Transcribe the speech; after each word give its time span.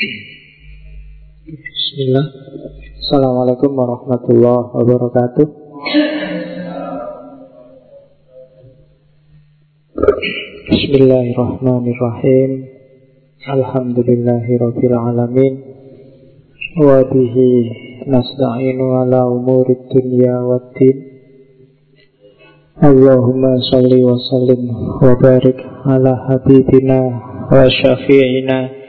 Bismillah. 0.00 2.24
Assalamualaikum 3.04 3.76
warahmatullahi 3.76 4.72
wabarakatuh. 4.80 5.46
Bismillahirrahmanirrahim. 10.72 12.50
Alhamdulillahirabbil 13.44 14.96
alamin 14.96 15.68
wa 16.80 17.04
bihi 17.04 17.48
nasta'inu 18.08 19.04
ala 19.04 19.28
umurid 19.28 19.84
dunya 19.92 20.48
waddin 20.48 20.96
Allahumma 22.80 23.60
salli 23.68 24.00
wa 24.00 24.16
sallim 24.16 24.64
wa 24.72 25.12
barik 25.20 25.60
ala 25.84 26.24
habibina 26.24 27.20
wa 27.52 27.68
syafi'ina 27.68 28.79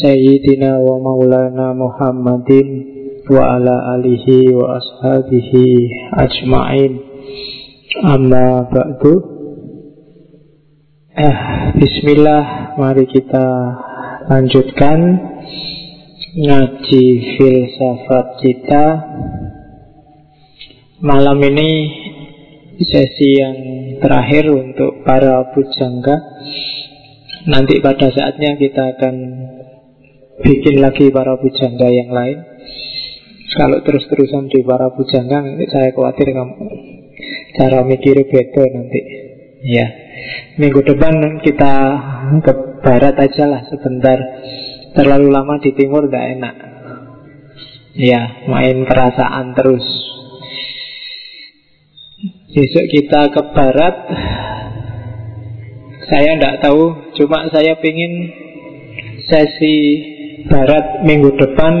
Sayyidina 0.00 0.80
wa 0.80 0.96
maulana 0.96 1.76
Muhammadin 1.76 2.68
wa 3.28 3.60
ala 3.60 4.00
alihi 4.00 4.48
wa 4.48 4.80
ashabihi 4.80 5.92
ajma'in. 6.16 6.92
Amma 8.08 8.64
ba'du. 8.64 9.12
Eh, 11.20 11.36
Bismillah 11.76 12.80
Mari 12.80 13.04
kita 13.12 13.44
lanjutkan 14.32 14.98
Ngaji 16.32 17.04
filsafat 17.36 18.26
kita. 18.40 18.84
Malam 21.04 21.44
ini 21.44 21.70
Sesi 22.80 23.36
yang 23.36 23.56
terakhir 24.00 24.48
untuk 24.48 25.04
para 25.04 25.52
pujangga. 25.52 26.16
Nanti 27.52 27.84
pada 27.84 28.08
saatnya 28.08 28.56
kita 28.56 28.96
akan 28.96 29.14
bikin 30.40 30.80
lagi 30.80 31.12
para 31.12 31.36
pujangga 31.36 31.88
yang 31.88 32.10
lain. 32.10 32.38
Kalau 33.50 33.82
terus-terusan 33.82 34.46
di 34.46 34.62
para 34.62 34.94
pujangga, 34.94 35.42
saya 35.68 35.90
khawatir 35.90 36.32
kamu 36.32 36.54
cara 37.58 37.82
mikir 37.84 38.16
beda 38.26 38.64
nanti. 38.72 39.00
Ya, 39.60 39.86
minggu 40.56 40.80
depan 40.80 41.44
kita 41.44 41.74
ke 42.40 42.52
barat 42.80 43.14
aja 43.20 43.44
lah 43.44 43.62
sebentar. 43.68 44.18
Terlalu 44.96 45.28
lama 45.28 45.60
di 45.60 45.70
timur 45.76 46.08
tidak 46.08 46.26
enak. 46.38 46.56
Ya, 47.94 48.46
main 48.48 48.88
perasaan 48.88 49.52
terus. 49.52 49.84
Besok 52.50 52.86
kita 52.88 53.20
ke 53.30 53.42
barat. 53.52 53.96
Saya 56.10 56.34
tidak 56.34 56.58
tahu, 56.58 57.14
cuma 57.14 57.46
saya 57.54 57.78
ingin 57.78 58.12
sesi 59.30 59.78
Barat 60.48 61.04
minggu 61.04 61.36
depan 61.36 61.74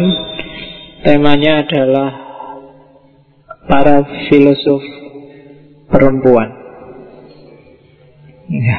temanya 1.00 1.64
adalah 1.64 2.10
para 3.64 4.04
filosof 4.28 4.82
perempuan. 5.88 6.48
Ya, 8.50 8.78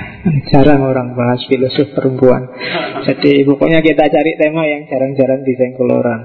jarang 0.52 0.84
orang 0.84 1.16
bahas 1.16 1.42
filosof 1.48 1.96
perempuan. 1.96 2.52
Jadi 3.08 3.48
pokoknya 3.48 3.80
kita 3.80 4.12
cari 4.12 4.36
tema 4.36 4.68
yang 4.68 4.86
jarang-jarang 4.86 5.42
disengkuloran. 5.48 6.22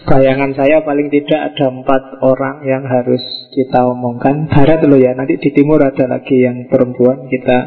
Bayangan 0.00 0.52
saya 0.56 0.84
paling 0.84 1.08
tidak 1.12 1.52
ada 1.52 1.66
empat 1.72 2.22
orang 2.24 2.64
yang 2.64 2.88
harus 2.88 3.20
kita 3.52 3.84
omongkan 3.84 4.48
Barat 4.48 4.80
loh 4.88 4.96
ya, 4.96 5.12
nanti 5.12 5.36
di 5.36 5.52
timur 5.52 5.76
ada 5.76 6.08
lagi 6.08 6.40
yang 6.40 6.72
perempuan 6.72 7.28
Kita 7.28 7.58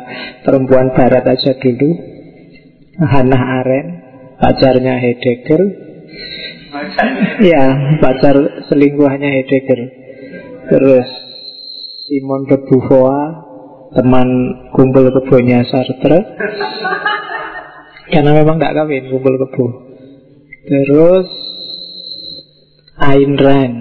perempuan 0.42 0.98
barat 0.98 1.22
aja 1.30 1.54
dulu 1.54 1.94
Hannah 3.06 3.62
Arendt 3.62 4.03
pacarnya 4.44 5.00
Heidegger. 5.00 5.62
Ya 7.40 7.96
pacar 8.04 8.68
selingkuhannya 8.68 9.30
Heidegger. 9.40 9.80
Terus 10.68 11.08
Simon 12.04 12.44
de 12.52 12.60
Beauvoir 12.68 13.48
teman 13.96 14.28
kumpul 14.76 15.08
kebonya 15.14 15.64
Sartre 15.70 16.20
karena 18.10 18.32
memang 18.36 18.60
nggak 18.60 18.76
kawin 18.76 19.08
kumpul 19.08 19.40
kebo. 19.40 19.66
Terus 20.68 21.30
Ayn 23.00 23.40
Rand. 23.40 23.76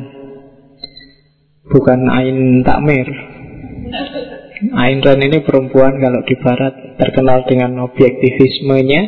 Bukan 1.69 2.01
Ayn 2.07 2.63
Takmir. 2.63 3.09
Ayn 4.73 4.99
Rand 5.03 5.21
ini 5.27 5.39
perempuan 5.43 5.99
kalau 5.99 6.23
di 6.23 6.35
barat 6.39 6.75
terkenal 6.99 7.45
dengan 7.51 7.83
objektivismenya 7.87 9.03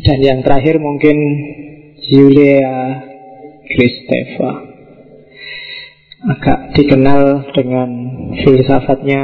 dan 0.00 0.18
yang 0.18 0.40
terakhir 0.42 0.82
mungkin 0.82 1.16
Julia 2.10 2.98
Kristeva. 3.70 4.74
Agak 6.24 6.72
dikenal 6.74 7.52
dengan 7.52 7.90
filsafatnya 8.42 9.22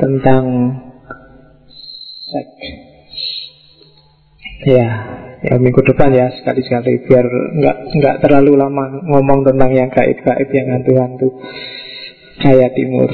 tentang 0.00 0.44
seks. 2.24 2.64
Ya, 4.64 4.88
ya 5.44 5.54
minggu 5.60 5.84
depan 5.84 6.12
ya 6.12 6.32
sekali-sekali 6.40 7.04
biar 7.04 7.24
nggak 7.60 7.76
nggak 7.96 8.16
terlalu 8.24 8.56
lama 8.56 9.04
ngomong 9.04 9.44
tentang 9.44 9.70
yang 9.72 9.88
gaib-gaib 9.92 10.48
yang 10.48 10.68
hantu-hantu 10.80 11.28
kayak 12.40 12.72
timur. 12.72 13.08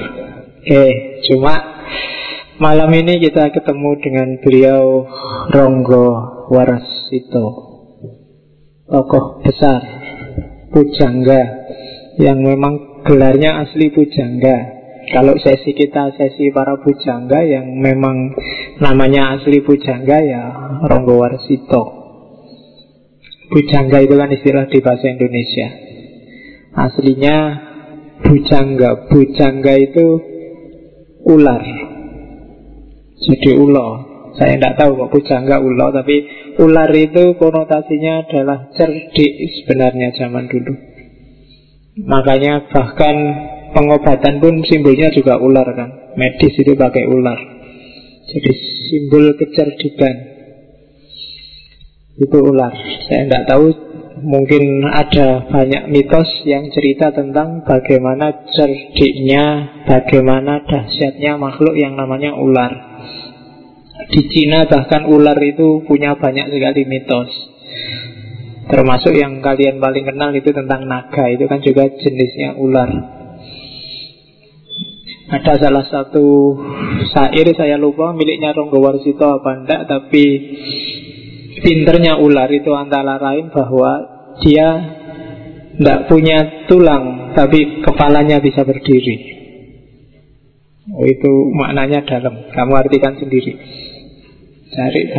Oke, 0.62 0.84
cuma 1.30 1.54
malam 2.58 2.90
ini 2.94 3.22
kita 3.22 3.50
ketemu 3.54 3.90
dengan 4.02 4.28
beliau 4.42 5.06
Ronggo 5.50 6.35
Warasito 6.48 7.46
Tokoh 8.86 9.42
besar 9.42 9.82
Pujangga 10.70 11.42
Yang 12.16 12.38
memang 12.42 12.74
gelarnya 13.06 13.62
asli 13.62 13.92
Pujangga. 13.92 14.74
Kalau 15.06 15.38
sesi 15.38 15.74
kita 15.74 16.14
sesi 16.14 16.50
para 16.50 16.78
Pujangga 16.82 17.42
Yang 17.42 17.66
memang 17.76 18.34
namanya 18.82 19.38
asli 19.38 19.62
Pujangga 19.62 20.18
ya 20.22 20.42
Ronggo 20.86 21.18
Warsito. 21.18 21.82
Pujangga 23.46 24.02
itu 24.02 24.14
kan 24.18 24.30
istilah 24.30 24.66
di 24.66 24.78
bahasa 24.82 25.06
Indonesia. 25.06 25.68
Aslinya 26.74 27.36
Bujangga 28.26 29.06
Bujangga 29.06 29.74
itu 29.78 30.06
ular. 31.26 31.64
Jadi 33.16 33.50
ulo 33.54 34.15
saya 34.36 34.60
tidak 34.60 34.74
tahu 34.76 34.90
kok 35.00 35.10
pujangga 35.16 35.56
ular 35.64 35.90
Tapi 35.96 36.16
ular 36.60 36.90
itu 36.92 37.36
konotasinya 37.40 38.28
adalah 38.28 38.68
cerdik 38.76 39.32
sebenarnya 39.60 40.12
zaman 40.12 40.44
dulu. 40.48 40.72
Makanya 42.04 42.68
bahkan 42.68 43.16
pengobatan 43.72 44.44
pun 44.44 44.60
simbolnya 44.68 45.08
juga 45.12 45.40
ular 45.40 45.64
kan. 45.72 46.16
Medis 46.20 46.52
itu 46.52 46.72
pakai 46.76 47.08
ular. 47.08 47.40
Jadi 48.28 48.52
simbol 48.92 49.32
kecerdikan. 49.40 50.16
Itu 52.16 52.38
ular. 52.40 52.72
Saya 53.08 53.28
tidak 53.28 53.44
tahu 53.48 53.66
Mungkin 54.16 54.80
ada 54.88 55.44
banyak 55.44 55.92
mitos 55.92 56.40
yang 56.48 56.72
cerita 56.72 57.12
tentang 57.12 57.68
bagaimana 57.68 58.48
cerdiknya, 58.48 59.44
bagaimana 59.84 60.64
dahsyatnya 60.64 61.36
makhluk 61.36 61.76
yang 61.76 62.00
namanya 62.00 62.32
ular. 62.32 62.95
Di 63.96 64.22
Cina 64.28 64.68
bahkan 64.68 65.08
ular 65.08 65.40
itu 65.40 65.80
punya 65.88 66.20
banyak 66.20 66.52
sekali 66.52 66.84
mitos. 66.84 67.32
Termasuk 68.66 69.16
yang 69.16 69.40
kalian 69.40 69.78
paling 69.78 70.02
kenal 70.02 70.34
itu 70.34 70.50
tentang 70.50 70.90
naga 70.90 71.30
Itu 71.30 71.46
kan 71.46 71.62
juga 71.62 71.86
jenisnya 71.86 72.58
ular. 72.58 72.90
Ada 75.26 75.58
salah 75.58 75.86
satu 75.86 76.54
syair 77.10 77.50
saya 77.58 77.78
lupa 77.78 78.14
miliknya 78.14 78.54
Ronggo 78.54 78.78
Warsito 78.78 79.26
apa 79.26 79.58
enggak 79.58 79.90
Tapi 79.90 80.24
pinternya 81.66 82.18
ular 82.22 82.46
itu 82.46 82.70
antara 82.78 83.18
lain 83.18 83.50
bahwa 83.50 83.90
dia 84.44 84.68
tidak 85.78 86.06
punya 86.06 86.66
tulang 86.70 87.34
Tapi 87.34 87.82
kepalanya 87.82 88.44
bisa 88.44 88.60
berdiri. 88.62 89.34
Oh, 90.86 91.02
itu 91.02 91.50
maknanya 91.50 92.06
dalam. 92.06 92.46
Kamu 92.54 92.72
artikan 92.78 93.18
sendiri 93.18 93.85
Cari 94.76 95.02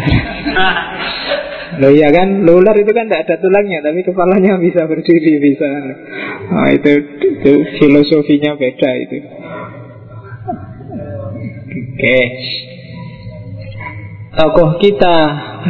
Loh 1.78 1.92
iya 1.92 2.10
kan, 2.16 2.48
ular 2.48 2.74
itu 2.80 2.90
kan 2.96 3.12
tidak 3.12 3.28
ada 3.28 3.36
tulangnya 3.44 3.84
Tapi 3.84 4.00
kepalanya 4.02 4.56
bisa 4.58 4.88
berdiri 4.88 5.38
Bisa. 5.38 5.68
Nah, 6.48 6.72
itu, 6.72 6.94
itu 7.22 7.54
filosofinya 7.76 8.56
beda 8.56 8.90
itu. 8.98 9.18
Oke. 11.98 12.20
Tokoh 14.38 14.78
kita 14.78 15.16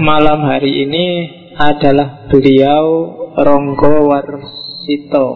malam 0.03 0.43
hari 0.43 0.85
ini 0.85 1.05
adalah 1.55 2.27
beliau 2.27 2.85
Ronggo 3.39 4.11
Warsito. 4.11 5.27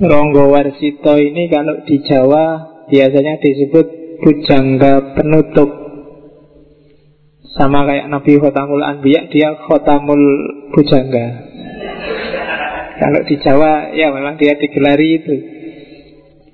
Ronggo 0.00 0.44
Warsito 0.48 1.14
ini 1.20 1.52
kalau 1.52 1.84
di 1.84 2.00
Jawa 2.02 2.44
biasanya 2.88 3.36
disebut 3.38 3.86
pujangga 4.24 5.12
penutup 5.18 5.81
Sama 7.52 7.84
kayak 7.84 8.08
Nabi 8.08 8.40
Khotamul 8.40 8.80
Anbiya 8.80 9.28
Dia 9.28 9.52
Khotamul 9.68 10.24
Bujangga. 10.72 11.26
Kalau 12.96 13.20
di 13.28 13.36
Jawa 13.44 13.92
Ya 13.92 14.08
memang 14.08 14.40
dia 14.40 14.56
digelari 14.56 15.20
itu. 15.20 15.36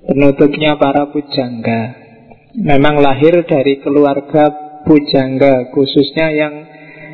Penutupnya 0.09 0.75
para 0.75 1.07
pujangga 1.13 1.95
Memang 2.59 2.99
lahir 2.99 3.45
dari 3.47 3.79
keluarga 3.79 4.51
pujangga 4.83 5.71
Khususnya 5.71 6.27
yang 6.33 6.53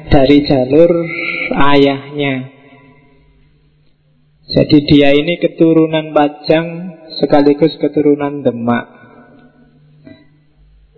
dari 0.09 0.45
jalur 0.45 0.91
ayahnya. 1.73 2.53
Jadi 4.45 4.77
dia 4.85 5.09
ini 5.11 5.41
keturunan 5.41 6.13
Pajang 6.13 6.67
Sekaligus 7.17 7.73
keturunan 7.81 8.45
Demak. 8.45 8.85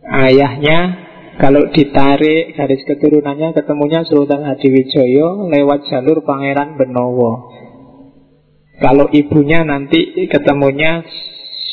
Ayahnya 0.07 1.06
kalau 1.37 1.69
ditarik 1.69 2.57
garis 2.57 2.81
keturunannya 2.81 3.53
ketemunya 3.53 4.01
Sultan 4.09 4.41
Hadiwijoyo 4.41 5.45
lewat 5.53 5.85
jalur 5.85 6.25
Pangeran 6.25 6.81
Benowo. 6.81 7.53
Kalau 8.81 9.09
ibunya 9.13 9.61
nanti 9.61 10.29
ketemunya 10.29 11.05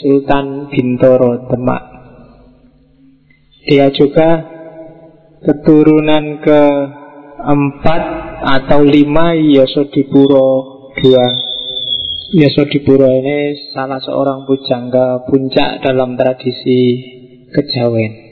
Sultan 0.00 0.68
Bintoro 0.68 1.48
Demak. 1.48 1.82
Dia 3.64 3.88
juga 3.88 4.44
keturunan 5.40 6.44
ke 6.44 6.62
empat 7.40 8.02
atau 8.44 8.80
lima 8.84 9.32
Yosodipuro 9.32 10.48
dua. 11.00 11.26
Yosodipuro 12.36 13.08
ini 13.08 13.72
salah 13.72 14.00
seorang 14.00 14.44
pujangga 14.44 15.24
puncak 15.28 15.84
dalam 15.84 16.16
tradisi 16.16 16.80
kejawen. 17.52 18.23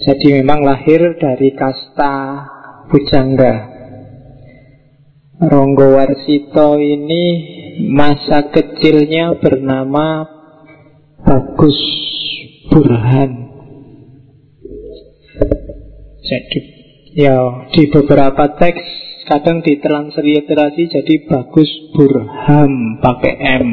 Jadi 0.00 0.40
memang 0.40 0.64
lahir 0.64 1.20
dari 1.20 1.52
kasta 1.52 2.48
Bujangga. 2.88 3.68
Ronggo 5.40 5.96
Warsito 5.96 6.80
ini 6.80 7.24
masa 7.92 8.48
kecilnya 8.48 9.36
bernama 9.36 10.24
Bagus 11.20 11.80
Burhan. 12.72 13.32
Jadi 16.24 16.60
ya 17.16 17.68
di 17.68 17.88
beberapa 17.92 18.56
teks 18.56 18.84
kadang 19.28 19.60
ditransliterasi 19.60 20.82
jadi 20.96 21.14
Bagus 21.28 21.68
Burham 21.92 23.04
pakai 23.04 23.34
M. 23.36 23.66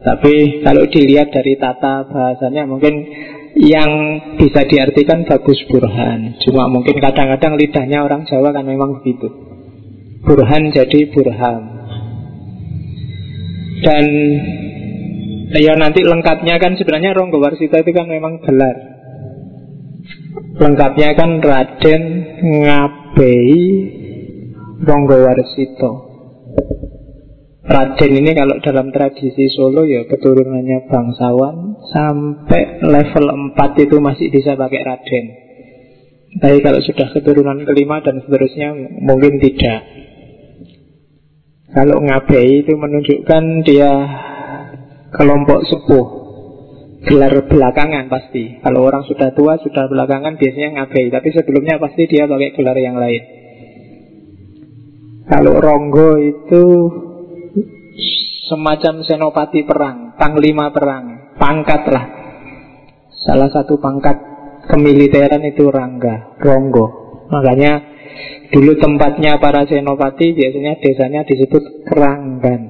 Tapi 0.00 0.64
kalau 0.64 0.88
dilihat 0.88 1.28
dari 1.28 1.60
tata 1.60 2.08
bahasanya 2.08 2.64
mungkin 2.64 2.94
yang 3.56 3.90
bisa 4.36 4.68
diartikan 4.68 5.24
bagus 5.24 5.56
burhan. 5.72 6.36
Cuma 6.44 6.68
mungkin 6.68 7.00
kadang-kadang 7.00 7.56
lidahnya 7.56 8.04
orang 8.04 8.28
Jawa 8.28 8.52
kan 8.52 8.68
memang 8.68 9.00
begitu. 9.00 9.32
Burhan 10.20 10.68
jadi 10.76 11.08
burham. 11.08 11.62
Dan 13.80 14.04
ya 15.56 15.72
nanti 15.80 16.04
lengkapnya 16.04 16.60
kan 16.60 16.76
sebenarnya 16.76 17.16
Ronggo 17.16 17.40
Warsito 17.40 17.80
itu 17.80 17.90
kan 17.96 18.08
memang 18.12 18.44
gelar. 18.44 18.76
Lengkapnya 20.56 21.16
kan 21.16 21.40
Raden 21.40 22.02
Ngabei 22.44 23.56
Ronggo 24.84 25.16
Warsito. 25.24 26.05
Raden 27.66 28.12
ini 28.14 28.30
kalau 28.30 28.62
dalam 28.62 28.94
tradisi 28.94 29.50
Solo 29.50 29.82
ya 29.82 30.06
keturunannya 30.06 30.86
bangsawan 30.86 31.82
Sampai 31.90 32.78
level 32.78 33.26
4 33.58 33.84
itu 33.86 33.96
masih 33.98 34.30
bisa 34.30 34.54
pakai 34.54 34.86
Raden. 34.86 35.26
Tapi 36.36 36.58
kalau 36.60 36.80
sudah 36.84 37.08
keturunan 37.10 37.58
kelima 37.64 38.04
dan 38.04 38.20
seterusnya 38.22 38.74
mungkin 39.02 39.40
tidak. 39.40 39.82
Kalau 41.72 41.98
ngabei 42.02 42.62
itu 42.62 42.72
menunjukkan 42.76 43.42
dia 43.64 43.92
kelompok 45.14 45.64
sepuh. 45.64 46.06
Gelar 47.06 47.46
belakangan 47.46 48.10
pasti. 48.10 48.58
Kalau 48.60 48.82
orang 48.82 49.06
sudah 49.06 49.30
tua, 49.30 49.62
sudah 49.62 49.86
belakangan 49.86 50.42
biasanya 50.42 50.82
ngabei 50.82 51.06
Tapi 51.06 51.28
sebelumnya 51.30 51.78
pasti 51.78 52.02
dia 52.10 52.26
pakai 52.26 52.50
gelar 52.52 52.76
yang 52.76 52.98
lain. 52.98 53.22
Kalau 55.26 55.58
Ronggo 55.58 56.18
itu 56.22 56.64
semacam 58.46 59.02
senopati 59.02 59.66
perang, 59.66 60.14
panglima 60.20 60.70
perang, 60.70 61.34
pangkat 61.40 61.82
lah. 61.90 62.06
Salah 63.26 63.50
satu 63.50 63.80
pangkat 63.82 64.16
kemiliteran 64.70 65.42
itu 65.46 65.66
Rangga, 65.66 66.38
Ronggo. 66.38 66.86
Makanya 67.26 67.82
dulu 68.54 68.78
tempatnya 68.78 69.42
para 69.42 69.66
senopati 69.66 70.36
biasanya 70.36 70.78
desanya 70.78 71.26
disebut 71.26 71.90
Keranggan. 71.90 72.62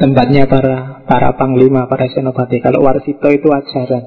Tempatnya 0.00 0.48
para 0.48 1.04
para 1.04 1.36
panglima, 1.36 1.84
para 1.84 2.08
senopati. 2.08 2.60
Kalau 2.60 2.84
Warsito 2.84 3.28
itu 3.32 3.48
ajaran. 3.52 4.04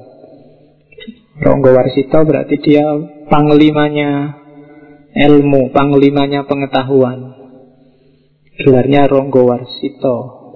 Ronggo 1.38 1.70
Warsito 1.74 2.18
berarti 2.22 2.58
dia 2.62 2.86
panglimanya 3.26 4.38
ilmu, 5.14 5.70
panglimanya 5.70 6.46
pengetahuan. 6.46 7.33
Gelarnya 8.54 9.10
Ronggo 9.10 9.50
Warsito. 9.50 10.46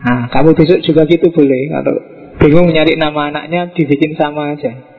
Nah 0.00 0.32
kamu 0.32 0.56
besok 0.56 0.80
juga 0.80 1.04
gitu 1.04 1.28
boleh. 1.28 1.68
Kalau 1.68 2.00
bingung 2.40 2.72
nyari 2.72 2.96
nama 2.96 3.28
anaknya 3.28 3.68
Dibikin 3.76 4.16
sama 4.16 4.56
aja 4.56 4.93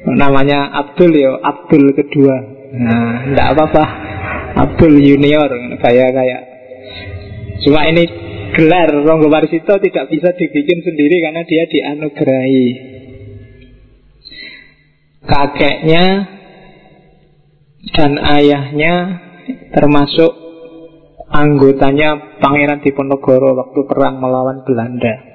Namanya 0.00 0.72
Abdul 0.80 1.12
ya 1.12 1.36
Abdul 1.44 1.92
kedua. 1.92 2.36
Nah, 2.72 3.28
tidak 3.28 3.46
apa-apa. 3.52 3.84
Abdul 4.56 4.96
Junior 4.96 5.50
Kayak 5.80 6.10
kayak. 6.16 6.42
Cuma 7.60 7.84
ini 7.84 8.08
gelar 8.56 8.88
Ronggo 9.04 9.28
Warsito 9.28 9.76
tidak 9.76 10.08
bisa 10.08 10.32
dibikin 10.32 10.80
sendiri 10.80 11.20
Karena 11.20 11.44
dia 11.44 11.64
dianugerahi. 11.68 12.68
Kakeknya 15.20 16.04
Dan 17.92 18.16
ayahnya 18.16 18.94
Termasuk 19.76 20.32
Anggotanya 21.28 22.40
Pangeran 22.40 22.80
Diponegoro 22.80 23.52
Waktu 23.52 23.80
perang 23.84 24.18
melawan 24.18 24.64
Belanda 24.64 25.29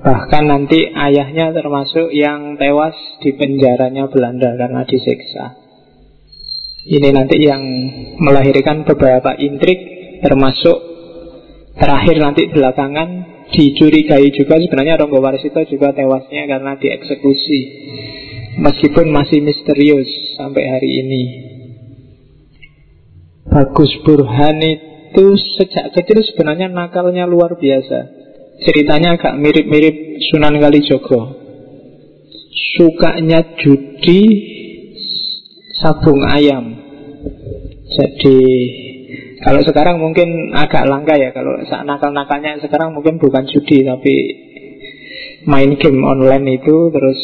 Bahkan 0.00 0.44
nanti 0.48 0.88
ayahnya 0.88 1.52
termasuk 1.52 2.08
yang 2.16 2.56
tewas 2.56 2.96
di 3.20 3.36
penjaranya 3.36 4.08
Belanda 4.08 4.56
karena 4.56 4.88
disiksa. 4.88 5.60
Ini 6.88 7.12
nanti 7.12 7.36
yang 7.44 7.60
melahirkan 8.16 8.88
beberapa 8.88 9.36
intrik 9.36 9.76
termasuk 10.24 10.80
terakhir 11.76 12.16
nanti 12.16 12.48
belakangan 12.48 13.08
dicurigai 13.52 14.32
juga 14.32 14.56
sebenarnya 14.56 15.04
Ronggo 15.04 15.20
Warsito 15.20 15.60
juga 15.68 15.92
tewasnya 15.92 16.48
karena 16.48 16.80
dieksekusi. 16.80 17.60
Meskipun 18.56 19.12
masih 19.12 19.44
misterius 19.44 20.08
sampai 20.40 20.64
hari 20.64 20.90
ini. 21.04 21.22
Bagus 23.52 23.92
Burhan 24.00 24.64
itu 24.64 25.36
sejak 25.60 25.92
kecil 25.92 26.24
sebenarnya 26.24 26.72
nakalnya 26.72 27.28
luar 27.28 27.60
biasa. 27.60 28.19
Ceritanya 28.60 29.16
agak 29.16 29.40
mirip-mirip 29.40 30.20
Sunan 30.28 30.60
Kalijogo. 30.60 31.32
Sukanya 32.76 33.56
judi 33.56 34.20
sabung 35.80 36.20
ayam. 36.28 36.76
Jadi 37.88 38.38
kalau 39.40 39.64
sekarang 39.64 39.96
mungkin 39.96 40.52
agak 40.52 40.84
langka 40.84 41.16
ya. 41.16 41.32
Kalau 41.32 41.56
nakal-nakalnya 41.64 42.60
sekarang 42.60 42.92
mungkin 42.92 43.16
bukan 43.16 43.48
judi 43.48 43.80
Tapi 43.80 44.14
main 45.48 45.80
game 45.80 46.04
online 46.04 46.60
itu 46.60 46.92
terus 46.92 47.20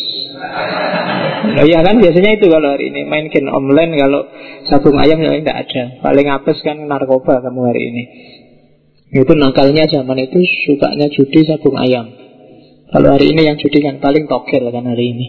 Oh 1.47 1.65
iya 1.69 1.85
kan 1.85 2.01
biasanya 2.01 2.41
itu 2.41 2.49
kalau 2.49 2.75
hari 2.77 2.89
ini 2.89 3.05
Main 3.05 3.29
game 3.29 3.53
online 3.53 3.93
kalau 4.01 4.25
sabung 4.65 4.97
ayam 4.97 5.21
yang 5.21 5.37
tidak 5.45 5.69
ada. 5.69 6.01
Paling 6.01 6.27
apes 6.33 6.65
kan 6.65 6.81
narkoba 6.81 7.45
kamu 7.45 7.61
hari 7.69 7.83
ini 7.93 8.03
itu 9.15 9.33
nakalnya 9.39 9.87
zaman 9.87 10.19
itu 10.19 10.43
sukanya 10.67 11.07
judi 11.15 11.47
sabung 11.47 11.79
ayam. 11.79 12.11
Kalau 12.91 13.15
hari 13.15 13.35
ini 13.35 13.47
yang 13.47 13.59
judi 13.59 13.83
kan 13.83 13.99
paling 14.03 14.27
togel 14.27 14.71
kan 14.71 14.85
hari 14.87 15.15
ini. 15.15 15.27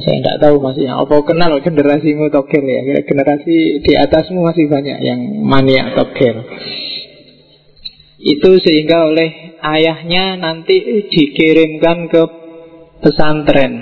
Saya 0.00 0.24
tidak 0.24 0.36
tahu 0.40 0.56
masih 0.64 0.88
apa 0.88 1.16
kenal 1.26 1.58
generasimu 1.60 2.30
togel 2.32 2.64
ya. 2.64 3.02
Generasi 3.04 3.84
di 3.84 3.92
atasmu 3.94 4.40
masih 4.40 4.70
banyak 4.70 4.98
yang 5.02 5.20
mania 5.44 5.94
togel. 5.98 6.46
Itu 8.20 8.60
sehingga 8.60 9.08
oleh 9.08 9.56
ayahnya 9.64 10.36
nanti 10.36 11.08
dikirimkan 11.08 12.12
ke 12.12 12.22
pesantren 13.00 13.72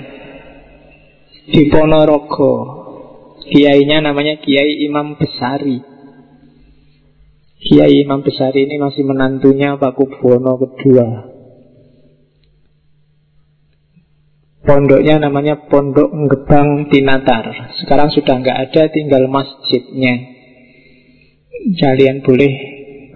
di 1.49 1.67
Ponorogo. 1.67 2.77
Kiainya 3.49 4.03
namanya 4.05 4.37
Kiai 4.39 4.85
Imam 4.85 5.17
Besari. 5.17 5.98
Kiai 7.59 8.07
Imam 8.07 8.23
Besari 8.23 8.63
ini 8.63 8.79
masih 8.79 9.03
menantunya 9.03 9.75
Pak 9.75 9.99
Kubono 9.99 10.55
kedua. 10.55 11.27
Pondoknya 14.63 15.19
namanya 15.19 15.67
Pondok 15.67 16.07
Gebang 16.07 16.87
Tinatar. 16.87 17.75
Sekarang 17.83 18.15
sudah 18.15 18.39
nggak 18.39 18.59
ada, 18.69 18.87
tinggal 18.87 19.27
masjidnya. 19.27 20.39
Kalian 21.75 22.23
boleh 22.23 22.53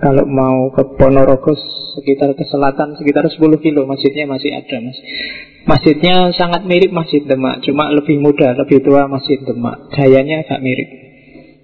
kalau 0.04 0.28
mau 0.28 0.68
ke 0.76 0.84
Ponorogo 1.00 1.56
sekitar 1.96 2.36
ke 2.36 2.44
selatan 2.44 3.00
sekitar 3.00 3.24
10 3.24 3.40
kilo 3.64 3.88
masjidnya 3.88 4.28
masih 4.28 4.52
ada 4.52 4.84
mas. 4.84 5.00
Masjidnya 5.64 6.36
sangat 6.36 6.68
mirip 6.68 6.92
Masjid 6.92 7.24
Demak, 7.24 7.64
cuma 7.64 7.88
lebih 7.88 8.20
muda, 8.20 8.52
lebih 8.60 8.84
tua 8.84 9.08
Masjid 9.08 9.40
Demak. 9.40 9.96
Gayanya 9.96 10.44
agak 10.44 10.60
mirip. 10.60 11.02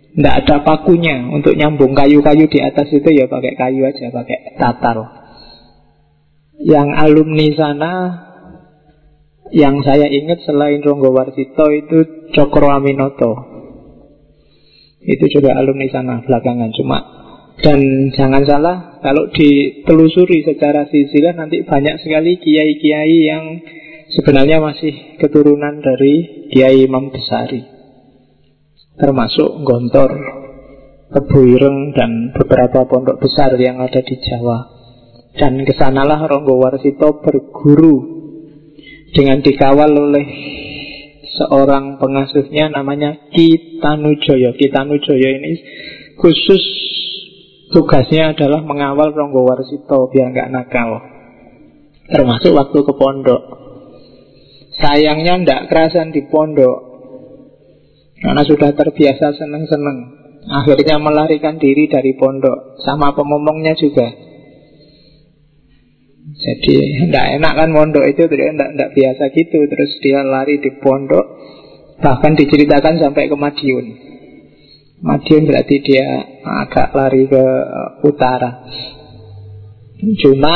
Tidak 0.09 0.35
ada 0.45 0.55
pakunya 0.65 1.29
untuk 1.29 1.53
nyambung 1.53 1.93
kayu-kayu 1.93 2.49
di 2.49 2.59
atas 2.59 2.89
itu 2.89 3.09
ya 3.13 3.29
pakai 3.29 3.53
kayu 3.53 3.85
aja, 3.85 4.09
pakai 4.09 4.57
tatar. 4.57 4.97
Yang 6.59 6.87
alumni 6.97 7.47
sana 7.55 7.93
yang 9.49 9.81
saya 9.81 10.05
ingat 10.05 10.45
selain 10.45 10.81
Ronggo 10.85 11.09
Warsito 11.09 11.65
itu 11.73 12.29
Cokro 12.37 12.69
Aminoto 12.69 13.33
Itu 15.01 15.25
juga 15.31 15.57
alumni 15.57 15.89
sana 15.89 16.21
belakangan 16.21 16.69
Cuma 16.77 16.99
dan 17.59 17.81
jangan 18.15 18.43
salah 18.47 18.77
Kalau 19.03 19.27
ditelusuri 19.35 20.47
secara 20.47 20.87
silsilah 20.87 21.35
Nanti 21.35 21.65
banyak 21.67 21.99
sekali 21.99 22.39
kiai-kiai 22.39 23.17
yang 23.25 23.43
Sebenarnya 24.15 24.63
masih 24.63 25.17
keturunan 25.19 25.81
dari 25.83 26.47
Kiai 26.53 26.87
Imam 26.87 27.11
Besari 27.11 27.78
Termasuk 28.99 29.63
Gontor 29.63 30.11
Kebuireng 31.09 31.95
dan 31.95 32.35
beberapa 32.35 32.85
pondok 32.85 33.17
besar 33.23 33.55
yang 33.55 33.79
ada 33.79 34.03
di 34.03 34.15
Jawa 34.19 34.67
Dan 35.39 35.63
ke 35.63 35.71
sanalah 35.73 36.19
Ronggo 36.27 36.59
Warsito 36.59 37.23
berguru 37.23 38.19
dengan 39.09 39.41
dikawal 39.41 39.89
oleh 39.89 40.27
seorang 41.33 41.97
pengasuhnya 41.97 42.69
namanya 42.69 43.31
Kitanujoyo. 43.33 44.53
Kitanujoyo 44.53 45.29
ini 45.39 45.53
khusus 46.19 46.61
tugasnya 47.73 48.37
adalah 48.37 48.61
mengawal 48.61 49.15
Ronggo 49.15 49.47
Warsito 49.47 50.11
biar 50.13 50.29
nggak 50.33 50.51
nakal. 50.51 50.89
Termasuk 52.09 52.51
waktu 52.53 52.79
ke 52.83 52.93
pondok. 52.97 53.43
Sayangnya 54.79 55.41
ndak 55.45 55.61
kerasan 55.69 56.09
di 56.11 56.25
pondok 56.29 56.88
karena 58.19 58.41
sudah 58.43 58.69
terbiasa 58.75 59.35
seneng-seneng. 59.35 59.97
Akhirnya 60.49 60.97
melarikan 60.97 61.59
diri 61.59 61.91
dari 61.91 62.15
pondok 62.15 62.79
sama 62.83 63.11
pemomongnya 63.13 63.75
juga. 63.75 64.07
Jadi 66.29 67.09
tidak 67.09 67.25
enak 67.41 67.53
kan 67.57 67.69
pondok 67.75 68.05
itu 68.07 68.23
tidak 68.29 68.89
biasa 68.95 69.23
gitu 69.33 69.59
terus 69.67 69.91
dia 69.99 70.23
lari 70.23 70.61
di 70.61 70.71
pondok 70.79 71.25
bahkan 71.99 72.37
diceritakan 72.39 73.01
sampai 73.01 73.27
ke 73.27 73.35
Madiun. 73.35 73.85
Madiun 74.99 75.43
berarti 75.47 75.75
dia 75.83 76.07
agak 76.43 76.95
lari 76.95 77.23
ke 77.27 77.45
utara. 78.07 78.67
Cuma 79.99 80.53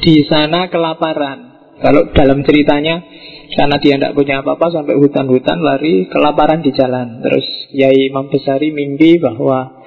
di 0.00 0.24
sana 0.28 0.68
kelaparan. 0.68 1.38
Kalau 1.80 2.12
dalam 2.12 2.44
ceritanya 2.44 3.00
karena 3.50 3.76
dia 3.82 3.98
tidak 3.98 4.14
punya 4.14 4.46
apa-apa 4.46 4.70
sampai 4.70 4.94
hutan-hutan 4.94 5.58
lari 5.58 6.06
kelaparan 6.06 6.62
di 6.62 6.70
jalan. 6.70 7.18
Terus 7.18 7.46
Yai 7.74 8.06
Imam 8.06 8.30
Besari 8.30 8.70
mimpi 8.70 9.18
bahwa 9.18 9.82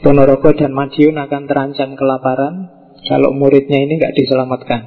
Ponorogo 0.00 0.50
dan 0.56 0.72
Madiun 0.72 1.20
akan 1.20 1.42
terancam 1.44 1.94
kelaparan 1.94 2.72
kalau 3.06 3.36
muridnya 3.36 3.78
ini 3.84 4.00
nggak 4.00 4.16
diselamatkan. 4.16 4.82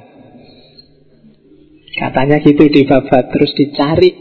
Katanya 1.96 2.44
gitu 2.44 2.68
di 2.68 2.84
babat 2.84 3.32
terus 3.32 3.56
dicari, 3.56 4.12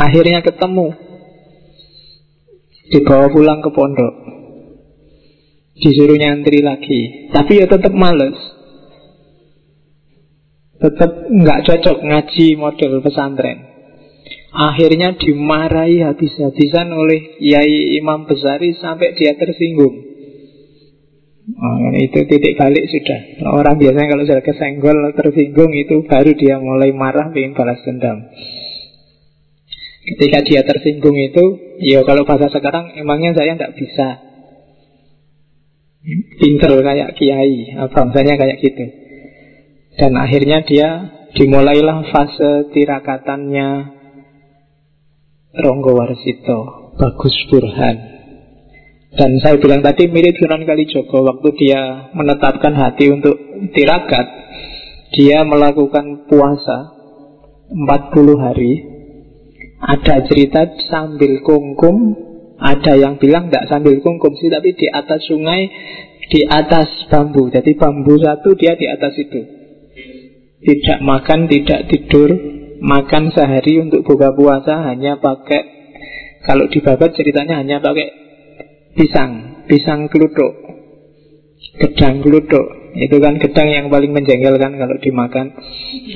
akhirnya 0.00 0.40
ketemu, 0.40 0.88
dibawa 2.88 3.28
pulang 3.28 3.60
ke 3.60 3.68
pondok, 3.76 4.14
disuruh 5.76 6.16
nyantri 6.16 6.64
lagi, 6.64 7.28
tapi 7.28 7.60
ya 7.60 7.68
tetap 7.68 7.92
males, 7.92 8.40
tetap 10.80 11.10
nggak 11.28 11.62
cocok 11.68 11.98
ngaji 12.00 12.46
model 12.56 13.04
pesantren. 13.04 13.68
Akhirnya 14.50 15.14
dimarahi 15.14 16.02
habis-habisan 16.02 16.90
oleh 16.90 17.38
Yai 17.38 18.00
Imam 18.02 18.26
Besari 18.26 18.74
sampai 18.74 19.14
dia 19.14 19.38
tersinggung. 19.38 20.10
Oh, 21.50 21.76
itu 21.98 22.18
titik 22.26 22.58
balik 22.58 22.86
sudah. 22.90 23.20
Orang 23.50 23.78
biasanya 23.78 24.06
kalau 24.10 24.22
sudah 24.26 24.42
kesenggol, 24.42 25.14
tersinggung 25.18 25.70
itu 25.74 26.06
baru 26.06 26.30
dia 26.34 26.62
mulai 26.62 26.94
marah, 26.94 27.30
ingin 27.34 27.58
balas 27.58 27.82
dendam. 27.82 28.26
Ketika 30.14 30.46
dia 30.46 30.62
tersinggung 30.62 31.14
itu, 31.18 31.76
ya 31.82 32.02
kalau 32.06 32.26
bahasa 32.26 32.50
sekarang 32.50 32.94
emangnya 32.98 33.34
saya 33.34 33.54
tidak 33.54 33.74
bisa 33.78 34.08
pinter 36.38 36.70
kayak 36.80 37.14
kiai, 37.18 37.76
bangsanya 37.76 38.34
kayak 38.38 38.58
gitu. 38.62 38.99
Dan 40.00 40.16
akhirnya 40.16 40.64
dia 40.64 40.88
dimulailah 41.36 42.08
fase 42.08 42.72
tirakatannya 42.72 43.68
Ronggo 45.60 45.92
Warsito, 45.92 46.58
Bagus 46.96 47.36
Burhan. 47.52 47.96
Dan 49.12 49.36
saya 49.44 49.60
bilang 49.60 49.84
tadi 49.84 50.08
mirip 50.08 50.40
Sunan 50.40 50.64
Kalijogo 50.64 51.20
waktu 51.20 51.48
dia 51.60 52.08
menetapkan 52.16 52.72
hati 52.72 53.12
untuk 53.12 53.36
tirakat, 53.76 54.26
dia 55.12 55.44
melakukan 55.44 56.24
puasa 56.32 56.96
40 57.68 58.40
hari. 58.40 58.72
Ada 59.84 60.24
cerita 60.24 60.64
sambil 60.88 61.44
kungkum, 61.44 62.16
ada 62.56 62.96
yang 62.96 63.20
bilang 63.20 63.52
tidak 63.52 63.68
sambil 63.68 64.00
kungkum 64.00 64.32
sih, 64.32 64.48
tapi 64.48 64.72
di 64.72 64.88
atas 64.88 65.28
sungai, 65.28 65.68
di 66.32 66.40
atas 66.48 66.88
bambu. 67.12 67.52
Jadi 67.52 67.76
bambu 67.76 68.16
satu 68.16 68.56
dia 68.56 68.78
di 68.80 68.88
atas 68.88 69.12
itu. 69.20 69.59
Tidak 70.60 70.98
makan, 71.00 71.48
tidak 71.48 71.88
tidur, 71.88 72.30
makan 72.84 73.32
sehari 73.32 73.80
untuk 73.80 74.04
buka 74.04 74.36
puasa 74.36 74.84
hanya 74.92 75.16
pakai 75.16 75.80
kalau 76.44 76.68
di 76.72 76.80
babat 76.80 77.12
ceritanya 77.12 77.60
hanya 77.60 77.84
pakai 77.84 78.08
pisang, 78.96 79.64
pisang 79.68 80.08
keluduk, 80.08 80.52
gedang 81.80 82.24
keluduk. 82.24 82.66
Itu 82.90 83.22
kan 83.22 83.38
gedang 83.38 83.68
yang 83.70 83.86
paling 83.86 84.10
menjengkelkan 84.10 84.74
kalau 84.74 84.96
dimakan. 84.98 85.54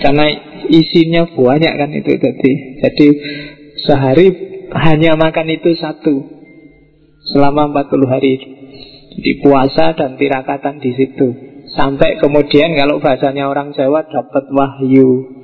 Karena 0.02 0.26
isinya 0.66 1.28
banyak 1.30 1.72
kan 1.78 1.90
itu 1.94 2.12
tadi. 2.18 2.52
Jadi 2.82 3.08
sehari 3.84 4.26
hanya 4.74 5.14
makan 5.14 5.54
itu 5.54 5.70
satu 5.78 6.34
Selama 7.24 7.72
40 7.72 8.04
hari 8.04 8.32
Jadi 9.14 9.32
puasa 9.40 9.94
dan 9.94 10.18
tirakatan 10.18 10.82
di 10.82 10.90
situ 10.94 11.28
Sampai 11.74 12.20
kemudian 12.20 12.76
kalau 12.76 13.00
bahasanya 13.00 13.48
orang 13.48 13.72
Jawa 13.72 14.04
dapat 14.06 14.44
wahyu 14.52 15.34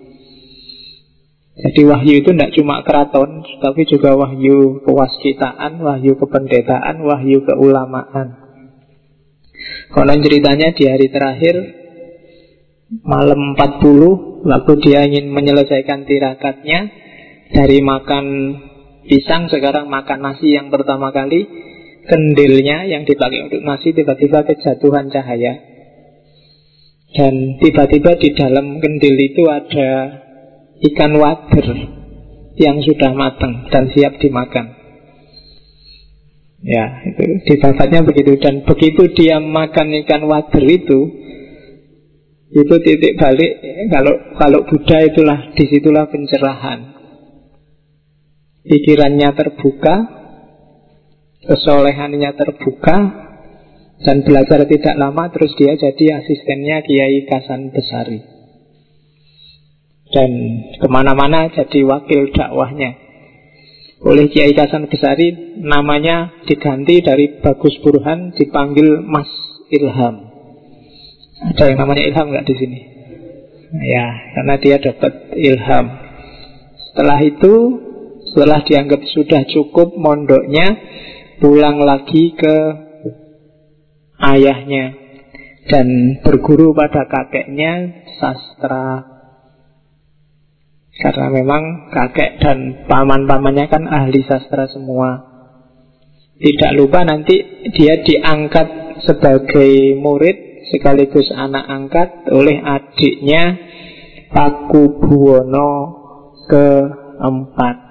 jadi 1.60 1.82
wahyu 1.84 2.24
itu 2.24 2.30
tidak 2.32 2.56
cuma 2.56 2.80
keraton, 2.80 3.44
tapi 3.60 3.84
juga 3.84 4.16
wahyu 4.16 4.80
kewaskitaan, 4.80 5.76
wahyu 5.84 6.16
kependetaan, 6.16 7.04
wahyu 7.04 7.44
keulamaan. 7.44 8.48
Konon 9.92 10.24
ceritanya 10.24 10.72
di 10.72 10.88
hari 10.88 11.12
terakhir 11.12 11.56
malam 13.04 13.58
40 13.60 14.48
waktu 14.48 14.72
dia 14.80 15.04
ingin 15.04 15.28
menyelesaikan 15.28 16.08
tirakatnya 16.08 16.80
dari 17.52 17.78
makan 17.84 18.24
pisang 19.04 19.52
sekarang 19.52 19.92
makan 19.92 20.18
nasi 20.22 20.56
yang 20.56 20.72
pertama 20.72 21.12
kali 21.12 21.44
kendilnya 22.08 22.88
yang 22.88 23.04
dipakai 23.04 23.50
untuk 23.50 23.60
nasi 23.64 23.92
tiba-tiba 23.92 24.46
kejatuhan 24.46 25.12
cahaya 25.12 25.70
dan 27.10 27.58
tiba-tiba 27.58 28.14
di 28.22 28.30
dalam 28.38 28.78
kendil 28.78 29.16
itu 29.18 29.42
ada 29.50 30.22
ikan 30.78 31.12
wader 31.18 31.66
yang 32.54 32.78
sudah 32.78 33.12
matang 33.16 33.66
dan 33.72 33.90
siap 33.90 34.20
dimakan. 34.22 34.78
Ya, 36.60 37.02
itu 37.08 37.24
di 37.48 37.54
babatnya 37.56 38.04
begitu 38.04 38.36
dan 38.36 38.68
begitu 38.68 39.08
dia 39.16 39.40
makan 39.40 39.96
ikan 40.04 40.28
wader 40.28 40.64
itu 40.68 40.98
itu 42.50 42.74
titik 42.84 43.16
balik 43.16 43.52
kalau 43.88 44.14
kalau 44.36 44.60
Buddha 44.68 44.98
itulah 45.08 45.56
di 45.56 45.64
situlah 45.66 46.06
pencerahan. 46.10 47.00
pikirannya 48.60 49.32
terbuka, 49.34 50.19
kesolehannya 51.50 52.30
terbuka, 52.38 52.96
dan 54.06 54.22
belajar 54.22 54.62
tidak 54.70 54.94
lama 54.94 55.28
terus 55.34 55.50
dia 55.58 55.74
jadi 55.74 56.22
asistennya 56.22 56.86
Kiai 56.86 57.26
Kasan 57.26 57.74
Besari. 57.74 58.22
Dan 60.10 60.30
ke 60.78 60.86
mana-mana 60.86 61.50
jadi 61.50 61.82
wakil 61.82 62.30
dakwahnya. 62.30 62.96
Oleh 64.06 64.30
Kiai 64.30 64.54
Kasan 64.54 64.86
Besari 64.86 65.58
namanya 65.58 66.46
diganti 66.46 67.02
dari 67.02 67.42
Bagus 67.42 67.76
Burhan 67.82 68.32
dipanggil 68.38 69.02
Mas 69.02 69.28
Ilham. 69.74 70.30
Ada 71.50 71.74
yang 71.74 71.78
namanya 71.82 72.02
Ilham 72.08 72.26
nggak 72.30 72.46
di 72.46 72.54
sini? 72.56 72.80
Ya, 73.70 74.06
karena 74.34 74.54
dia 74.58 74.76
dapat 74.82 75.30
ilham. 75.38 75.86
Setelah 76.90 77.22
itu, 77.22 77.54
setelah 78.26 78.66
dianggap 78.66 78.98
sudah 79.14 79.46
cukup 79.46 79.94
mondoknya, 79.94 80.74
pulang 81.40 81.80
lagi 81.80 82.36
ke 82.36 82.56
ayahnya. 84.20 85.00
Dan 85.66 86.20
berguru 86.24 86.76
pada 86.76 87.08
kakeknya 87.08 88.04
sastra. 88.20 89.06
Karena 91.00 91.26
memang 91.32 91.88
kakek 91.88 92.42
dan 92.44 92.58
paman-pamannya 92.84 93.66
kan 93.72 93.88
ahli 93.88 94.20
sastra 94.24 94.68
semua. 94.68 95.30
Tidak 96.40 96.72
lupa 96.76 97.04
nanti 97.04 97.68
dia 97.76 98.00
diangkat 98.00 99.00
sebagai 99.04 99.96
murid 99.96 100.68
sekaligus 100.72 101.28
anak 101.32 101.64
angkat 101.68 102.08
oleh 102.32 102.60
adiknya 102.60 103.56
Paku 104.30 105.02
Buwono 105.02 105.72
keempat 106.46 107.89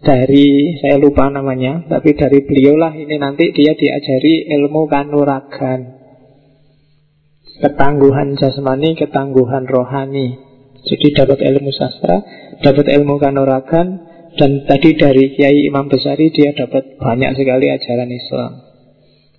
dari 0.00 0.80
saya 0.80 0.96
lupa 0.96 1.28
namanya, 1.28 1.84
tapi 1.84 2.16
dari 2.16 2.40
beliau 2.44 2.80
lah 2.80 2.96
ini 2.96 3.20
nanti 3.20 3.52
dia 3.52 3.76
diajari 3.76 4.48
ilmu 4.48 4.88
kanuragan, 4.88 5.80
ketangguhan 7.60 8.40
jasmani, 8.40 8.96
ketangguhan 8.96 9.68
rohani. 9.68 10.40
Jadi 10.80 11.06
dapat 11.12 11.44
ilmu 11.44 11.68
sastra, 11.76 12.24
dapat 12.64 12.88
ilmu 12.96 13.20
kanuragan, 13.20 14.08
dan 14.40 14.64
tadi 14.64 14.96
dari 14.96 15.36
Kiai 15.36 15.68
Imam 15.68 15.92
Besari 15.92 16.32
dia 16.32 16.56
dapat 16.56 16.96
banyak 16.96 17.36
sekali 17.36 17.68
ajaran 17.68 18.08
Islam. 18.08 18.52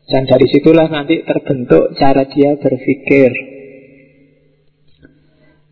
Dan 0.05 0.27
dari 0.27 0.45
situlah 0.51 0.91
nanti 0.91 1.23
terbentuk 1.23 1.95
cara 1.97 2.27
dia 2.27 2.59
berpikir. 2.59 3.31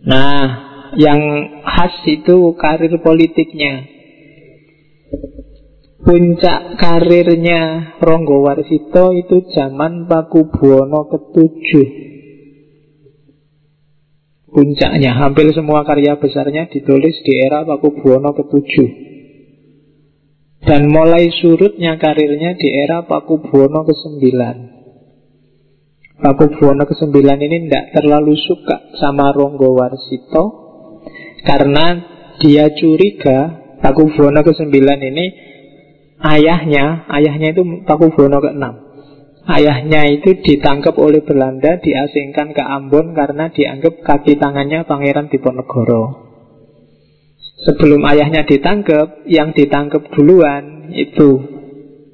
Nah, 0.08 0.42
yang 0.96 1.20
khas 1.62 2.08
itu 2.08 2.56
karir 2.56 2.98
politiknya. 3.04 3.99
Puncak 6.00 6.80
karirnya 6.80 7.96
Ronggo 8.00 8.40
Warsito 8.48 9.12
itu 9.12 9.44
zaman 9.52 10.08
Paku 10.08 10.48
Buwono 10.48 11.12
ketujuh. 11.12 11.88
Puncaknya 14.50 15.12
hampir 15.20 15.52
semua 15.52 15.84
karya 15.84 16.16
besarnya 16.16 16.72
ditulis 16.72 17.20
di 17.20 17.34
era 17.36 17.68
Paku 17.68 18.00
Buwono 18.00 18.32
ketujuh. 18.32 18.90
Dan 20.64 20.88
mulai 20.88 21.28
surutnya 21.36 22.00
karirnya 22.00 22.56
di 22.56 22.68
era 22.80 23.04
Paku 23.04 23.44
Buwono 23.44 23.84
ke-9 23.84 24.24
Paku 26.20 26.46
Buwono 26.52 26.84
ke-9 26.84 27.16
ini 27.16 27.58
tidak 27.68 27.86
terlalu 27.96 28.36
suka 28.36 28.92
sama 29.00 29.32
Ronggo 29.32 29.72
Warsito 29.72 30.44
Karena 31.48 31.86
dia 32.44 32.68
curiga 32.76 33.72
Paku 33.80 34.12
Buwono 34.12 34.44
ke-9 34.44 34.76
ini 34.84 35.49
ayahnya, 36.24 37.08
ayahnya 37.08 37.56
itu 37.56 37.84
Paku 37.88 38.12
Buwono 38.12 38.40
ke-6. 38.44 38.66
Ayahnya 39.50 40.06
itu 40.14 40.46
ditangkap 40.46 40.94
oleh 41.00 41.26
Belanda, 41.26 41.82
diasingkan 41.82 42.54
ke 42.54 42.62
Ambon 42.62 43.18
karena 43.18 43.50
dianggap 43.50 44.06
kaki 44.06 44.38
tangannya 44.38 44.86
Pangeran 44.86 45.32
Diponegoro. 45.32 46.30
Sebelum 47.66 48.06
ayahnya 48.08 48.46
ditangkap, 48.46 49.26
yang 49.26 49.52
ditangkap 49.52 50.06
duluan 50.14 50.94
itu 50.96 51.44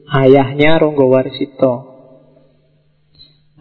ayahnya 0.10 0.80
Ronggo 0.80 1.12
Warsito. 1.12 1.74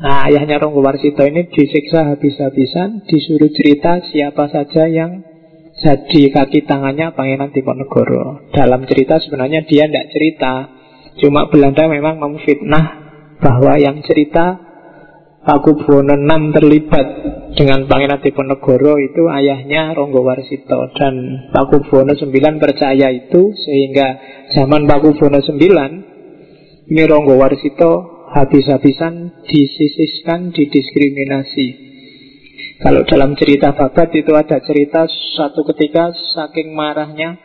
Nah, 0.01 0.27
ayahnya 0.31 0.63
Ronggo 0.63 0.81
Warsito 0.81 1.27
ini 1.27 1.51
disiksa 1.51 2.15
habis-habisan, 2.15 3.05
disuruh 3.11 3.51
cerita 3.53 4.01
siapa 4.07 4.49
saja 4.49 4.87
yang 4.87 5.34
jadi 5.85 6.33
kaki 6.33 6.65
tangannya 6.65 7.13
Pangeran 7.13 7.53
Diponegoro. 7.53 8.49
Dalam 8.57 8.89
cerita 8.89 9.21
sebenarnya 9.21 9.69
dia 9.69 9.85
tidak 9.85 10.09
cerita, 10.09 10.53
cuma 11.21 11.53
Belanda 11.53 11.85
memang 11.93 12.17
memfitnah 12.17 12.85
bahwa 13.37 13.77
yang 13.77 14.01
cerita 14.01 14.65
Paku 15.45 15.77
Buwono 15.85 16.17
VI 16.17 16.57
terlibat 16.57 17.07
dengan 17.53 17.85
Pangeran 17.85 18.25
Diponegoro 18.25 18.97
itu 18.97 19.29
ayahnya 19.29 19.93
Ronggo 19.93 20.25
Warsito 20.25 20.89
dan 20.97 21.15
Paku 21.53 21.85
Buwono 21.85 22.17
IX 22.17 22.57
percaya 22.57 23.13
itu 23.13 23.53
sehingga 23.53 24.09
zaman 24.57 24.89
Paku 24.89 25.13
Buwono 25.21 25.45
IX 25.45 25.93
ini 26.89 27.03
Ronggo 27.05 27.37
Warsito 27.37 28.25
habis-habisan 28.33 29.45
disisiskan, 29.45 30.49
didiskriminasi. 30.49 31.84
Kalau 32.83 33.07
dalam 33.07 33.39
cerita 33.39 33.71
babat 33.71 34.11
itu 34.19 34.35
ada 34.35 34.59
cerita 34.59 35.07
satu 35.39 35.63
ketika 35.75 36.11
saking 36.35 36.75
marahnya. 36.75 37.39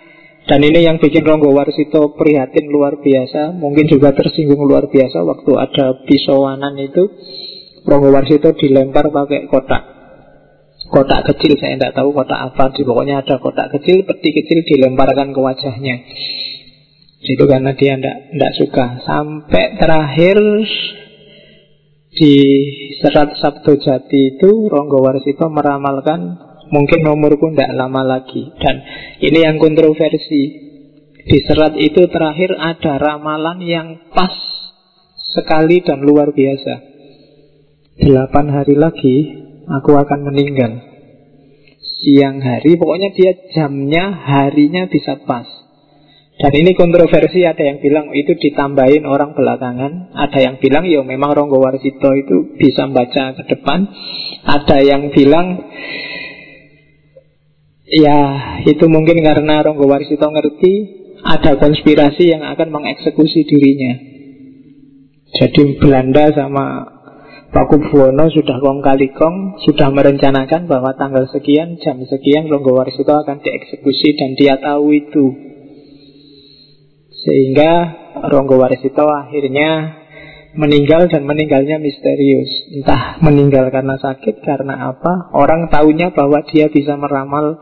Dan 0.50 0.66
ini 0.66 0.82
yang 0.82 0.98
bikin 0.98 1.22
Ronggo 1.22 1.54
Warsito 1.54 2.18
prihatin 2.18 2.74
luar 2.74 2.98
biasa. 2.98 3.54
Mungkin 3.54 3.86
juga 3.86 4.18
tersinggung 4.18 4.66
luar 4.66 4.90
biasa 4.90 5.22
Waktu 5.22 5.52
ada 5.54 5.86
pisauanan 6.10 6.74
itu. 6.82 7.06
Ronggo 7.86 8.10
Warsito 8.10 8.58
dilempar 8.58 9.14
pakai 9.14 9.46
kotak. 9.46 9.84
Kotak 10.90 11.22
kecil 11.30 11.54
saya 11.62 11.78
tidak 11.78 11.94
tahu 11.94 12.10
kotak 12.18 12.50
apa. 12.50 12.74
Pokoknya 12.74 13.22
ada 13.22 13.38
kotak 13.38 13.70
kecil, 13.78 14.10
peti 14.10 14.34
kecil 14.34 14.66
dilemparkan 14.66 15.30
ke 15.30 15.40
wajahnya. 15.40 15.96
Itu 17.22 17.46
karena 17.46 17.78
dia 17.78 18.00
tidak 18.02 18.54
suka. 18.58 19.06
Sampai 19.06 19.78
terakhir 19.78 20.40
di 22.20 22.36
Serat 23.00 23.40
Sabdo 23.40 23.80
Jati 23.80 24.36
itu 24.36 24.68
Ronggo 24.68 25.00
Warsito 25.00 25.48
meramalkan 25.48 26.36
mungkin 26.68 27.08
umurku 27.08 27.56
tidak 27.56 27.80
lama 27.80 28.04
lagi. 28.04 28.52
Dan 28.60 28.76
ini 29.24 29.40
yang 29.40 29.56
kontroversi. 29.56 30.68
Di 31.20 31.46
serat 31.46 31.78
itu 31.78 32.10
terakhir 32.10 32.58
ada 32.58 32.98
ramalan 32.98 33.62
yang 33.62 33.88
pas 34.10 34.34
sekali 35.36 35.80
dan 35.86 36.02
luar 36.02 36.34
biasa. 36.34 36.74
Delapan 38.02 38.46
hari 38.50 38.74
lagi 38.74 39.16
aku 39.70 39.94
akan 39.94 40.20
meninggal. 40.26 40.80
Siang 42.00 42.42
hari 42.42 42.80
pokoknya 42.80 43.14
dia 43.14 43.32
jamnya 43.54 44.16
harinya 44.16 44.88
bisa 44.90 45.22
pas 45.28 45.59
dan 46.40 46.56
ini 46.56 46.72
kontroversi 46.72 47.44
ada 47.44 47.60
yang 47.60 47.84
bilang 47.84 48.16
itu 48.16 48.32
ditambahin 48.32 49.04
orang 49.04 49.36
belakangan. 49.36 50.16
Ada 50.16 50.40
yang 50.40 50.56
bilang 50.64 50.88
ya 50.88 51.04
memang 51.04 51.36
Ronggo 51.36 51.60
Warsito 51.60 52.16
itu 52.16 52.56
bisa 52.56 52.88
baca 52.88 53.36
ke 53.36 53.44
depan. 53.44 53.84
Ada 54.48 54.80
yang 54.80 55.12
bilang 55.12 55.68
Ya 57.90 58.20
itu 58.64 58.88
mungkin 58.88 59.20
karena 59.20 59.68
Ronggo 59.68 59.84
Warsito 59.84 60.32
ngerti 60.32 60.74
Ada 61.20 61.60
konspirasi 61.60 62.32
yang 62.32 62.48
akan 62.48 62.72
mengeksekusi 62.72 63.44
dirinya. 63.44 64.00
Jadi 65.36 65.76
Belanda 65.76 66.32
sama 66.32 66.88
Paku 67.52 67.84
Buwono 67.84 68.32
sudah 68.32 68.64
kong 68.64 68.80
kali 68.80 69.12
kong 69.12 69.60
Sudah 69.68 69.92
merencanakan 69.92 70.72
bahwa 70.72 70.96
tanggal 70.96 71.28
sekian 71.28 71.84
Jam 71.84 72.00
sekian 72.08 72.48
Ronggo 72.48 72.80
Warsito 72.80 73.12
akan 73.12 73.44
dieksekusi 73.44 74.16
Dan 74.16 74.40
dia 74.40 74.56
tahu 74.56 74.96
itu 74.96 75.49
sehingga 77.24 77.72
Ronggo 78.32 78.56
Warisito 78.60 79.04
akhirnya 79.08 80.00
meninggal 80.56 81.12
dan 81.12 81.28
meninggalnya 81.28 81.78
misterius. 81.78 82.50
Entah 82.74 83.20
meninggal 83.22 83.70
karena 83.70 84.00
sakit, 84.00 84.42
karena 84.42 84.96
apa. 84.96 85.30
Orang 85.36 85.68
tahunya 85.70 86.16
bahwa 86.16 86.42
dia 86.48 86.72
bisa 86.72 86.96
meramal 86.96 87.60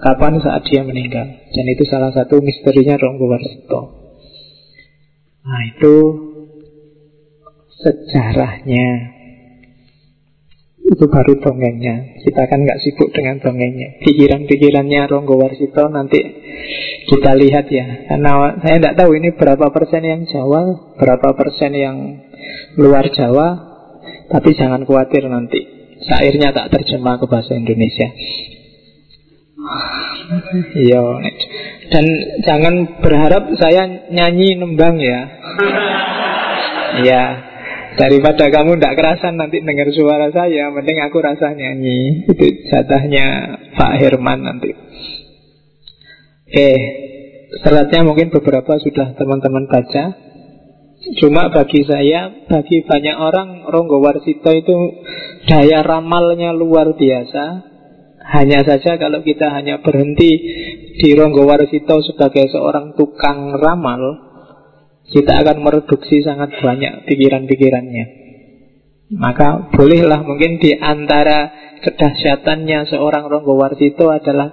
kapan 0.00 0.38
saat 0.40 0.62
dia 0.68 0.86
meninggal. 0.86 1.26
Dan 1.26 1.66
itu 1.66 1.84
salah 1.88 2.14
satu 2.14 2.40
misterinya 2.40 2.94
Ronggo 2.96 3.26
Warisito. 3.26 3.80
Nah 5.46 5.62
itu 5.70 5.94
sejarahnya 7.76 9.15
itu 10.86 11.04
baru 11.10 11.42
dongengnya. 11.42 12.22
Kita 12.22 12.46
kan 12.46 12.62
nggak 12.62 12.78
sibuk 12.78 13.10
dengan 13.10 13.42
dongengnya. 13.42 13.98
Pikiran-pikirannya 14.06 15.10
Ronggo 15.10 15.34
Warsito 15.34 15.90
nanti 15.90 16.20
kita 17.10 17.34
lihat 17.34 17.66
ya. 17.66 18.06
Karena 18.06 18.54
saya 18.62 18.76
tidak 18.78 18.94
tahu 18.94 19.10
ini 19.18 19.34
berapa 19.34 19.66
persen 19.74 20.02
yang 20.06 20.22
Jawa 20.30 20.94
Berapa 20.94 21.34
persen 21.34 21.74
yang 21.74 21.96
luar 22.78 23.10
Jawa. 23.10 23.48
Tapi 24.30 24.50
jangan 24.54 24.86
khawatir 24.86 25.26
nanti. 25.26 25.58
Syairnya 26.06 26.54
tak 26.54 26.70
terjemah 26.70 27.18
ke 27.18 27.26
bahasa 27.26 27.58
Indonesia. 27.58 28.06
Iya 30.76 31.02
Dan 31.90 32.04
jangan 32.42 32.74
berharap 33.02 33.50
saya 33.58 34.06
nyanyi 34.10 34.54
nembang 34.58 34.98
ya. 35.02 35.20
Ya, 36.96 37.22
daripada 37.96 38.52
kamu 38.52 38.76
tidak 38.76 38.96
kerasan 39.00 39.40
nanti 39.40 39.64
dengar 39.64 39.88
suara 39.90 40.28
saya, 40.30 40.68
mending 40.70 41.00
aku 41.02 41.18
rasa 41.18 41.56
nyanyi. 41.56 42.28
Itu 42.28 42.46
jatahnya 42.68 43.26
Pak 43.74 43.92
Herman 43.98 44.44
nanti. 44.44 44.70
Oke, 46.46 46.70
seratnya 47.64 48.06
mungkin 48.06 48.30
beberapa 48.30 48.78
sudah 48.78 49.16
teman-teman 49.16 49.66
baca. 49.66 50.04
Cuma 51.18 51.52
bagi 51.52 51.86
saya, 51.86 52.46
bagi 52.50 52.82
banyak 52.82 53.16
orang, 53.16 53.48
Ronggo 53.70 54.02
Warsito 54.02 54.50
itu 54.50 54.76
daya 55.46 55.86
ramalnya 55.86 56.50
luar 56.50 56.98
biasa. 56.98 57.44
Hanya 58.26 58.66
saja 58.66 58.98
kalau 58.98 59.22
kita 59.22 59.54
hanya 59.54 59.78
berhenti 59.86 60.30
di 60.98 61.08
Ronggo 61.14 61.46
Warsito 61.46 62.02
sebagai 62.02 62.50
seorang 62.50 62.98
tukang 62.98 63.54
ramal, 63.54 64.25
kita 65.06 65.32
akan 65.42 65.62
mereduksi 65.62 66.22
sangat 66.26 66.58
banyak 66.58 67.06
pikiran-pikirannya. 67.06 68.06
Maka 69.14 69.70
bolehlah 69.70 70.26
mungkin 70.26 70.58
di 70.58 70.74
antara 70.74 71.54
kedahsyatannya 71.78 72.90
seorang 72.90 73.30
Ronggo 73.30 73.54
Warsito 73.54 74.10
adalah 74.10 74.50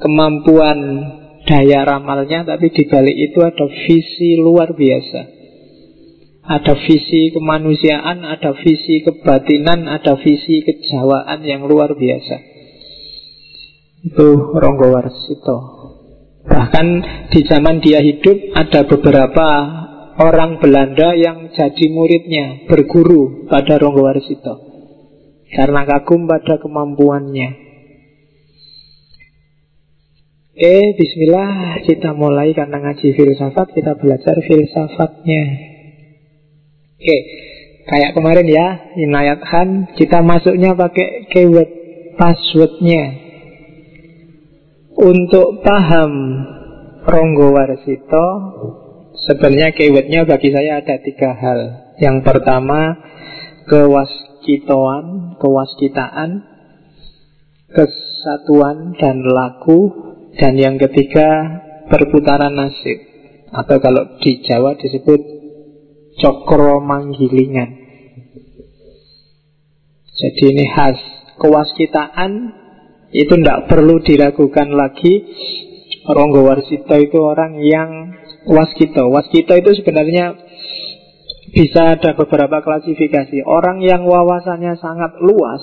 kemampuan 0.00 0.78
daya 1.44 1.84
ramalnya, 1.84 2.48
tapi 2.48 2.72
di 2.72 2.88
balik 2.88 3.12
itu 3.12 3.38
ada 3.44 3.66
visi 3.68 4.40
luar 4.40 4.72
biasa. 4.72 5.44
Ada 6.42 6.74
visi 6.74 7.30
kemanusiaan, 7.30 8.26
ada 8.26 8.56
visi 8.58 9.04
kebatinan, 9.04 9.86
ada 9.86 10.18
visi 10.18 10.64
kejawaan 10.64 11.44
yang 11.44 11.68
luar 11.68 11.94
biasa. 11.94 12.52
Itu 14.02 14.50
Ronggo 14.50 14.90
Warsito 14.90 15.56
Bahkan 16.42 16.86
di 17.30 17.40
zaman 17.46 17.78
dia 17.78 18.02
hidup 18.02 18.34
Ada 18.50 18.82
beberapa 18.90 19.46
orang 20.18 20.60
Belanda 20.60 21.16
yang 21.16 21.52
jadi 21.52 21.86
muridnya 21.88 22.68
Berguru 22.68 23.48
pada 23.48 23.80
Ronggo 23.80 24.04
Warsito 24.04 24.54
Karena 25.52 25.84
kagum 25.84 26.24
pada 26.24 26.56
kemampuannya. 26.56 27.72
Eh, 30.52 30.96
bismillah. 30.96 31.80
Kita 31.84 32.16
mulai 32.16 32.56
karena 32.56 32.80
ngaji 32.80 33.12
filsafat. 33.12 33.72
Kita 33.76 33.96
belajar 34.00 34.36
filsafatnya. 34.40 35.44
Oke, 36.96 37.18
kayak 37.84 38.14
kemarin 38.16 38.46
ya, 38.48 38.68
Inayat 38.94 39.44
Khan 39.44 39.92
kita 39.98 40.24
masuknya 40.24 40.72
pakai 40.72 41.28
keyword 41.28 41.70
passwordnya. 42.16 43.20
Untuk 44.92 45.64
paham 45.66 46.12
Ronggo 47.02 47.52
Warsito 47.52 48.26
Sebenarnya 49.22 49.70
keywordnya 49.70 50.26
bagi 50.26 50.50
saya 50.50 50.82
ada 50.82 50.98
tiga 50.98 51.30
hal. 51.38 51.60
Yang 52.02 52.26
pertama 52.26 52.98
Kewaskitoan 53.70 55.38
Kewaskitaan 55.38 56.30
Kesatuan 57.70 58.98
dan 58.98 59.22
laku 59.22 59.92
Dan 60.34 60.58
yang 60.58 60.76
ketiga 60.82 61.62
Perputaran 61.86 62.58
nasib 62.58 62.98
Atau 63.54 63.78
kalau 63.78 64.18
di 64.18 64.42
Jawa 64.42 64.74
disebut 64.74 65.20
Cokro 66.18 66.82
manggilingan 66.82 67.70
Jadi 70.10 70.44
ini 70.50 70.66
khas 70.66 70.98
Kewaskitaan 71.38 72.62
itu 73.12 73.36
tidak 73.36 73.68
perlu 73.68 74.00
diragukan 74.00 74.72
lagi. 74.72 75.20
Ronggo 76.08 76.48
Warsito 76.48 76.96
itu 76.98 77.18
orang 77.20 77.60
yang 77.60 78.11
waskito 78.48 79.10
Waskito 79.10 79.52
itu 79.58 79.70
sebenarnya 79.82 80.34
bisa 81.52 81.98
ada 81.98 82.16
beberapa 82.16 82.64
klasifikasi 82.64 83.44
Orang 83.44 83.84
yang 83.84 84.08
wawasannya 84.08 84.78
sangat 84.80 85.20
luas 85.20 85.62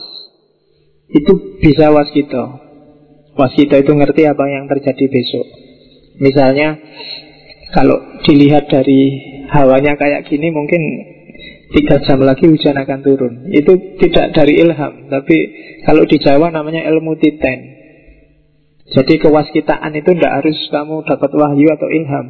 Itu 1.09 1.59
bisa 1.59 1.89
waskito 1.89 2.61
Waskito 3.33 3.75
itu 3.79 3.91
ngerti 3.95 4.27
apa 4.29 4.45
yang 4.47 4.69
terjadi 4.69 5.05
besok 5.09 5.47
Misalnya 6.21 6.77
Kalau 7.73 7.97
dilihat 8.27 8.69
dari 8.69 9.17
hawanya 9.49 9.97
kayak 9.97 10.29
gini 10.29 10.53
Mungkin 10.53 10.81
tiga 11.69 12.01
jam 12.03 12.19
lagi 12.25 12.49
hujan 12.49 12.75
akan 12.75 12.99
turun. 13.05 13.33
Itu 13.53 13.97
tidak 14.01 14.33
dari 14.33 14.57
ilham, 14.61 15.09
tapi 15.09 15.37
kalau 15.85 16.03
di 16.05 16.17
Jawa 16.17 16.49
namanya 16.49 16.85
ilmu 16.89 17.17
titen. 17.17 17.77
Jadi 18.89 19.21
kewaskitaan 19.21 19.93
itu 19.93 20.17
tidak 20.17 20.41
harus 20.41 20.57
kamu 20.73 21.05
dapat 21.05 21.29
wahyu 21.37 21.69
atau 21.69 21.89
ilham. 21.93 22.25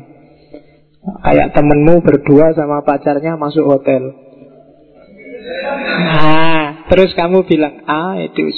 Kayak 0.99 1.55
temenmu 1.55 2.03
berdua 2.03 2.51
sama 2.53 2.83
pacarnya 2.83 3.39
masuk 3.39 3.63
hotel. 3.63 4.13
Nah, 5.99 6.85
terus 6.91 7.15
kamu 7.15 7.47
bilang, 7.47 7.87
ah 7.87 8.19
itu 8.19 8.51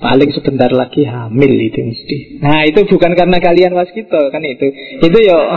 paling 0.00 0.30
sebentar 0.34 0.68
lagi 0.72 1.06
hamil 1.06 1.52
itu 1.56 1.80
mesti. 1.80 2.42
Nah 2.44 2.68
itu 2.68 2.84
bukan 2.84 3.16
karena 3.16 3.38
kalian 3.40 3.72
waskito 3.72 4.28
kan 4.28 4.42
itu. 4.44 4.68
Itu 5.00 5.18
yo 5.24 5.38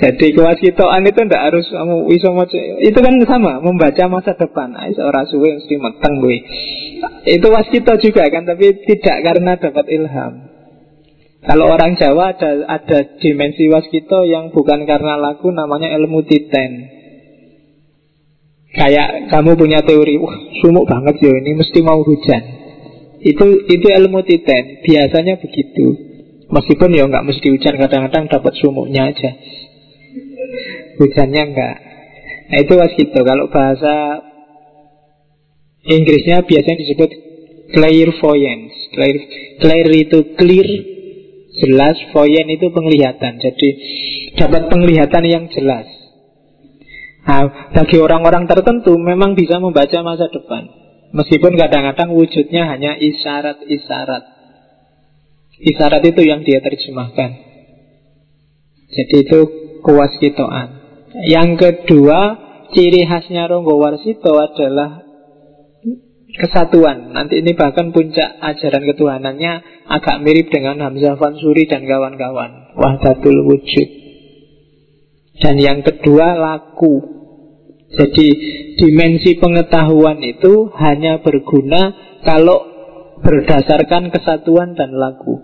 Jadi 0.00 0.32
kewasitoan 0.32 1.04
itu 1.04 1.20
ndak 1.28 1.52
harus 1.52 1.68
kamu 1.68 2.08
iso 2.16 2.32
itu 2.80 2.98
kan 3.04 3.20
sama 3.28 3.60
membaca 3.60 4.08
masa 4.08 4.32
depan. 4.32 4.72
Ais 4.72 4.96
ora 4.96 5.28
suwe 5.28 5.60
mesti 5.60 5.76
meteng 5.76 6.24
gue. 6.24 6.40
Itu 7.28 7.52
waskito 7.52 8.00
juga 8.00 8.24
kan, 8.32 8.48
tapi 8.48 8.80
tidak 8.88 9.16
karena 9.20 9.60
dapat 9.60 9.84
ilham. 9.92 10.49
Kalau 11.40 11.72
orang 11.72 11.96
Jawa 11.96 12.36
ada 12.36 12.68
ada 12.68 12.98
dimensi 13.16 13.64
waskito 13.72 14.28
yang 14.28 14.52
bukan 14.52 14.84
karena 14.84 15.16
lagu 15.16 15.48
namanya 15.48 15.88
ilmu 15.96 16.20
titen. 16.28 17.00
Kayak 18.70 19.32
kamu 19.32 19.58
punya 19.58 19.82
teori, 19.82 20.20
wah 20.20 20.36
sumuk 20.62 20.86
banget 20.86 21.18
ya 21.18 21.32
ini 21.32 21.58
mesti 21.58 21.80
mau 21.82 22.04
hujan. 22.04 22.42
Itu 23.24 23.66
itu 23.66 23.86
ilmu 23.88 24.20
titen, 24.22 24.84
biasanya 24.84 25.40
begitu. 25.40 25.86
Meskipun 26.50 26.92
ya 26.92 27.08
nggak 27.08 27.26
mesti 27.26 27.46
hujan, 27.50 27.74
kadang-kadang 27.78 28.28
dapat 28.30 28.52
sumuknya 28.60 29.10
aja. 29.10 29.30
Hujannya 31.00 31.42
enggak 31.52 31.76
Nah 32.50 32.58
itu 32.60 32.72
waskito 32.76 33.20
Kalau 33.22 33.46
bahasa 33.48 34.26
Inggrisnya 35.80 36.44
biasanya 36.44 36.78
disebut 36.84 37.10
clairvoyance 37.72 38.74
Clair, 38.92 39.16
clair 39.62 39.86
itu 39.94 40.18
clear 40.36 40.68
Jelas 41.60 41.96
Voyant 42.16 42.48
itu 42.48 42.66
penglihatan. 42.72 43.38
Jadi 43.38 43.68
dapat 44.40 44.72
penglihatan 44.72 45.24
yang 45.28 45.44
jelas. 45.52 45.86
Nah 47.20 47.70
bagi 47.76 48.00
orang-orang 48.00 48.48
tertentu 48.48 48.96
Memang 48.96 49.36
bisa 49.36 49.60
membaca 49.60 50.00
masa 50.00 50.32
depan. 50.32 50.66
Meskipun 51.10 51.58
kadang-kadang 51.58 52.14
wujudnya 52.14 52.70
hanya 52.70 52.94
isyarat-isyarat. 52.94 54.24
Isyarat 55.60 56.02
itu 56.06 56.22
yang 56.22 56.46
dia 56.46 56.62
terjemahkan. 56.62 57.30
Jadi 58.90 59.14
itu 59.26 59.40
kewasitoan. 59.82 60.68
Yang 61.26 61.48
kedua, 61.58 62.20
ciri 62.70 63.02
khasnya 63.06 63.50
Ronggo 63.50 63.74
Warsito 63.78 64.30
adalah 64.38 64.99
kesatuan. 66.36 67.14
Nanti 67.14 67.40
ini 67.42 67.56
bahkan 67.56 67.90
puncak 67.90 68.38
ajaran 68.38 68.84
ketuhanannya 68.86 69.52
agak 69.90 70.16
mirip 70.22 70.50
dengan 70.52 70.78
Hamzah 70.82 71.18
Fansuri 71.18 71.66
dan 71.66 71.86
kawan-kawan. 71.86 72.76
Wahdatul 72.78 73.46
wujud. 73.46 73.88
Dan 75.40 75.56
yang 75.56 75.80
kedua 75.80 76.36
laku. 76.36 77.20
Jadi 77.90 78.28
dimensi 78.78 79.34
pengetahuan 79.34 80.22
itu 80.22 80.70
hanya 80.78 81.18
berguna 81.26 81.90
kalau 82.22 82.70
berdasarkan 83.18 84.14
kesatuan 84.14 84.78
dan 84.78 84.94
laku. 84.94 85.42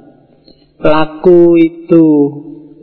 Laku 0.78 1.58
itu 1.58 2.06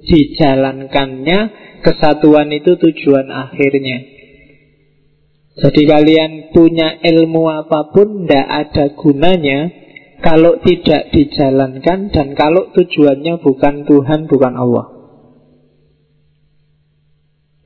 dijalankannya 0.04 1.40
kesatuan 1.80 2.52
itu 2.52 2.76
tujuan 2.76 3.32
akhirnya. 3.32 4.13
Jadi 5.54 5.86
kalian 5.86 6.50
punya 6.50 6.98
ilmu 6.98 7.46
apa 7.46 7.94
pun 7.94 8.26
tidak 8.26 8.48
ada 8.50 8.86
gunanya 8.98 9.70
kalau 10.24 10.58
tidak 10.66 11.14
dijalankan 11.14 12.10
dan 12.10 12.34
kalau 12.34 12.74
tujuannya 12.74 13.38
bukan 13.44 13.86
Tuhan, 13.86 14.26
bukan 14.26 14.54
Allah. 14.56 14.86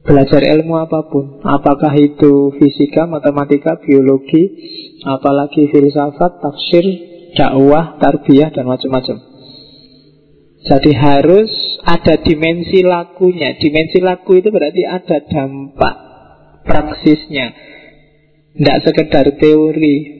Belajar 0.07 0.39
ilmu 0.39 0.75
apa 0.79 1.11
pun, 1.11 1.43
apakah 1.43 1.91
itu 1.99 2.55
fisika, 2.55 3.07
matematika, 3.07 3.75
biologi, 3.79 4.39
apalagi 5.03 5.67
filsafat, 5.67 6.39
tafsir, 6.39 6.85
dakwah, 7.35 7.99
tarbiyah, 7.99 8.55
dan 8.55 8.71
macam-macam. 8.71 9.19
Jadi 10.63 10.91
harus 10.95 11.51
ada 11.83 12.19
dimensi 12.23 12.83
lakunya. 12.83 13.55
Dimensi 13.59 14.03
laku 14.03 14.39
itu 14.39 14.51
berarti 14.51 14.83
ada 14.83 15.23
dampak 15.23 15.95
praksisnya. 16.67 17.76
Tidak 18.57 18.77
sekedar 18.81 19.25
teori. 19.37 20.17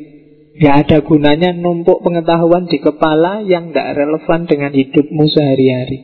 Gak 0.57 0.75
ada 0.89 0.97
gunanya 1.05 1.53
numpuk 1.53 2.01
pengetahuan 2.01 2.65
di 2.65 2.81
kepala 2.81 3.45
yang 3.45 3.69
gak 3.73 3.93
relevan 3.93 4.49
dengan 4.49 4.73
hidupmu 4.73 5.25
sehari-hari. 5.29 5.99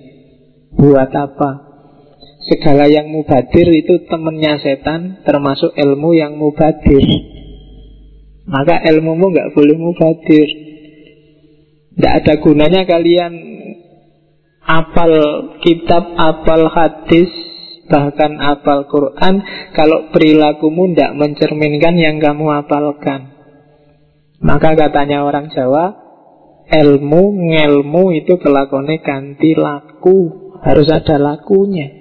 Buat 0.74 1.10
apa? 1.13 1.52
Segala 2.50 2.89
yang 2.89 3.10
mubadir 3.10 3.65
itu 3.72 4.06
temennya 4.10 4.62
setan, 4.62 5.26
termasuk 5.26 5.74
ilmu 5.74 6.13
yang 6.13 6.38
mubadir. 6.38 7.06
Maka 8.46 8.82
ilmumu 8.93 9.34
gak 9.34 9.54
boleh 9.58 9.78
mubadir. 9.78 10.48
Gak 11.98 12.13
ada 12.26 12.34
gunanya 12.41 12.86
kalian 12.89 13.34
apal 14.65 15.13
kitab, 15.62 16.13
apal 16.17 16.67
hadis, 16.69 17.30
bahkan 17.88 18.39
apal 18.39 18.88
Quran 18.88 19.43
kalau 19.76 20.12
perilakumu 20.13 20.91
tidak 20.93 21.12
mencerminkan 21.19 21.96
yang 22.00 22.17
kamu 22.24 22.63
apalkan. 22.63 23.34
Maka 24.43 24.76
katanya 24.76 25.24
orang 25.24 25.48
Jawa, 25.56 25.96
ilmu, 26.67 27.24
ngelmu 27.52 28.12
itu 28.19 28.36
kelakonnya 28.39 29.00
ganti 29.00 29.56
laku. 29.56 30.43
Harus 30.63 30.88
ada 30.91 31.19
lakunya. 31.19 31.91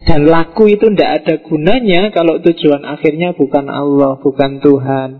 Dan 0.00 0.26
laku 0.26 0.66
itu 0.66 0.90
tidak 0.90 1.22
ada 1.22 1.34
gunanya 1.44 2.10
kalau 2.10 2.42
tujuan 2.42 2.82
akhirnya 2.82 3.36
bukan 3.36 3.70
Allah, 3.70 4.18
bukan 4.18 4.58
Tuhan. 4.58 5.10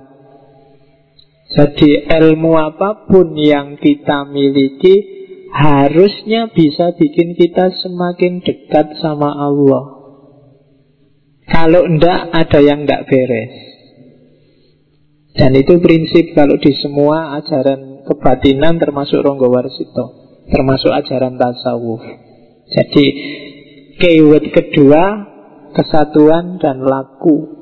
Jadi 1.50 2.06
ilmu 2.06 2.54
apa 2.54 3.10
pun 3.10 3.34
yang 3.34 3.74
kita 3.74 4.26
miliki 4.30 5.19
harusnya 5.50 6.50
bisa 6.54 6.94
bikin 6.94 7.34
kita 7.34 7.74
semakin 7.74 8.42
dekat 8.42 8.96
sama 9.02 9.34
Allah. 9.34 9.98
Kalau 11.50 11.82
tidak 11.82 12.20
ada 12.30 12.60
yang 12.62 12.86
tidak 12.86 13.10
beres. 13.10 13.54
Dan 15.34 15.54
itu 15.58 15.78
prinsip 15.82 16.34
kalau 16.34 16.58
di 16.58 16.74
semua 16.78 17.38
ajaran 17.38 18.06
kebatinan 18.06 18.78
termasuk 18.78 19.22
Ronggo 19.22 19.50
Warsito, 19.50 20.06
termasuk 20.50 20.90
ajaran 20.90 21.38
tasawuf. 21.38 22.02
Jadi 22.70 23.06
keyword 23.98 24.46
kedua 24.54 25.02
kesatuan 25.74 26.58
dan 26.58 26.82
laku. 26.82 27.58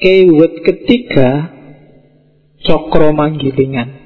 Keyword 0.00 0.64
ketiga 0.64 1.52
cokro 2.64 3.12
manggilingan. 3.12 3.99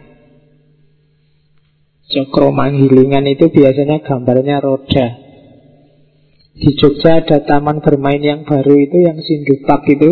Cokro 2.14 2.54
manggilingan 2.54 3.26
itu 3.26 3.50
biasanya 3.50 3.98
gambarnya 4.06 4.62
roda. 4.62 5.06
Di 6.54 6.70
Jogja 6.78 7.18
ada 7.18 7.42
taman 7.42 7.82
bermain 7.82 8.22
yang 8.22 8.46
baru 8.46 8.78
itu 8.78 9.02
yang 9.02 9.18
Sindupak 9.18 9.82
itu 9.90 10.10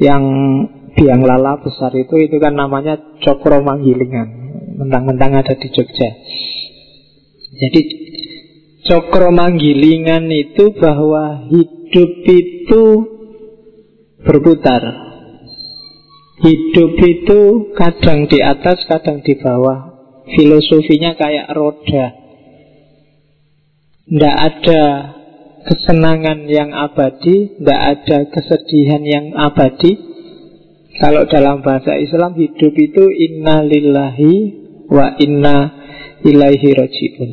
yang 0.00 0.24
biang 0.96 1.20
lala 1.20 1.60
besar 1.60 1.92
itu 1.92 2.16
itu 2.16 2.40
kan 2.40 2.56
namanya 2.56 3.20
cokro 3.20 3.60
manggilingan 3.60 4.28
mentang-mentang 4.80 5.44
ada 5.44 5.52
di 5.52 5.68
Jogja. 5.68 6.08
Jadi 7.60 7.80
cokro 8.88 9.28
manggilingan 9.28 10.24
itu 10.32 10.72
bahwa 10.80 11.44
hidup 11.52 12.10
itu 12.24 12.82
berputar. 14.24 15.12
Hidup 16.40 16.96
itu 16.96 17.40
kadang 17.76 18.24
di 18.24 18.40
atas 18.40 18.88
kadang 18.88 19.20
di 19.20 19.36
bawah 19.36 19.89
filosofinya 20.36 21.18
kayak 21.18 21.50
roda 21.54 22.20
tidak 24.10 24.36
ada 24.42 24.82
kesenangan 25.70 26.50
yang 26.50 26.74
abadi, 26.74 27.62
tidak 27.62 27.80
ada 27.94 28.18
kesedihan 28.26 29.02
yang 29.06 29.30
abadi, 29.38 29.94
kalau 30.98 31.30
dalam 31.30 31.62
bahasa 31.62 31.94
Islam 31.94 32.34
hidup 32.34 32.74
itu 32.74 33.04
inna 33.06 33.62
lillahi 33.62 34.34
wa 34.90 35.14
inna 35.14 35.56
ilaihi 36.26 36.74
rojiun. 36.74 37.30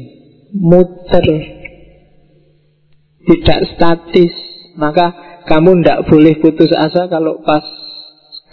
Muter. 0.53 1.27
Tidak 3.25 3.59
statis. 3.73 4.33
Maka 4.77 5.09
kamu 5.49 5.81
tidak 5.81 6.05
boleh 6.05 6.37
putus 6.37 6.69
asa 6.77 7.09
kalau 7.09 7.41
pas 7.41 7.65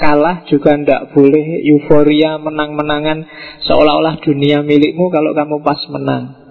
kalah 0.04 0.44
juga 0.52 0.76
tidak 0.76 1.16
boleh 1.16 1.64
euforia 1.64 2.36
menang-menangan 2.36 3.24
seolah-olah 3.64 4.20
dunia 4.20 4.60
milikmu 4.60 5.08
kalau 5.08 5.32
kamu 5.32 5.64
pas 5.64 5.80
menang. 5.88 6.44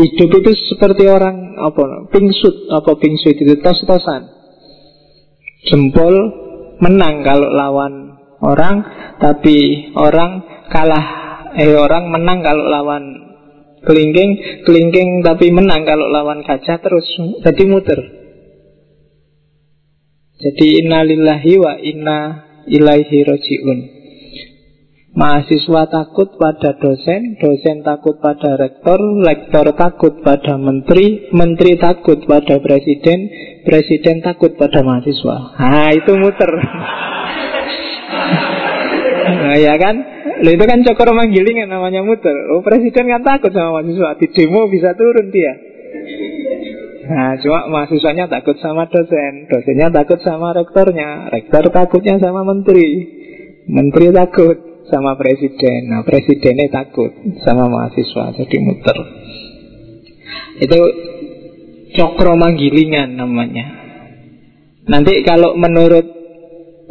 Hidup 0.00 0.30
itu 0.32 0.50
seperti 0.72 1.04
orang 1.12 1.60
apa 1.60 2.08
pingsut 2.08 2.72
apa 2.72 2.96
pingsut 2.96 3.36
itu 3.36 3.60
tos-tosan. 3.60 4.32
Jempol 5.68 6.16
menang 6.80 7.20
kalau 7.20 7.52
lawan 7.52 8.16
orang, 8.40 8.80
tapi 9.20 9.90
orang 9.92 10.40
kalah 10.72 11.06
eh 11.60 11.76
orang 11.76 12.08
menang 12.08 12.40
kalau 12.40 12.64
lawan 12.64 13.04
kelingking, 13.84 14.64
kelingking 14.64 15.20
tapi 15.20 15.52
menang 15.52 15.84
kalau 15.84 16.08
lawan 16.08 16.40
gajah 16.48 16.80
terus 16.80 17.04
jadi 17.44 17.62
muter. 17.68 18.19
Jadi 20.40 20.80
innalillahi 20.80 21.52
wa 21.60 21.76
inna 21.76 22.18
ilaihi 22.64 23.28
rojiun. 23.28 24.00
Mahasiswa 25.10 25.90
takut 25.90 26.38
pada 26.38 26.78
dosen, 26.80 27.36
dosen 27.36 27.82
takut 27.84 28.22
pada 28.22 28.56
rektor, 28.56 28.96
rektor 29.20 29.74
takut 29.76 30.22
pada 30.22 30.54
menteri, 30.56 31.28
menteri 31.34 31.76
takut 31.76 32.24
pada 32.24 32.56
presiden, 32.62 33.28
presiden 33.66 34.22
takut 34.22 34.54
pada 34.56 34.80
mahasiswa. 34.80 35.36
Nah, 35.60 35.90
itu 35.92 36.14
muter. 36.14 36.46
nah, 39.44 39.56
ya 39.58 39.74
kan? 39.76 39.98
Lalu 40.40 40.56
itu 40.56 40.64
kan 40.64 40.78
cokor 40.88 41.12
manggiling 41.12 41.68
yang 41.68 41.74
namanya 41.74 42.00
muter. 42.00 42.32
Oh, 42.56 42.64
presiden 42.64 43.10
kan 43.10 43.20
takut 43.26 43.52
sama 43.52 43.82
mahasiswa. 43.82 44.16
Di 44.16 44.30
demo 44.30 44.70
bisa 44.72 44.96
turun 44.96 45.28
dia. 45.28 45.52
Nah, 47.10 47.34
cuma 47.42 47.66
mahasiswanya 47.66 48.30
takut 48.30 48.54
sama 48.62 48.86
dosen, 48.86 49.50
dosennya 49.50 49.90
takut 49.90 50.22
sama 50.22 50.54
rektornya, 50.54 51.26
rektor 51.34 51.66
takutnya 51.74 52.22
sama 52.22 52.46
menteri, 52.46 52.86
menteri 53.66 54.14
takut 54.14 54.86
sama 54.86 55.18
presiden. 55.18 55.90
Nah, 55.90 56.06
presidennya 56.06 56.70
takut 56.70 57.10
sama 57.42 57.66
mahasiswa, 57.66 58.30
jadi 58.38 58.56
muter. 58.62 58.98
Itu 60.62 60.80
cokro 61.98 62.38
manggilingan 62.38 63.18
namanya. 63.18 63.66
Nanti 64.86 65.26
kalau 65.26 65.58
menurut 65.58 66.06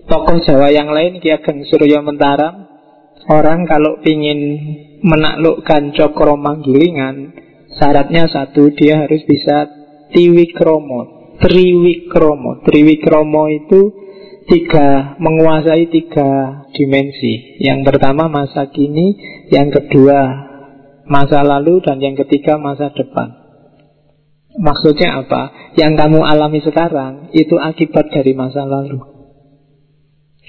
tokoh 0.04 0.44
Jawa 0.44 0.68
yang 0.68 0.92
lain, 0.92 1.24
Ki 1.24 1.32
Ageng 1.32 1.64
Suryo 1.64 2.04
Mentaram, 2.04 2.68
orang 3.32 3.64
kalau 3.64 4.04
ingin 4.04 4.40
menaklukkan 5.00 5.96
cokro 5.96 6.36
manggilingan, 6.36 7.32
syaratnya 7.80 8.28
satu, 8.28 8.68
dia 8.76 9.08
harus 9.08 9.24
bisa 9.24 9.79
tiwikromo. 10.14 11.20
Triwikromo. 11.40 12.66
Triwikromo 12.68 13.44
itu 13.48 13.82
tiga 14.50 15.16
menguasai 15.22 15.88
tiga 15.88 16.30
dimensi. 16.76 17.62
Yang 17.64 17.80
pertama 17.88 18.28
masa 18.28 18.68
kini, 18.74 19.16
yang 19.54 19.72
kedua 19.72 20.50
masa 21.08 21.42
lalu, 21.46 21.80
dan 21.86 22.02
yang 22.04 22.18
ketiga 22.20 22.60
masa 22.60 22.92
depan. 22.92 23.40
Maksudnya 24.60 25.24
apa? 25.24 25.74
Yang 25.78 25.94
kamu 25.96 26.20
alami 26.26 26.60
sekarang 26.60 27.32
itu 27.32 27.56
akibat 27.56 28.12
dari 28.12 28.34
masa 28.36 28.66
lalu. 28.66 29.00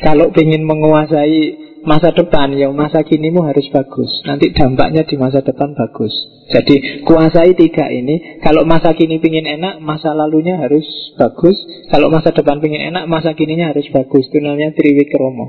Kalau 0.01 0.33
ingin 0.33 0.65
menguasai 0.65 1.70
masa 1.85 2.13
depan, 2.13 2.53
ya 2.57 2.69
masa 2.73 3.05
kinimu 3.05 3.45
harus 3.47 3.67
bagus. 3.73 4.11
Nanti 4.27 4.53
dampaknya 4.53 5.07
di 5.07 5.17
masa 5.17 5.41
depan 5.41 5.73
bagus. 5.73 6.13
Jadi 6.51 7.07
kuasai 7.07 7.55
tiga 7.55 7.87
ini. 7.89 8.43
Kalau 8.43 8.67
masa 8.67 8.93
kini 8.93 9.23
pingin 9.23 9.47
enak, 9.47 9.79
masa 9.79 10.13
lalunya 10.13 10.59
harus 10.59 10.85
bagus. 11.15 11.55
Kalau 11.89 12.11
masa 12.11 12.35
depan 12.35 12.59
pingin 12.59 12.91
enak, 12.91 13.07
masa 13.07 13.39
kininya 13.39 13.71
harus 13.71 13.87
bagus. 13.95 14.27
Itu 14.29 14.43
namanya 14.43 14.75
triwikromo. 14.75 15.47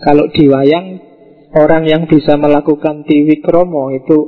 Kalau 0.00 0.32
di 0.32 0.48
wayang, 0.48 0.86
orang 1.52 1.84
yang 1.84 2.02
bisa 2.08 2.40
melakukan 2.40 3.04
triwikromo 3.04 3.92
itu 3.92 4.18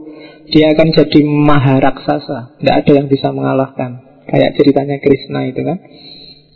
dia 0.52 0.76
akan 0.76 0.88
jadi 0.92 1.20
maharaksasa. 1.24 2.60
Tidak 2.60 2.74
ada 2.84 2.92
yang 2.92 3.08
bisa 3.08 3.32
mengalahkan. 3.32 4.22
Kayak 4.28 4.54
ceritanya 4.60 5.00
Krishna 5.00 5.48
itu 5.48 5.64
kan. 5.64 5.78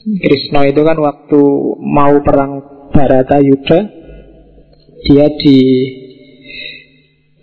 Krishna 0.07 0.61
itu 0.71 0.81
kan 0.87 1.01
waktu 1.03 1.41
mau 1.83 2.15
perang 2.23 2.76
Barata 2.97 3.45
Yuda, 3.45 3.79
dia 5.05 5.29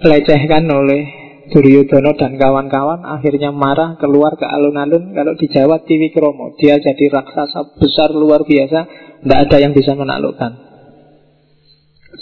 dilecehkan 0.01 0.65
oleh 0.65 1.23
Duryudono 1.53 2.17
dan 2.17 2.41
kawan-kawan 2.41 3.05
akhirnya 3.05 3.53
marah 3.53 3.93
keluar 4.01 4.33
ke 4.33 4.49
alun-alun. 4.49 5.13
Kalau 5.13 5.37
di 5.37 5.45
Jawa 5.45 5.85
Tiwi 5.85 6.09
Kromo 6.09 6.57
dia 6.57 6.81
jadi 6.81 7.05
raksasa 7.13 7.77
besar 7.77 8.09
luar 8.17 8.41
biasa. 8.41 8.79
Tidak 9.21 9.39
ada 9.45 9.57
yang 9.61 9.77
bisa 9.77 9.93
menaklukkan. 9.93 10.51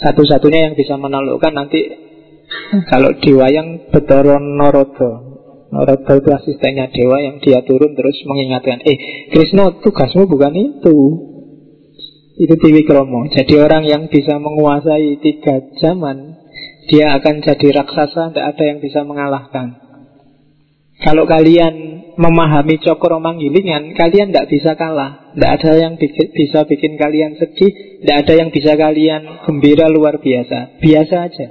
Satu-satunya 0.04 0.68
yang 0.68 0.76
bisa 0.76 1.00
menaklukkan 1.00 1.48
nanti 1.56 1.80
kalau 2.92 3.16
di 3.16 3.32
wayang 3.32 3.88
Betoro 3.88 4.36
Norodo 4.36 5.10
Norodo 5.72 6.12
itu 6.20 6.30
asistennya 6.36 6.92
dewa 6.92 7.24
yang 7.24 7.40
dia 7.40 7.64
turun 7.64 7.96
terus 7.96 8.20
mengingatkan 8.28 8.84
eh 8.84 9.28
Krishna 9.32 9.80
tugasmu 9.80 10.28
bukan 10.28 10.52
itu 10.52 10.96
Itu 12.32 12.56
Kromo. 12.58 13.28
Jadi 13.28 13.54
orang 13.60 13.84
yang 13.84 14.08
bisa 14.08 14.40
menguasai 14.40 15.20
tiga 15.20 15.60
zaman, 15.76 16.40
dia 16.88 17.14
akan 17.20 17.44
jadi 17.44 17.82
raksasa, 17.82 18.32
tidak 18.32 18.46
ada 18.56 18.64
yang 18.64 18.78
bisa 18.80 19.04
mengalahkan. 19.04 19.82
Kalau 21.02 21.26
kalian 21.26 21.74
memahami 22.14 22.78
cokro 22.78 23.18
manggilingan, 23.18 23.98
kalian 23.98 24.30
tidak 24.30 24.48
bisa 24.48 24.78
kalah. 24.78 25.34
Tidak 25.34 25.50
ada 25.50 25.72
yang 25.74 25.94
bisa 25.98 26.62
bikin 26.68 26.94
kalian 27.00 27.40
sedih, 27.40 27.72
tidak 28.04 28.16
ada 28.22 28.32
yang 28.38 28.48
bisa 28.54 28.78
kalian 28.78 29.42
gembira 29.42 29.90
luar 29.90 30.22
biasa. 30.22 30.78
Biasa 30.78 31.14
aja. 31.26 31.48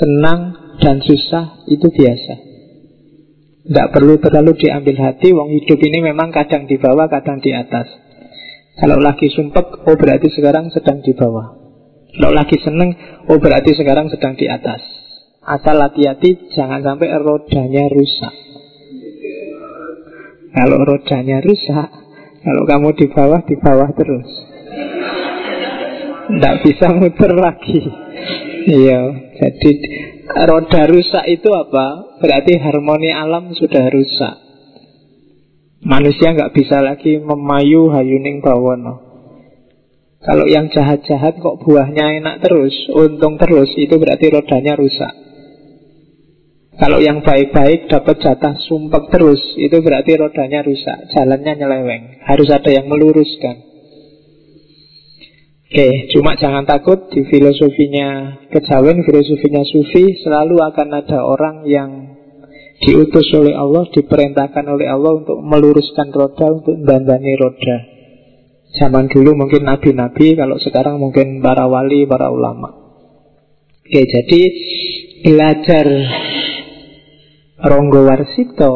Senang 0.00 0.40
dan 0.80 1.04
susah 1.04 1.66
itu 1.68 1.92
biasa. 1.92 2.34
Tidak 3.62 3.88
perlu 3.94 4.18
terlalu 4.18 4.58
diambil 4.58 4.96
hati, 4.98 5.30
wong 5.30 5.52
hidup 5.54 5.78
ini 5.78 6.02
memang 6.02 6.34
kadang 6.34 6.66
di 6.66 6.80
bawah, 6.80 7.06
kadang 7.06 7.38
di 7.38 7.52
atas. 7.54 7.86
Kalau 8.72 8.96
lagi 8.96 9.28
sumpek, 9.28 9.84
oh 9.84 9.96
berarti 10.00 10.32
sekarang 10.32 10.72
sedang 10.72 11.04
di 11.04 11.12
bawah. 11.12 11.60
Kalau 12.12 12.32
lagi 12.32 12.56
seneng, 12.60 12.96
oh 13.28 13.36
berarti 13.36 13.76
sekarang 13.76 14.08
sedang 14.08 14.32
di 14.36 14.48
atas. 14.48 14.80
Asal 15.42 15.76
hati-hati, 15.80 16.54
jangan 16.56 16.80
sampai 16.80 17.12
rodanya 17.20 17.84
rusak. 17.92 18.34
Kalau 20.52 20.78
rodanya 20.84 21.40
rusak, 21.40 21.88
kalau 22.44 22.62
kamu 22.68 22.88
di 22.96 23.06
bawah, 23.08 23.40
di 23.44 23.56
bawah 23.60 23.90
terus. 23.92 24.30
Tidak 26.32 26.54
bisa 26.64 26.86
muter 26.96 27.32
lagi. 27.36 27.80
Iya, 28.62 29.00
jadi 29.36 29.72
roda 30.46 30.82
rusak 30.86 31.24
itu 31.28 31.50
apa? 31.50 32.18
Berarti 32.22 32.56
harmoni 32.56 33.10
alam 33.10 33.50
sudah 33.52 33.90
rusak. 33.90 34.51
Manusia 35.82 36.30
nggak 36.30 36.54
bisa 36.54 36.78
lagi 36.78 37.18
memayu 37.18 37.90
hayuning 37.90 38.38
bawono. 38.38 39.02
Kalau 40.22 40.46
yang 40.46 40.70
jahat-jahat 40.70 41.42
kok 41.42 41.58
buahnya 41.66 42.22
enak 42.22 42.46
terus, 42.46 42.70
untung 42.94 43.34
terus, 43.42 43.66
itu 43.74 43.98
berarti 43.98 44.30
rodanya 44.30 44.78
rusak. 44.78 45.10
Kalau 46.78 47.02
yang 47.02 47.26
baik-baik 47.26 47.90
dapat 47.90 48.22
jatah 48.22 48.54
sumpah 48.62 49.10
terus, 49.10 49.42
itu 49.58 49.74
berarti 49.82 50.14
rodanya 50.14 50.62
rusak, 50.62 51.10
jalannya 51.10 51.58
nyeleweng. 51.58 52.22
Harus 52.30 52.48
ada 52.54 52.70
yang 52.70 52.86
meluruskan. 52.86 53.56
Oke, 55.72 55.88
cuma 56.14 56.38
jangan 56.38 56.62
takut 56.68 57.10
di 57.10 57.26
filosofinya 57.26 58.38
kejawen, 58.54 59.02
filosofinya 59.02 59.66
sufi, 59.66 60.20
selalu 60.22 60.62
akan 60.62 60.88
ada 61.02 61.18
orang 61.26 61.66
yang 61.66 61.90
diutus 62.82 63.30
oleh 63.38 63.54
Allah, 63.54 63.86
diperintahkan 63.88 64.64
oleh 64.66 64.90
Allah 64.90 65.22
untuk 65.22 65.38
meluruskan 65.38 66.10
roda, 66.10 66.46
untuk 66.50 66.76
dandani 66.82 67.32
roda. 67.38 67.76
Zaman 68.82 69.06
dulu 69.06 69.38
mungkin 69.38 69.68
nabi-nabi, 69.68 70.34
kalau 70.34 70.58
sekarang 70.58 70.98
mungkin 70.98 71.38
para 71.44 71.70
wali, 71.70 72.08
para 72.08 72.32
ulama. 72.32 72.74
Oke, 73.86 74.02
jadi 74.08 74.40
belajar 75.22 75.86
Ronggo 77.62 78.02
Warsito 78.02 78.74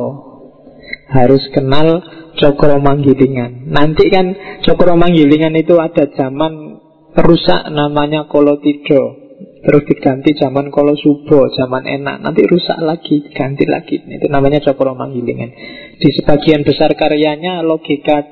harus 1.10 1.42
kenal 1.50 2.04
Cokro 2.38 2.78
Manggilingan. 2.78 3.72
Nanti 3.72 4.06
kan 4.12 4.36
Cokro 4.62 4.94
Manggilingan 4.94 5.56
itu 5.58 5.74
ada 5.80 6.06
zaman 6.14 6.78
rusak 7.16 7.72
namanya 7.72 8.28
Kolotido. 8.28 9.25
Terus 9.66 9.82
diganti 9.82 10.30
zaman 10.38 10.70
kalau 10.70 10.94
subuh, 10.94 11.50
zaman 11.50 11.90
enak. 11.90 12.22
Nanti 12.22 12.46
rusak 12.46 12.78
lagi, 12.78 13.18
ganti 13.34 13.66
lagi. 13.66 13.98
Itu 13.98 14.30
namanya 14.30 14.62
cokro 14.62 14.94
manggilingan. 14.94 15.50
Di 15.98 16.08
sebagian 16.14 16.62
besar 16.62 16.94
karyanya 16.94 17.66
logika 17.66 18.22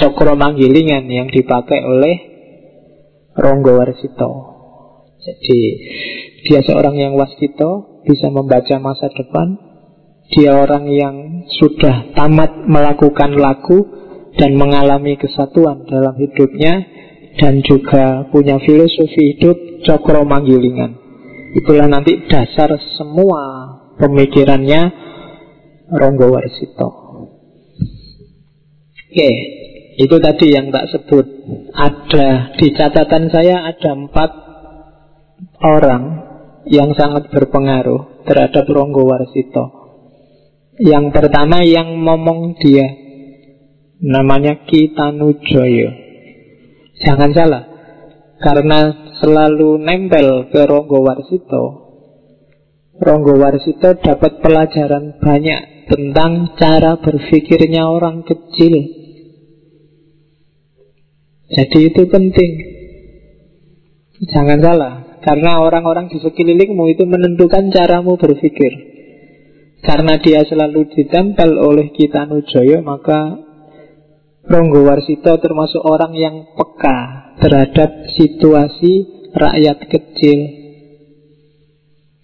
cokro 0.00 0.40
manggilingan 0.40 1.04
Yang 1.04 1.44
dipakai 1.44 1.84
oleh 1.84 2.16
Ronggo 3.36 3.76
Warsito. 3.76 4.30
Jadi 5.20 5.60
dia 6.48 6.64
seorang 6.64 6.96
yang 6.96 7.12
wasito 7.12 8.00
Bisa 8.08 8.32
membaca 8.32 8.80
masa 8.80 9.12
depan. 9.12 9.60
Dia 10.32 10.64
orang 10.64 10.88
yang 10.88 11.44
sudah 11.60 12.16
tamat 12.16 12.56
melakukan 12.64 13.36
laku 13.36 13.84
Dan 14.32 14.56
mengalami 14.56 15.20
kesatuan 15.20 15.84
dalam 15.84 16.16
hidupnya 16.16 16.99
Dan 17.38 17.62
juga 17.62 18.26
punya 18.32 18.58
filosofi 18.58 19.36
hidup 19.36 19.86
cokro 19.86 20.26
manggilingan. 20.26 20.98
Itulah 21.54 21.86
nanti 21.90 22.26
dasar 22.30 22.74
semua 22.98 23.42
pemikirannya 23.98 24.82
Ronggo 25.90 26.30
Warsito. 26.30 26.88
Oke, 29.10 29.30
itu 29.98 30.16
tadi 30.22 30.54
yang 30.54 30.70
tak 30.70 30.86
sebut. 30.94 31.26
Ada 31.74 32.54
di 32.54 32.70
catatan 32.70 33.26
saya 33.34 33.66
ada 33.66 33.90
empat 33.98 34.30
orang 35.66 36.02
yang 36.70 36.94
sangat 36.94 37.28
berpengaruh 37.34 38.22
terhadap 38.22 38.70
Ronggo 38.70 39.02
Warsito. 39.10 39.64
Yang 40.80 41.12
pertama 41.12 41.60
yang 41.66 42.06
ngomong 42.06 42.56
dia 42.62 42.86
namanya 44.00 44.64
Kitanujoyo. 44.64 46.09
Jangan 47.00 47.30
salah, 47.32 47.62
karena 48.44 48.80
selalu 49.20 49.80
nempel 49.80 50.48
ke 50.52 50.60
Ronggo 50.64 51.00
Warsito 51.04 51.90
Ronggo 53.00 53.40
Warsito 53.40 53.96
dapat 53.96 54.44
pelajaran 54.44 55.16
banyak 55.24 55.88
tentang 55.88 56.52
cara 56.60 57.00
berpikirnya 57.00 57.88
orang 57.88 58.28
kecil. 58.28 58.76
Jadi 61.48 61.78
itu 61.88 62.02
penting. 62.12 62.50
Jangan 64.28 64.60
salah. 64.60 64.94
Karena 65.24 65.64
orang-orang 65.64 66.12
di 66.12 66.20
sekelilingmu 66.20 66.84
itu 66.92 67.08
menentukan 67.08 67.72
caramu 67.72 68.20
berpikir. 68.20 68.72
Karena 69.80 70.20
dia 70.20 70.44
selalu 70.44 70.92
ditempel 70.92 71.56
oleh 71.56 71.88
kita 71.96 72.28
Nujoyo 72.28 72.84
Maka 72.84 73.49
Ronggo 74.50 74.82
Warsito 74.82 75.38
termasuk 75.38 75.78
orang 75.86 76.10
yang 76.18 76.58
peka 76.58 77.30
terhadap 77.38 78.10
situasi 78.18 79.06
rakyat 79.30 79.78
kecil. 79.86 80.38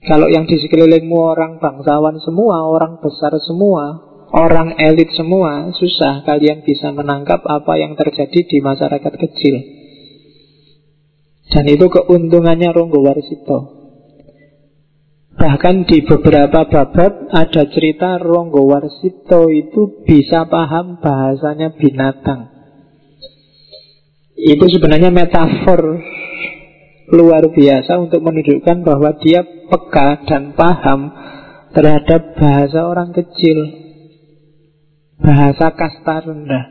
Kalau 0.03 0.27
yang 0.27 0.51
di 0.51 0.59
sekelilingmu 0.59 1.15
orang 1.15 1.63
bangsawan 1.63 2.19
semua, 2.19 2.67
orang 2.67 2.99
besar 2.99 3.31
semua, 3.39 4.03
orang 4.35 4.75
elit 4.75 5.15
semua, 5.15 5.71
susah 5.71 6.27
kalian 6.27 6.67
bisa 6.67 6.91
menangkap 6.91 7.47
apa 7.47 7.79
yang 7.79 7.95
terjadi 7.95 8.43
di 8.43 8.59
masyarakat 8.59 9.15
kecil. 9.23 9.55
Dan 11.47 11.65
itu 11.71 11.87
keuntungannya 11.87 12.75
Ronggo 12.75 13.07
Warsito. 13.07 13.76
Bahkan 15.37 15.85
di 15.85 16.01
beberapa 16.01 16.65
babab 16.65 17.29
ada 17.29 17.63
cerita 17.69 18.17
Ronggo 18.17 18.65
Warsito 18.73 19.53
itu 19.53 20.01
bisa 20.09 20.49
paham 20.49 20.97
bahasanya 20.97 21.77
binatang. 21.77 22.57
Itu 24.33 24.65
sebenarnya 24.65 25.13
metafor 25.13 26.01
luar 27.13 27.53
biasa 27.53 28.01
untuk 28.01 28.25
menunjukkan 28.25 28.81
bahwa 28.81 29.21
dia 29.21 29.45
peka 29.45 30.25
dan 30.25 30.57
paham 30.57 31.13
terhadap 31.77 32.33
bahasa 32.41 32.89
orang 32.89 33.13
kecil, 33.13 33.59
bahasa 35.21 35.69
kasta 35.77 36.33
rendah, 36.33 36.65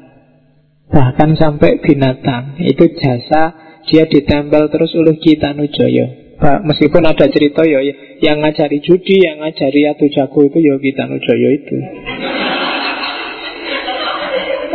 bahkan 0.89 1.38
sampai 1.38 1.86
binatang. 1.86 2.58
Itu 2.65 2.89
jasa 2.97 3.54
dia 3.86 4.10
ditempel 4.10 4.73
terus 4.73 4.89
oleh 4.97 5.21
kita 5.21 5.54
Nujoyo. 5.54 6.24
Meskipun 6.36 7.04
ada 7.08 7.26
cerita 7.32 7.63
ya, 7.63 7.80
yang 8.19 8.43
ngajari 8.43 8.84
judi, 8.84 9.24
yang 9.24 9.39
ngajari 9.39 9.88
atu 9.88 10.06
jago 10.12 10.43
itu 10.43 10.60
ya 10.60 10.76
kita 10.76 11.08
Nujoyo 11.08 11.50
itu. 11.56 11.78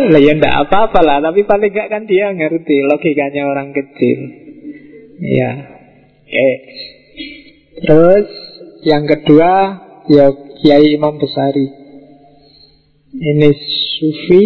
Lah 0.00 0.20
ya 0.24 0.32
ndak 0.32 0.56
apa-apa 0.66 1.00
lah, 1.04 1.18
tapi 1.20 1.44
paling 1.44 1.68
gak 1.68 1.92
kan 1.92 2.08
dia 2.08 2.32
ngerti 2.32 2.80
logikanya 2.88 3.44
orang 3.44 3.76
kecil. 3.76 4.18
Ya. 5.20 5.52
Oke. 6.24 6.50
Terus 7.84 8.28
yang 8.88 9.04
kedua 9.04 9.52
ya 10.08 10.32
Kiai 10.64 10.96
Imam 10.96 11.20
Besari. 11.20 11.68
Ini 13.10 13.50
sufi 14.00 14.44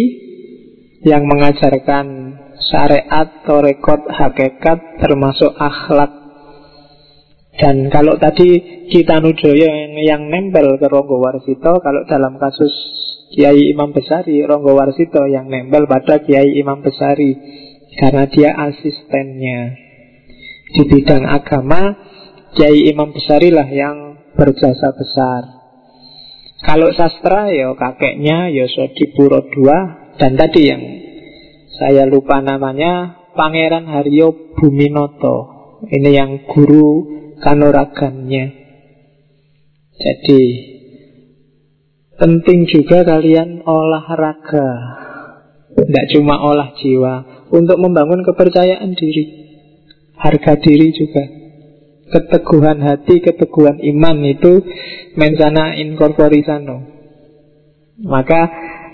yang 1.07 1.23
mengajarkan 1.29 2.05
syariat, 2.59 3.45
torekot, 3.47 4.09
hakikat 4.09 4.99
termasuk 4.99 5.53
akhlak 5.55 6.24
dan 7.55 7.87
kalau 7.87 8.19
tadi 8.19 8.83
kita 8.91 9.23
nujoyo 9.23 9.63
yang, 9.63 9.95
yang 9.95 10.23
nempel 10.27 10.75
ke 10.75 10.91
Ronggo 10.91 11.23
Warsito 11.23 11.79
Kalau 11.79 12.03
dalam 12.03 12.35
kasus 12.35 12.71
Kiai 13.31 13.71
Imam 13.71 13.95
Besari, 13.95 14.43
Ronggo 14.43 14.75
Warsito 14.75 15.23
yang 15.27 15.47
nempel 15.47 15.87
pada 15.87 16.19
Kiai 16.19 16.59
Imam 16.59 16.83
Besari 16.83 17.63
karena 17.95 18.27
dia 18.27 18.51
asistennya 18.59 19.71
di 20.75 20.83
bidang 20.83 21.23
agama. 21.23 21.95
Kiai 22.55 22.87
Imam 22.91 23.11
Besari 23.11 23.51
lah 23.51 23.67
yang 23.67 24.31
berjasa 24.35 24.91
besar. 24.95 25.43
Kalau 26.63 26.91
sastra 26.95 27.51
ya 27.51 27.75
kakeknya 27.75 28.51
ya 28.51 28.67
Sodipuro 28.71 29.43
II 29.51 29.67
dan 30.15 30.39
tadi 30.39 30.61
yang 30.63 30.83
saya 31.75 32.07
lupa 32.07 32.39
namanya 32.39 33.19
Pangeran 33.35 33.91
Haryo 33.91 34.55
Buminoto. 34.55 35.55
Ini 35.91 36.11
yang 36.15 36.31
guru 36.47 37.14
kanuragannya. 37.39 38.45
Jadi 39.95 40.41
penting 42.19 42.67
juga 42.67 43.07
kalian 43.07 43.63
olahraga. 43.63 45.03
Tidak 45.75 46.05
cuma 46.15 46.39
olah 46.39 46.71
jiwa 46.79 47.13
Untuk 47.51 47.75
membangun 47.83 48.23
kepercayaan 48.23 48.95
diri 48.95 49.23
Harga 50.15 50.55
diri 50.55 50.95
juga 50.95 51.23
Keteguhan 52.05 52.79
hati, 52.79 53.19
keteguhan 53.19 53.83
iman 53.83 54.17
itu 54.23 54.63
Mensana 55.19 55.75
incorporisano 55.75 56.87
Maka 57.99 58.41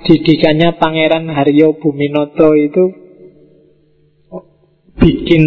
didikannya 0.09 0.81
Pangeran 0.81 1.29
Haryo 1.29 1.77
Buminoto 1.77 2.57
itu 2.57 2.83
Bikin 4.97 5.43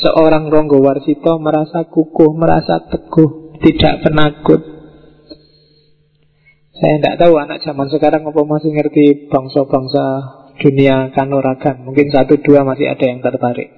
seorang 0.00 0.48
Ronggo 0.48 0.80
Warsito 0.80 1.36
merasa 1.40 1.84
kukuh, 1.88 2.32
merasa 2.36 2.84
teguh, 2.88 3.58
tidak 3.60 4.04
penakut. 4.04 4.60
Saya 6.74 6.98
tidak 6.98 7.16
tahu 7.22 7.38
anak 7.38 7.62
zaman 7.62 7.86
sekarang 7.86 8.26
apa 8.26 8.42
masih 8.42 8.74
ngerti 8.74 9.30
bangsa-bangsa 9.30 10.04
dunia 10.58 11.14
kanuragan. 11.14 11.86
Mungkin 11.86 12.10
satu 12.10 12.40
dua 12.42 12.66
masih 12.66 12.90
ada 12.90 13.04
yang 13.06 13.22
tertarik. 13.22 13.70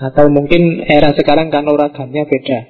Atau 0.00 0.28
mungkin 0.32 0.84
era 0.84 1.12
sekarang 1.16 1.48
kanuragannya 1.48 2.24
beda. 2.28 2.60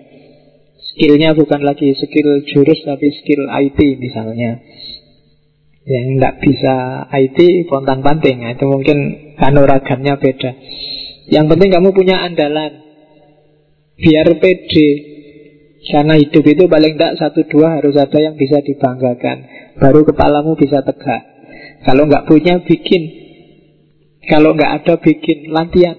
Skillnya 0.95 1.35
bukan 1.35 1.61
lagi 1.67 1.93
skill 1.99 2.47
jurus 2.47 2.81
tapi 2.87 3.13
skill 3.13 3.51
IT 3.51 3.79
misalnya. 3.99 4.63
Yang 5.87 6.07
tidak 6.19 6.35
bisa 6.43 6.75
IT 7.15 7.39
pontang 7.71 8.03
panting. 8.03 8.43
Nah, 8.43 8.59
itu 8.59 8.67
mungkin 8.67 8.99
kanuragannya 9.39 10.19
beda. 10.19 10.51
Yang 11.27 11.47
penting 11.55 11.71
kamu 11.75 11.89
punya 11.91 12.23
andalan. 12.23 12.73
Biar 13.99 14.27
pede. 14.39 14.89
Karena 15.87 16.19
hidup 16.19 16.43
itu 16.43 16.67
paling 16.67 16.99
tidak 16.99 17.15
satu 17.19 17.47
dua 17.47 17.79
harus 17.79 17.95
ada 17.95 18.19
yang 18.19 18.35
bisa 18.35 18.59
dibanggakan. 18.63 19.47
Baru 19.79 20.03
kepalamu 20.03 20.59
bisa 20.59 20.83
tegak. 20.83 21.23
Kalau 21.87 22.11
nggak 22.11 22.27
punya 22.27 22.63
bikin. 22.63 23.03
Kalau 24.27 24.55
nggak 24.55 24.83
ada 24.83 24.95
bikin. 24.99 25.51
Latihan. 25.51 25.99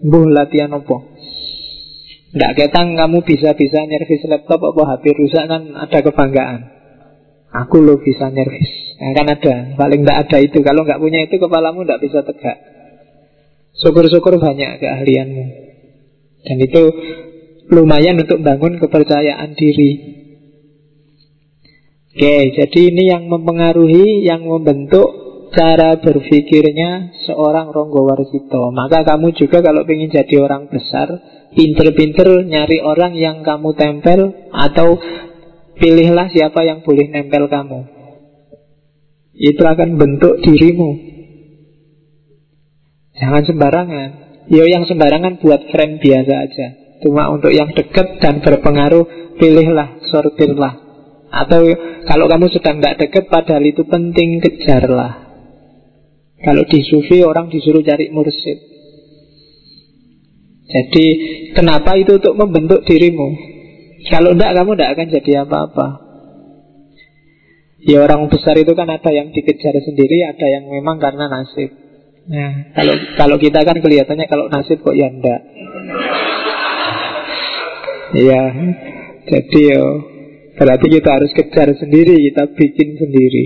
Buh 0.00 0.26
latihan 0.26 0.72
apa? 0.74 0.96
Nggak 2.30 2.52
ketang 2.56 2.94
kamu 2.94 3.26
bisa-bisa 3.26 3.84
nyervis 3.84 4.22
laptop 4.30 4.62
apa 4.70 4.82
HP 4.96 5.04
rusak 5.18 5.44
kan 5.50 5.62
ada 5.76 5.98
kebanggaan. 5.98 6.60
Aku 7.66 7.82
lo 7.82 7.98
bisa 7.98 8.30
nyervis. 8.30 8.70
Nah, 9.02 9.10
Kan 9.18 9.26
ada, 9.26 9.54
paling 9.74 10.06
tidak 10.06 10.18
ada 10.28 10.38
itu. 10.38 10.58
Kalau 10.62 10.86
nggak 10.86 11.02
punya 11.02 11.26
itu 11.26 11.42
kepalamu 11.42 11.82
nggak 11.82 11.98
bisa 11.98 12.22
tegak 12.22 12.69
Syukur-syukur 13.80 14.36
banyak 14.36 14.80
keahlianmu. 14.80 15.44
Dan 16.44 16.56
itu 16.60 16.82
lumayan 17.72 18.20
untuk 18.20 18.40
bangun 18.44 18.76
kepercayaan 18.80 19.56
diri. 19.56 19.90
Oke, 22.10 22.36
jadi 22.52 22.80
ini 22.90 23.04
yang 23.08 23.30
mempengaruhi, 23.30 24.26
yang 24.26 24.44
membentuk 24.44 25.08
cara 25.50 25.98
berpikirnya 25.98 27.10
seorang 27.26 27.74
Ronggo 27.74 28.06
Warsito 28.06 28.70
Maka 28.70 29.02
kamu 29.02 29.34
juga 29.34 29.58
kalau 29.58 29.82
ingin 29.82 30.14
jadi 30.14 30.46
orang 30.46 30.70
besar 30.70 31.10
Pinter-pinter 31.58 32.46
nyari 32.46 32.78
orang 32.78 33.18
yang 33.18 33.42
kamu 33.42 33.74
tempel 33.74 34.30
Atau 34.54 35.02
pilihlah 35.80 36.28
siapa 36.28 36.60
yang 36.62 36.84
boleh 36.84 37.08
nempel 37.08 37.48
kamu. 37.48 37.80
Itu 39.32 39.64
akan 39.64 39.96
bentuk 39.96 40.44
dirimu 40.44 41.09
Jangan 43.20 43.42
sembarangan. 43.44 44.08
Yo 44.48 44.64
yang 44.66 44.88
sembarangan 44.88 45.38
buat 45.44 45.68
friend 45.68 46.00
biasa 46.00 46.32
aja. 46.34 46.66
Cuma 47.04 47.28
untuk 47.32 47.52
yang 47.52 47.70
dekat 47.72 48.18
dan 48.18 48.40
berpengaruh, 48.40 49.36
pilihlah, 49.36 50.00
sortirlah. 50.08 50.74
Atau 51.30 51.62
kalau 52.08 52.26
kamu 52.26 52.50
sedang 52.50 52.82
tidak 52.82 52.98
dekat, 53.06 53.24
padahal 53.30 53.62
itu 53.62 53.86
penting, 53.86 54.42
kejarlah. 54.42 55.30
Kalau 56.40 56.64
di 56.66 56.80
sufi 56.82 57.20
orang 57.20 57.52
disuruh 57.52 57.84
cari 57.84 58.08
mursid. 58.08 58.58
Jadi 60.70 61.06
kenapa 61.52 61.98
itu 62.00 62.16
untuk 62.16 62.34
membentuk 62.34 62.80
dirimu? 62.88 63.28
Kalau 64.08 64.32
tidak 64.32 64.52
kamu 64.56 64.70
tidak 64.74 64.90
akan 64.96 65.06
jadi 65.12 65.32
apa-apa. 65.44 65.88
Ya 67.80 68.04
orang 68.04 68.28
besar 68.28 68.56
itu 68.60 68.72
kan 68.76 68.88
ada 68.88 69.10
yang 69.12 69.32
dikejar 69.32 69.72
sendiri, 69.80 70.24
ada 70.24 70.46
yang 70.48 70.68
memang 70.68 71.00
karena 71.00 71.28
nasib. 71.28 71.89
Nah, 72.30 72.70
kalau 72.78 72.94
kalau 73.18 73.36
kita 73.42 73.66
kan 73.66 73.82
kelihatannya 73.82 74.26
kalau 74.30 74.46
nasib 74.46 74.78
kok 74.78 74.94
ya 74.94 75.10
enggak. 75.10 75.40
Iya. 78.14 78.44
Jadi 79.26 79.60
yo 79.70 79.84
berarti 80.54 80.86
kita 80.86 81.10
harus 81.10 81.30
kejar 81.34 81.74
sendiri, 81.74 82.14
kita 82.30 82.54
bikin 82.54 82.88
sendiri. 82.98 83.44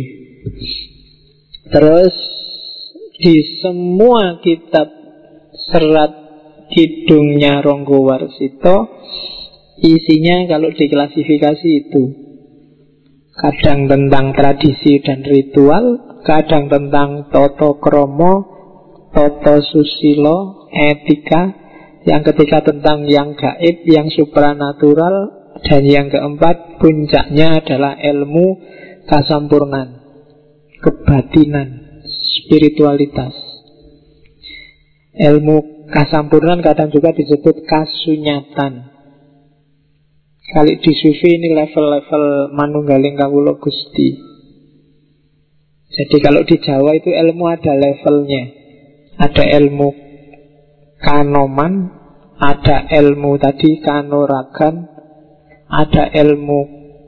Terus 1.72 2.14
di 3.24 3.40
semua 3.64 4.44
kitab 4.44 4.92
serat 5.72 6.12
hidungnya 6.68 7.64
Ronggo 7.64 8.04
Warsito 8.04 9.00
isinya 9.80 10.44
kalau 10.44 10.68
diklasifikasi 10.76 11.68
itu 11.88 12.04
kadang 13.34 13.90
tentang 13.90 14.30
tradisi 14.30 15.02
dan 15.02 15.26
ritual, 15.26 16.20
kadang 16.22 16.70
tentang 16.70 17.28
toto 17.34 17.82
kromo, 17.82 18.53
Toto 19.14 19.62
Susilo, 19.62 20.68
etika 20.74 21.54
Yang 22.02 22.34
ketiga 22.34 22.66
tentang 22.66 23.06
yang 23.06 23.38
gaib, 23.38 23.86
yang 23.86 24.10
supranatural 24.10 25.30
Dan 25.62 25.86
yang 25.86 26.10
keempat 26.10 26.82
puncaknya 26.82 27.62
adalah 27.62 27.94
ilmu 27.94 28.58
kasampurnan 29.06 30.02
Kebatinan, 30.82 32.02
spiritualitas. 32.44 33.32
Ilmu 35.16 35.88
kasampurnan 35.88 36.60
kadang 36.60 36.92
juga 36.92 37.16
disebut 37.16 37.64
kasunyatan. 37.64 38.92
Kali 40.44 40.76
di 40.84 40.92
sufi 40.92 41.40
ini 41.40 41.56
level-level 41.56 42.52
manunggaling 42.52 43.16
kawulo 43.16 43.56
gusti. 43.56 44.12
Jadi 45.88 46.16
kalau 46.20 46.44
di 46.44 46.60
Jawa 46.60 47.00
itu 47.00 47.08
ilmu 47.08 47.48
ada 47.48 47.72
levelnya 47.72 48.63
ada 49.18 49.44
ilmu 49.62 49.88
kanoman, 50.98 51.72
ada 52.40 52.88
ilmu 52.90 53.38
tadi 53.38 53.78
kanoragan, 53.84 54.90
ada 55.70 56.10
ilmu 56.10 56.60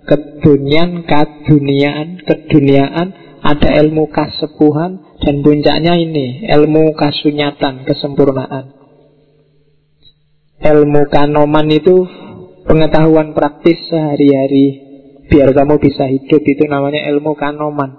kedunian, 0.07 1.03
kaduniaan, 1.03 2.23
keduniaan, 2.23 3.09
ada 3.43 3.69
ilmu 3.83 4.07
kasepuhan, 4.11 5.19
dan 5.19 5.35
puncaknya 5.43 5.99
ini, 5.99 6.47
ilmu 6.47 6.95
kasunyatan, 6.95 7.83
kesempurnaan. 7.85 8.75
Ilmu 10.57 11.03
kanoman 11.13 11.69
itu 11.69 12.07
pengetahuan 12.65 13.37
praktis 13.37 13.77
sehari-hari 13.93 14.87
biar 15.27 15.53
kamu 15.53 15.79
bisa 15.83 16.07
hidup 16.07 16.43
itu 16.43 16.65
namanya 16.71 17.07
ilmu 17.13 17.35
kanoman. 17.35 17.99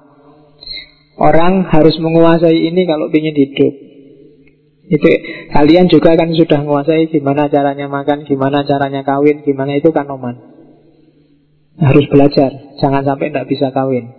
Orang 1.17 1.65
harus 1.69 1.97
menguasai 1.97 2.69
ini 2.71 2.85
kalau 2.85 3.09
ingin 3.09 3.35
hidup. 3.35 3.86
Itu 4.87 5.09
kalian 5.51 5.91
juga 5.91 6.15
kan 6.15 6.31
sudah 6.31 6.63
menguasai 6.63 7.11
gimana 7.11 7.51
caranya 7.51 7.91
makan, 7.91 8.23
gimana 8.23 8.63
caranya 8.63 9.03
kawin, 9.03 9.43
gimana 9.43 9.75
itu 9.75 9.91
kan 9.91 10.07
oman. 10.07 10.35
Harus 11.77 12.07
belajar, 12.09 12.49
jangan 12.79 13.03
sampai 13.03 13.29
tidak 13.29 13.51
bisa 13.51 13.69
kawin. 13.75 14.09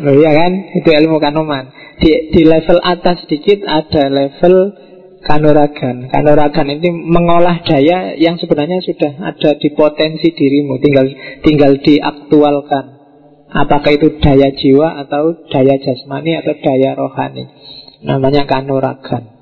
Oh 0.00 0.16
iya 0.16 0.32
kan, 0.32 0.52
itu 0.80 0.88
ilmu 0.88 1.20
kanoman. 1.20 1.76
Di, 2.00 2.32
di 2.32 2.42
level 2.48 2.80
atas 2.80 3.28
sedikit 3.28 3.68
ada 3.68 4.08
level 4.08 4.72
kanoragan. 5.20 6.08
Kanoragan 6.08 6.66
ini 6.72 6.88
mengolah 6.88 7.60
daya 7.60 8.16
yang 8.16 8.40
sebenarnya 8.40 8.80
sudah 8.80 9.20
ada 9.20 9.60
di 9.60 9.68
potensi 9.76 10.32
dirimu, 10.32 10.80
tinggal 10.80 11.06
tinggal 11.44 11.76
diaktualkan. 11.84 12.84
Apakah 13.50 13.92
itu 13.92 14.16
daya 14.24 14.48
jiwa 14.56 15.04
atau 15.04 15.44
daya 15.52 15.76
jasmani 15.76 16.38
atau 16.40 16.54
daya 16.56 16.96
rohani. 16.96 17.44
Namanya 18.00 18.48
kanuragan. 18.48 19.40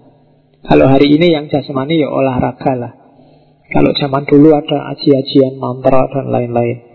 Kalau 0.66 0.90
hari 0.90 1.14
ini 1.14 1.30
yang 1.30 1.46
jasmani 1.46 2.02
ya 2.02 2.10
olahraga 2.10 2.74
lah. 2.74 2.92
Kalau 3.68 3.94
zaman 3.94 4.24
dulu 4.26 4.56
ada 4.56 4.90
aji-ajian 4.96 5.60
mantra 5.60 6.08
dan 6.10 6.26
lain-lain. 6.32 6.88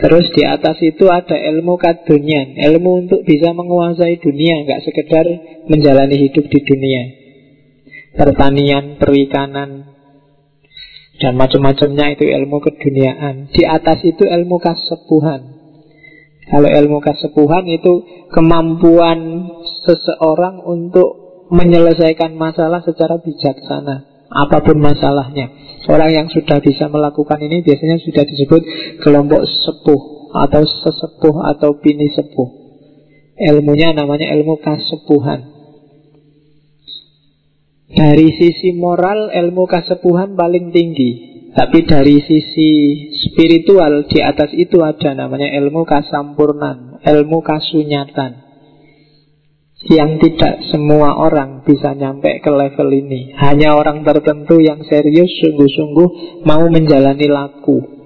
Terus 0.00 0.32
di 0.32 0.42
atas 0.48 0.80
itu 0.80 1.12
ada 1.12 1.36
ilmu 1.36 1.76
kadunian 1.76 2.56
Ilmu 2.56 3.04
untuk 3.04 3.20
bisa 3.20 3.52
menguasai 3.52 4.16
dunia 4.16 4.64
Nggak 4.64 4.80
sekedar 4.88 5.26
menjalani 5.68 6.16
hidup 6.16 6.48
di 6.48 6.60
dunia. 6.64 7.02
Pertanian, 8.16 8.96
perikanan 8.96 9.92
Dan 11.20 11.36
macam-macamnya 11.36 12.16
itu 12.16 12.24
ilmu 12.24 12.64
keduniaan. 12.64 13.52
Di 13.52 13.68
atas 13.68 14.00
itu 14.08 14.24
ilmu 14.24 14.56
kasepuhan. 14.56 15.60
Kalau 16.48 16.66
ilmu 16.66 16.98
kesepuhan 17.04 17.68
itu 17.68 18.24
kemampuan 18.32 19.18
seseorang 19.84 20.62
untuk 20.64 21.30
menyelesaikan 21.50 22.38
masalah 22.38 22.80
secara 22.86 23.18
bijaksana 23.18 24.10
apa 24.30 24.62
pun 24.62 24.78
masalahnya. 24.78 25.50
Orang 25.90 26.14
yang 26.14 26.26
sudah 26.30 26.62
bisa 26.62 26.86
melakukan 26.86 27.42
ini 27.42 27.66
biasanya 27.66 27.98
sudah 27.98 28.22
disebut 28.22 28.62
kelompok 29.02 29.42
sepuh 29.42 30.00
atau 30.30 30.62
sesepuh 30.62 31.36
atau 31.50 31.82
bini 31.82 32.06
sepuh. 32.14 32.48
Ilmunya 33.40 33.90
namanya 33.90 34.30
ilmu 34.38 34.62
kasepuhan. 34.62 35.50
Dari 37.90 38.28
sisi 38.38 38.70
moral 38.70 39.34
ilmu 39.34 39.66
kasepuhan 39.66 40.38
paling 40.38 40.70
tinggi 40.70 41.10
Tapi 41.50 41.82
dari 41.82 42.22
sisi 42.22 42.70
spiritual 43.18 44.06
di 44.06 44.22
atas 44.22 44.54
itu 44.54 44.78
ada 44.78 45.10
namanya 45.18 45.50
ilmu 45.58 45.82
kasampurnan 45.82 47.02
Ilmu 47.02 47.42
kasunyatan 47.42 48.49
Yang 49.80 50.10
tidak 50.28 50.60
semua 50.68 51.16
orang 51.16 51.64
bisa 51.64 51.96
nyampe 51.96 52.44
ke 52.44 52.50
level 52.52 52.88
ini 52.92 53.32
Hanya 53.32 53.72
orang 53.72 54.04
tertentu 54.04 54.60
yang 54.60 54.84
serius 54.84 55.32
sungguh-sungguh 55.40 56.08
mau 56.44 56.68
menjalani 56.68 57.24
laku 57.24 58.00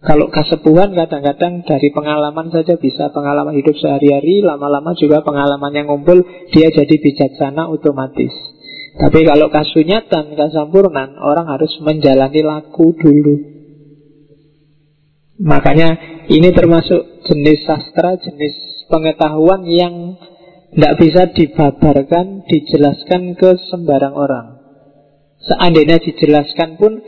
kalau 0.00 0.32
kasepuhan 0.32 0.96
kadang-kadang 0.96 1.60
dari 1.60 1.92
pengalaman 1.92 2.48
saja 2.48 2.80
bisa 2.80 3.12
pengalaman 3.12 3.52
hidup 3.52 3.76
sehari-hari, 3.76 4.40
lama-lama 4.40 4.96
juga 4.96 5.20
pengalaman 5.20 5.76
yang 5.76 5.92
ngumpul, 5.92 6.24
dia 6.48 6.72
jadi 6.72 6.88
bijaksana 6.88 7.68
otomatis. 7.68 8.32
Tapi 8.96 9.28
kalau 9.28 9.52
kasunyatan, 9.52 10.40
kasampurnan, 10.40 11.20
orang 11.20 11.52
harus 11.52 11.76
menjalani 11.84 12.40
laku 12.40 12.96
dulu. 12.96 13.36
Makanya 15.44 15.88
ini 16.32 16.48
termasuk 16.48 17.28
jenis 17.28 17.68
sastra, 17.68 18.16
jenis 18.16 18.56
pengetahuan 18.88 19.68
yang 19.68 20.16
tidak 20.70 20.94
bisa 21.02 21.22
dibabarkan, 21.34 22.46
dijelaskan 22.46 23.34
ke 23.34 23.58
sembarang 23.70 24.14
orang. 24.14 24.46
Seandainya 25.42 25.98
dijelaskan 25.98 26.78
pun 26.78 27.02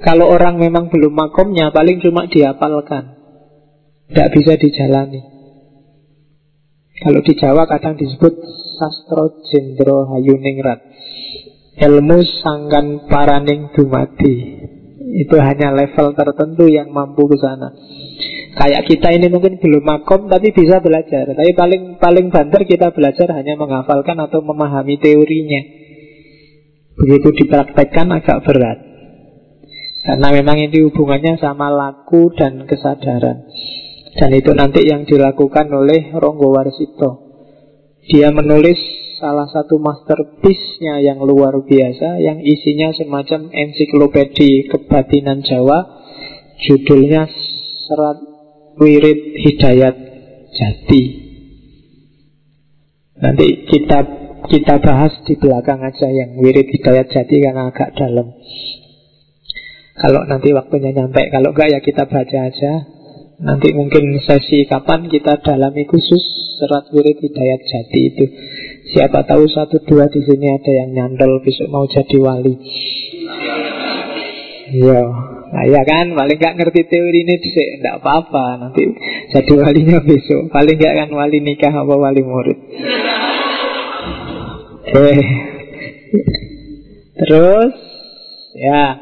kalau 0.00 0.30
orang 0.30 0.56
memang 0.56 0.88
belum 0.88 1.12
makomnya 1.12 1.74
Paling 1.74 1.98
cuma 2.00 2.30
dihafalkan. 2.30 3.18
Tidak 4.10 4.28
bisa 4.30 4.52
dijalani. 4.56 5.22
Kalau 7.00 7.20
di 7.24 7.32
Jawa 7.34 7.64
kadang 7.66 7.96
disebut 7.96 8.34
Sastro 8.78 9.42
Jendro 9.48 10.06
Hayuningrat. 10.14 10.80
Ilmu 11.80 12.18
sangkan 12.44 13.08
paraning 13.08 13.72
dumati 13.72 14.36
Itu 15.16 15.40
hanya 15.40 15.72
level 15.72 16.12
tertentu 16.12 16.68
yang 16.68 16.92
mampu 16.92 17.24
ke 17.24 17.40
sana 17.40 17.72
Kayak 18.50 18.82
kita 18.90 19.14
ini 19.14 19.30
mungkin 19.30 19.62
belum 19.62 19.84
makom 19.86 20.26
tapi 20.26 20.50
bisa 20.50 20.82
belajar. 20.82 21.30
Tapi 21.32 21.50
paling 21.54 22.02
paling 22.02 22.26
banter 22.34 22.66
kita 22.66 22.90
belajar 22.90 23.30
hanya 23.38 23.54
menghafalkan 23.54 24.18
atau 24.18 24.42
memahami 24.42 24.98
teorinya. 24.98 25.62
Begitu 26.98 27.46
dipraktekkan 27.46 28.10
agak 28.10 28.42
berat. 28.44 28.90
Karena 30.00 30.32
memang 30.32 30.56
ini 30.56 30.80
hubungannya 30.88 31.36
sama 31.36 31.68
laku 31.68 32.32
dan 32.32 32.64
kesadaran 32.64 33.44
Dan 34.16 34.30
itu 34.32 34.56
nanti 34.56 34.88
yang 34.88 35.04
dilakukan 35.04 35.68
oleh 35.68 36.16
Ronggo 36.16 36.56
Warsito 36.56 37.10
Dia 38.08 38.32
menulis 38.32 38.80
salah 39.20 39.44
satu 39.44 39.76
masterpiece-nya 39.76 41.04
yang 41.04 41.20
luar 41.20 41.52
biasa 41.60 42.16
Yang 42.16 42.38
isinya 42.48 42.96
semacam 42.96 43.52
ensiklopedi 43.52 44.72
kebatinan 44.72 45.44
Jawa 45.44 46.08
Judulnya 46.64 47.28
Serat 47.84 48.29
Wirid 48.80 49.20
Hidayat 49.36 49.96
Jati. 50.56 51.02
Nanti 53.20 53.46
kita 53.68 53.98
kita 54.48 54.74
bahas 54.80 55.12
di 55.28 55.36
belakang 55.36 55.84
aja 55.84 56.08
yang 56.08 56.40
Wirid 56.40 56.72
Hidayat 56.72 57.12
Jati 57.12 57.36
karena 57.44 57.68
agak 57.68 57.92
dalam. 57.92 58.32
Kalau 60.00 60.24
nanti 60.24 60.48
waktunya 60.56 60.96
nyampe 60.96 61.28
Kalau 61.28 61.52
enggak 61.52 61.76
ya 61.76 61.80
kita 61.84 62.08
baca 62.08 62.38
aja. 62.48 62.72
Nanti 63.40 63.72
mungkin 63.72 64.20
sesi 64.20 64.64
kapan 64.64 65.08
kita 65.12 65.40
dalami 65.44 65.84
khusus 65.84 66.40
Serat 66.60 66.92
wirid 66.92 67.16
hidayat 67.24 67.60
jati 67.64 68.00
itu. 68.12 68.24
Siapa 68.92 69.24
tahu 69.24 69.48
satu 69.48 69.80
dua 69.80 70.12
di 70.12 70.20
sini 70.20 70.44
ada 70.52 70.68
yang 70.68 70.92
nyandol 70.92 71.40
besok 71.40 71.72
mau 71.72 71.88
jadi 71.88 72.20
wali. 72.20 72.52
Iya 74.76 75.04
Nah 75.50 75.66
ya 75.66 75.82
kan, 75.82 76.14
paling 76.14 76.38
nggak 76.38 76.56
ngerti 76.62 76.86
teori 76.86 77.26
ini 77.26 77.34
sih, 77.42 77.82
enggak 77.82 77.98
apa-apa. 77.98 78.62
Nanti 78.62 78.86
jadi 79.34 79.52
walinya 79.58 79.98
besok. 79.98 80.46
Paling 80.54 80.76
nggak 80.78 80.94
kan 80.94 81.08
wali 81.10 81.38
nikah 81.42 81.74
apa 81.74 81.94
wali 81.94 82.22
murid. 82.22 82.58
Eh 84.90 85.22
Terus 87.20 87.74
Ya. 88.56 88.98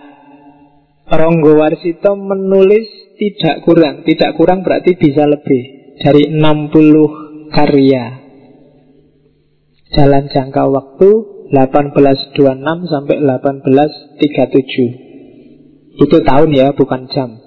Ronggo 1.09 1.57
Warsito 1.57 2.13
menulis 2.21 2.85
tidak 3.17 3.65
kurang. 3.65 4.05
Tidak 4.05 4.37
kurang 4.37 4.61
berarti 4.61 4.93
bisa 4.93 5.25
lebih. 5.25 5.97
Dari 5.97 6.29
60 6.29 7.49
karya. 7.49 8.05
Jalan 9.97 10.29
jangka 10.29 10.69
waktu 10.69 11.09
1826 11.49 12.93
sampai 12.93 13.17
1837 13.25 15.08
Itu 15.99 16.17
tahun 16.23 16.49
ya 16.55 16.71
bukan 16.73 17.11
jam 17.11 17.43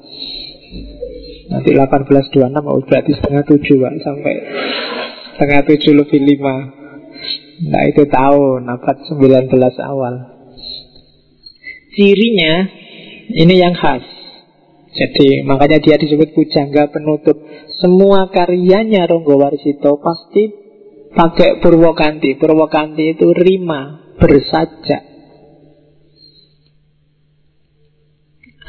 Nanti 1.52 1.70
1826 1.76 2.48
oh, 2.64 2.80
berarti 2.84 3.12
setengah 3.16 3.44
tujuh 3.48 3.76
Pak 3.80 3.94
Sampai 4.04 4.34
setengah 5.36 5.62
tujuh 5.68 5.92
lebih 5.96 6.20
lima 6.20 6.56
Nah 7.72 7.82
itu 7.88 8.04
tahun 8.08 8.68
abad 8.68 8.98
19 9.08 9.52
awal 9.84 10.16
Cirinya 11.92 12.72
ini 13.36 13.56
yang 13.60 13.76
khas. 13.76 14.04
Jadi 14.92 15.44
makanya 15.44 15.84
dia 15.84 16.00
disebut 16.00 16.32
pujangga 16.32 16.88
penutup. 16.88 17.36
Semua 17.84 18.32
karyanya 18.32 19.08
Ronggo 19.08 19.40
Warsito 19.40 20.00
pasti 20.00 20.52
pakai 21.12 21.60
Purwokanti. 21.60 22.40
Purwokanti 22.40 23.16
itu 23.16 23.32
rima, 23.36 24.16
bersajak. 24.20 25.11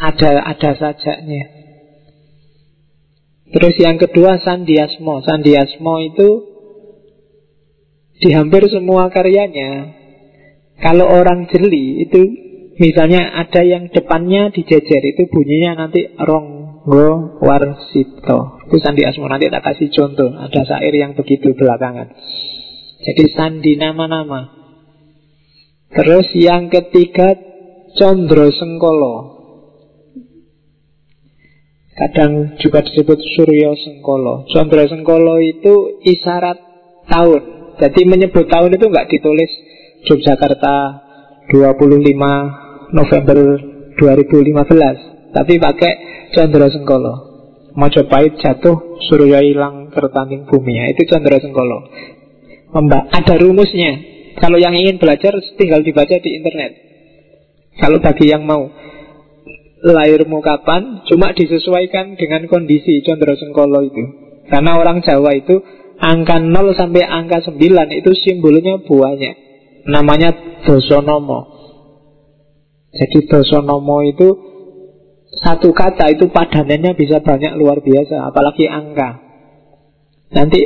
Ada 0.02 0.42
ada 0.42 0.70
sajaknya. 0.74 1.44
Terus 3.52 3.74
yang 3.78 4.02
kedua 4.02 4.42
Sandiasmo. 4.42 5.22
Sandiasmo 5.22 5.94
itu 6.02 6.28
di 8.18 8.34
hampir 8.34 8.66
semua 8.66 9.10
karyanya 9.14 9.94
kalau 10.82 11.06
orang 11.06 11.46
jeli 11.46 12.02
itu 12.02 12.42
Misalnya 12.82 13.36
ada 13.36 13.60
yang 13.60 13.92
depannya 13.92 14.48
dijejer 14.48 15.02
itu 15.14 15.28
bunyinya 15.28 15.86
nanti 15.86 16.08
ronggo 16.16 17.38
warsito. 17.44 18.64
Itu 18.64 18.76
sandi 18.80 19.04
asmo 19.04 19.28
nanti 19.28 19.52
tak 19.52 19.60
kasih 19.60 19.92
contoh. 19.92 20.32
Ada 20.32 20.64
syair 20.64 20.94
yang 20.96 21.12
begitu 21.12 21.52
belakangan. 21.52 22.16
Jadi 23.06 23.24
sandi 23.36 23.76
nama-nama. 23.76 24.50
Terus 25.92 26.32
yang 26.32 26.72
ketiga 26.72 27.36
Condro 27.92 28.48
Sengkolo. 28.56 29.31
Kadang 31.92 32.56
juga 32.56 32.80
disebut 32.80 33.20
Suryo 33.20 33.76
Sengkolo. 33.76 34.48
Condro 34.48 34.80
Sengkolo 34.88 35.36
itu 35.44 36.00
isyarat 36.00 36.56
tahun. 37.04 37.42
Jadi 37.76 38.00
menyebut 38.08 38.48
tahun 38.48 38.72
itu 38.72 38.86
nggak 38.88 39.08
ditulis. 39.12 39.52
Yogyakarta 40.02 40.74
25 41.52 42.90
November 42.90 43.38
2015 44.00 45.36
Tapi 45.36 45.52
pakai 45.60 45.92
Chandra 46.32 46.72
Sengkolo. 46.72 47.14
Mojopahit 47.76 48.40
jatuh 48.40 49.00
Surya 49.08 49.44
hilang 49.44 49.92
tertanding 49.92 50.48
bumi. 50.48 50.80
Ya, 50.80 50.84
Itu 50.96 51.04
Chandra 51.12 51.36
Sengkolo. 51.44 51.92
Memba 52.72 53.04
Ada 53.12 53.36
rumusnya. 53.36 54.00
Kalau 54.40 54.56
yang 54.56 54.72
ingin 54.72 54.96
belajar 54.96 55.36
tinggal 55.60 55.84
dibaca 55.84 56.16
di 56.16 56.30
internet. 56.40 56.72
Kalau 57.76 58.00
bagi 58.00 58.32
yang 58.32 58.48
mau 58.48 58.68
Lahirmu 59.82 60.38
kapan? 60.40 61.02
Cuma 61.10 61.34
disesuaikan 61.34 62.14
dengan 62.14 62.46
kondisi 62.46 63.02
Chandra 63.02 63.34
Sengkolo 63.34 63.82
itu. 63.82 64.04
Karena 64.46 64.78
orang 64.78 65.02
Jawa 65.02 65.34
itu 65.34 65.58
Angka 66.02 66.42
0 66.42 66.74
sampai 66.74 67.06
angka 67.06 67.46
9 67.46 67.62
itu 67.94 68.10
simbolnya 68.26 68.82
buahnya 68.82 69.32
Namanya 69.86 70.34
Dosonomo. 70.66 71.62
Jadi 72.92 73.24
dosonomo 73.24 74.04
itu 74.04 74.28
satu 75.32 75.72
kata 75.72 76.12
itu 76.12 76.28
padanannya 76.28 76.92
bisa 76.92 77.24
banyak 77.24 77.56
luar 77.56 77.80
biasa, 77.80 78.28
apalagi 78.28 78.68
angka. 78.68 79.21
Nanti 80.32 80.60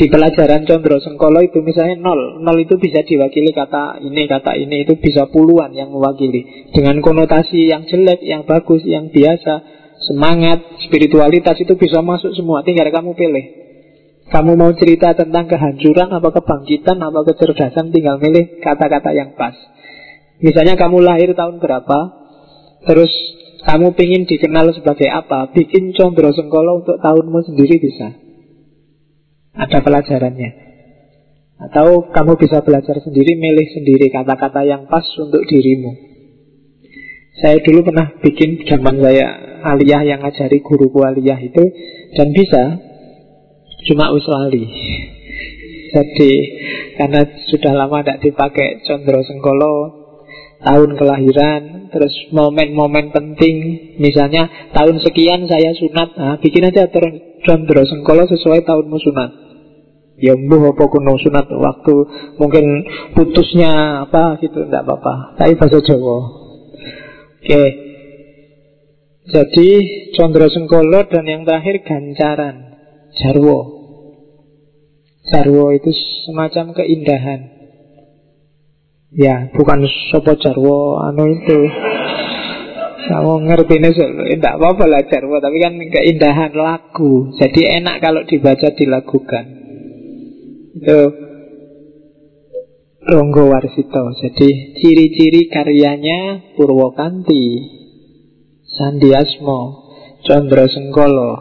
di 0.00 0.04
pelajaran 0.08 0.64
Condro 0.64 0.96
Sengkolo 0.96 1.44
itu 1.44 1.60
misalnya 1.60 2.00
nol. 2.00 2.40
Nol 2.40 2.64
itu 2.64 2.80
bisa 2.80 3.04
diwakili 3.04 3.52
kata 3.52 4.00
ini, 4.00 4.24
kata 4.24 4.56
ini. 4.56 4.88
Itu 4.88 4.96
bisa 4.96 5.28
puluhan 5.28 5.76
yang 5.76 5.92
mewakili. 5.92 6.72
Dengan 6.72 7.04
konotasi 7.04 7.68
yang 7.68 7.84
jelek, 7.84 8.24
yang 8.24 8.48
bagus, 8.48 8.80
yang 8.88 9.12
biasa 9.12 9.80
Semangat, 10.00 10.64
spiritualitas 10.88 11.60
itu 11.60 11.76
bisa 11.76 12.00
masuk 12.00 12.32
semua. 12.32 12.64
Tinggal 12.64 12.88
kamu 12.88 13.12
pilih. 13.12 13.44
Kamu 14.32 14.56
mau 14.56 14.72
cerita 14.72 15.12
tentang 15.12 15.44
kehancuran 15.44 16.08
apa 16.08 16.28
kebangkitan 16.40 16.96
apa 17.02 17.20
kecerdasan 17.26 17.92
tinggal 17.92 18.16
milih 18.16 18.62
kata-kata 18.64 19.12
yang 19.12 19.36
pas. 19.36 19.52
Misalnya 20.40 20.78
kamu 20.80 21.04
lahir 21.04 21.36
tahun 21.36 21.60
berapa, 21.60 21.98
terus 22.88 23.12
kamu 23.68 23.92
ingin 23.92 24.24
dikenal 24.24 24.72
sebagai 24.72 25.10
apa, 25.12 25.52
bikin 25.52 25.92
condro 25.92 26.32
sengkolo 26.32 26.80
untuk 26.80 26.96
tahunmu 27.02 27.38
sendiri 27.44 27.76
bisa. 27.76 28.29
Ada 29.60 29.78
pelajarannya. 29.84 30.50
Atau 31.60 32.08
kamu 32.08 32.40
bisa 32.40 32.64
belajar 32.64 32.96
sendiri, 33.04 33.36
milih 33.36 33.68
sendiri 33.76 34.08
kata-kata 34.08 34.64
yang 34.64 34.88
pas 34.88 35.04
untuk 35.20 35.44
dirimu. 35.44 35.92
Saya 37.36 37.60
dulu 37.60 37.84
pernah 37.84 38.16
bikin 38.24 38.64
zaman 38.64 39.00
saya 39.00 39.26
aliyah 39.64 40.02
yang 40.08 40.20
ngajari 40.24 40.64
guru 40.64 40.88
aliyah 41.04 41.40
itu 41.40 41.64
dan 42.16 42.32
bisa 42.32 42.80
cuma 43.88 44.12
usulali. 44.12 44.64
Jadi 45.92 46.32
karena 46.96 47.20
sudah 47.48 47.72
lama 47.76 48.00
tidak 48.04 48.20
dipakai 48.24 48.84
condro 48.84 49.20
sengkolo 49.24 49.74
tahun 50.60 51.00
kelahiran, 51.00 51.88
terus 51.88 52.12
momen-momen 52.36 53.12
penting, 53.16 53.56
misalnya 53.96 54.72
tahun 54.76 55.00
sekian 55.00 55.48
saya 55.48 55.72
sunat, 55.72 56.08
nah, 56.20 56.36
bikin 56.36 56.68
aja 56.68 56.84
condro 57.44 57.82
sengkolo 57.88 58.28
sesuai 58.28 58.68
tahunmu 58.68 58.98
sunat. 59.00 59.49
Ya 60.20 60.36
mbuh 60.36 60.76
apa 60.76 60.84
kuno 60.84 61.16
sunat 61.16 61.48
waktu 61.48 61.94
mungkin 62.36 62.64
putusnya 63.16 64.04
apa 64.04 64.36
gitu 64.44 64.68
tidak 64.68 64.84
apa-apa. 64.84 65.40
Tapi 65.40 65.56
bahasa 65.56 65.80
Jawa. 65.80 66.18
Oke. 67.40 67.90
Jadi 69.30 69.68
Condro 70.18 70.50
Sengkolo 70.50 71.06
dan 71.06 71.22
yang 71.22 71.46
terakhir 71.46 71.86
Gancaran 71.86 72.56
Jarwo 73.14 73.60
Jarwo 75.30 75.70
itu 75.70 75.92
semacam 76.26 76.74
keindahan 76.74 77.40
Ya, 79.10 79.50
bukan 79.54 79.86
Sopo 80.10 80.34
Jarwo 80.34 80.98
Anu 80.98 81.30
itu 81.30 81.60
Kamu 83.06 83.46
ngerti 83.46 83.74
nih 83.78 83.92
Tidak 84.34 84.54
apa-apa 84.56 84.88
lah 84.88 85.02
Jarwo 85.06 85.38
Tapi 85.38 85.56
kan 85.62 85.78
keindahan 85.78 86.50
lagu 86.56 87.30
Jadi 87.36 87.60
enak 87.70 88.02
kalau 88.02 88.26
dibaca 88.26 88.72
dilakukan 88.74 89.59
Itu 90.70 91.00
Ronggo 93.00 93.50
Warsito. 93.50 94.04
Jadi 94.22 94.76
ciri-ciri 94.78 95.50
karyanya 95.50 96.54
Purwokanti 96.54 97.46
Sandiasmo 98.70 99.90
Condro 100.22 100.68
Sengkolo 100.70 101.32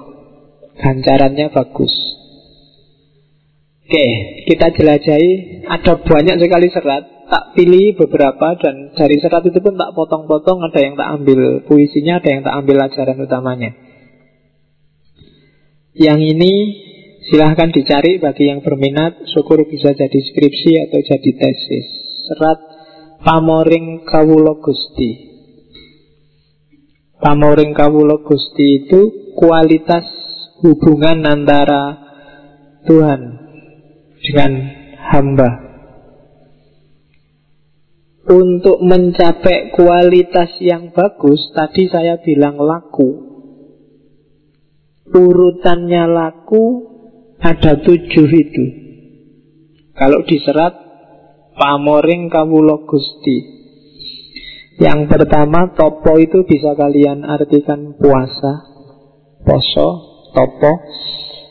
Gancarannya 0.79 1.51
bagus. 1.51 1.91
Oke, 3.83 4.07
kita 4.47 4.71
jelajahi. 4.71 5.65
Ada 5.67 5.99
banyak 5.99 6.35
sekali 6.39 6.67
serat. 6.71 7.03
Tak 7.29 7.53
pilih 7.53 7.93
beberapa 7.93 8.57
Dan 8.57 8.95
dari 8.95 9.19
serat 9.21 9.43
itu 9.45 9.59
pun 9.59 9.75
tak 9.75 9.91
potong-potong. 9.93 10.63
Ada 10.63 10.79
yang 10.79 10.95
tak 10.95 11.09
ambil 11.19 11.61
puisinya 11.67 12.23
Ada 12.23 12.29
yang 12.31 12.41
tak 12.47 12.55
ambil 12.63 12.77
ajaran 12.87 13.17
utamanya. 13.19 13.71
Yang 15.99 16.19
ini 16.31 16.53
silahkan 17.29 17.69
dicari 17.69 18.17
bagi 18.17 18.49
yang 18.49 18.65
berminat 18.65 19.21
Syukur 19.29 19.61
bisa 19.69 19.93
jadi 19.93 20.19
skripsi 20.19 20.71
atau 20.89 20.99
jadi 20.99 21.31
tesis 21.37 21.87
Serat 22.25 22.59
Pamoring 23.21 24.03
Kawulo 24.03 24.57
Gusti 24.59 25.29
Pamoring 27.19 27.75
Kawulo 27.75 28.25
Gusti 28.25 28.83
itu 28.85 29.33
kualitas 29.37 30.07
hubungan 30.63 31.23
antara 31.27 31.99
Tuhan 32.87 33.21
dengan 34.23 34.51
hamba. 35.09 35.51
Untuk 38.29 38.77
mencapai 38.85 39.73
kualitas 39.73 40.53
yang 40.61 40.93
bagus, 40.93 41.49
tadi 41.51 41.89
saya 41.89 42.21
bilang 42.21 42.61
laku. 42.61 43.27
Urutannya 45.09 46.05
laku 46.05 46.88
ada 47.39 47.79
tujuh 47.79 48.27
itu. 48.27 48.65
Kalau 49.95 50.23
diserat, 50.27 50.73
pamoring 51.55 52.31
kawulo 52.31 52.87
gusti. 52.87 53.59
Yang 54.79 55.11
pertama, 55.11 55.75
topo 55.75 56.15
itu 56.19 56.47
bisa 56.47 56.71
kalian 56.71 57.27
artikan 57.27 57.99
puasa, 57.99 58.63
poso, 59.43 59.89
topo. 60.31 60.71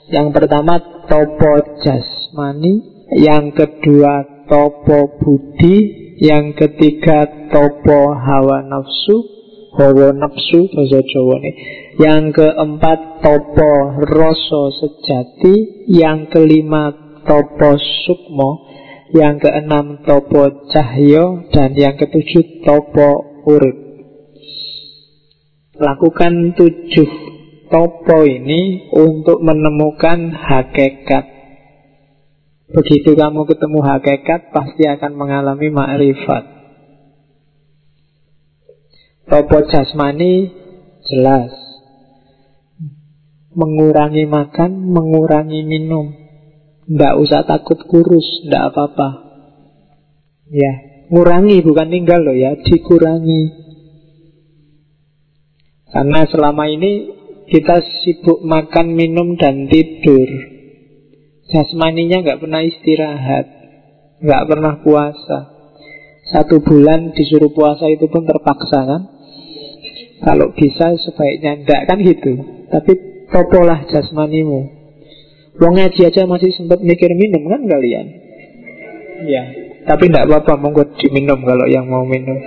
Yang 0.08 0.28
pertama, 0.32 0.80
topo 1.08 1.80
jasmani 1.80 2.98
Yang 3.08 3.44
kedua 3.56 4.44
topo 4.44 5.16
budi 5.16 5.76
Yang 6.20 6.60
ketiga 6.60 7.48
topo 7.48 8.12
hawa 8.12 8.64
nafsu 8.68 9.37
Hawa 9.78 10.10
nafsu 10.10 10.66
bahasa 10.74 10.98
Jawa 11.06 11.38
nih 11.38 11.54
Yang 12.02 12.42
keempat 12.42 13.22
topo 13.22 13.72
rasa 14.02 14.62
sejati. 14.74 15.86
Yang 15.86 16.34
kelima 16.34 16.90
topo 17.22 17.78
sukmo 17.78 18.66
Yang 19.14 19.46
keenam 19.46 20.02
topo 20.02 20.66
cahyo 20.74 21.46
Dan 21.54 21.78
yang 21.78 21.94
ketujuh 21.94 22.66
topo 22.66 23.42
urip. 23.46 23.78
Lakukan 25.78 26.58
tujuh 26.58 27.10
topo 27.70 28.26
ini 28.26 28.90
untuk 28.90 29.38
menemukan 29.44 30.34
hakikat. 30.34 31.24
Begitu 32.68 33.16
kamu 33.16 33.48
ketemu 33.48 33.80
hakikat, 33.80 34.52
pasti 34.52 34.84
akan 34.84 35.12
mengalami 35.16 35.72
makrifat. 35.72 36.57
Topo 39.28 39.58
jasmani 39.68 40.48
jelas. 41.04 41.52
Mengurangi 43.52 44.24
makan, 44.24 44.88
mengurangi 44.88 45.60
minum. 45.68 46.16
Tidak 46.88 47.14
usah 47.20 47.44
takut 47.44 47.76
kurus, 47.84 48.24
tidak 48.44 48.72
apa-apa. 48.72 49.08
Ya, 50.48 50.72
ngurangi 51.12 51.60
bukan 51.60 51.92
tinggal 51.92 52.24
loh 52.24 52.32
ya, 52.32 52.56
dikurangi. 52.56 53.68
Karena 55.92 56.24
selama 56.24 56.64
ini 56.68 56.92
kita 57.48 57.80
sibuk 58.04 58.44
makan, 58.44 58.92
minum, 58.92 59.36
dan 59.40 59.72
tidur 59.72 60.28
Jasmaninya 61.48 62.20
nggak 62.20 62.40
pernah 62.44 62.60
istirahat 62.60 63.46
nggak 64.20 64.44
pernah 64.52 64.84
puasa 64.84 65.38
Satu 66.28 66.60
bulan 66.60 67.16
disuruh 67.16 67.48
puasa 67.56 67.88
itu 67.88 68.04
pun 68.12 68.28
terpaksa 68.28 68.84
kan 68.84 69.02
Kalau 70.18 70.50
bisa 70.50 70.98
sebaiknya 70.98 71.62
enggak 71.62 71.86
kan 71.86 71.98
gitu. 72.02 72.32
Tapi 72.68 72.92
topolah 73.30 73.86
jasmanimu. 73.86 74.60
Wong 75.58 75.74
ngaji 75.74 76.00
aja 76.06 76.26
masih 76.26 76.54
sempat 76.54 76.82
mikir 76.82 77.10
minum 77.14 77.42
kan 77.50 77.66
kalian? 77.66 78.06
Ya 79.26 79.44
Tapi 79.86 80.10
enggak 80.10 80.26
apa-apa 80.30 80.54
monggo 80.58 80.84
diminum 80.98 81.42
kalau 81.42 81.66
yang 81.70 81.86
mau 81.86 82.02
minum. 82.02 82.38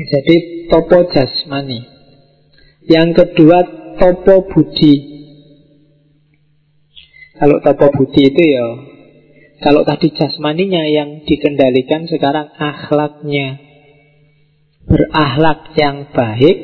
Jadi 0.00 0.66
topo 0.70 1.06
jasmani. 1.12 1.84
Yang 2.88 3.08
kedua 3.22 3.58
topo 4.00 4.48
budi. 4.50 4.94
Kalau 7.36 7.60
topo 7.62 7.86
budi 7.94 8.20
itu 8.28 8.42
ya 8.44 8.66
kalau 9.60 9.84
tadi 9.84 10.08
jasmaninya 10.16 10.88
yang 10.88 11.28
dikendalikan 11.28 12.08
sekarang 12.08 12.48
akhlaknya. 12.56 13.60
Berakhlak 14.88 15.76
yang 15.76 16.10
baik 16.10 16.58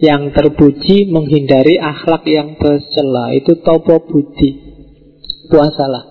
yang 0.00 0.32
terpuji 0.32 1.12
menghindari 1.12 1.78
akhlak 1.78 2.24
yang 2.26 2.56
tercela 2.56 3.36
itu 3.36 3.60
topo 3.60 4.00
budi. 4.08 4.50
Puasalah 5.52 6.08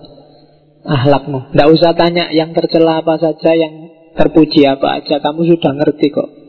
akhlakmu. 0.86 1.50
Tidak 1.52 1.68
usah 1.74 1.92
tanya 1.98 2.30
yang 2.30 2.54
tercela 2.54 3.02
apa 3.02 3.18
saja 3.18 3.58
yang 3.58 3.90
terpuji 4.14 4.62
apa 4.64 5.02
aja. 5.02 5.18
Kamu 5.18 5.42
sudah 5.42 5.72
ngerti 5.74 6.06
kok 6.14 6.41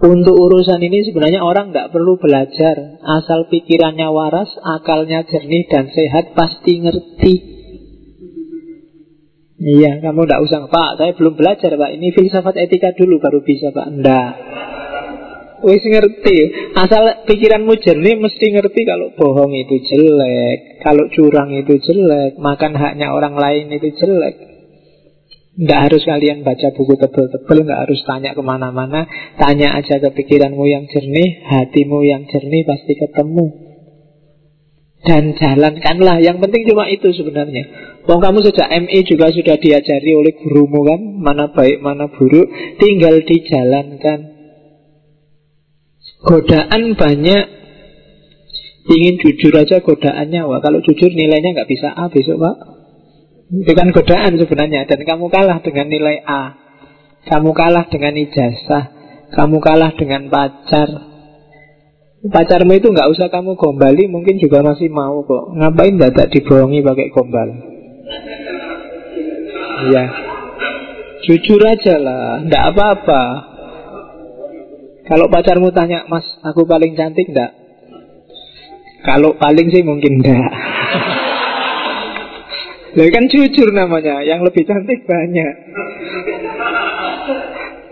untuk 0.00 0.32
urusan 0.32 0.80
ini 0.80 1.04
sebenarnya 1.04 1.44
orang 1.44 1.76
nggak 1.76 1.92
perlu 1.92 2.16
belajar. 2.16 3.00
Asal 3.04 3.52
pikirannya 3.52 4.08
waras 4.08 4.48
akalnya 4.64 5.28
jernih 5.28 5.68
dan 5.68 5.92
sehat 5.92 6.32
pasti 6.32 6.80
ngerti. 6.80 7.34
Iya 9.60 10.00
kamu 10.00 10.24
nggak 10.24 10.40
usah 10.40 10.72
pak 10.72 10.96
saya 10.96 11.12
belum 11.12 11.36
belajar 11.36 11.76
pak. 11.76 11.90
Ini 12.00 12.16
filsafat 12.16 12.56
etika 12.56 12.96
dulu 12.96 13.20
baru 13.20 13.44
bisa 13.44 13.76
pak. 13.76 13.86
Ndak. 13.92 14.32
Wis 15.68 15.84
ngerti. 15.84 16.36
Asal 16.72 17.28
pikiranmu 17.28 17.76
jernih 17.84 18.16
mesti 18.16 18.46
ngerti 18.56 18.80
Kalau 18.88 19.12
bohong 19.12 19.52
itu 19.52 19.76
jelek 19.84 20.80
Kalau 20.80 21.04
curang 21.12 21.52
itu 21.52 21.76
jelek 21.76 22.40
Makan 22.40 22.72
haknya 22.80 23.12
orang 23.12 23.36
lain 23.36 23.68
itu 23.68 23.92
jelek 23.92 24.49
Nggak 25.60 25.80
harus 25.92 26.02
kalian 26.08 26.40
baca 26.40 26.72
buku 26.72 26.96
tebel-tebel, 26.96 27.68
nggak 27.68 27.80
harus 27.84 28.00
tanya 28.08 28.32
ke 28.32 28.40
mana-mana. 28.40 29.04
Tanya 29.36 29.76
aja 29.76 30.00
ke 30.00 30.08
pikiranmu 30.08 30.64
yang 30.64 30.88
jernih, 30.88 31.44
hatimu 31.52 32.00
yang 32.00 32.24
jernih 32.32 32.64
pasti 32.64 32.96
ketemu. 32.96 33.46
Dan 35.04 35.36
jalankanlah. 35.36 36.24
Yang 36.24 36.48
penting 36.48 36.62
cuma 36.64 36.88
itu 36.88 37.12
sebenarnya. 37.12 37.64
Wong 38.08 38.24
kamu 38.24 38.40
sejak 38.40 38.72
MI 38.72 39.04
juga 39.04 39.28
sudah 39.28 39.60
diajari 39.60 40.10
oleh 40.16 40.32
gurumu 40.40 40.80
kan, 40.88 41.00
mana 41.20 41.52
baik 41.52 41.84
mana 41.84 42.08
buruk, 42.08 42.48
tinggal 42.80 43.20
dijalankan. 43.20 44.32
Godaan 46.24 46.96
banyak, 46.96 47.44
ingin 48.88 49.14
jujur 49.20 49.52
aja 49.60 49.84
godaannya. 49.84 50.40
Wah, 50.40 50.60
kalau 50.64 50.80
jujur 50.80 51.12
nilainya 51.12 51.52
nggak 51.52 51.68
bisa 51.68 51.92
A 51.92 52.08
besok 52.08 52.40
pak. 52.40 52.79
Itu 53.50 53.72
kan 53.74 53.90
godaan 53.90 54.38
sebenarnya. 54.38 54.86
Dan 54.86 55.02
kamu 55.02 55.26
kalah 55.26 55.58
dengan 55.58 55.90
nilai 55.90 56.22
A. 56.22 56.54
Kamu 57.26 57.50
kalah 57.50 57.90
dengan 57.90 58.14
ijazah. 58.14 58.94
Kamu 59.34 59.58
kalah 59.58 59.90
dengan 59.98 60.30
pacar. 60.30 61.10
Pacarmu 62.20 62.76
itu 62.76 62.92
nggak 62.92 63.16
usah 63.16 63.32
kamu 63.32 63.56
gombali 63.56 64.04
Mungkin 64.04 64.36
juga 64.36 64.60
masih 64.62 64.92
mau 64.92 65.24
kok. 65.26 65.56
Ngapain 65.56 65.98
dadak 65.98 66.30
dibohongi 66.30 66.84
pakai 66.84 67.08
gombal? 67.10 67.48
Ya 69.88 70.04
Jujur 71.24 71.62
aja 71.64 71.96
lah 71.96 72.44
Nggak 72.44 72.64
apa-apa. 72.74 73.22
Kalau 75.08 75.26
pacarmu 75.26 75.72
tanya 75.74 76.06
Mas 76.06 76.28
aku 76.44 76.68
paling 76.68 76.94
cantik 76.94 77.26
nggak? 77.32 77.52
Kalau 79.00 79.34
paling 79.40 79.72
sih 79.72 79.80
mungkin 79.80 80.20
enggak 80.20 80.44
Lah 82.90 83.06
kan 83.14 83.24
jujur 83.30 83.70
namanya, 83.70 84.26
yang 84.26 84.42
lebih 84.42 84.66
cantik 84.66 85.06
banyak. 85.06 85.54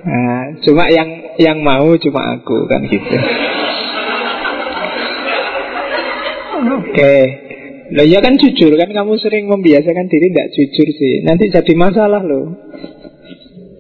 Nah, 0.09 0.43
cuma 0.65 0.91
yang 0.91 1.37
yang 1.39 1.59
mau 1.63 1.95
cuma 2.01 2.39
aku 2.39 2.67
kan 2.67 2.83
gitu. 2.87 3.17
Oke. 6.59 6.91
Okay. 6.91 7.23
Lah 7.89 8.05
ya 8.05 8.21
kan 8.21 8.37
jujur 8.37 8.77
kan 8.77 8.91
kamu 8.93 9.17
sering 9.17 9.49
membiasakan 9.49 10.13
diri 10.13 10.29
tidak 10.29 10.49
jujur 10.53 10.89
sih. 10.93 11.25
Nanti 11.25 11.49
jadi 11.49 11.73
masalah 11.73 12.21
loh. 12.21 12.53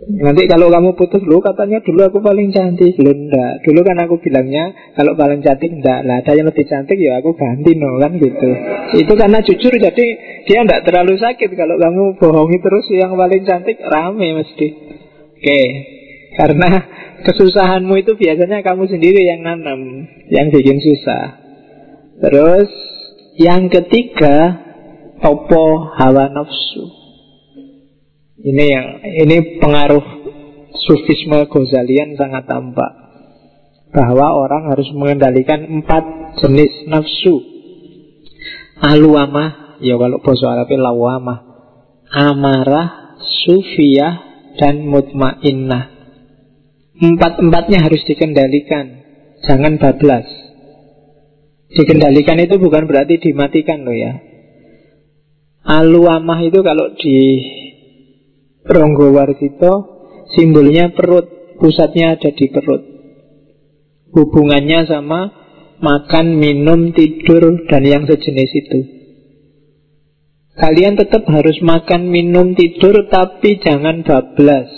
Nanti 0.08 0.48
kalau 0.48 0.72
kamu 0.72 0.96
putus 0.96 1.20
lu 1.28 1.36
katanya 1.44 1.84
dulu 1.84 2.00
aku 2.08 2.24
paling 2.24 2.48
cantik. 2.48 2.96
Lu 2.96 3.12
enggak. 3.12 3.60
Dulu 3.60 3.84
kan 3.84 4.00
aku 4.08 4.16
bilangnya 4.24 4.72
Kalau 4.96 5.12
paling 5.12 5.44
cantik 5.44 5.68
enggak. 5.68 6.00
Lah 6.08 6.24
ada 6.24 6.32
yang 6.32 6.48
lebih 6.48 6.64
cantik 6.64 6.96
ya 6.96 7.20
aku 7.20 7.36
ganti 7.36 7.76
no 7.76 8.00
kan 8.00 8.16
gitu. 8.16 8.50
Itu 9.04 9.12
karena 9.12 9.44
jujur 9.44 9.76
jadi 9.76 10.06
Dia 10.48 10.64
enggak 10.64 10.88
terlalu 10.88 11.20
sakit. 11.20 11.52
Kalau 11.52 11.76
kamu 11.76 12.16
bohongi 12.16 12.56
terus 12.56 12.88
yang 12.88 13.12
paling 13.20 13.44
cantik 13.44 13.76
Rame 13.84 14.28
mesti. 14.40 14.68
Oke. 15.36 15.62
Karena 16.40 16.70
kesusahanmu 17.28 17.92
itu 18.00 18.16
biasanya 18.16 18.64
kamu 18.64 18.88
sendiri 18.88 19.28
yang 19.28 19.44
nanam 19.44 20.08
Yang 20.32 20.46
bikin 20.56 20.78
susah. 20.80 21.24
Terus 22.24 22.72
Yang 23.36 23.76
ketiga 23.76 24.64
Topo 25.20 25.92
hawa 26.00 26.32
nafsu 26.32 26.97
ini 28.38 28.64
yang 28.70 28.86
ini 29.02 29.58
pengaruh 29.58 30.04
sufisme 30.86 31.42
Ghazalian 31.50 32.14
sangat 32.14 32.46
tampak 32.46 32.90
bahwa 33.90 34.36
orang 34.36 34.70
harus 34.70 34.88
mengendalikan 34.94 35.64
empat 35.64 36.04
jenis 36.38 36.86
nafsu. 36.86 37.40
Aluamah, 38.78 39.80
ya 39.82 39.98
kalau 39.98 40.22
bahasa 40.22 40.54
Arabnya 40.54 40.86
lawamah, 40.86 41.38
amarah, 42.14 43.18
sufiyah, 43.42 44.14
dan 44.54 44.86
mutmainnah. 44.86 45.98
Empat-empatnya 46.98 47.82
harus 47.82 48.02
dikendalikan, 48.06 49.02
jangan 49.46 49.82
bablas. 49.82 50.26
Dikendalikan 51.74 52.38
itu 52.38 52.54
bukan 52.58 52.86
berarti 52.86 53.18
dimatikan 53.18 53.82
loh 53.82 53.94
ya. 53.98 54.18
Aluamah 55.66 56.38
itu 56.46 56.62
kalau 56.62 56.94
di 56.96 57.18
Ronggo 58.68 59.16
Warsito 59.16 59.72
simbolnya 60.36 60.92
perut, 60.92 61.56
pusatnya 61.56 62.20
ada 62.20 62.28
di 62.28 62.46
perut. 62.52 62.82
Hubungannya 64.12 64.84
sama 64.84 65.20
makan, 65.80 66.36
minum, 66.36 66.92
tidur, 66.92 67.64
dan 67.68 67.82
yang 67.84 68.04
sejenis 68.04 68.50
itu. 68.52 68.80
Kalian 70.58 70.98
tetap 70.98 71.22
harus 71.30 71.62
makan, 71.62 72.10
minum, 72.10 72.52
tidur, 72.52 73.06
tapi 73.08 73.62
jangan 73.62 74.02
bablas. 74.02 74.68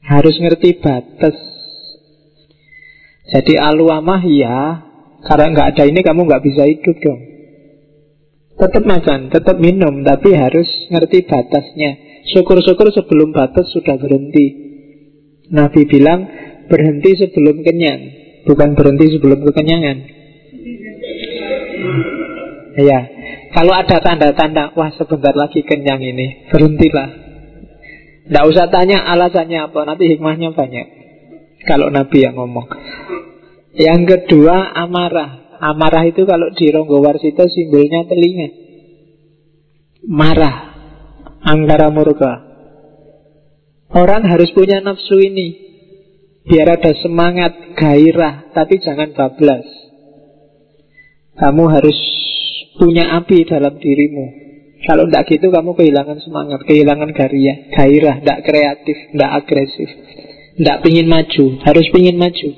Harus 0.00 0.40
ngerti 0.40 0.80
batas. 0.80 1.36
Jadi 3.28 3.60
aluamah 3.60 4.24
ya, 4.24 4.88
karena 5.28 5.52
nggak 5.52 5.68
ada 5.76 5.84
ini 5.84 6.00
kamu 6.00 6.24
nggak 6.24 6.44
bisa 6.48 6.64
hidup 6.64 6.96
dong. 6.96 7.20
Tetap 8.56 8.82
makan, 8.88 9.28
tetap 9.28 9.60
minum, 9.60 10.00
tapi 10.00 10.32
harus 10.32 10.66
ngerti 10.88 11.28
batasnya. 11.28 12.07
Syukur-syukur 12.28 12.92
sebelum 12.92 13.32
batas 13.32 13.72
sudah 13.72 13.96
berhenti. 13.96 14.68
Nabi 15.48 15.88
bilang 15.88 16.28
berhenti 16.68 17.16
sebelum 17.16 17.64
kenyang, 17.64 18.00
bukan 18.44 18.76
berhenti 18.76 19.16
sebelum 19.16 19.40
kekenyangan. 19.48 19.96
Ya, 22.78 23.00
kalau 23.56 23.72
ada 23.74 23.96
tanda-tanda, 23.98 24.76
wah 24.76 24.92
sebentar 24.94 25.32
lagi 25.32 25.64
kenyang 25.64 26.04
ini, 26.04 26.46
berhentilah. 26.52 27.08
Tidak 28.28 28.44
usah 28.44 28.68
tanya 28.68 29.08
alasannya 29.08 29.72
apa, 29.72 29.88
nanti 29.88 30.04
hikmahnya 30.04 30.52
banyak. 30.52 30.86
Kalau 31.64 31.88
Nabi 31.88 32.28
yang 32.28 32.36
ngomong. 32.36 32.68
Yang 33.72 34.00
kedua, 34.04 34.76
amarah. 34.76 35.58
Amarah 35.58 36.06
itu 36.06 36.22
kalau 36.22 36.54
di 36.54 36.70
Ronggo 36.70 37.02
Warsito 37.02 37.48
simbolnya 37.50 38.06
telinga. 38.06 38.48
Marah. 40.06 40.67
Angkara 41.48 41.88
murka. 41.88 42.44
Orang 43.88 44.28
harus 44.28 44.52
punya 44.52 44.84
nafsu 44.84 45.16
ini. 45.16 45.64
Biar 46.44 46.76
ada 46.76 46.92
semangat, 47.00 47.76
gairah 47.76 48.52
Tapi 48.52 48.76
jangan 48.84 49.16
bablas. 49.16 49.64
Kamu 51.40 51.64
harus 51.72 51.96
punya 52.76 53.16
api 53.16 53.48
dalam 53.48 53.80
dirimu. 53.80 54.26
Kalau 54.84 55.08
tidak 55.08 55.24
gitu 55.32 55.50
kamu 55.50 55.74
kehilangan 55.74 56.22
semangat 56.22 56.62
Kehilangan 56.68 57.10
gairah, 57.16 57.56
gairah 57.74 58.16
Tidak 58.20 58.38
kreatif, 58.44 58.96
tidak 59.16 59.30
agresif. 59.40 59.90
Tidak 60.60 60.76
pingin 60.84 61.08
maju, 61.08 61.44
harus 61.64 61.86
pingin 61.88 62.20
maju. 62.20 62.50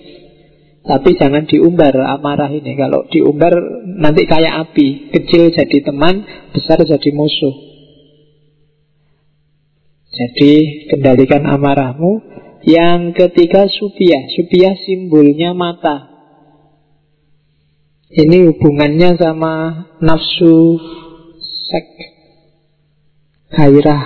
Tapi 0.82 1.10
jangan 1.14 1.46
diumbar 1.46 1.94
amarah 1.94 2.50
ini. 2.50 2.74
Kalau 2.74 3.06
diumbar 3.06 3.54
nanti 3.86 4.26
kayak 4.26 4.66
api 4.66 5.14
Kecil 5.14 5.54
jadi 5.54 5.78
teman, 5.86 6.26
besar 6.50 6.82
jadi 6.82 7.10
musuh 7.14 7.69
jadi 10.10 10.52
kendalikan 10.90 11.46
amarahmu. 11.46 12.22
Yang 12.60 13.16
ketiga 13.16 13.64
supia 13.72 14.28
Supia 14.36 14.76
simbolnya 14.84 15.56
mata. 15.56 16.12
Ini 18.10 18.52
hubungannya 18.52 19.16
sama 19.16 19.54
nafsu 20.02 20.76
seks 21.40 22.04
Gairah 23.54 24.02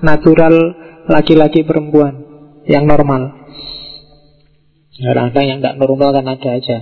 natural 0.00 0.54
laki-laki 1.10 1.66
perempuan 1.66 2.22
Yang 2.64 2.84
normal. 2.86 3.22
Kadang-kadang 4.98 5.46
yang 5.46 5.58
nggak 5.60 5.78
normal 5.78 6.10
kan 6.10 6.26
ada 6.26 6.50
aja. 6.58 6.78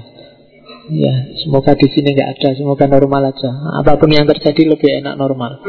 Ya, 0.87 1.15
semoga 1.43 1.75
di 1.77 1.91
sini 1.91 2.17
nggak 2.17 2.39
ada, 2.39 2.49
semoga 2.57 2.87
normal 2.89 3.35
aja. 3.35 3.51
Apa 3.83 4.01
pun 4.01 4.09
yang 4.09 4.25
terjadi 4.25 4.73
lebih 4.73 5.05
enak 5.05 5.21
normal. 5.21 5.61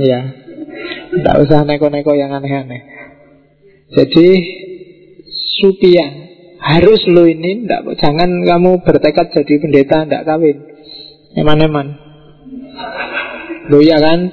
Ya, 0.00 0.47
tidak 1.08 1.34
usah 1.44 1.64
neko-neko 1.64 2.12
yang 2.12 2.32
aneh-aneh. 2.34 2.82
Jadi 3.88 4.28
supia 5.58 6.06
harus 6.58 7.00
lo 7.08 7.24
ini 7.24 7.64
enggak, 7.64 7.86
jangan 7.96 8.44
kamu 8.44 8.82
bertekad 8.84 9.32
jadi 9.32 9.54
pendeta 9.62 10.04
tidak 10.04 10.26
kawin. 10.26 10.58
Eman-eman. 11.38 11.86
Lo 13.72 13.78
ya 13.84 14.00
kan 14.00 14.32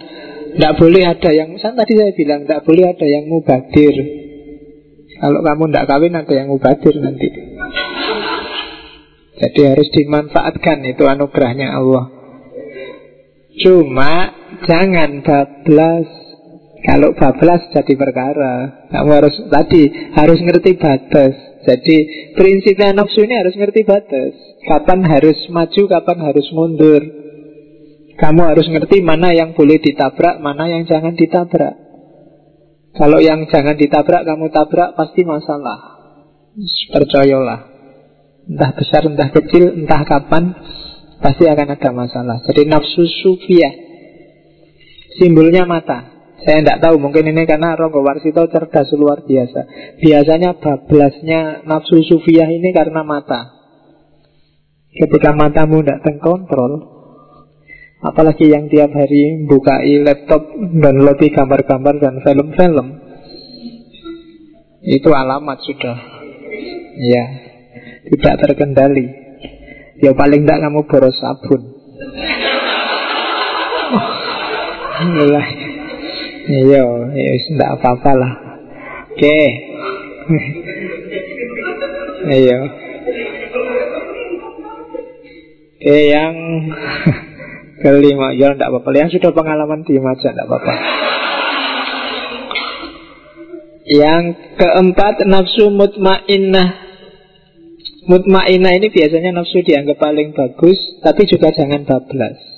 tidak 0.56 0.74
boleh 0.80 1.04
ada 1.04 1.32
yang 1.36 1.60
Kan 1.60 1.76
tadi 1.76 1.94
saya 2.00 2.16
bilang 2.16 2.48
tidak 2.48 2.64
boleh 2.64 2.86
ada 2.88 3.06
yang 3.06 3.28
mubadir. 3.28 3.96
Kalau 5.16 5.40
kamu 5.44 5.64
tidak 5.72 5.88
kawin 5.88 6.14
ada 6.16 6.34
yang 6.34 6.48
mubadir 6.52 6.94
nanti. 7.00 7.28
Jadi 9.36 9.62
harus 9.68 9.90
dimanfaatkan 9.92 10.80
itu 10.88 11.04
anugerahnya 11.04 11.76
Allah. 11.76 12.06
Cuma 13.60 14.32
jangan 14.64 15.24
bablas 15.24 16.25
kalau 16.86 17.18
bablas 17.18 17.66
jadi 17.74 17.94
perkara 17.98 18.86
Kamu 18.94 19.10
harus 19.10 19.36
tadi 19.50 19.90
harus 20.14 20.38
ngerti 20.38 20.78
batas 20.78 21.34
Jadi 21.66 21.98
prinsipnya 22.38 22.94
nafsu 22.94 23.26
ini 23.26 23.34
harus 23.34 23.58
ngerti 23.58 23.82
batas 23.82 24.38
Kapan 24.70 25.02
harus 25.02 25.38
maju, 25.50 25.82
kapan 25.90 26.18
harus 26.22 26.48
mundur 26.54 27.02
Kamu 28.22 28.42
harus 28.46 28.70
ngerti 28.70 29.02
mana 29.02 29.34
yang 29.34 29.58
boleh 29.58 29.82
ditabrak 29.82 30.38
Mana 30.38 30.70
yang 30.70 30.86
jangan 30.86 31.18
ditabrak 31.18 31.86
Kalau 32.96 33.20
yang 33.20 33.44
jangan 33.52 33.76
ditabrak 33.76 34.24
kamu 34.24 34.48
tabrak 34.56 34.96
pasti 34.96 35.28
masalah. 35.28 36.00
Percayalah. 36.96 37.60
Entah 38.48 38.72
besar, 38.72 39.04
entah 39.04 39.30
kecil, 39.36 39.84
entah 39.84 40.08
kapan 40.08 40.56
pasti 41.20 41.44
akan 41.44 41.76
ada 41.76 41.92
masalah. 41.92 42.40
Jadi 42.48 42.72
nafsu 42.72 43.04
sufia 43.04 43.68
simbolnya 45.20 45.68
mata. 45.68 46.15
Saya 46.46 46.62
tidak 46.62 46.78
tahu, 46.86 47.02
mungkin 47.02 47.26
ini 47.26 47.50
karena 47.50 47.74
Ronggo 47.74 48.06
Warsito 48.06 48.46
cerdas 48.54 48.94
luar 48.94 49.26
biasa. 49.26 49.66
Biasanya 49.98 50.62
bablasnya 50.62 51.66
nafsu 51.66 52.06
sufia 52.06 52.46
ini 52.46 52.70
karena 52.70 53.02
mata. 53.02 53.50
Ketika 54.94 55.34
matamu 55.34 55.82
tidak 55.82 56.06
terkontrol, 56.06 56.96
Apalagi 58.06 58.54
yang 58.54 58.70
tiap 58.70 58.94
hari 58.94 59.50
bukai 59.50 60.06
laptop 60.06 60.46
dan 60.78 61.02
loti 61.02 61.34
gambar-gambar 61.34 61.98
dan 61.98 62.22
film-film 62.22 63.02
Itu 64.86 65.10
alamat 65.10 65.58
sudah 65.66 65.98
Ya 67.02 67.26
Tidak 68.06 68.36
terkendali 68.46 69.10
Ya 70.06 70.14
paling 70.14 70.46
tidak 70.46 70.70
kamu 70.70 70.86
boros 70.86 71.18
sabun 71.18 71.62
Alhamdulillah 74.96 75.65
Iya, 76.46 76.86
ya 77.10 77.34
tidak 77.50 77.70
apa-apa 77.82 78.12
lah. 78.14 78.34
Oke. 79.14 79.38
Iya 82.26 82.58
Oke, 85.86 86.00
yang 86.10 86.34
kelima. 87.86 88.34
Ya 88.34 88.58
tidak 88.58 88.74
apa-apa. 88.74 88.90
Yang 88.98 89.22
sudah 89.22 89.32
pengalaman 89.38 89.86
di 89.86 90.02
aja 90.02 90.34
tidak 90.34 90.50
apa-apa. 90.50 90.74
Yang 93.86 94.24
keempat 94.58 95.30
nafsu 95.30 95.70
mutmainnah. 95.70 96.70
Mutmainnah 98.10 98.74
ini 98.74 98.90
biasanya 98.90 99.38
nafsu 99.38 99.62
dianggap 99.62 100.02
paling 100.02 100.34
bagus 100.34 100.78
tapi 101.06 101.30
juga 101.30 101.54
jangan 101.54 101.86
bablas 101.86 102.55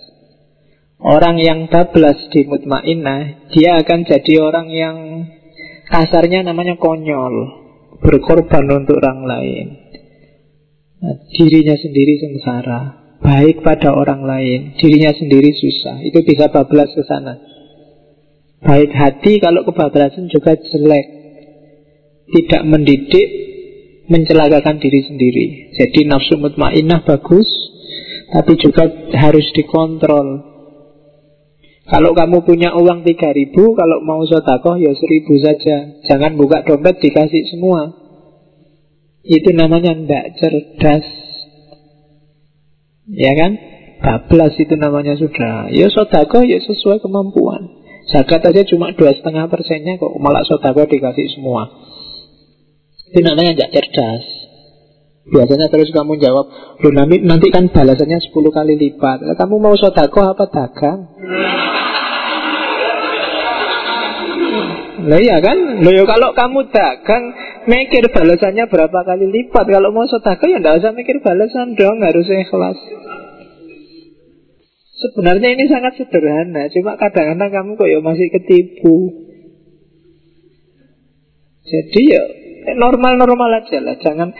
orang 1.01 1.37
yang 1.41 1.59
bablas 1.69 2.17
di 2.33 2.45
mutmainnah 2.45 3.51
dia 3.53 3.77
akan 3.81 3.99
jadi 4.05 4.33
orang 4.41 4.67
yang 4.69 4.97
kasarnya 5.89 6.45
namanya 6.45 6.77
konyol 6.77 7.33
berkorban 8.01 8.65
untuk 8.71 9.01
orang 9.01 9.25
lain 9.25 9.65
nah, 11.01 11.15
dirinya 11.33 11.75
sendiri 11.77 12.13
sengsara 12.21 13.07
baik 13.21 13.65
pada 13.65 13.93
orang 13.93 14.23
lain, 14.23 14.77
dirinya 14.77 15.13
sendiri 15.13 15.51
susah. 15.53 16.01
Itu 16.05 16.21
bisa 16.23 16.49
bablas 16.53 16.93
ke 16.93 17.03
sana. 17.05 17.35
Baik 18.61 18.91
hati 18.93 19.37
kalau 19.37 19.65
kebablasan 19.65 20.29
juga 20.29 20.57
jelek. 20.57 21.07
Tidak 22.27 22.61
mendidik, 22.67 23.27
mencelakakan 24.11 24.83
diri 24.83 25.01
sendiri. 25.07 25.45
Jadi 25.79 26.03
nafsu 26.03 26.35
mutmainah 26.35 27.07
bagus, 27.07 27.47
tapi 28.35 28.59
juga 28.59 28.91
harus 29.15 29.47
dikontrol. 29.55 30.56
Kalau 31.87 32.11
kamu 32.11 32.43
punya 32.43 32.75
uang 32.75 33.07
3000 33.07 33.55
Kalau 33.55 33.97
mau 34.03 34.19
sotakoh 34.27 34.75
ya 34.75 34.91
1000 34.91 35.23
saja. 35.39 35.77
Jangan 36.03 36.35
buka 36.35 36.67
dompet 36.67 36.99
dikasih 36.99 37.47
semua. 37.47 37.95
Itu 39.23 39.55
namanya 39.55 39.95
tidak 39.95 40.25
cerdas. 40.39 41.05
Ya 43.07 43.31
kan? 43.35 43.51
Bablas 43.97 44.53
itu 44.59 44.75
namanya 44.75 45.15
sudah. 45.15 45.71
Ya 45.71 45.87
sodako 45.91 46.43
ya 46.43 46.59
sesuai 46.63 47.01
kemampuan. 47.03 47.75
Zakat 48.07 48.39
aja 48.39 48.63
cuma 48.63 48.95
dua 48.95 49.11
setengah 49.11 49.51
persennya 49.51 49.99
kok 49.99 50.15
Malah 50.15 50.47
sodako 50.47 50.87
dikasih 50.87 51.27
semua. 51.33 51.67
Itu 53.11 53.23
namanya 53.23 53.55
tidak 53.55 53.71
cerdas. 53.73 54.23
Biasanya 55.27 55.67
terus 55.67 55.91
kamu 55.91 56.23
jawab 56.23 56.47
nanti, 56.95 57.19
nanti 57.19 57.47
kan 57.51 57.67
balasannya 57.67 58.19
10 58.31 58.31
kali 58.31 58.79
lipat. 58.79 59.27
Kamu 59.35 59.59
mau 59.59 59.75
sodako 59.75 60.23
apa 60.23 60.47
dagang? 60.47 60.99
Lah 65.07 65.19
iya 65.23 65.39
kan? 65.39 65.79
Loh 65.87 65.93
ya 65.95 66.03
kalau 66.03 66.35
kamu 66.35 66.67
dagang 66.67 67.31
mikir 67.63 68.11
balasannya 68.11 68.67
berapa 68.67 68.99
kali 69.07 69.25
lipat. 69.31 69.65
Kalau 69.71 69.95
mau 69.95 70.03
sedekah 70.03 70.47
ya 70.51 70.59
enggak 70.59 70.83
usah 70.83 70.91
mikir 70.91 71.23
balasan 71.23 71.79
dong, 71.79 72.03
harus 72.03 72.27
ikhlas. 72.27 72.75
Sebenarnya 74.97 75.53
ini 75.53 75.69
sangat 75.69 75.95
sederhana, 75.95 76.73
cuma 76.73 76.97
kadang-kadang 76.97 77.53
kamu 77.53 77.69
kok 77.77 77.87
ya 77.87 77.99
masih 78.01 78.27
ketipu. 78.33 78.95
Jadi 81.67 82.01
ya 82.09 82.23
normal-normal 82.75 83.61
aja 83.61 83.77
lah, 83.77 83.95
jangan 84.01 84.33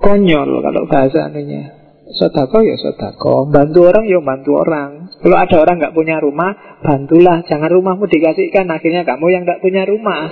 konyol 0.00 0.50
kalau 0.64 0.82
bahasa 0.88 1.28
anunya. 1.28 1.81
Sodako 2.02 2.66
ya 2.66 2.74
sodako 2.74 3.46
Bantu 3.46 3.86
orang 3.86 4.04
ya 4.10 4.18
bantu 4.18 4.58
orang. 4.58 5.06
Kalau 5.22 5.36
ada 5.38 5.56
orang 5.62 5.76
nggak 5.78 5.94
punya 5.94 6.18
rumah 6.18 6.50
Bantulah, 6.82 7.46
jangan 7.46 7.70
rumahmu 7.70 8.10
dikasihkan 8.10 8.66
Akhirnya 8.66 9.06
kamu 9.06 9.26
yang 9.30 9.42
nggak 9.46 9.62
punya 9.62 9.86
rumah. 9.86 10.22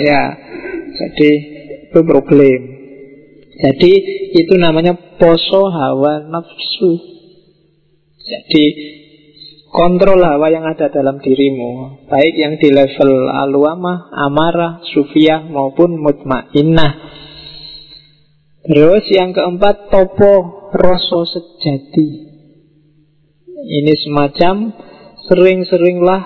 Ya 0.00 0.22
Jadi 0.94 1.30
itu 1.92 2.00
problem. 2.02 2.60
Jadi 3.54 3.92
itu 4.34 4.54
namanya 4.58 4.96
Poso 5.20 5.68
hawa 5.70 6.24
nafsu. 6.26 6.92
Jadi 8.24 8.64
Kontrol 9.74 10.22
hawa 10.22 10.54
yang 10.54 10.62
ada 10.70 10.86
dalam 10.86 11.18
dirimu. 11.18 12.06
Baik 12.06 12.34
yang 12.38 12.54
di 12.62 12.70
level 12.70 13.26
aluamah, 13.26 14.06
amarah, 14.14 14.78
sufiah 14.86 15.42
maupun 15.42 15.98
mutmainnah 15.98 17.13
Terus 18.64 19.04
yang 19.12 19.36
keempat 19.36 19.92
topo 19.92 20.64
rasa 20.72 21.20
sejati. 21.28 22.32
Ini 23.64 23.92
semacam 24.08 24.72
sering-seringlah 25.28 26.22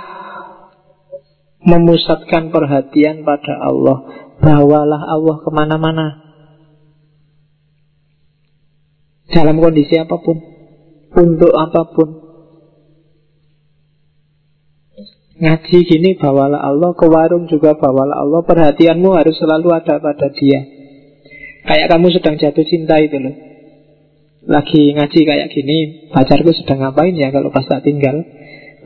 memusatkan 1.66 2.55
perhatian 2.55 3.26
pada 3.26 3.59
Allah. 3.59 3.99
Bawalah 4.39 5.03
Allah 5.03 5.36
ke 5.43 5.51
mana-mana. 5.51 6.07
Dalam 9.34 9.59
kondisi 9.59 9.99
apa 9.99 10.14
pun. 10.22 10.39
Untuk 11.18 11.51
apa 11.59 11.91
pun. 11.91 12.09
Ngaji 15.39 15.78
gini 15.86 16.18
bawalah 16.18 16.62
Allah, 16.62 16.95
ke 16.95 17.07
warung 17.07 17.51
juga 17.51 17.74
bawalah 17.74 18.22
Allah. 18.22 18.47
Perhatianmu 18.47 19.11
harus 19.14 19.34
selalu 19.39 19.74
ada 19.74 19.99
pada 19.99 20.30
dia. 20.34 20.77
Kayak 21.68 21.92
kamu 21.92 22.06
sedang 22.16 22.40
jatuh 22.40 22.64
cinta 22.64 22.96
itu 22.96 23.20
loh. 23.20 23.34
Lagi 24.48 24.96
ngaji 24.96 25.20
kayak 25.28 25.48
gini 25.52 26.08
Pacarku 26.08 26.56
sedang 26.56 26.80
ngapain 26.80 27.12
ya 27.12 27.28
kalau 27.28 27.52
pas 27.52 27.68
tak 27.68 27.84
tinggal? 27.84 28.24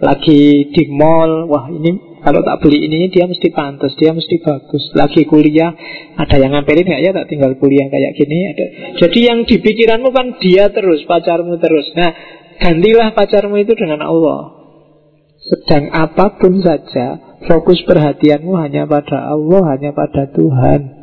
Lagi 0.02 0.66
di 0.74 0.82
mall 0.90 1.46
Wah 1.46 1.70
ini 1.70 2.18
kalau 2.22 2.42
tak 2.42 2.62
beli 2.62 2.86
ini 2.90 3.06
dia 3.14 3.30
mesti 3.30 3.54
pantas 3.54 3.94
Dia 3.94 4.10
mesti 4.10 4.42
bagus. 4.42 4.90
Lagi 4.98 5.22
kuliah 5.22 5.70
Ada 6.18 6.42
yang 6.42 6.58
ngapain 6.58 6.82
nggak 6.82 7.02
ya 7.06 7.14
tak 7.14 7.30
tinggal 7.30 7.54
kuliah 7.62 7.86
kayak 7.86 8.18
gini? 8.18 8.50
Ada. 8.50 8.66
Jadi 8.98 9.18
yang 9.22 9.46
di 9.46 9.62
pikiranmu 9.62 10.10
kan 10.10 10.42
dia 10.42 10.66
terus 10.74 11.06
Pacarmu 11.06 11.62
terus. 11.62 11.94
Nah 11.94 12.10
gantilah 12.58 13.14
pacarmu 13.14 13.62
itu 13.62 13.78
dengan 13.78 14.02
Allah. 14.02 14.58
Sedang 15.42 15.94
apa 15.94 16.38
pun 16.42 16.58
saja 16.58 17.38
Fokus 17.46 17.82
perhatianmu 17.82 18.54
hanya 18.62 18.86
pada 18.86 19.34
Allah 19.34 19.74
Hanya 19.74 19.90
pada 19.90 20.30
Tuhan 20.30 21.01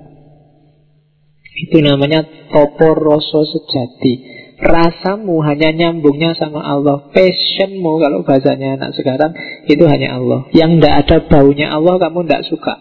itu 1.59 1.83
namanya 1.83 2.23
topo 2.47 2.95
rasa 2.95 3.43
sejati. 3.43 4.13
Rasamu 4.59 5.39
hanya 5.43 5.71
nyambungnya 5.71 6.35
sama 6.35 6.59
Allah. 6.63 7.11
Passionmu 7.15 7.95
kalau 8.03 8.27
bahasanya 8.27 8.75
anak 8.75 8.91
sekarang 8.91 9.31
Itu 9.71 9.87
hanya 9.87 10.19
Allah. 10.19 10.51
Yang 10.51 10.83
tidak 10.83 10.95
ada 11.03 11.17
baunya 11.31 11.67
Allah 11.71 11.95
kamu 11.95 12.27
tidak 12.27 12.43
suka. 12.51 12.75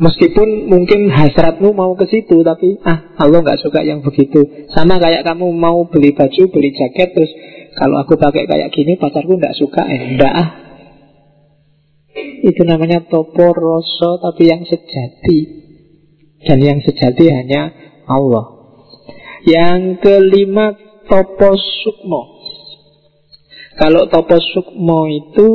Meskipun 0.00 0.72
mungkin 0.72 1.12
hasratmu 1.12 1.76
mau 1.76 1.92
ke 1.92 2.08
situ 2.08 2.40
Tapi 2.40 2.80
ah 2.88 3.12
Allah 3.20 3.44
nggak 3.44 3.60
suka 3.60 3.84
yang 3.84 4.00
begitu. 4.00 4.68
Sama 4.72 4.96
kayak 4.96 5.28
kamu 5.28 5.52
mau 5.52 5.84
beli 5.88 6.16
baju, 6.16 6.42
beli 6.48 6.72
jaket 6.72 7.12
Terus 7.12 7.32
kalau 7.76 8.00
aku 8.00 8.16
pakai 8.16 8.48
kayak 8.48 8.72
gini 8.72 8.96
pacarku 8.96 9.36
nggak 9.36 9.56
suka. 9.56 9.84
Eh 9.84 10.16
enggak 10.16 10.32
ah. 10.32 10.48
Itu 12.40 12.64
namanya 12.64 13.04
topo 13.04 13.52
rasa 13.52 14.16
tapi 14.16 14.48
yang 14.48 14.64
sejati 14.64 15.59
dan 16.44 16.58
yang 16.60 16.80
sejati 16.80 17.28
hanya 17.28 17.72
Allah. 18.08 18.60
Yang 19.44 20.04
kelima 20.04 20.76
Topo 21.08 21.56
Sukmo. 21.56 22.22
Kalau 23.80 24.06
Topo 24.12 24.36
Sukmo 24.36 25.08
itu 25.08 25.48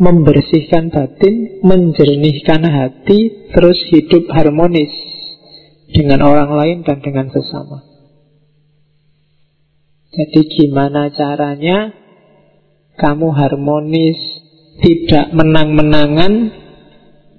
Membersihkan 0.00 0.88
batin 0.88 1.60
Menjernihkan 1.60 2.64
hati 2.64 3.52
Terus 3.52 3.76
hidup 3.92 4.32
harmonis 4.32 4.88
Dengan 5.92 6.24
orang 6.24 6.56
lain 6.56 6.78
dan 6.86 7.04
dengan 7.04 7.28
sesama. 7.28 7.90
Jadi 10.10 10.40
gimana 10.50 11.10
caranya? 11.14 11.94
Kamu 12.98 13.30
harmonis, 13.30 14.18
tidak 14.82 15.30
menang-menangan, 15.32 16.32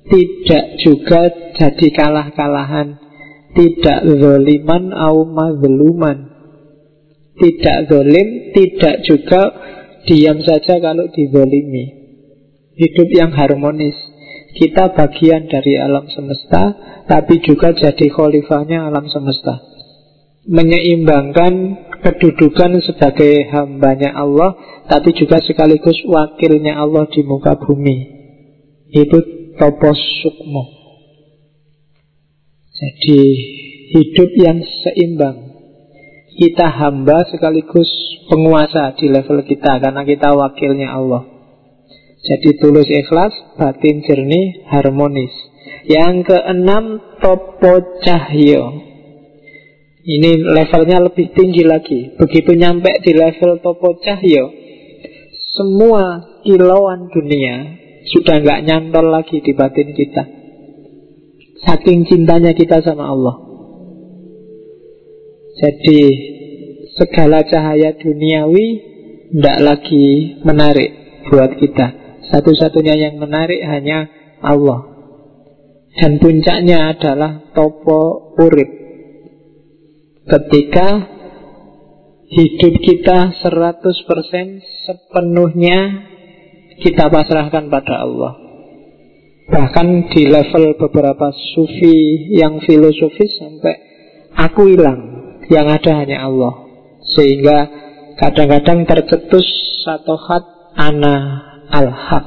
tidak 0.10 0.66
juga 0.82 1.22
jadi 1.54 1.88
kalah-kalahan, 1.94 2.98
tidak 3.54 4.00
zoliman 4.08 4.96
au 4.96 5.28
mazluman. 5.28 6.32
Tidak 7.32 7.90
zolim, 7.90 8.54
tidak 8.54 9.02
juga 9.08 9.42
diam 10.06 10.42
saja 10.46 10.78
kalau 10.78 11.10
dizolimi. 11.10 11.86
Hidup 12.78 13.10
yang 13.14 13.32
harmonis. 13.34 13.98
Kita 14.52 14.92
bagian 14.92 15.48
dari 15.48 15.80
alam 15.80 16.12
semesta, 16.12 16.76
tapi 17.08 17.40
juga 17.40 17.72
jadi 17.72 18.12
khalifahnya 18.12 18.84
alam 18.84 19.08
semesta. 19.08 19.64
Menyeimbangkan 20.44 21.54
kedudukan 22.04 22.84
sebagai 22.84 23.48
hambanya 23.48 24.12
Allah, 24.12 24.58
tapi 24.92 25.16
juga 25.16 25.40
sekaligus 25.40 26.04
wakilnya 26.04 26.78
Allah 26.78 27.08
di 27.08 27.22
muka 27.24 27.56
bumi. 27.56 27.98
Itu 28.92 29.41
topos 29.62 30.02
sukmo. 30.26 30.66
Jadi 32.74 33.22
hidup 33.94 34.32
yang 34.42 34.58
seimbang. 34.82 35.54
Kita 36.34 36.66
hamba 36.66 37.22
sekaligus 37.30 37.92
penguasa 38.26 38.98
di 38.98 39.14
level 39.14 39.46
kita 39.46 39.78
karena 39.78 40.02
kita 40.02 40.34
wakilnya 40.34 40.90
Allah. 40.90 41.30
Jadi 42.26 42.58
tulus 42.58 42.90
ikhlas, 42.90 43.34
batin 43.62 44.02
jernih, 44.02 44.66
harmonis. 44.66 45.30
Yang 45.86 46.34
keenam, 46.34 46.98
topo 47.22 48.02
cahyo. 48.02 48.82
Ini 50.02 50.42
levelnya 50.42 51.06
lebih 51.06 51.38
tinggi 51.38 51.62
lagi. 51.62 52.18
Begitu 52.18 52.58
nyampe 52.58 52.90
di 53.06 53.14
level 53.14 53.62
topo 53.62 54.02
cahyo, 54.02 54.50
semua 55.54 56.42
kilauan 56.42 57.14
dunia 57.14 57.81
sudah 58.10 58.42
nggak 58.42 58.64
nyantol 58.66 59.06
lagi 59.12 59.44
di 59.44 59.52
batin 59.54 59.94
kita. 59.94 60.24
Saking 61.62 62.10
cintanya 62.10 62.58
kita 62.58 62.82
sama 62.82 63.14
Allah. 63.14 63.36
Jadi 65.62 66.02
segala 66.98 67.46
cahaya 67.46 67.94
duniawi 67.94 68.68
tidak 69.30 69.58
lagi 69.62 70.42
menarik 70.42 70.90
buat 71.30 71.54
kita. 71.62 72.02
Satu-satunya 72.32 72.96
yang 72.96 73.20
menarik 73.20 73.60
hanya 73.68 74.08
Allah 74.40 74.88
Dan 76.00 76.16
puncaknya 76.24 76.96
adalah 76.96 77.52
topo 77.52 78.32
urip 78.40 78.72
Ketika 80.24 80.88
hidup 82.32 82.74
kita 82.80 83.36
100% 83.36 84.64
sepenuhnya 84.88 85.80
kita 86.82 87.14
pasrahkan 87.14 87.70
pada 87.70 88.02
Allah. 88.02 88.34
Bahkan 89.52 89.88
di 90.10 90.26
level 90.26 90.80
beberapa 90.80 91.30
sufi 91.54 92.32
yang 92.34 92.64
filosofis 92.64 93.36
sampai 93.36 93.76
aku 94.34 94.72
hilang 94.72 95.02
Yang 95.52 95.68
ada 95.82 95.92
hanya 96.02 96.18
Allah. 96.26 96.54
Sehingga 97.04 97.58
kadang-kadang 98.16 98.88
tercetus 98.88 99.46
satu 99.84 100.16
hat 100.16 100.46
ana 100.80 101.16
al-haq. 101.68 102.26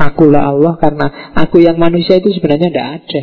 Akulah 0.00 0.48
Allah 0.48 0.80
karena 0.80 1.36
aku 1.36 1.60
yang 1.60 1.76
manusia 1.76 2.16
itu 2.16 2.32
sebenarnya 2.32 2.72
tidak 2.72 2.88
ada. 3.04 3.22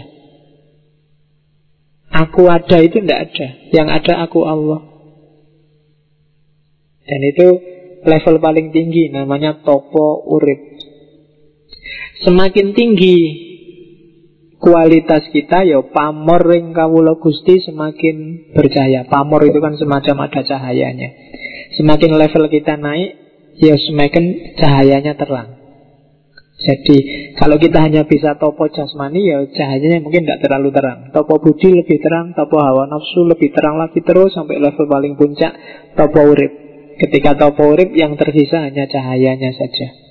Aku 2.09 2.49
ada 2.49 2.77
itu 2.81 3.05
tidak 3.05 3.19
ada 3.29 3.47
Yang 3.73 3.87
ada 3.89 4.13
aku 4.29 4.39
Allah. 4.45 4.79
Dan 7.09 7.19
itu 7.25 7.47
level 8.05 8.37
paling 8.37 8.69
tinggi 8.69 9.09
Namanya 9.09 9.65
topo 9.65 10.29
urip 10.29 10.68
Semakin 12.19 12.75
tinggi 12.75 13.17
kualitas 14.59 15.31
kita 15.31 15.63
ya 15.63 15.79
pamor 15.87 16.43
ring 16.43 16.75
kawula 16.75 17.15
Gusti 17.15 17.63
semakin 17.63 18.51
bercahaya. 18.51 19.07
Pamor 19.07 19.47
itu 19.47 19.63
kan 19.63 19.79
semacam 19.79 20.27
ada 20.27 20.43
cahayanya. 20.43 21.09
Semakin 21.79 22.19
level 22.19 22.51
kita 22.51 22.75
naik, 22.75 23.09
ya 23.55 23.79
semakin 23.79 24.55
cahayanya 24.59 25.15
terang. 25.15 25.55
Jadi 26.59 26.97
kalau 27.39 27.55
kita 27.55 27.79
hanya 27.79 28.03
bisa 28.03 28.35
topo 28.35 28.67
jasmani 28.67 29.23
ya 29.23 29.39
cahayanya 29.47 30.03
mungkin 30.03 30.27
tidak 30.27 30.43
terlalu 30.43 30.75
terang. 30.75 31.15
Topo 31.15 31.39
budi 31.39 31.71
lebih 31.71 32.03
terang, 32.03 32.35
topo 32.35 32.59
hawa 32.59 32.83
nafsu 32.91 33.23
lebih 33.23 33.55
terang 33.55 33.79
lagi 33.79 34.03
terus 34.03 34.35
sampai 34.35 34.59
level 34.59 34.91
paling 34.91 35.15
puncak 35.15 35.55
topo 35.95 36.35
urip. 36.35 36.51
Ketika 36.99 37.39
topo 37.39 37.63
urip 37.63 37.95
yang 37.95 38.19
tersisa 38.19 38.59
hanya 38.59 38.91
cahayanya 38.91 39.55
saja. 39.55 40.08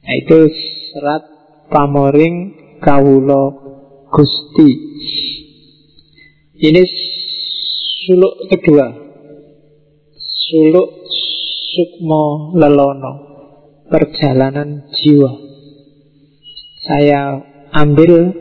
Itu 0.00 0.38
serat 0.92 1.22
pamoring 1.68 2.36
kawulo 2.80 3.44
gusti. 4.08 4.70
Ini 6.60 6.82
suluk 8.04 8.34
kedua. 8.48 8.86
Suluk 10.50 10.88
sukmo 11.72 12.56
lelono 12.56 13.12
perjalanan 13.90 14.88
jiwa. 14.94 15.32
Saya 16.86 17.44
ambil 17.76 18.32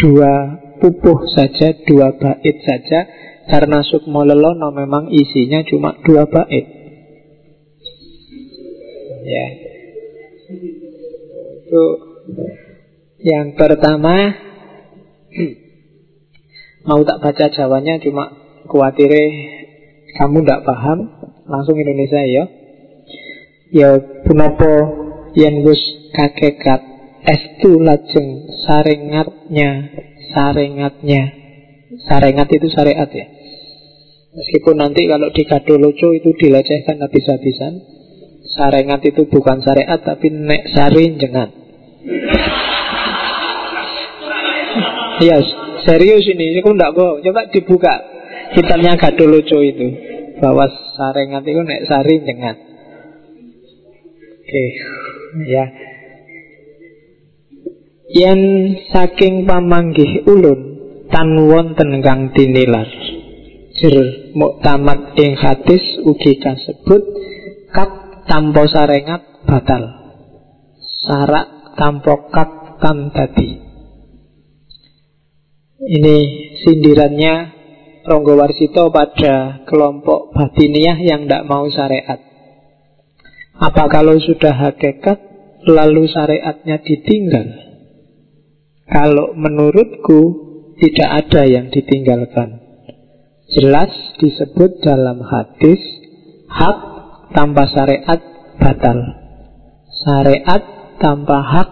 dua 0.00 0.34
pupuh 0.80 1.28
saja, 1.36 1.76
dua 1.84 2.16
bait 2.16 2.56
saja, 2.64 3.04
karena 3.46 3.84
Sukmo 3.84 4.24
Lelono 4.24 4.72
memang 4.72 5.12
isinya 5.12 5.60
cuma 5.68 6.00
dua 6.00 6.24
bait. 6.24 6.66
Ya. 9.20 9.46
Itu 11.70 11.86
yang 13.22 13.54
pertama 13.54 14.34
mau 16.90 16.98
tak 17.06 17.22
baca 17.22 17.46
Jawanya 17.46 18.02
cuma 18.02 18.26
khawatir 18.66 19.06
kamu 20.18 20.42
tidak 20.42 20.66
paham, 20.66 20.98
langsung 21.46 21.78
Indonesia 21.78 22.26
ya. 22.26 22.44
Ya 23.70 23.90
punapa 24.26 24.72
yen 25.38 25.62
wis 25.62 25.78
kakekat? 26.10 26.90
Estu 27.22 27.78
lajeng 27.78 28.50
sarengatnya 28.66 29.70
sarengatnya 30.34 31.22
sarengat 32.10 32.50
itu 32.50 32.66
syariat 32.66 33.06
ya. 33.06 33.30
Meskipun 34.34 34.74
nanti 34.74 35.06
kalau 35.06 35.30
di 35.30 35.46
lucu 35.78 36.18
itu 36.18 36.34
dilecehkan 36.34 36.98
habis-habisan 36.98 37.78
sarengat 38.58 39.06
itu 39.06 39.30
bukan 39.30 39.62
syariat 39.62 40.02
tapi 40.02 40.34
nek 40.34 40.74
sari 40.74 41.14
jengat 41.14 41.59
Iya, 45.20 45.36
serius 45.84 46.24
ini. 46.24 46.56
Ini 46.56 46.64
aku 46.64 46.72
enggak 46.72 46.94
bohong. 46.96 47.20
Coba 47.20 47.52
dibuka 47.52 47.94
kitabnya 48.56 48.96
lucu 49.28 49.58
itu. 49.60 49.86
Bahwa 50.40 50.64
sarengat 50.96 51.44
itu 51.44 51.60
nek 51.60 51.84
sari 51.84 52.24
jengat. 52.24 52.56
Oke, 54.40 54.64
ya. 55.46 55.64
Yang 58.10 58.40
saking 58.90 59.46
pamanggih 59.46 60.26
ulun 60.26 60.60
tan 61.12 61.36
wonten 61.46 62.00
kang 62.00 62.32
tinilar. 62.32 62.88
Jir 63.76 64.32
muktamad 64.34 65.14
ing 65.20 65.38
hadis 65.38 66.02
ugi 66.02 66.40
kasebut 66.42 67.02
kat 67.70 67.90
tanpa 68.26 68.66
sarengat 68.66 69.44
batal. 69.46 69.82
Sarak 71.06 71.59
tanpa 71.80 72.28
kat 72.28 72.50
tam 72.84 73.08
tadi. 73.08 73.56
Ini 75.80 76.18
sindirannya 76.60 77.34
Ronggo 78.04 78.36
Warsito 78.36 78.92
pada 78.92 79.64
kelompok 79.64 80.36
batiniah 80.36 81.00
yang 81.00 81.24
tidak 81.24 81.48
mau 81.48 81.64
syariat. 81.72 82.20
Apa 83.56 83.88
kalau 83.88 84.20
sudah 84.20 84.52
hakikat 84.52 85.20
lalu 85.64 86.04
syariatnya 86.08 86.84
ditinggal? 86.84 87.48
Kalau 88.88 89.32
menurutku 89.36 90.20
tidak 90.80 91.28
ada 91.28 91.48
yang 91.48 91.68
ditinggalkan. 91.68 92.60
Jelas 93.52 93.92
disebut 94.20 94.80
dalam 94.80 95.20
hadis 95.20 95.80
hak 96.48 96.78
tanpa 97.36 97.68
syariat 97.68 98.20
batal. 98.56 98.98
Syariat 100.08 100.79
tanpa 101.00 101.40
hak 101.40 101.68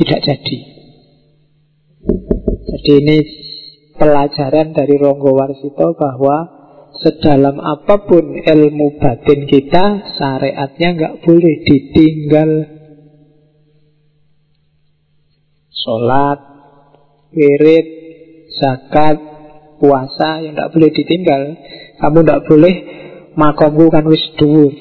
tidak 0.00 0.20
jadi. 0.24 0.58
Jadi 2.70 2.92
ini 2.96 3.18
pelajaran 4.00 4.72
dari 4.72 4.96
Ronggo 4.96 5.36
Warsito 5.36 5.92
bahwa 5.94 6.58
Sedalam 6.90 7.62
apa 7.62 8.02
pun 8.02 8.34
ilmu 8.34 8.98
batin 8.98 9.46
kita 9.46 10.10
Syariatnya 10.18 10.88
nggak 10.98 11.14
boleh 11.22 11.54
ditinggal. 11.62 12.50
Sholat 15.70 16.40
Wirid 17.30 17.86
Zakat 18.58 19.16
Puasa 19.78 20.44
yang 20.44 20.58
nggak 20.58 20.72
boleh 20.76 20.90
ditinggal. 20.92 21.42
Kamu 22.02 22.18
nggak 22.26 22.44
boleh 22.48 22.74
Makomku 23.38 23.86
kan 23.88 24.04
wis 24.10 24.34
dhuwur 24.34 24.74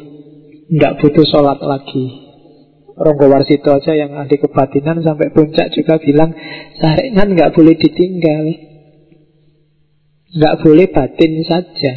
Tidak 0.67 0.93
butuh 0.99 1.25
sholat 1.29 1.61
lagi 1.61 2.28
Ronggo 2.99 3.31
Warsito 3.31 3.71
aja 3.71 3.95
yang 3.95 4.11
ahli 4.11 4.35
kebatinan 4.35 4.99
Sampai 4.99 5.31
puncak 5.31 5.71
juga 5.71 5.95
bilang 6.03 6.35
Saringan 6.83 7.31
nggak 7.31 7.55
boleh 7.55 7.79
ditinggal. 7.79 8.45
Nggak 10.35 10.57
boleh 10.59 10.87
batin 10.91 11.33
saja. 11.47 11.93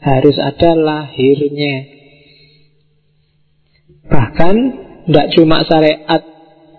Harus 0.00 0.36
ada 0.40 0.72
lahirnya. 0.72 1.76
Bahkan 4.08 4.56
Tidak 5.02 5.28
cuma 5.36 5.68
syariat 5.68 6.22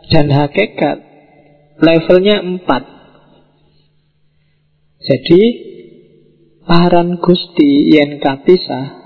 dan 0.09 0.27
hakikat 0.33 0.97
Levelnya 1.83 2.41
empat. 2.41 2.83
Jadi 5.03 5.41
Paran 6.63 7.19
Gusti 7.19 7.91
yen 7.91 8.23
kapisa 8.23 9.03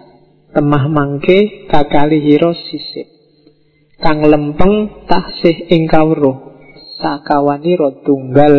temah 0.54 0.86
mangke 0.86 1.66
kakali 1.66 2.22
hiro 2.22 2.54
sisip 2.54 3.17
kang 4.02 4.22
lempeng 4.26 5.06
taksih 5.10 5.70
ing 5.74 5.90
kawruh. 5.90 6.46
Sakawani 6.98 7.78
tunggal 8.02 8.54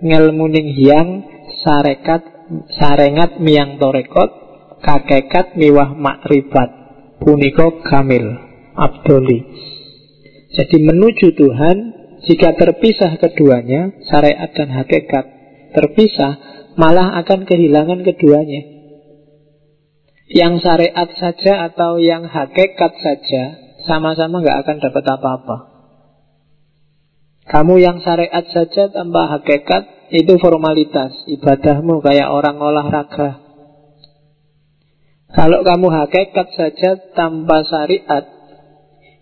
ngelmuning 0.00 0.72
hiang 0.72 1.08
sarekat 1.60 2.24
sarengat 2.72 3.36
miang 3.36 3.76
torekot 3.76 4.30
kakekat 4.80 5.56
miwah 5.60 5.92
makribat. 5.92 6.72
Puniko 7.16 7.80
kamil 7.80 8.28
abdoli. 8.76 9.40
Jadi 10.52 10.76
menuju 10.84 11.32
Tuhan 11.36 11.76
jika 12.28 12.56
terpisah 12.56 13.16
keduanya 13.20 13.92
syariat 14.08 14.52
dan 14.52 14.68
hakikat 14.72 15.24
terpisah 15.72 16.32
malah 16.76 17.16
akan 17.24 17.48
kehilangan 17.48 18.04
keduanya. 18.04 18.62
Yang 20.28 20.64
syariat 20.64 21.08
saja 21.16 21.72
atau 21.72 22.00
yang 22.00 22.28
hakikat 22.28 22.92
saja 23.00 23.65
sama-sama 23.86 24.42
nggak 24.42 24.58
akan 24.66 24.76
dapat 24.82 25.04
apa-apa. 25.06 25.56
Kamu 27.46 27.78
yang 27.78 28.02
syariat 28.02 28.42
saja 28.50 28.90
tanpa 28.90 29.30
hakikat 29.38 30.10
itu 30.10 30.34
formalitas, 30.42 31.14
ibadahmu 31.30 32.02
kayak 32.02 32.26
orang 32.26 32.58
olahraga. 32.58 33.40
Kalau 35.30 35.62
kamu 35.62 35.86
hakikat 35.90 36.48
saja 36.58 36.90
tanpa 37.14 37.62
syariat, 37.66 38.26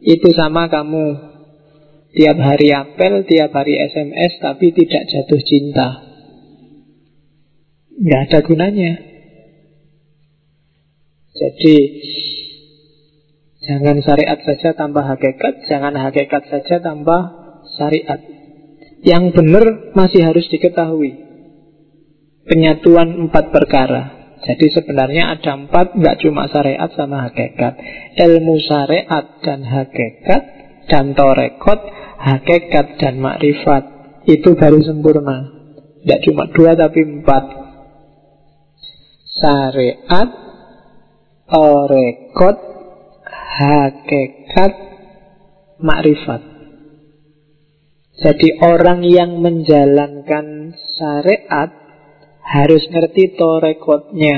itu 0.00 0.28
sama 0.32 0.72
kamu 0.72 1.32
tiap 2.16 2.38
hari 2.40 2.72
apel, 2.72 3.28
tiap 3.28 3.52
hari 3.52 3.76
SMS, 3.92 4.40
tapi 4.40 4.72
tidak 4.72 5.04
jatuh 5.04 5.42
cinta 5.44 6.14
nggak 8.04 8.20
ada 8.30 8.38
gunanya. 8.42 8.92
Jadi 11.34 11.76
jangan 13.64 13.96
syariat 14.04 14.38
saja 14.44 14.76
tanpa 14.76 15.04
hakikat, 15.04 15.66
jangan 15.68 15.96
hakikat 15.96 16.42
saja 16.48 16.80
tanpa 16.80 17.16
syariat. 17.76 18.20
Yang 19.04 19.24
benar 19.36 19.64
masih 19.92 20.24
harus 20.24 20.48
diketahui. 20.48 21.12
Penyatuan 22.44 23.28
empat 23.28 23.52
perkara. 23.52 24.24
Jadi 24.44 24.68
sebenarnya 24.76 25.40
ada 25.40 25.56
empat, 25.56 25.96
nggak 25.96 26.20
cuma 26.20 26.48
syariat 26.52 26.92
sama 26.92 27.28
hakikat. 27.28 27.80
Ilmu 28.20 28.60
syariat 28.60 29.40
dan 29.40 29.64
hakikat, 29.64 30.42
dan 30.88 31.16
torekot, 31.16 31.80
hakikat 32.20 33.00
dan 33.00 33.20
makrifat. 33.20 33.84
Itu 34.28 34.56
baru 34.56 34.80
sempurna. 34.84 35.52
Tidak 36.04 36.20
cuma 36.28 36.48
dua 36.52 36.76
tapi 36.76 37.00
empat 37.00 37.44
syariat, 39.40 40.28
orekot, 41.48 42.73
hakikat, 43.54 44.72
makrifat. 45.78 46.42
Jadi 48.14 48.48
orang 48.62 49.02
yang 49.02 49.42
menjalankan 49.42 50.78
syariat 50.98 51.70
harus 52.44 52.82
ngerti 52.86 53.34
torekotnya. 53.34 54.36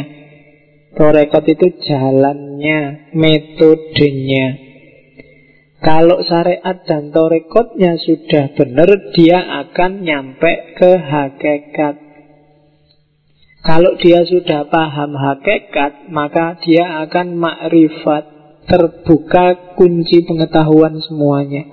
Torekot 0.97 1.45
itu 1.45 1.67
jalannya, 1.85 3.13
metodenya. 3.13 4.47
Kalau 5.85 6.25
syariat 6.25 6.83
dan 6.89 7.13
torekotnya 7.13 8.01
sudah 8.01 8.57
benar, 8.57 9.13
dia 9.13 9.39
akan 9.69 10.09
nyampe 10.09 10.53
ke 10.81 10.91
hakikat. 10.97 11.97
Kalau 13.61 13.99
dia 14.01 14.25
sudah 14.25 14.73
paham 14.73 15.13
hakikat, 15.13 16.09
maka 16.09 16.57
dia 16.65 17.05
akan 17.05 17.37
makrifat, 17.37 18.25
terbuka 18.67 19.75
kunci 19.79 20.27
pengetahuan 20.27 20.99
semuanya. 21.03 21.65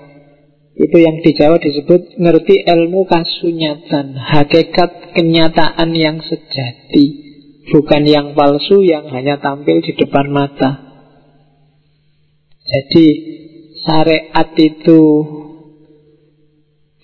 Itu 0.74 0.98
yang 0.98 1.22
di 1.22 1.38
Jawa 1.38 1.62
disebut 1.62 2.18
ngerti 2.18 2.66
ilmu 2.66 3.06
kasunyatan, 3.06 4.18
hakikat 4.18 5.14
kenyataan 5.14 5.94
yang 5.94 6.18
sejati, 6.26 7.06
bukan 7.70 8.04
yang 8.10 8.28
palsu 8.34 8.82
yang 8.82 9.06
hanya 9.14 9.38
tampil 9.38 9.86
di 9.86 9.94
depan 9.94 10.34
mata. 10.34 10.82
Jadi 12.66 13.08
syariat 13.86 14.50
itu 14.58 15.02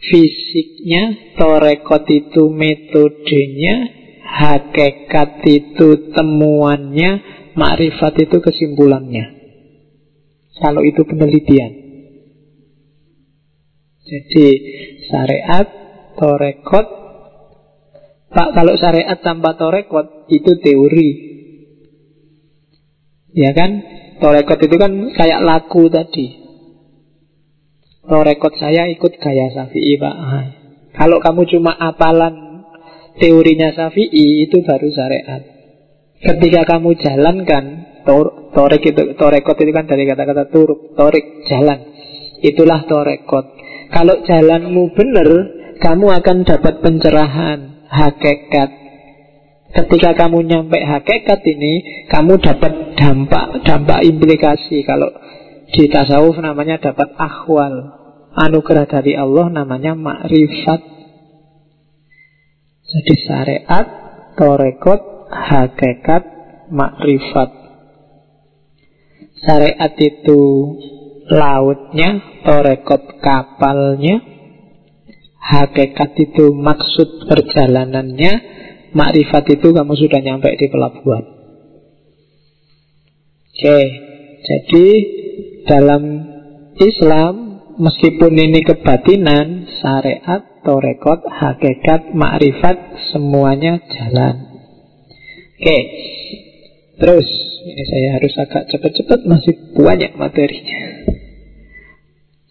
fisiknya, 0.02 1.36
torekot 1.38 2.10
itu 2.10 2.50
metodenya, 2.50 4.00
Hakikat 4.30 5.42
itu 5.50 6.14
temuannya, 6.14 7.12
makrifat 7.58 8.30
itu 8.30 8.38
kesimpulannya. 8.38 9.39
Kalau 10.60 10.82
itu 10.84 11.01
penelitian. 11.07 11.72
Jadi 14.03 14.47
syariat, 15.07 15.68
torekot, 16.20 16.88
Pak 18.30 18.49
kalau 18.53 18.78
syariat 18.78 19.18
tanpa 19.26 19.57
torekot 19.57 20.30
itu 20.30 20.51
teori. 20.62 21.10
Ya 23.34 23.57
kan? 23.57 23.82
Torekot 24.22 24.60
itu 24.62 24.76
kan 24.78 24.91
kayak 25.16 25.41
laku 25.41 25.89
tadi. 25.89 26.38
Torekot 28.05 28.53
saya 28.57 28.89
ikut 28.89 29.18
gaya 29.18 29.53
Syafi'i 29.53 29.97
Pak. 29.97 30.16
Kalau 30.97 31.22
kamu 31.22 31.45
cuma 31.49 31.74
apalan 31.74 32.66
teorinya 33.18 33.74
Syafi'i 33.74 34.49
itu 34.49 34.62
baru 34.62 34.89
syariat. 34.93 35.41
Ketika 36.20 36.68
kamu 36.68 36.99
jalankan 36.99 37.78
tor, 38.04 38.52
torek 38.52 38.84
itu 38.84 39.16
torekot 39.16 39.58
itu 39.60 39.72
kan 39.72 39.86
dari 39.88 40.04
kata-kata 40.08 40.52
turuk, 40.54 40.93
torik 40.93 41.47
jalan. 41.47 41.80
Itulah 42.39 42.88
torekot. 42.88 43.45
Kalau 43.89 44.24
jalanmu 44.24 44.95
benar, 44.95 45.30
kamu 45.82 46.08
akan 46.24 46.38
dapat 46.47 46.74
pencerahan, 46.80 47.89
hakikat. 47.89 48.70
Ketika 49.70 50.18
kamu 50.18 50.50
nyampe 50.50 50.80
hakikat 50.82 51.41
ini, 51.45 52.06
kamu 52.10 52.41
dapat 52.41 52.98
dampak, 52.98 53.61
dampak 53.68 53.99
implikasi. 54.02 54.82
Kalau 54.88 55.10
di 55.69 55.86
tasawuf 55.91 56.38
namanya 56.41 56.82
dapat 56.82 57.14
akhwal. 57.18 57.99
Anugerah 58.30 58.86
dari 58.86 59.18
Allah 59.18 59.49
namanya 59.49 59.98
makrifat 59.98 60.99
jadi 62.90 63.15
syariat, 63.22 63.88
torekot, 64.34 65.30
hakikat, 65.30 66.23
makrifat. 66.73 67.49
Syariat 69.40 69.94
itu 69.95 70.41
lautnya, 71.30 72.41
torekot 72.44 73.24
kapalnya, 73.24 74.20
hakikat 75.40 76.11
itu 76.20 76.52
maksud 76.52 77.30
perjalanannya, 77.30 78.34
makrifat 78.91 79.45
itu 79.56 79.72
kamu 79.72 79.94
sudah 79.95 80.20
nyampe 80.20 80.49
di 80.60 80.68
pelabuhan. 80.68 81.26
Oke, 83.49 83.80
jadi 84.44 84.88
dalam 85.68 86.03
Islam 86.80 87.34
meskipun 87.80 88.34
ini 88.36 88.60
kebatinan, 88.64 89.68
syariat 89.80 90.64
torekot, 90.64 91.24
hakikat, 91.28 92.11
makrifat, 92.11 92.78
semuanya 93.11 93.80
jalan. 93.88 94.36
Oke, 95.60 95.80
terus 96.99 97.48
ini 97.70 97.84
saya 97.86 98.18
harus 98.18 98.34
agak 98.41 98.66
cepat-cepat 98.74 99.20
masih 99.30 99.54
banyak 99.78 100.18
materinya. 100.18 100.82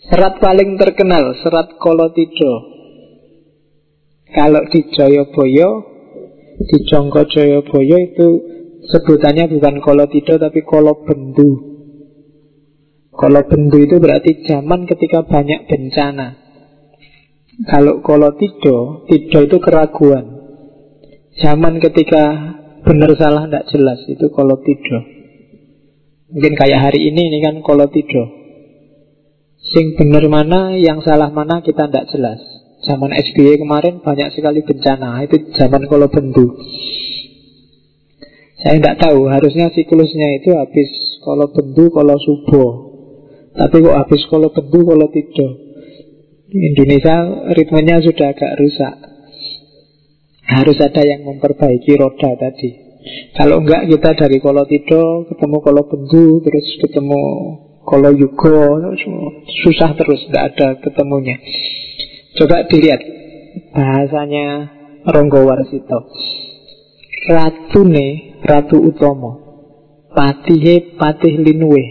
Serat 0.09 0.39
paling 0.39 0.79
terkenal, 0.79 1.37
serat 1.43 1.77
Kolotido. 1.77 2.55
Kalau 4.31 4.63
di 4.71 4.81
Joyoboyo, 4.95 5.71
di 6.65 6.77
Jongko 6.87 7.27
Joyoboyo 7.29 7.97
itu 7.99 8.29
sebutannya 8.89 9.51
bukan 9.53 9.83
Kolotido 9.83 10.39
tapi 10.39 10.63
Kolobendu. 10.63 11.51
Kolobendu 13.11 13.83
itu 13.83 13.99
berarti 13.99 14.47
zaman 14.47 14.87
ketika 14.87 15.27
banyak 15.27 15.67
bencana. 15.67 16.39
Kalau 17.67 17.99
kalau 18.07 18.39
tido, 18.39 19.03
tido 19.11 19.43
itu 19.43 19.59
keraguan. 19.59 20.39
Zaman 21.43 21.83
ketika 21.83 22.55
benar 22.89 23.13
salah 23.21 23.45
tidak 23.45 23.69
jelas 23.69 24.01
itu 24.09 24.33
kalau 24.33 24.57
tido. 24.65 25.19
Mungkin 26.29 26.57
kayak 26.57 26.81
hari 26.89 27.09
ini 27.09 27.33
ini 27.33 27.39
kan 27.41 27.61
kalau 27.65 27.89
tidur. 27.89 28.29
Sing 29.69 29.97
bener 29.97 30.29
mana, 30.29 30.77
yang 30.77 31.01
salah 31.05 31.29
mana 31.33 31.61
kita 31.61 31.89
tidak 31.89 32.09
jelas. 32.13 32.41
Zaman 32.85 33.11
SBY 33.11 33.61
kemarin 33.61 34.01
banyak 34.01 34.33
sekali 34.33 34.65
bencana. 34.65 35.25
Itu 35.25 35.53
zaman 35.57 35.89
kalau 35.89 36.09
bendu. 36.09 36.57
Saya 38.61 38.77
tidak 38.77 38.97
tahu, 39.01 39.29
harusnya 39.29 39.71
siklusnya 39.73 40.43
itu 40.43 40.53
habis 40.53 40.89
kalau 41.25 41.49
bendu, 41.49 41.89
kalau 41.93 42.17
subuh. 42.17 42.73
Tapi 43.57 43.77
kok 43.83 43.99
habis 43.99 44.23
kalau 44.29 44.49
bendu, 44.53 44.81
kalau 44.85 45.07
tidur. 45.09 45.53
Indonesia 46.49 47.17
ritmenya 47.57 48.01
sudah 48.05 48.33
agak 48.33 48.57
rusak. 48.57 48.95
Harus 50.49 50.81
ada 50.81 51.05
yang 51.05 51.29
memperbaiki 51.29 51.93
roda 52.01 52.33
tadi. 52.41 52.89
Kalau 53.37 53.63
enggak 53.63 53.89
kita 53.89 54.11
dari 54.17 54.39
kalau 54.41 54.65
tidur 54.65 55.29
ketemu 55.29 55.57
kalau 55.61 55.83
bendu 55.87 56.41
terus 56.43 56.67
ketemu 56.83 57.23
kalau 57.85 58.11
yugo 58.13 58.81
susah 59.65 59.93
terus 59.97 60.25
tidak 60.29 60.45
ada 60.57 60.69
ketemunya. 60.81 61.37
Coba 62.37 62.65
dilihat 62.69 63.01
bahasanya 63.73 64.47
Ronggo 65.09 65.47
Warsito. 65.49 66.09
Ratune 67.29 68.41
Ratu 68.41 68.81
Utomo 68.81 69.33
Patihe 70.17 70.97
Patih 70.97 71.37
Linwe 71.45 71.85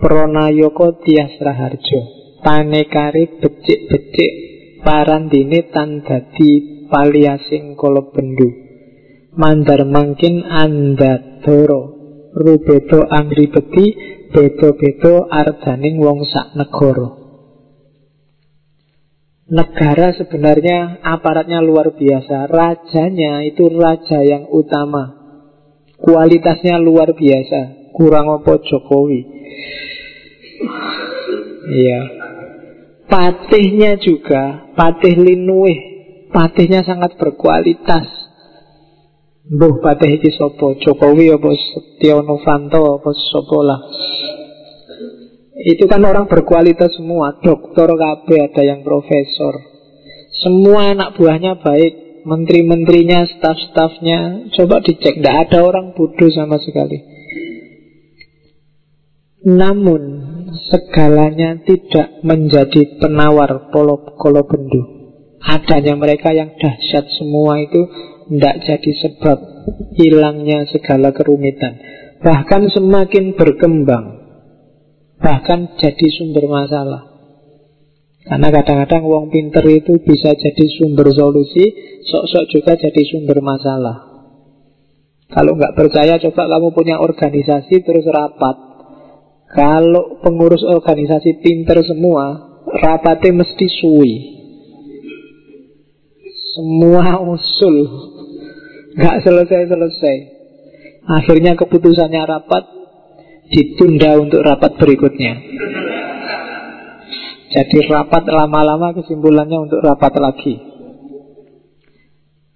Pronayoko 0.00 0.98
Tias 1.06 1.38
Raharjo 1.38 2.00
Panekari 2.42 3.38
becik-becik 3.38 4.32
Parandini 4.82 5.70
tandadi 5.70 6.75
paliasing 6.88 7.74
kolo 7.78 8.10
bendu. 8.14 8.66
Mandar 9.36 9.84
mangkin 9.84 10.48
anda 10.48 11.42
doro 11.44 11.92
Rubedo 12.32 13.04
angri 13.04 13.52
beti 13.52 13.86
Bedo-bedo 14.32 15.28
ardaning 15.28 16.00
wong 16.00 16.24
sak 16.24 16.56
negoro 16.56 17.24
Negara 19.46 20.10
sebenarnya 20.10 20.98
aparatnya 21.06 21.62
luar 21.62 21.94
biasa. 21.94 22.50
Rajanya 22.50 23.46
itu 23.46 23.70
raja 23.70 24.18
yang 24.26 24.50
utama. 24.50 25.14
Kualitasnya 26.02 26.82
luar 26.82 27.14
biasa. 27.14 27.94
Kurang 27.94 28.26
apa 28.26 28.58
Jokowi? 28.58 29.22
Iya. 31.78 32.00
Patihnya 33.06 34.02
juga 34.02 34.74
Patih 34.74 35.14
Linuih 35.14 35.95
Patihnya 36.30 36.82
sangat 36.82 37.14
berkualitas. 37.18 38.06
Buh 39.46 39.78
patih 39.78 40.18
iki 40.18 40.34
sopo 40.34 40.74
Jokowi 40.74 41.30
apa 41.30 41.54
Setia 41.54 42.18
Novanto 42.18 42.98
apa 42.98 43.10
sopo 43.14 43.62
lah. 43.62 43.78
Itu 45.56 45.86
kan 45.86 46.02
orang 46.02 46.26
berkualitas 46.26 46.98
semua. 46.98 47.38
Dokter 47.38 47.86
KB 47.86 48.28
ada 48.42 48.62
yang 48.66 48.82
profesor. 48.82 49.54
Semua 50.42 50.92
anak 50.92 51.14
buahnya 51.14 51.62
baik. 51.62 52.06
Menteri-menterinya, 52.26 53.22
staf-stafnya 53.22 54.50
Coba 54.50 54.82
dicek, 54.82 55.22
tidak 55.22 55.46
ada 55.46 55.62
orang 55.62 55.94
bodoh 55.94 56.26
sama 56.26 56.58
sekali. 56.58 56.98
Namun 59.46 60.02
Segalanya 60.56 61.62
tidak 61.62 62.24
menjadi 62.26 62.98
penawar 62.98 63.70
polo, 63.70 64.18
kolo 64.18 64.42
bendu 64.48 64.95
Adanya 65.46 65.94
mereka 65.94 66.34
yang 66.34 66.58
dahsyat 66.58 67.06
semua 67.14 67.62
itu 67.62 67.86
Tidak 68.26 68.56
jadi 68.66 68.92
sebab 69.06 69.38
Hilangnya 69.94 70.66
segala 70.70 71.14
kerumitan 71.14 71.78
Bahkan 72.18 72.74
semakin 72.74 73.38
berkembang 73.38 74.16
bahkan 75.20 75.76
jadi 75.80 76.06
sumber 76.12 76.44
masalah. 76.48 77.08
Karena 78.26 78.50
kadang-kadang 78.50 79.06
wong 79.06 79.30
pinter 79.30 79.62
itu 79.70 80.02
bisa 80.02 80.34
jadi 80.34 80.66
sumber 80.76 81.14
solusi, 81.14 81.62
sok-sok 82.02 82.44
juga 82.50 82.72
jadi 82.74 83.02
sumber 83.06 83.38
masalah. 83.38 84.02
Kalau 85.30 85.54
nggak 85.58 85.74
percaya, 85.78 86.18
coba 86.18 86.42
kamu 86.50 86.68
punya 86.74 86.96
organisasi 86.98 87.82
terus 87.86 88.06
rapat. 88.06 88.56
Kalau 89.46 90.18
pengurus 90.26 90.66
organisasi 90.66 91.38
pinter 91.38 91.78
semua, 91.86 92.58
rapatnya 92.66 93.46
mesti 93.46 93.66
suwi. 93.70 94.14
Semua 96.56 97.20
usul 97.20 97.76
nggak 98.96 99.28
selesai-selesai. 99.28 100.16
Akhirnya 101.04 101.52
keputusannya 101.52 102.22
rapat 102.24 102.64
ditunda 103.52 104.16
untuk 104.16 104.40
rapat 104.40 104.80
berikutnya. 104.80 105.36
Jadi 107.52 107.76
rapat 107.92 108.24
lama-lama 108.32 108.96
kesimpulannya 108.96 109.68
untuk 109.68 109.84
rapat 109.84 110.16
lagi. 110.16 110.56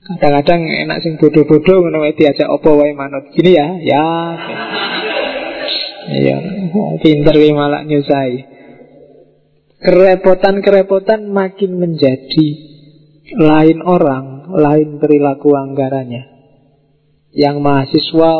Kadang-kadang 0.01 0.65
enak 0.65 1.05
sing 1.05 1.21
bodoh-bodoh 1.21 1.85
ngono 1.85 2.09
diajak 2.17 2.49
opo 2.49 2.81
wae 2.81 2.97
manut. 2.97 3.29
Gini 3.37 3.53
ya, 3.53 3.69
ya. 3.85 4.07
Iya, 6.11 6.37
pinter 7.05 7.37
ki 7.37 7.53
malah 7.53 7.85
nyusai. 7.85 8.49
Kerepotan-kerepotan 9.79 11.29
makin 11.29 11.79
menjadi 11.79 12.70
lain 13.37 13.79
orang, 13.85 14.51
lain 14.51 14.99
perilaku 14.99 15.55
anggarannya. 15.55 16.27
Yang 17.31 17.57
mahasiswa 17.63 18.33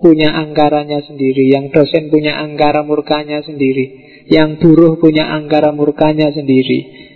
punya 0.00 0.34
anggarannya 0.34 1.00
sendiri, 1.06 1.52
yang 1.52 1.70
dosen 1.70 2.10
punya 2.10 2.40
anggaran 2.40 2.88
murkanya 2.88 3.44
sendiri, 3.44 3.86
yang 4.26 4.58
buruh 4.58 4.98
punya 4.98 5.28
anggaran 5.30 5.76
murkanya 5.76 6.32
sendiri. 6.34 7.08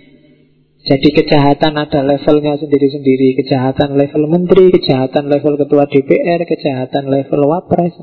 Jadi 0.85 1.09
kejahatan 1.17 1.81
ada 1.81 2.05
levelnya 2.05 2.61
sendiri-sendiri, 2.61 3.41
kejahatan 3.41 3.97
level 3.97 4.29
menteri, 4.29 4.69
kejahatan 4.69 5.25
level 5.33 5.57
ketua 5.57 5.89
DPR, 5.89 6.45
kejahatan 6.45 7.09
level 7.09 7.41
wapres, 7.49 7.97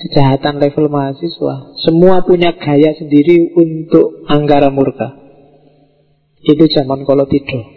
kejahatan 0.00 0.56
level 0.56 0.88
mahasiswa. 0.88 1.76
Semua 1.84 2.24
punya 2.24 2.56
gaya 2.56 2.96
sendiri 2.96 3.52
untuk 3.52 4.24
anggaran 4.24 4.72
murka. 4.72 5.12
Itu 6.40 6.64
zaman 6.64 7.04
kalau 7.04 7.28
tidur. 7.28 7.73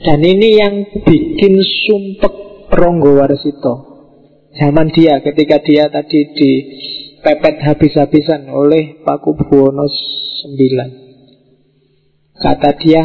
Dan 0.00 0.24
ini 0.24 0.56
yang 0.56 0.88
bikin 1.04 1.60
sumpek 1.60 2.32
Ronggo 2.72 3.20
Warsito. 3.20 3.74
Zaman 4.56 4.88
dia 4.96 5.20
ketika 5.20 5.60
dia 5.60 5.92
tadi 5.92 6.24
dipepet 6.32 7.60
habis-habisan 7.60 8.48
oleh 8.48 9.04
Paku 9.04 9.36
Buwono 9.36 9.84
IX 9.84 10.88
Kata 12.32 12.70
dia 12.80 13.02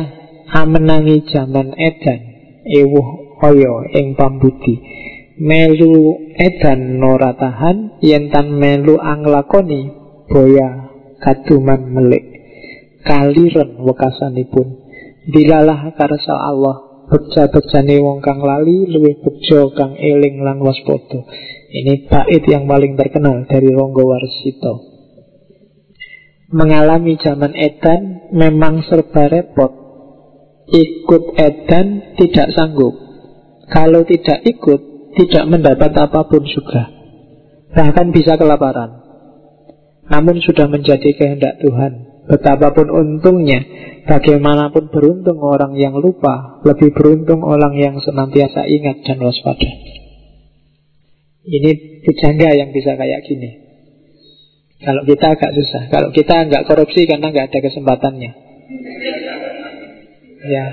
Amenangi 0.55 1.27
zaman 1.27 1.75
edan 1.75 2.21
Ewuh 2.63 3.43
oyo 3.43 3.91
ing 3.91 4.15
pambudi. 4.15 4.79
Melu 5.43 6.15
edan 6.39 7.03
noratahan 7.03 7.99
Yentan 7.99 8.55
melu 8.55 8.95
anglakoni 9.03 9.91
Boya 10.31 10.95
kaduman 11.19 11.91
melik. 11.91 12.23
Kaliren 13.03 13.83
wekasanipun 13.83 14.84
Bilalah 15.25 15.89
karsa 15.97 16.35
Allah. 16.37 16.85
Beja-bejane 17.05 18.01
wong 18.01 18.17
kang 18.25 18.41
lali 18.41 18.89
Luwih 18.89 19.21
bejo 19.21 19.73
kang 19.77 19.93
eling 19.93 20.41
lan 20.41 20.57
waspada. 20.61 21.21
Ini 21.69 22.09
bait 22.09 22.43
yang 22.49 22.65
paling 22.65 22.97
terkenal 22.97 23.45
Dari 23.45 23.69
Ronggo 23.73 24.05
Warsito. 24.05 24.73
Mengalami 26.53 27.17
zaman 27.17 27.53
edan 27.57 28.29
Memang 28.33 28.85
serba 28.85 29.29
repot. 29.29 29.73
Ikut 30.69 31.23
edan 31.37 32.17
Tidak 32.17 32.47
sanggup. 32.53 32.93
Kalau 33.69 34.05
tidak 34.05 34.45
ikut 34.45 35.13
Tidak 35.13 35.45
mendapat 35.45 35.93
apa 35.93 36.25
pun 36.29 36.45
juga. 36.45 36.89
Bahkan 37.73 38.13
bisa 38.13 38.37
kelaparan. 38.37 39.01
Namun 40.05 40.37
sudah 40.37 40.69
menjadi 40.69 41.17
kehendak 41.17 41.57
Tuhan 41.65 42.04
Betapapun 42.25 42.89
untungnya 42.89 43.61
Bagaimanapun 44.05 44.89
beruntung 44.89 45.37
orang 45.41 45.77
yang 45.77 45.97
lupa 45.97 46.61
Lebih 46.65 46.93
beruntung 46.93 47.45
orang 47.45 47.73
yang 47.77 47.97
senantiasa 48.01 48.65
ingat 48.65 49.05
dan 49.05 49.21
waspada. 49.21 49.69
Ini 51.45 52.01
pujangga 52.01 52.57
yang 52.57 52.73
bisa 52.73 52.97
kayak 52.97 53.21
gini. 53.29 53.61
Kalau 54.81 55.05
kita 55.05 55.37
agak 55.37 55.51
susah 55.53 55.83
Kalau 55.93 56.09
kita 56.09 56.49
nggak 56.49 56.65
korupsi 56.65 57.05
karena 57.05 57.29
nggak 57.29 57.53
ada 57.53 57.59
kesempatannya. 57.61 58.31
Ya. 60.45 60.65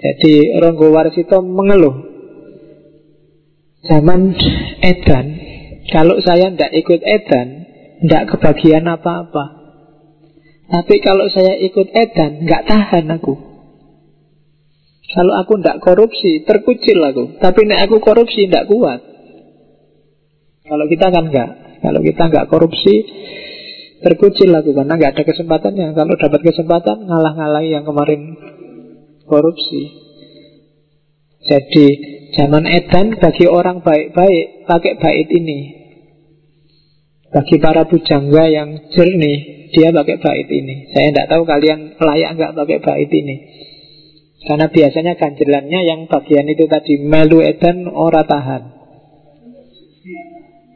Jadi 0.00 0.60
Ronggo 0.60 0.92
Warsito 0.92 1.40
mengeluh. 1.40 2.08
Zaman 3.84 4.36
Edan 4.84 5.26
Kalau 5.88 6.20
saya 6.20 6.52
tidak 6.52 6.72
ikut 6.76 7.00
Edan 7.00 7.48
Tidak 8.04 8.36
kebagian 8.36 8.84
apa-apa 8.84 9.59
tapi 10.70 11.02
kalau 11.02 11.26
saya 11.26 11.58
ikut 11.58 11.90
edan, 11.90 12.46
nggak 12.46 12.62
tahan 12.70 13.10
aku. 13.18 13.34
Kalau 15.10 15.34
aku 15.34 15.58
tidak 15.58 15.82
korupsi, 15.82 16.46
terkucil 16.46 17.02
aku. 17.02 17.42
Tapi 17.42 17.66
nek 17.66 17.90
aku 17.90 17.98
korupsi, 17.98 18.46
tidak 18.46 18.70
kuat. 18.70 19.02
Kalau 20.62 20.86
kita 20.86 21.10
kan 21.10 21.34
enggak. 21.34 21.82
Kalau 21.82 21.98
kita 21.98 22.22
enggak 22.30 22.46
korupsi, 22.46 22.94
terkucil 24.06 24.54
lagu 24.54 24.70
karena 24.70 24.94
enggak 24.94 25.18
ada 25.18 25.22
kesempatannya. 25.26 25.98
Kalau 25.98 26.14
dapat 26.14 26.40
kesempatan, 26.46 27.02
ngalah-ngalahi 27.02 27.74
yang 27.74 27.82
kemarin 27.82 28.38
korupsi. 29.26 29.82
Jadi 31.50 31.86
zaman 32.38 32.70
edan 32.70 33.18
bagi 33.18 33.50
orang 33.50 33.82
baik-baik 33.82 34.70
pakai 34.70 34.94
bait 35.02 35.28
ini. 35.34 35.79
Bagi 37.30 37.56
para 37.62 37.86
pujangga 37.86 38.50
yang 38.50 38.90
jernih, 38.90 39.70
dia 39.70 39.94
pakai 39.94 40.18
bait 40.18 40.48
ini. 40.50 40.90
Saya 40.90 41.14
tidak 41.14 41.26
tahu 41.30 41.42
kalian 41.46 41.94
layak 41.94 42.30
nggak 42.34 42.54
pakai 42.58 42.78
bait 42.82 43.10
ini. 43.10 43.36
Karena 44.40 44.66
biasanya 44.66 45.14
ganjelannya 45.14 45.80
yang 45.84 46.00
bagian 46.08 46.48
itu 46.48 46.64
tadi 46.66 46.98
melu 46.98 47.44
edan 47.44 47.86
ora 47.86 48.24
tahan. 48.26 48.62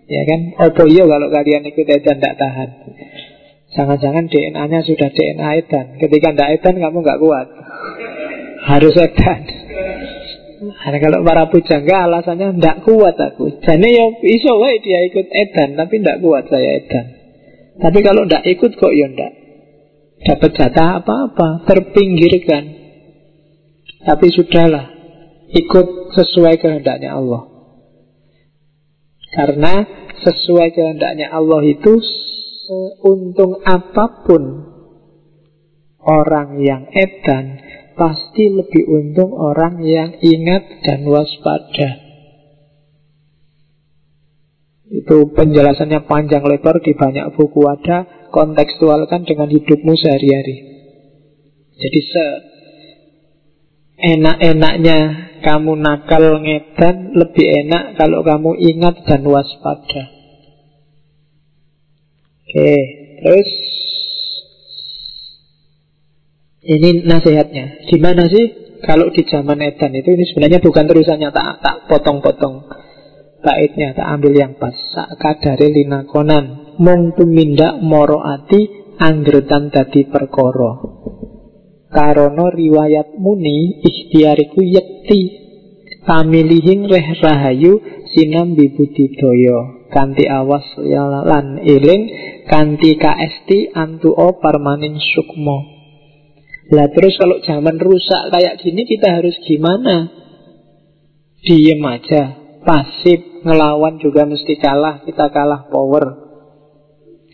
Ya 0.05 0.23
kan? 0.29 0.41
Opo 0.69 0.85
iyo 0.85 1.09
kalau 1.09 1.33
kalian 1.33 1.65
ikut 1.65 1.89
edan 1.89 2.21
tidak 2.21 2.37
tahan. 2.37 2.71
Jangan-jangan 3.75 4.31
DNA-nya 4.31 4.87
sudah 4.87 5.11
DNA 5.11 5.49
edan. 5.65 5.87
Ketika 5.99 6.31
tidak 6.37 6.61
edan 6.61 6.77
kamu 6.79 6.99
nggak 7.03 7.21
kuat. 7.25 7.49
Harus 8.69 8.95
edan. 8.95 9.43
Nah, 10.73 10.99
kalau 11.03 11.21
para 11.27 11.53
pujangga 11.53 12.09
alasannya 12.09 12.57
tidak 12.57 12.77
kuat 12.89 13.17
aku. 13.21 13.61
Jadi 13.61 13.89
ya 13.93 14.07
iso 14.25 14.57
wae 14.57 14.81
dia 14.81 15.05
ikut 15.13 15.27
edan 15.29 15.77
tapi 15.77 16.01
tidak 16.01 16.25
kuat 16.25 16.49
saya 16.49 16.81
edan. 16.81 17.07
Tapi 17.81 17.99
kalau 18.01 18.25
tidak 18.25 18.45
ikut 18.49 18.71
kok 18.79 18.93
ya 18.95 19.09
tidak 19.13 19.33
dapat 20.25 20.51
jatah 20.57 21.05
apa-apa, 21.05 21.69
terpinggirkan. 21.69 22.65
Tapi 24.05 24.27
sudahlah, 24.33 24.87
ikut 25.53 25.87
sesuai 26.13 26.61
kehendaknya 26.61 27.17
Allah. 27.17 27.49
Karena 29.33 29.75
sesuai 30.25 30.69
kehendaknya 30.73 31.33
Allah 31.33 31.61
itu 31.65 31.99
seuntung 32.65 33.61
apa 33.65 34.25
pun 34.25 34.43
orang 36.05 36.61
yang 36.61 36.89
edan 36.93 37.64
pasti 37.95 38.51
lebih 38.51 38.85
untung 38.91 39.33
orang 39.35 39.83
yang 39.83 40.19
ingat 40.19 40.85
dan 40.87 41.07
waspada. 41.07 42.05
Itu 44.91 45.35
penjelasannya 45.35 46.07
panjang 46.07 46.45
lebar 46.47 46.79
di 46.79 46.95
banyak 46.95 47.35
buku 47.35 47.67
ada, 47.67 48.29
kontekstualkan 48.31 49.27
dengan 49.27 49.51
hidupmu 49.51 49.95
sehari-hari. 49.99 50.57
Jadi 51.75 52.01
se 52.03 52.27
enak-enaknya 53.95 54.99
kamu 55.43 55.73
nakal 55.79 56.43
ngedan 56.43 57.15
lebih 57.15 57.47
enak 57.67 57.99
kalau 57.99 58.23
kamu 58.23 58.55
ingat 58.59 59.03
dan 59.07 59.23
waspada. 59.27 60.15
Oke, 62.45 62.71
terus 63.19 63.51
ini 66.65 67.05
nasihatnya. 67.05 67.85
Gimana 67.93 68.25
sih 68.27 68.79
kalau 68.81 69.13
di 69.13 69.25
zaman 69.29 69.61
edan 69.61 69.93
itu 69.93 70.17
ini 70.17 70.25
sebenarnya 70.29 70.61
bukan 70.65 70.85
terusannya 70.89 71.29
tak 71.33 71.61
tak 71.61 71.77
potong-potong. 71.89 72.69
Baitnya 73.45 73.93
tak 73.93 74.09
ambil 74.09 74.33
yang 74.33 74.57
pas. 74.57 74.73
Sak 74.73 75.21
kadare 75.21 75.69
linakonan 75.69 76.77
mung 76.81 77.13
tumindak 77.13 77.77
moro 77.85 78.25
ati 78.25 78.93
anggertan 78.97 79.69
dadi 79.69 80.09
perkara. 80.09 80.81
Karono 81.93 82.49
riwayat 82.49 83.21
muni 83.21 83.85
ikhtiariku 83.85 84.61
yekti. 84.65 85.45
Pamilihin 86.05 86.85
reh 86.85 87.17
rahayu 87.17 87.81
sinambi 88.13 88.77
budidaya 88.77 89.89
kanti 89.89 90.29
awas 90.29 90.77
lan 91.25 91.65
eling 91.65 92.03
kanti 92.45 93.01
kaesti 93.01 93.73
antuo 93.73 94.37
parmanin 94.37 95.01
sukmo 95.01 95.74
lah 96.73 96.89
terus 96.89 97.21
kalau 97.21 97.45
zaman 97.45 97.77
rusak 97.77 98.33
kayak 98.33 98.57
gini 98.65 98.89
kita 98.89 99.21
harus 99.21 99.37
gimana? 99.45 100.09
Diem 101.45 101.85
aja, 101.85 102.41
pasif, 102.65 103.45
ngelawan 103.45 104.01
juga 104.01 104.25
mesti 104.25 104.57
kalah, 104.57 105.05
kita 105.05 105.29
kalah 105.29 105.69
power. 105.69 106.25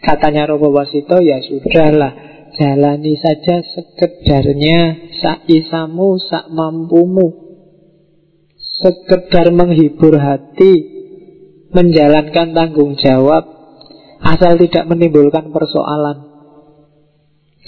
Katanya 0.03 0.51
Robo 0.51 0.75
Wasito, 0.75 1.23
ya 1.23 1.39
sudahlah, 1.39 2.11
jalani 2.59 3.15
saja 3.23 3.63
sekedarnya, 3.63 5.15
sak 5.23 5.47
isamu, 5.47 6.19
sak 6.19 6.51
mampumu. 6.51 7.55
Sekedar 8.83 9.55
menghibur 9.55 10.19
hati, 10.19 10.73
menjalankan 11.71 12.51
tanggung 12.51 12.99
jawab, 12.99 13.47
asal 14.27 14.59
tidak 14.59 14.91
menimbulkan 14.91 15.55
persoalan. 15.55 16.30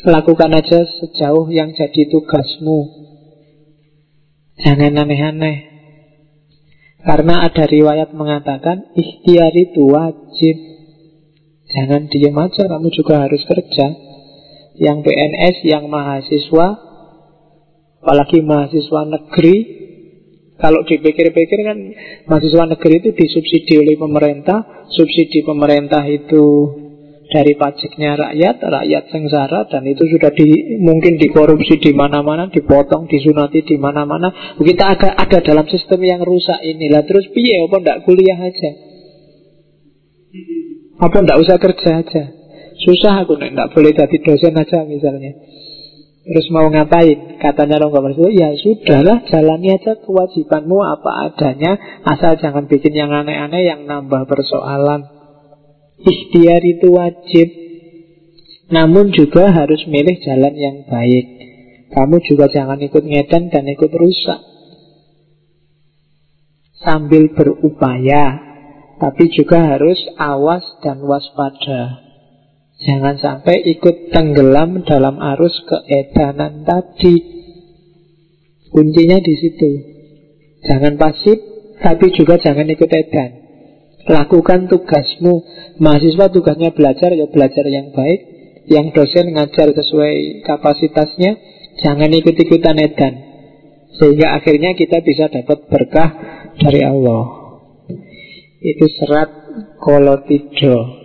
Lakukan 0.02 0.50
aja 0.50 0.82
sejauh 0.82 1.46
yang 1.54 1.78
jadi 1.78 2.10
tugasmu. 2.10 2.90
Jangan 4.58 4.98
aneh-aneh. 4.98 5.70
Karena 7.06 7.46
ada 7.46 7.66
riwayat 7.66 8.10
mengatakan 8.10 8.90
Ikhtiar 8.98 9.54
itu 9.54 9.86
wajib. 9.86 10.56
Jangan 11.70 12.10
diem 12.10 12.34
aja 12.34 12.66
Kamu 12.66 12.90
juga 12.90 13.22
harus 13.22 13.46
kerja. 13.46 13.86
Yang 14.82 14.98
PNS, 15.06 15.56
yang 15.70 15.86
mahasiswa 15.86 16.66
Apalagi 18.02 18.42
mahasiswa 18.42 19.00
negeri 19.06 19.56
Kalau 20.58 20.82
dipikir-pikir 20.82 21.58
kan 21.62 21.78
Mahasiswa 22.26 22.64
negeri 22.66 23.06
itu 23.06 23.10
disubsidi 23.14 23.78
oleh 23.78 23.94
pemerintah 23.94 24.90
Subsidi 24.90 25.46
pemerintah 25.46 26.02
itu 26.10 26.44
dari 27.32 27.56
pajaknya 27.56 28.12
rakyat, 28.20 28.60
rakyat 28.60 29.04
sengsara 29.08 29.64
dan 29.72 29.88
itu 29.88 30.04
sudah 30.04 30.28
di, 30.36 30.76
mungkin 30.84 31.16
dikorupsi 31.16 31.80
di 31.80 31.96
mana-mana, 31.96 32.52
dipotong, 32.52 33.08
disunati 33.08 33.64
di 33.64 33.80
mana-mana. 33.80 34.60
Kita 34.60 34.84
ada 34.92 35.16
ada 35.16 35.40
dalam 35.40 35.64
sistem 35.64 36.04
yang 36.04 36.20
rusak 36.20 36.60
inilah. 36.60 37.08
Terus 37.08 37.32
piye 37.32 37.64
apa 37.64 37.80
ndak 37.80 38.04
kuliah 38.04 38.36
aja? 38.36 38.70
Apa 41.00 41.16
ndak 41.24 41.40
usah 41.40 41.56
kerja 41.56 42.04
aja? 42.04 42.22
Susah 42.84 43.24
aku 43.24 43.40
nek 43.40 43.56
ndak 43.56 43.68
boleh 43.72 43.96
jadi 43.96 44.16
dosen 44.20 44.52
aja 44.52 44.84
misalnya. 44.84 45.32
Terus 46.22 46.46
mau 46.54 46.70
ngapain? 46.70 47.42
Katanya 47.42 47.82
Rongga 47.82 47.98
Marsudo, 47.98 48.30
ya 48.30 48.54
sudahlah 48.54 49.26
jalani 49.26 49.74
aja 49.74 49.98
kewajibanmu 49.98 50.78
apa 50.78 51.10
adanya 51.26 51.74
Asal 52.06 52.38
jangan 52.38 52.70
bikin 52.70 52.94
yang 52.94 53.10
aneh-aneh 53.10 53.66
yang 53.66 53.90
nambah 53.90 54.30
persoalan 54.30 55.11
Ikhtiar 56.02 56.62
itu 56.66 56.88
wajib. 56.90 57.48
Namun 58.72 59.14
juga 59.14 59.52
harus 59.54 59.86
milih 59.86 60.18
jalan 60.24 60.54
yang 60.56 60.76
baik. 60.88 61.26
Kamu 61.92 62.24
juga 62.24 62.48
jangan 62.48 62.80
ikut 62.80 63.04
ngedan 63.04 63.52
dan 63.52 63.64
ikut 63.68 63.92
rusak. 63.92 64.40
Sambil 66.82 67.30
berupaya 67.30 68.50
Tapi 68.98 69.34
juga 69.34 69.66
harus 69.66 69.98
awas 70.14 70.62
dan 70.78 71.02
waspada. 71.02 72.06
Jangan 72.86 73.18
sampai 73.18 73.58
ikut 73.74 74.14
tenggelam 74.14 74.86
dalam 74.86 75.18
arus 75.18 75.58
keedanan 75.66 76.62
tadi. 76.62 77.18
Kuncinya 78.70 79.18
di 79.18 79.34
situ. 79.38 79.70
Jangan 80.70 80.94
pasif 80.94 81.38
Tapi 81.82 82.14
juga 82.14 82.38
jangan 82.38 82.70
ikut 82.70 82.90
edan 82.90 83.41
Lakukan 84.08 84.66
tugasmu. 84.66 85.34
Mahasiswa 85.78 86.26
tugasnya 86.32 86.74
belajar 86.74 87.14
Ya 87.14 87.26
belajar 87.30 87.64
yang 87.66 87.94
baik. 87.94 88.20
Yang 88.66 88.86
dosen 88.94 89.34
ngajar 89.34 89.74
sesuai 89.74 90.46
kapasitasnya 90.46 91.52
Jangan 91.80 92.10
ikut-ikutan 92.12 92.76
edan. 92.76 93.14
Sehingga 93.96 94.36
akhirnya 94.36 94.76
kita 94.76 95.00
bisa 95.00 95.32
dapat 95.32 95.68
berkah 95.72 96.10
dari 96.60 96.80
Allah. 96.84 97.24
Itu 98.62 98.86
serat 98.86 99.30
kolotido 99.82 101.02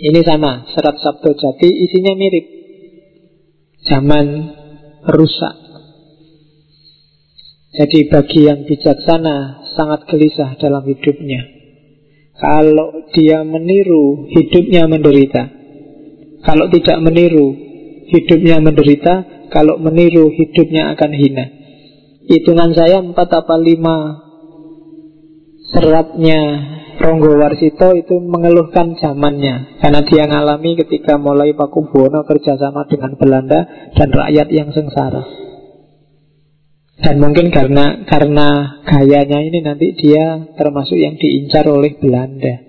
Ini 0.00 0.24
sama 0.24 0.64
Serat 0.72 0.96
Sabdo 0.96 1.36
Jati 1.36 1.68
isinya 1.68 2.16
mirip. 2.16 2.46
Zaman 3.84 4.26
rusak. 5.04 5.56
Jadi 7.76 8.08
bagi 8.08 8.48
yang 8.48 8.64
bijaksana 8.64 9.59
sangat 9.74 10.06
gelisah 10.08 10.56
dalam 10.58 10.82
hidupnya. 10.86 11.46
Kalau 12.40 13.04
dia 13.12 13.44
meniru, 13.44 14.30
hidupnya 14.32 14.88
menderita. 14.88 15.42
Kalau 16.40 16.72
tidak 16.72 16.98
meniru, 17.04 17.52
hidupnya 18.08 18.64
menderita. 18.64 19.46
Kalau 19.52 19.76
meniru, 19.76 20.32
hidupnya 20.32 20.96
akan 20.96 21.10
hina. 21.12 21.46
Hitungan 22.30 22.70
saya 22.72 23.02
empat 23.02 23.28
apa 23.34 23.58
lima 23.58 24.22
seratnya 25.74 26.40
Ronggo 27.00 27.32
Warsito 27.40 27.96
itu 27.96 28.20
mengeluhkan 28.20 28.92
zamannya 29.00 29.80
karena 29.80 30.00
dia 30.04 30.28
ngalami 30.28 30.76
ketika 30.84 31.16
mulai 31.16 31.56
Paku 31.56 31.88
Buwono 31.88 32.28
kerjasama 32.28 32.84
dengan 32.92 33.16
Belanda 33.16 33.90
dan 33.96 34.12
rakyat 34.12 34.48
yang 34.52 34.68
sengsara. 34.70 35.39
Dan 37.00 37.16
mungkin 37.16 37.48
karena 37.48 38.04
karena 38.04 38.80
gayanya 38.84 39.40
ini 39.40 39.64
nanti 39.64 39.96
dia 39.96 40.52
termasuk 40.52 41.00
yang 41.00 41.16
diincar 41.16 41.64
oleh 41.64 41.96
Belanda. 41.96 42.60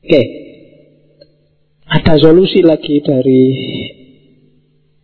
Oke, 0.00 0.22
ada 1.84 2.14
solusi 2.16 2.64
lagi 2.64 3.04
dari 3.04 3.42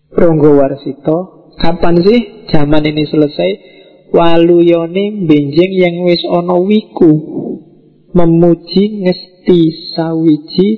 Ronggo 0.09 0.57
Warsito. 0.57 1.53
Kapan 1.61 2.01
sih 2.01 2.49
zaman 2.49 2.85
ini 2.89 3.05
selesai? 3.05 3.51
Waluyone 4.17 5.29
benjing 5.29 5.73
yang 5.77 6.07
wis 6.09 6.25
ono 6.25 6.65
wiku 6.65 7.13
memuji 8.17 9.05
ngesti 9.05 9.61
sawiji 9.93 10.69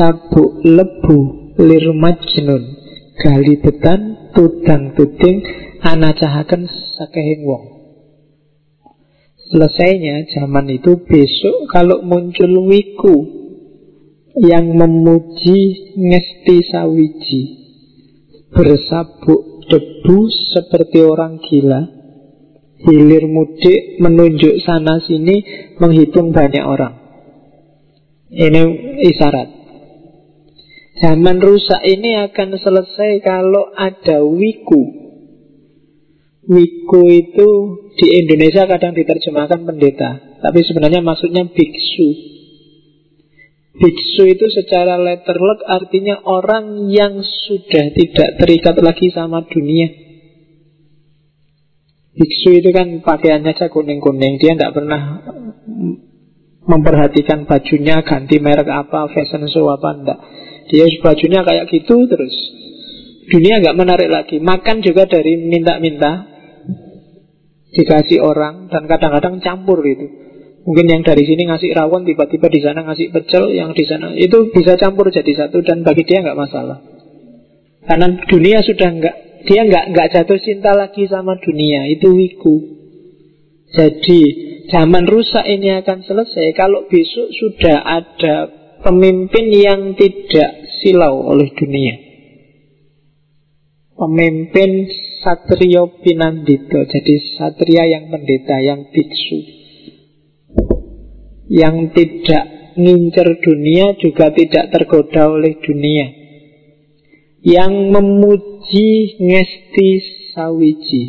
sabuk 0.00 0.64
lebu 0.64 1.18
lir 1.60 1.92
majnun 1.92 2.79
gali 3.20 3.60
betan 3.60 4.32
tudang 4.32 4.96
tuding 4.96 5.44
anacahaken 5.84 6.64
sakehing 6.96 7.44
wong. 7.44 7.64
Selesainya 9.50 10.30
zaman 10.32 10.72
itu 10.72 11.04
besok 11.04 11.68
kalau 11.68 12.00
muncul 12.06 12.70
wiku 12.70 13.16
yang 14.40 14.72
memuji 14.72 15.92
ngesti 15.98 16.56
sawiji 16.70 17.42
bersabuk 18.54 19.66
debu 19.68 20.18
seperti 20.54 21.02
orang 21.02 21.42
gila 21.42 21.82
hilir 22.80 23.28
mudik 23.28 24.00
menunjuk 24.00 24.64
sana 24.64 25.02
sini 25.04 25.44
menghitung 25.76 26.32
banyak 26.32 26.64
orang. 26.64 26.94
Ini 28.30 28.62
isyarat 29.10 29.59
Zaman 31.00 31.40
rusak 31.40 31.80
ini 31.88 32.12
akan 32.28 32.60
selesai 32.60 33.24
kalau 33.24 33.72
ada 33.72 34.20
wiku. 34.20 35.00
Wiku 36.44 37.02
itu 37.08 37.48
di 37.96 38.06
Indonesia 38.20 38.68
kadang 38.68 38.92
diterjemahkan 38.92 39.64
pendeta, 39.64 40.40
tapi 40.44 40.60
sebenarnya 40.60 41.00
maksudnya 41.00 41.48
biksu. 41.48 42.08
Biksu 43.80 44.28
itu 44.28 44.44
secara 44.52 45.00
letterlock 45.00 45.64
artinya 45.64 46.20
orang 46.20 46.92
yang 46.92 47.24
sudah 47.24 47.96
tidak 47.96 48.36
terikat 48.36 48.76
lagi 48.84 49.08
sama 49.08 49.48
dunia. 49.48 49.88
Biksu 52.12 52.60
itu 52.60 52.76
kan 52.76 53.00
pakaiannya 53.00 53.56
saja 53.56 53.72
kuning-kuning, 53.72 54.36
dia 54.36 54.52
tidak 54.52 54.76
pernah 54.76 55.24
memperhatikan 56.68 57.48
bajunya 57.48 58.04
ganti 58.04 58.36
merek 58.36 58.68
apa, 58.68 59.08
fashion 59.16 59.48
show 59.48 59.64
apa, 59.72 59.88
enggak. 59.96 60.20
Dia 60.70 60.86
bajunya 61.02 61.42
kayak 61.42 61.66
gitu 61.66 62.06
terus. 62.06 62.34
Dunia 63.26 63.58
nggak 63.58 63.78
menarik 63.78 64.10
lagi. 64.10 64.38
Makan 64.38 64.82
juga 64.86 65.10
dari 65.10 65.34
minta-minta. 65.38 66.30
Dikasih 67.70 68.18
orang 68.22 68.66
dan 68.66 68.86
kadang-kadang 68.90 69.38
campur 69.38 69.82
gitu. 69.86 70.30
Mungkin 70.66 70.86
yang 70.92 71.02
dari 71.06 71.24
sini 71.24 71.48
ngasih 71.48 71.72
rawon, 71.72 72.04
tiba-tiba 72.04 72.52
di 72.52 72.60
sana 72.60 72.84
ngasih 72.84 73.14
pecel, 73.14 73.48
yang 73.54 73.72
di 73.72 73.84
sana 73.88 74.12
itu 74.12 74.52
bisa 74.52 74.76
campur 74.76 75.08
jadi 75.08 75.46
satu 75.46 75.64
dan 75.64 75.80
bagi 75.80 76.04
dia 76.04 76.20
nggak 76.20 76.36
masalah. 76.36 76.84
Karena 77.80 78.12
dunia 78.28 78.60
sudah 78.60 78.90
nggak, 78.92 79.16
dia 79.48 79.60
nggak 79.64 79.84
nggak 79.96 80.08
jatuh 80.12 80.38
cinta 80.42 80.76
lagi 80.76 81.08
sama 81.08 81.40
dunia, 81.40 81.88
itu 81.88 82.12
wiku. 82.12 82.56
Jadi 83.72 84.20
zaman 84.68 85.08
rusak 85.08 85.46
ini 85.48 85.80
akan 85.80 86.04
selesai 86.04 86.52
kalau 86.52 86.84
besok 86.90 87.32
sudah 87.32 87.80
ada 87.80 88.34
pemimpin 88.84 89.46
yang 89.48 89.80
tidak 89.96 90.59
silau 90.80 91.28
oleh 91.28 91.52
dunia. 91.54 91.94
Pemimpin 94.00 94.88
Satrio 95.20 96.00
Pinandito, 96.00 96.88
jadi 96.88 97.14
Satria 97.36 97.84
yang 97.84 98.08
pendeta, 98.08 98.56
yang 98.64 98.88
biksu. 98.88 99.38
Yang 101.52 101.76
tidak 101.92 102.44
ngincer 102.80 103.28
dunia 103.44 103.92
juga 104.00 104.32
tidak 104.32 104.72
tergoda 104.72 105.28
oleh 105.28 105.60
dunia. 105.60 106.06
Yang 107.44 107.72
memuji 107.92 109.20
ngesti 109.20 109.90
sawiji. 110.32 111.04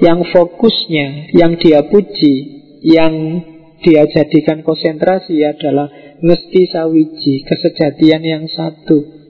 Yang 0.00 0.32
fokusnya, 0.32 1.36
yang 1.36 1.60
dia 1.60 1.84
puji, 1.84 2.34
yang 2.80 3.44
dia 3.84 4.08
jadikan 4.08 4.64
konsentrasi 4.64 5.44
adalah 5.44 5.92
Ngesti 6.20 6.62
sawiji, 6.68 7.48
kesejatian 7.48 8.20
yang 8.20 8.44
satu. 8.44 9.20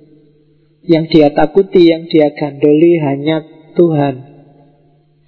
Yang 0.84 1.04
dia 1.12 1.28
takuti, 1.30 1.86
yang 1.86 2.08
dia 2.08 2.32
gandoli 2.32 2.96
hanya 3.04 3.44
Tuhan 3.76 4.14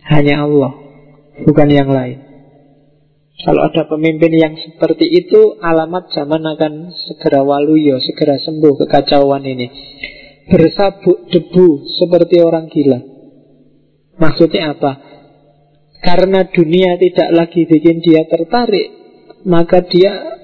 Hanya 0.01 0.49
Allah 0.49 0.73
Bukan 1.45 1.69
yang 1.69 1.93
lain. 1.93 2.19
Kalau 3.43 3.69
ada 3.69 3.85
pemimpin 3.85 4.33
yang 4.33 4.55
seperti 4.57 5.09
itu 5.09 5.61
Alamat 5.61 6.09
zaman 6.17 6.41
akan 6.57 6.93
segera 6.93 7.45
waluyo 7.45 8.01
Segera 8.01 8.41
sembuh 8.41 8.75
kekacauan 8.85 9.45
ini. 9.45 9.67
Bersabuk 10.49 11.29
debu 11.29 11.85
Seperti 12.01 12.41
orang 12.41 12.73
gila. 12.73 13.01
Maksudnya 14.21 14.73
apa? 14.73 14.93
Karena 16.03 16.49
dunia 16.49 16.97
tidak 16.97 17.29
lagi 17.33 17.69
bikin 17.69 18.01
dia 18.01 18.25
tertarik 18.25 18.89
Maka 19.45 19.85
dia 19.85 20.42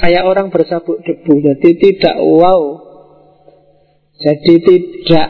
kayak 0.00 0.24
orang 0.28 0.52
bersabuk 0.52 1.00
debu. 1.02 1.34
Jadi 1.42 1.70
tidak 1.80 2.16
wow. 2.20 2.62
Jadi 4.16 4.54
tidak 4.64 5.28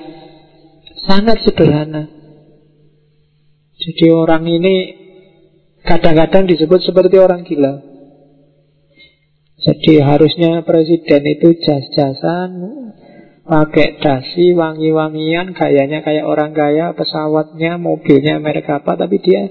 sangat 1.06 1.42
sederhana. 1.42 2.10
Jadi 3.76 4.06
orang 4.10 4.46
ini 4.46 4.76
kadang-kadang 5.86 6.50
disebut 6.50 6.82
seperti 6.82 7.16
orang 7.18 7.46
gila. 7.46 7.82
Jadi 9.56 9.98
harusnya 9.98 10.62
presiden 10.62 11.22
itu 11.26 11.58
jas-jasan, 11.58 12.50
pakai 13.42 13.98
dasi, 13.98 14.54
wangi-wangian, 14.54 15.54
gayanya 15.54 16.06
kayak 16.06 16.26
orang 16.26 16.54
kaya, 16.54 16.94
pesawatnya, 16.94 17.74
mobilnya 17.78 18.38
merek 18.38 18.70
apa, 18.70 18.94
tapi 18.94 19.18
dia 19.18 19.48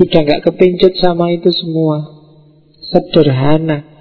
sudah 0.00 0.26
nggak 0.26 0.42
kepincut 0.48 0.98
sama 0.98 1.30
itu 1.30 1.50
semua. 1.54 2.02
Sederhana. 2.90 3.93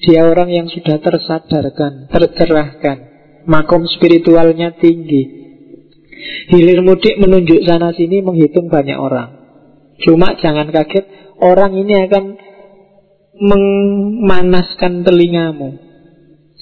Dia 0.00 0.24
orang 0.24 0.48
yang 0.48 0.66
sudah 0.72 0.96
tersadarkan, 0.96 2.08
tercerahkan. 2.08 2.98
Makom 3.44 3.84
spiritualnya 3.88 4.76
tinggi. 4.76 5.40
Hilir 6.52 6.80
mudik 6.84 7.16
menunjuk 7.20 7.64
sana 7.64 7.92
sini 7.92 8.20
menghitung 8.20 8.68
banyak 8.68 8.96
orang. 8.96 9.40
Cuma 10.00 10.36
jangan 10.40 10.72
kaget, 10.72 11.36
orang 11.40 11.72
ini 11.76 12.08
akan 12.08 12.24
memanaskan 13.40 15.04
telingamu. 15.04 15.80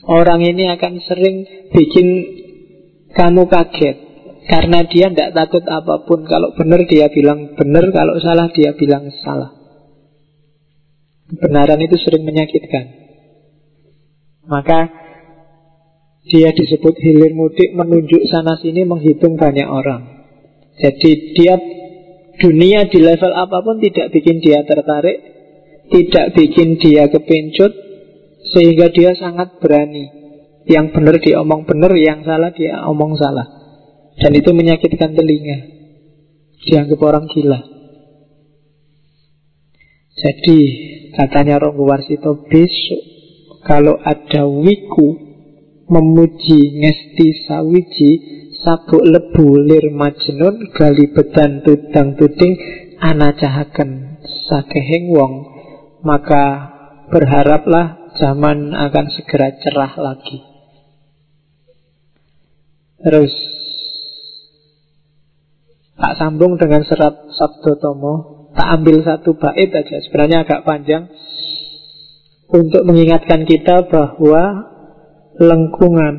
Orang 0.07 0.43
ini 0.43 0.71
akan 0.75 1.03
sering 1.03 1.37
bikin 1.75 2.07
kamu 3.15 3.47
kaget. 3.51 3.97
Karena 4.49 4.81
dia 4.89 5.13
tidak 5.13 5.37
takut 5.37 5.65
apa 5.69 6.09
pun. 6.09 6.25
Kalau 6.25 6.57
benar 6.57 6.89
dia 6.89 7.13
bilang 7.13 7.53
benar, 7.55 7.93
kalau 7.93 8.17
salah 8.19 8.49
dia 8.51 8.73
bilang 8.73 9.13
salah. 9.21 9.53
Kebenaran 11.29 11.85
itu 11.85 12.01
sering 12.01 12.25
menyakitkan. 12.25 13.08
Maka 14.49 14.89
dia 16.29 16.53
disebut 16.53 16.97
hilir 17.01 17.33
mudik 17.37 17.73
menunjuk 17.77 18.25
sana 18.29 18.57
sini 18.61 18.85
menghitung 18.89 19.37
banyak 19.37 19.69
orang. 19.69 20.25
Jadi 20.81 21.37
dia 21.37 21.57
dunia 22.41 22.89
di 22.89 22.99
level 23.01 23.33
apa 23.33 23.61
pun 23.61 23.77
tidak 23.81 24.09
bikin 24.13 24.41
dia 24.41 24.65
tertarik, 24.65 25.19
tidak 25.93 26.27
bikin 26.33 26.81
dia 26.81 27.09
kepincut, 27.13 27.73
sehingga 28.57 28.89
dia 28.89 29.13
sangat 29.17 29.61
berani. 29.61 30.17
Yang 30.69 30.87
benar 30.97 31.17
dia 31.21 31.41
omong 31.41 31.65
benar, 31.65 31.93
yang 31.97 32.25
salah 32.25 32.53
dia 32.53 32.85
omong 32.89 33.17
salah. 33.17 33.49
Dan 34.21 34.37
itu 34.37 34.53
menyakitkan 34.53 35.17
telinga. 35.17 35.59
Dianggap 36.69 37.01
orang 37.01 37.25
gila. 37.31 37.61
Jadi 40.19 40.59
katanya 41.15 41.63
Ronggo 41.63 41.87
Warsito 41.87 42.45
besok 42.51 43.18
kalau 43.69 44.01
ada 44.01 44.49
wiku 44.49 45.21
memuji 45.93 46.81
ngesti 46.81 47.45
sawiji 47.45 48.11
sabuk 48.65 49.05
lebu 49.05 49.61
lir 49.61 49.93
majnun 49.93 50.73
gali 50.73 51.13
bedan 51.13 51.61
tudang 51.61 52.17
tuding 52.17 52.57
anacahaken 52.97 54.25
sakehing 54.49 55.13
wong 55.13 55.53
maka 56.01 56.73
berharaplah 57.13 58.13
zaman 58.17 58.73
akan 58.73 59.07
segera 59.13 59.53
cerah 59.61 59.93
lagi. 60.01 60.39
Terus 62.99 63.33
tak 65.99 66.15
sambung 66.19 66.57
dengan 66.57 66.83
serat 66.89 67.31
Sabdo 67.37 67.79
Tomo 67.79 68.15
tak 68.55 68.81
ambil 68.81 69.03
satu 69.07 69.39
bait 69.39 69.71
aja 69.71 70.03
sebenarnya 70.03 70.43
agak 70.47 70.67
panjang 70.67 71.11
untuk 72.49 72.83
mengingatkan 72.89 73.45
kita 73.45 73.89
bahwa 73.93 74.73
lengkungan 75.37 76.15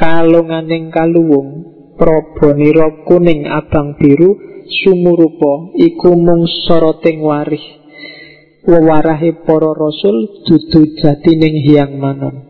kalunganing 0.00 0.88
kaluwung 0.88 1.68
proboniro 2.00 3.04
kuning 3.04 3.44
abang 3.44 4.00
biru 4.00 4.62
sumurupa 4.64 5.76
iku 5.76 6.16
mung 6.16 6.48
soroting 6.64 7.20
warih 7.20 7.64
wewarahe 8.64 9.44
para 9.44 9.72
rasul 9.72 10.44
dudu 10.44 11.00
jatining 11.00 11.56
hiang 11.64 11.96
manon. 11.96 12.44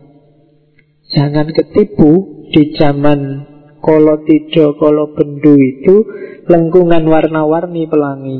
Jangan 1.09 1.49
ketipu 1.49 2.43
di 2.53 2.75
zaman 2.77 3.49
kolo 3.79 4.27
tido 4.27 4.75
kolo 4.77 5.15
bendu 5.15 5.55
itu 5.57 5.95
lengkungan 6.45 7.07
warna-warni 7.07 7.87
pelangi 7.87 8.39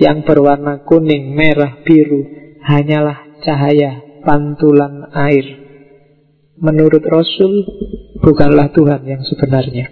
yang 0.00 0.24
berwarna 0.24 0.84
kuning, 0.84 1.32
merah, 1.32 1.80
biru 1.86 2.24
hanyalah 2.64 3.40
cahaya 3.40 4.09
pantulan 4.22 5.08
air. 5.12 5.46
Menurut 6.60 7.00
Rasul, 7.04 7.64
bukanlah 8.20 8.68
Tuhan 8.76 9.02
yang 9.08 9.22
sebenarnya. 9.24 9.88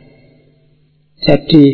Jadi, 1.19 1.65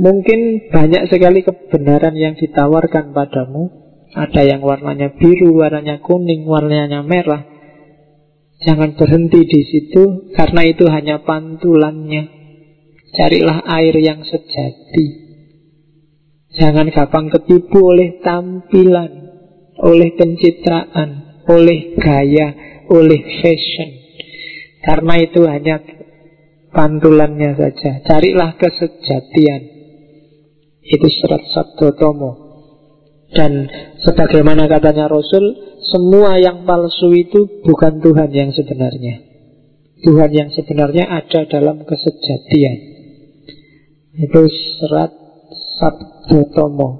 mungkin 0.00 0.72
banyak 0.72 1.12
sekali 1.12 1.44
kebenaran 1.44 2.16
yang 2.16 2.34
ditawarkan 2.34 3.12
padamu. 3.12 3.84
Ada 4.16 4.48
yang 4.48 4.64
warnanya 4.64 5.12
biru, 5.20 5.60
warnanya 5.60 6.00
kuning, 6.00 6.48
warnanya 6.48 7.04
merah. 7.04 7.44
Jangan 8.64 8.96
berhenti 8.96 9.44
di 9.44 9.60
situ, 9.68 10.32
karena 10.32 10.64
itu 10.64 10.88
hanya 10.88 11.20
pantulannya. 11.20 12.32
Carilah 13.12 13.68
air 13.68 13.92
yang 14.00 14.24
sejati. 14.24 15.26
Jangan 16.56 16.88
gampang 16.88 17.28
ketipu 17.28 17.92
oleh 17.92 18.16
tampilan, 18.24 19.12
oleh 19.76 20.16
pencitraan, 20.16 21.25
oleh 21.46 21.94
gaya, 21.98 22.48
oleh 22.90 23.20
fashion. 23.42 23.90
Karena 24.82 25.14
itu 25.18 25.42
hanya 25.46 25.82
pantulannya 26.70 27.58
saja. 27.58 28.02
Carilah 28.06 28.54
kesejatian. 28.54 29.62
Itu 30.86 31.06
serat 31.10 31.42
sabdo 31.50 31.94
tomo. 31.98 32.32
Dan 33.26 33.66
sebagaimana 34.06 34.70
katanya 34.70 35.10
Rasul, 35.10 35.58
semua 35.90 36.38
yang 36.38 36.62
palsu 36.62 37.10
itu 37.10 37.66
bukan 37.66 37.98
Tuhan 37.98 38.30
yang 38.30 38.50
sebenarnya. 38.54 39.26
Tuhan 40.06 40.30
yang 40.30 40.48
sebenarnya 40.54 41.10
ada 41.10 41.50
dalam 41.50 41.82
kesejatian. 41.82 42.78
Itu 44.14 44.46
serat 44.78 45.10
sabdo 45.82 46.40
tomo. 46.54 46.90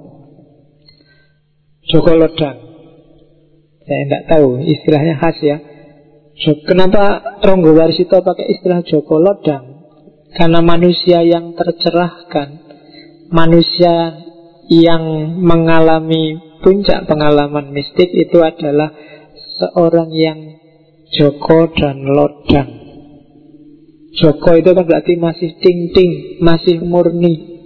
Joko 1.87 2.11
Lodang 2.11 2.66
saya 3.87 4.01
tidak 4.03 4.23
tahu 4.27 4.47
istilahnya 4.67 5.15
khas 5.15 5.37
ya. 5.39 5.57
Kenapa 6.67 7.23
Ronggo 7.41 7.73
Warsito 7.73 8.19
pakai 8.21 8.51
istilah 8.51 8.83
Joko 8.83 9.17
Lodang? 9.17 9.87
Karena 10.35 10.59
manusia 10.61 11.23
yang 11.23 11.55
tercerahkan, 11.55 12.61
manusia 13.31 14.21
yang 14.67 15.33
mengalami 15.39 16.37
puncak 16.61 17.07
pengalaman 17.07 17.71
mistik 17.71 18.11
itu 18.11 18.43
adalah 18.43 18.91
seorang 19.57 20.11
yang 20.11 20.39
Joko 21.15 21.71
dan 21.73 22.03
Lodang. 22.03 22.69
Joko 24.17 24.51
itu 24.57 24.69
kan 24.75 24.83
berarti 24.83 25.13
masih 25.15 25.57
ting-ting, 25.61 26.41
masih 26.41 26.81
murni, 26.81 27.57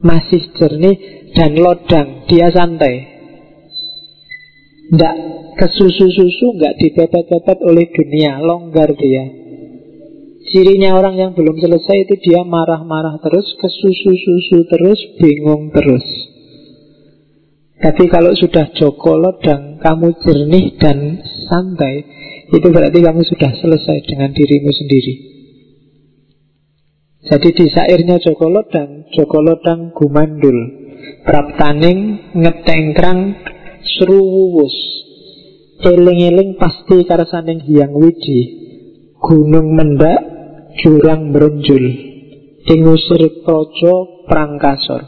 masih 0.00 0.48
jernih, 0.56 0.96
dan 1.36 1.60
lodang, 1.60 2.24
dia 2.24 2.48
santai. 2.48 3.17
Tidak 4.88 5.14
kesusu-susu, 5.60 6.56
nggak 6.56 6.76
dipepet-pepet 6.80 7.58
oleh 7.60 7.86
dunia, 7.92 8.40
longgar 8.40 8.88
dia. 8.96 9.24
Cirinya 10.48 10.96
orang 10.96 11.20
yang 11.20 11.32
belum 11.36 11.60
selesai 11.60 12.08
itu 12.08 12.14
dia 12.24 12.40
marah-marah 12.40 13.20
terus, 13.20 13.44
kesusu-susu 13.60 14.64
terus, 14.64 15.00
bingung 15.20 15.68
terus. 15.76 16.06
Tapi 17.78 18.08
kalau 18.08 18.32
sudah 18.32 18.72
Joko 18.72 19.14
Lodang, 19.14 19.76
kamu 19.76 20.08
jernih 20.24 20.80
dan 20.80 21.20
santai, 21.46 21.94
itu 22.48 22.66
berarti 22.72 22.98
kamu 23.04 23.22
sudah 23.28 23.52
selesai 23.60 24.08
dengan 24.08 24.32
dirimu 24.32 24.72
sendiri. 24.72 25.14
Jadi 27.28 27.48
di 27.52 27.66
sairnya 27.68 28.16
Joko 28.16 28.48
Lodang, 28.48 29.04
Joko 29.12 29.44
Lodang 29.44 29.92
gumandul, 29.92 30.58
praptaning 31.28 32.32
ngetengkrang 32.32 33.36
Seruwus 33.96 34.76
Eling-eling 35.78 36.58
pasti 36.58 37.06
karasaning 37.06 37.62
hiang 37.62 37.94
wiji. 37.94 38.40
Gunung 39.22 39.78
mendak 39.78 40.20
Jurang 40.82 41.30
merenjul 41.30 41.84
Ingusir 42.68 43.46
projo 43.46 44.26
prangkasor. 44.28 45.02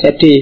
Jadi 0.00 0.34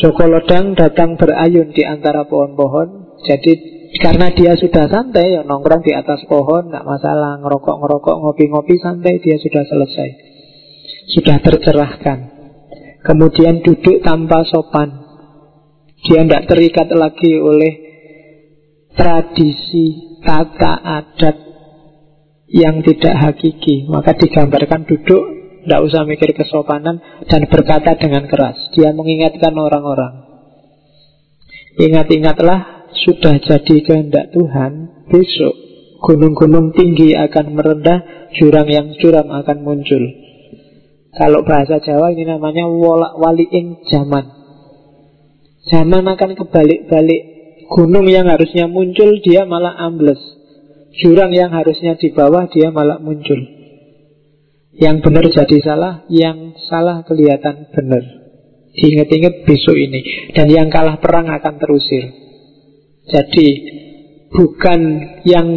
Joko 0.00 0.24
Lodang 0.24 0.72
datang 0.72 1.20
berayun 1.20 1.76
di 1.76 1.84
antara 1.84 2.24
pohon-pohon. 2.24 3.20
Jadi 3.20 3.52
karena 4.00 4.32
dia 4.32 4.56
sudah 4.56 4.88
santai 4.88 5.36
ya 5.36 5.44
nongkrong 5.44 5.84
di 5.84 5.92
atas 5.92 6.24
pohon 6.24 6.72
nggak 6.72 6.88
masalah 6.88 7.36
ngerokok 7.44 7.76
ngerokok 7.84 8.16
ngopi 8.24 8.44
ngopi 8.48 8.74
santai 8.80 9.20
dia 9.20 9.36
sudah 9.36 9.62
selesai. 9.68 10.08
Sudah 11.12 11.36
tercerahkan. 11.44 12.18
Kemudian 13.04 13.60
duduk 13.60 14.00
tanpa 14.00 14.46
sopan 14.48 15.01
dia 16.02 16.20
tidak 16.26 16.50
terikat 16.50 16.88
lagi 16.90 17.32
oleh 17.38 17.72
tradisi, 18.98 20.18
tata 20.22 20.82
adat 20.82 21.36
yang 22.50 22.82
tidak 22.82 23.14
hakiki. 23.16 23.86
Maka 23.86 24.18
digambarkan 24.18 24.84
duduk, 24.84 25.22
tidak 25.64 25.80
usah 25.86 26.02
mikir 26.04 26.34
kesopanan, 26.34 26.98
dan 27.30 27.46
berkata 27.46 27.94
dengan 27.96 28.26
keras. 28.26 28.58
Dia 28.74 28.90
mengingatkan 28.90 29.54
orang-orang. 29.54 30.26
Ingat-ingatlah, 31.78 32.90
sudah 32.92 33.40
jadi 33.40 33.76
kehendak 33.80 34.34
Tuhan, 34.36 35.06
besok 35.08 35.54
gunung-gunung 36.02 36.74
tinggi 36.74 37.14
akan 37.14 37.54
merendah, 37.54 38.28
jurang 38.34 38.66
yang 38.66 38.90
curam 38.98 39.30
akan 39.30 39.58
muncul. 39.62 40.02
Kalau 41.14 41.46
bahasa 41.46 41.78
Jawa 41.78 42.10
ini 42.10 42.26
namanya 42.26 42.66
waliing 43.16 43.86
zaman. 43.86 44.41
Zaman 45.62 46.02
akan 46.02 46.34
kebalik-balik 46.34 47.22
Gunung 47.70 48.10
yang 48.10 48.26
harusnya 48.26 48.66
muncul 48.66 49.22
Dia 49.22 49.46
malah 49.46 49.78
ambles. 49.78 50.18
Jurang 50.98 51.32
yang 51.32 51.54
harusnya 51.54 51.94
di 51.94 52.10
bawah 52.10 52.50
Dia 52.50 52.74
malah 52.74 52.98
muncul. 52.98 53.38
Yang 54.74 54.96
benar 55.06 55.24
jadi 55.30 55.58
salah 55.62 55.94
Yang 56.10 56.58
salah 56.66 57.06
kelihatan 57.06 57.70
benar. 57.70 58.02
Ingat-ingat 58.72 59.46
besok 59.46 59.76
ini. 59.78 60.32
Dan 60.34 60.50
yang 60.50 60.68
kalah 60.68 60.98
perang 60.98 61.30
akan 61.30 61.54
terusir. 61.62 62.10
Jadi 63.06 63.48
Bukan 64.32 64.80
yang 65.28 65.48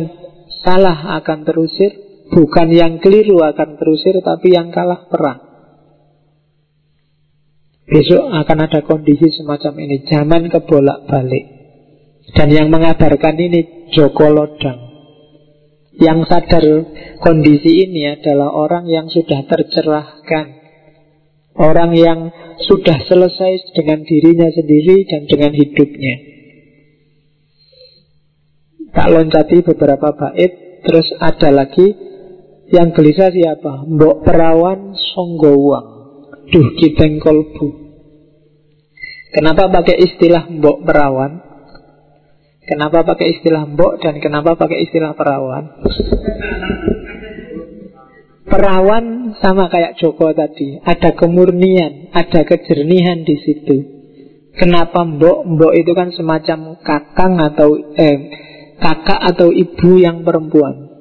salah 0.62 1.18
akan 1.18 1.48
terusir 1.48 1.92
Bukan 2.30 2.68
yang 2.74 3.02
keliru 3.02 3.42
akan 3.42 3.80
terusir 3.80 4.22
Tapi 4.22 4.54
yang 4.54 4.70
kalah 4.70 5.08
perang 5.10 5.45
Besok 7.86 8.34
akan 8.34 8.58
ada 8.66 8.82
kondisi 8.82 9.30
semacam 9.30 9.74
ini. 9.86 10.10
Zaman 10.10 10.50
kebolak 10.50 11.06
balik 11.06 11.46
Dan 12.34 12.50
yang 12.50 12.74
mengabarkan 12.74 13.38
ini 13.38 13.94
Joko 13.94 14.34
Lodang. 14.34 14.82
Yang 15.96 16.28
sadar 16.28 16.66
kondisi 17.22 17.86
ini 17.86 18.10
adalah 18.10 18.52
orang 18.52 18.90
yang 18.90 19.08
sudah 19.08 19.46
tercerahkan. 19.46 20.66
Orang 21.56 21.96
yang 21.96 22.34
sudah 22.68 23.06
selesai 23.06 23.72
dengan 23.78 24.04
dirinya 24.04 24.50
sendiri 24.52 25.08
dan 25.08 25.24
dengan 25.30 25.56
hidupnya. 25.56 26.16
Tak 28.92 29.08
loncati 29.12 29.60
beberapa 29.60 30.16
bait 30.16 30.80
Terus 30.86 31.12
ada 31.20 31.50
lagi 31.52 31.88
Yang 32.72 32.90
gelisah 32.96 33.32
siapa? 33.34 33.84
Mbok 33.86 34.24
Perawan 34.24 34.96
Songgowang 34.96 35.95
Duh 36.46 36.68
kiteng 36.78 37.18
kolbu 37.18 37.86
Kenapa 39.36 39.68
pakai 39.68 40.00
istilah 40.00 40.48
mbok 40.48 40.88
perawan? 40.88 41.44
Kenapa 42.64 43.04
pakai 43.04 43.36
istilah 43.36 43.68
mbok 43.68 44.00
dan 44.00 44.24
kenapa 44.24 44.56
pakai 44.56 44.88
istilah 44.88 45.12
perawan? 45.12 45.76
Perawan 48.48 49.36
sama 49.44 49.68
kayak 49.68 50.00
Joko 50.00 50.32
tadi, 50.32 50.80
ada 50.80 51.12
kemurnian, 51.20 52.16
ada 52.16 52.48
kejernihan 52.48 53.28
di 53.28 53.36
situ. 53.44 53.78
Kenapa 54.56 55.04
mbok? 55.04 55.44
Mbok 55.44 55.74
itu 55.84 55.92
kan 55.92 56.16
semacam 56.16 56.80
kakang 56.80 57.36
atau 57.36 57.76
eh, 57.76 58.18
kakak 58.80 59.20
atau 59.36 59.52
ibu 59.52 60.00
yang 60.00 60.24
perempuan. 60.24 60.96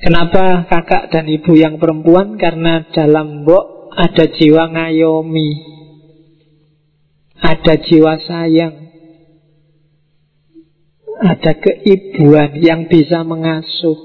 Kenapa 0.00 0.64
kakak 0.72 1.12
dan 1.12 1.28
ibu 1.28 1.52
yang 1.52 1.76
perempuan? 1.76 2.40
Karena 2.40 2.88
dalam 2.96 3.44
mbok 3.44 3.77
ada 3.98 4.24
jiwa 4.30 4.70
ngayomi. 4.70 5.50
Ada 7.42 7.74
jiwa 7.82 8.14
sayang. 8.22 8.74
Ada 11.18 11.58
keibuan 11.58 12.54
yang 12.62 12.86
bisa 12.86 13.26
mengasuh. 13.26 13.98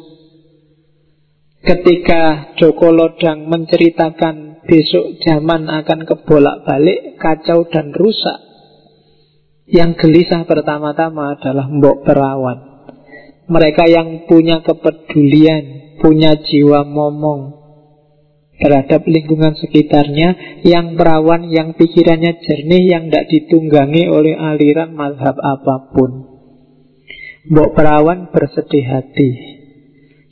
Ketika 1.61 2.53
Joko 2.57 2.90
Lodang 2.90 3.48
menceritakan 3.48 4.65
besok 4.65 5.22
zaman 5.22 5.70
akan 5.70 6.10
kebolak-balik, 6.10 7.22
kacau 7.22 7.70
dan 7.70 7.94
rusak, 7.94 8.40
yang 9.70 9.95
gelisah 9.95 10.44
pertama-tama 10.44 11.38
adalah 11.38 11.70
Mbok 11.70 12.03
Perawan. 12.03 12.60
Mereka 13.48 13.86
yang 13.88 14.26
punya 14.26 14.60
kepedulian, 14.65 15.95
punya 16.02 16.36
jiwa 16.36 16.84
momong 16.84 17.62
terhadap 18.62 19.06
lingkungan 19.06 19.58
sekitarnya, 19.58 20.62
yang 20.66 20.94
perawan, 20.98 21.50
yang 21.50 21.74
pikirannya 21.74 22.42
jernih, 22.44 22.84
yang 22.94 23.10
tidak 23.10 23.30
ditunggangi 23.30 24.10
oleh 24.10 24.38
aliran 24.38 24.94
mazhab 24.94 25.38
apa 25.40 25.94
pun. 25.94 26.34
Mbok 27.44 27.76
Perawan 27.76 28.32
bersedih 28.32 28.88
hati 28.88 29.30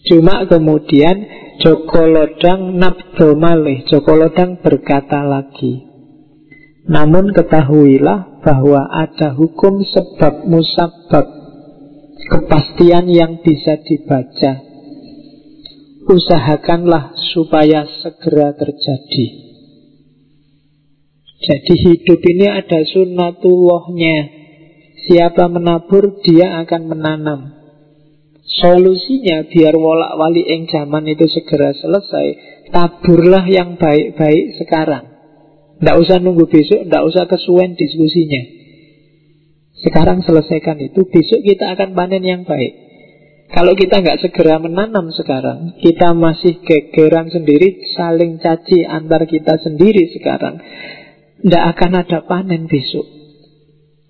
Cuma 0.08 0.48
kemudian 0.48 1.28
Joko 1.60 2.08
Lodang 2.08 2.80
nabdo 2.80 3.36
malih 3.36 3.84
Joko 3.92 4.16
Lodang 4.16 4.64
berkata 4.64 5.20
lagi 5.20 5.84
Namun 6.88 7.36
ketahuilah 7.36 8.40
bahwa 8.40 8.88
ada 8.96 9.36
hukum 9.36 9.84
sebab 9.84 10.48
musabab 10.48 11.28
Kepastian 12.32 13.12
yang 13.12 13.44
bisa 13.44 13.84
dibaca 13.84 14.71
Usahakanlah 16.02 17.14
supaya 17.34 17.86
segera 18.02 18.58
terjadi. 18.58 19.26
Jadi 21.42 21.74
hidup 21.74 22.22
ini 22.26 22.48
ada 22.50 22.80
sunnatullahnya. 22.86 24.18
Siapa 25.02 25.50
menabur 25.50 26.22
dia 26.22 26.62
akan 26.62 26.82
menanam. 26.90 27.40
Solusinya 28.42 29.50
biar 29.50 29.74
wolak 29.78 30.18
wali 30.18 30.46
eng 30.46 30.70
zaman 30.70 31.08
itu 31.10 31.26
segera 31.30 31.74
selesai 31.74 32.28
Taburlah 32.72 33.46
yang 33.52 33.76
baik-baik 33.76 34.56
sekarang. 34.64 35.12
Tidak 35.78 35.96
usah 35.98 36.24
nunggu 36.24 36.48
besok, 36.48 36.88
tidak 36.88 37.04
usah 37.04 37.28
kesuwen 37.28 37.76
diskusinya. 37.76 38.44
Sekarang 39.82 40.24
selesaikan 40.24 40.80
itu, 40.80 41.04
besok 41.10 41.42
kita 41.44 41.74
akan 41.76 41.98
panen 41.98 42.24
yang 42.24 42.48
baik 42.48 42.91
Kalau 43.52 43.76
kita 43.76 44.00
nggak 44.00 44.24
segera 44.24 44.64
menanam 44.64 45.12
sekarang 45.12 45.76
Kita 45.84 46.16
masih 46.16 46.64
gegeran 46.64 47.28
sendiri, 47.28 47.84
saling 48.00 48.40
caci 48.40 48.88
antar 48.88 49.28
kita 49.28 49.60
sendiri 49.60 50.08
sekarang 50.16 50.56
Tidak 51.44 51.64
akan 51.76 51.92
ada 52.00 52.24
panen 52.24 52.72
besok. 52.72 53.04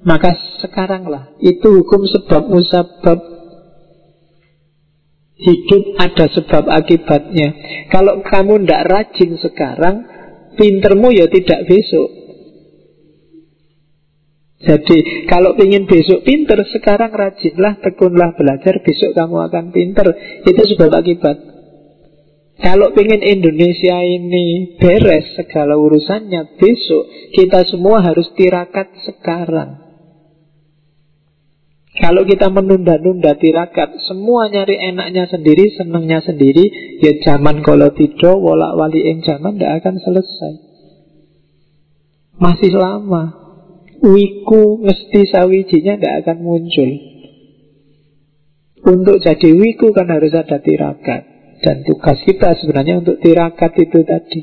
Maka 0.05 0.37
sekaranglah 0.61 1.33
Itu 1.41 1.73
hukum 1.81 2.05
sebab 2.05 2.53
musabab 2.53 3.19
Hidup 5.41 5.97
ada 5.97 6.29
sebab 6.29 6.69
akibatnya. 6.69 7.49
Kalau 7.89 8.21
kamu 8.21 8.61
tidak 8.61 8.85
rajin 8.93 9.41
sekarang 9.41 9.95
Pintermu 10.53 11.09
ya 11.09 11.25
tidak 11.25 11.65
besok 11.65 12.20
Jadi 14.61 15.25
kalau 15.25 15.57
ingin 15.57 15.89
besok 15.89 16.21
pinter 16.21 16.61
Sekarang 16.69 17.09
rajinlah, 17.09 17.81
tekunlah 17.81 18.37
belajar 18.37 18.77
Besok 18.85 19.17
kamu 19.17 19.49
akan 19.49 19.65
pinter 19.73 20.07
Itu 20.45 20.61
sebab 20.75 21.01
akibat 21.01 21.37
Kalau 22.61 22.93
ingin 22.93 23.25
Indonesia 23.25 23.97
ini 24.05 24.77
beres 24.77 25.33
segala 25.33 25.81
urusannya 25.81 26.61
Besok 26.61 27.03
kita 27.33 27.65
semua 27.65 28.05
harus 28.05 28.29
tirakat 28.37 28.93
sekarang 29.01 29.81
kalau 31.91 32.23
kita 32.23 32.47
menunda-nunda 32.47 33.35
tirakat, 33.35 33.99
semua 34.07 34.47
nyari 34.47 34.79
enaknya 34.79 35.27
sendiri, 35.27 35.75
senangnya 35.75 36.23
sendiri, 36.23 36.97
ya 37.03 37.19
zaman 37.19 37.59
kalau 37.67 37.91
tidak, 37.91 38.31
wolak 38.39 38.79
wali 38.79 39.11
yang 39.11 39.19
zaman 39.19 39.59
tidak 39.59 39.83
akan 39.83 39.95
selesai. 39.99 40.53
Masih 42.39 42.71
lama. 42.73 43.40
Wiku 44.01 44.81
mesti 44.81 45.29
sawijinya 45.29 46.01
tidak 46.01 46.15
akan 46.25 46.37
muncul. 46.41 46.89
Untuk 48.81 49.21
jadi 49.21 49.49
wiku 49.53 49.93
kan 49.93 50.09
harus 50.09 50.33
ada 50.33 50.57
tirakat. 50.57 51.21
Dan 51.61 51.85
tugas 51.85 52.17
kita 52.25 52.57
sebenarnya 52.57 53.05
untuk 53.05 53.21
tirakat 53.21 53.77
itu 53.77 54.01
tadi. 54.01 54.41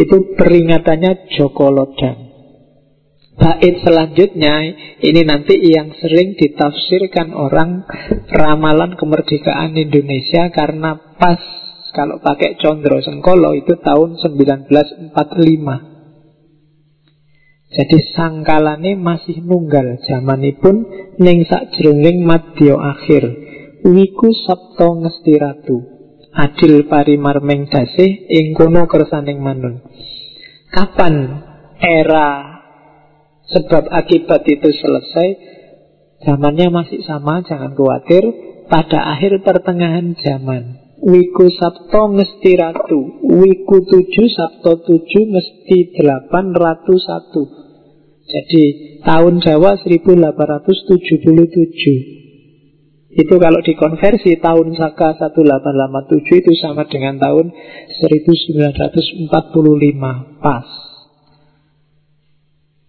Itu 0.00 0.32
peringatannya 0.40 1.28
Joko 1.36 1.68
Lodang. 1.68 2.32
Bait 3.34 3.82
selanjutnya 3.84 4.62
ini 5.02 5.20
nanti 5.26 5.58
yang 5.60 5.92
sering 5.98 6.38
ditafsirkan 6.38 7.34
orang 7.34 7.84
ramalan 8.30 8.94
kemerdekaan 8.96 9.76
Indonesia 9.76 10.48
karena 10.54 11.18
pas 11.18 11.42
kalau 11.92 12.22
pakai 12.22 12.56
Condro 12.62 13.02
Sengkolo 13.04 13.52
itu 13.58 13.76
tahun 13.78 14.16
1945. 14.22 15.93
Jadi 17.74 17.98
sangkalane 18.14 18.94
masih 18.94 19.42
nunggal 19.42 19.98
zamanipun 20.06 20.86
ning 21.18 21.42
sakjroning 21.42 22.22
madya 22.22 22.78
akhir. 22.78 23.22
Wiku 23.82 24.30
Sabto 24.46 25.02
Ngestiratu. 25.02 25.76
Adil 26.34 26.86
parimar 26.86 27.42
mengdasih 27.42 28.30
ing 28.30 28.54
kono 28.54 28.86
kersaning 28.86 29.42
manun. 29.42 29.82
Kapan 30.70 31.42
era 31.78 32.54
sebab 33.50 33.92
akibat 33.92 34.42
itu 34.48 34.72
selesai 34.72 35.28
Zamannya 36.24 36.72
masih 36.72 37.04
sama, 37.04 37.44
jangan 37.44 37.76
khawatir 37.76 38.24
Pada 38.72 39.12
akhir 39.12 39.44
pertengahan 39.44 40.16
zaman 40.16 40.80
Wiku 41.04 41.52
Sabto 41.52 42.16
ngesti 42.16 42.56
ratu 42.56 43.20
Wiku 43.28 43.84
tujuh 43.84 44.26
Sabto 44.32 44.80
tujuh 44.80 45.24
mesti 45.28 45.92
delapan 46.00 46.56
ratu 46.56 46.96
satu 46.96 47.63
Jadi 48.24 48.96
tahun 49.04 49.44
Jawa 49.44 49.76
1877 49.84 50.72
Itu 53.14 53.38
kalau 53.38 53.62
dikonversi 53.62 54.40
tahun 54.40 54.74
Saka 54.74 55.14
1887 55.20 56.40
itu 56.42 56.52
sama 56.58 56.82
dengan 56.88 57.20
tahun 57.20 57.52
1945 57.52 59.28
Pas 60.40 60.84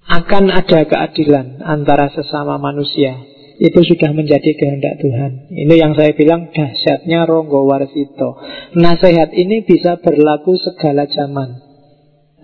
akan 0.06 0.54
ada 0.54 0.86
keadilan 0.86 1.66
antara 1.66 2.14
sesama 2.14 2.62
manusia. 2.62 3.26
Itu 3.56 3.82
sudah 3.88 4.12
menjadi 4.12 4.52
kehendak 4.54 5.00
Tuhan. 5.00 5.50
Ini 5.50 5.76
yang 5.80 5.96
saya 5.96 6.12
bilang 6.12 6.52
dahsyatnya 6.52 7.24
Ronggo 7.24 7.64
Warsito. 7.66 8.38
Nasihat 8.76 9.32
ini 9.32 9.64
bisa 9.64 9.96
berlaku 9.98 10.60
segala 10.60 11.08
zaman. 11.08 11.65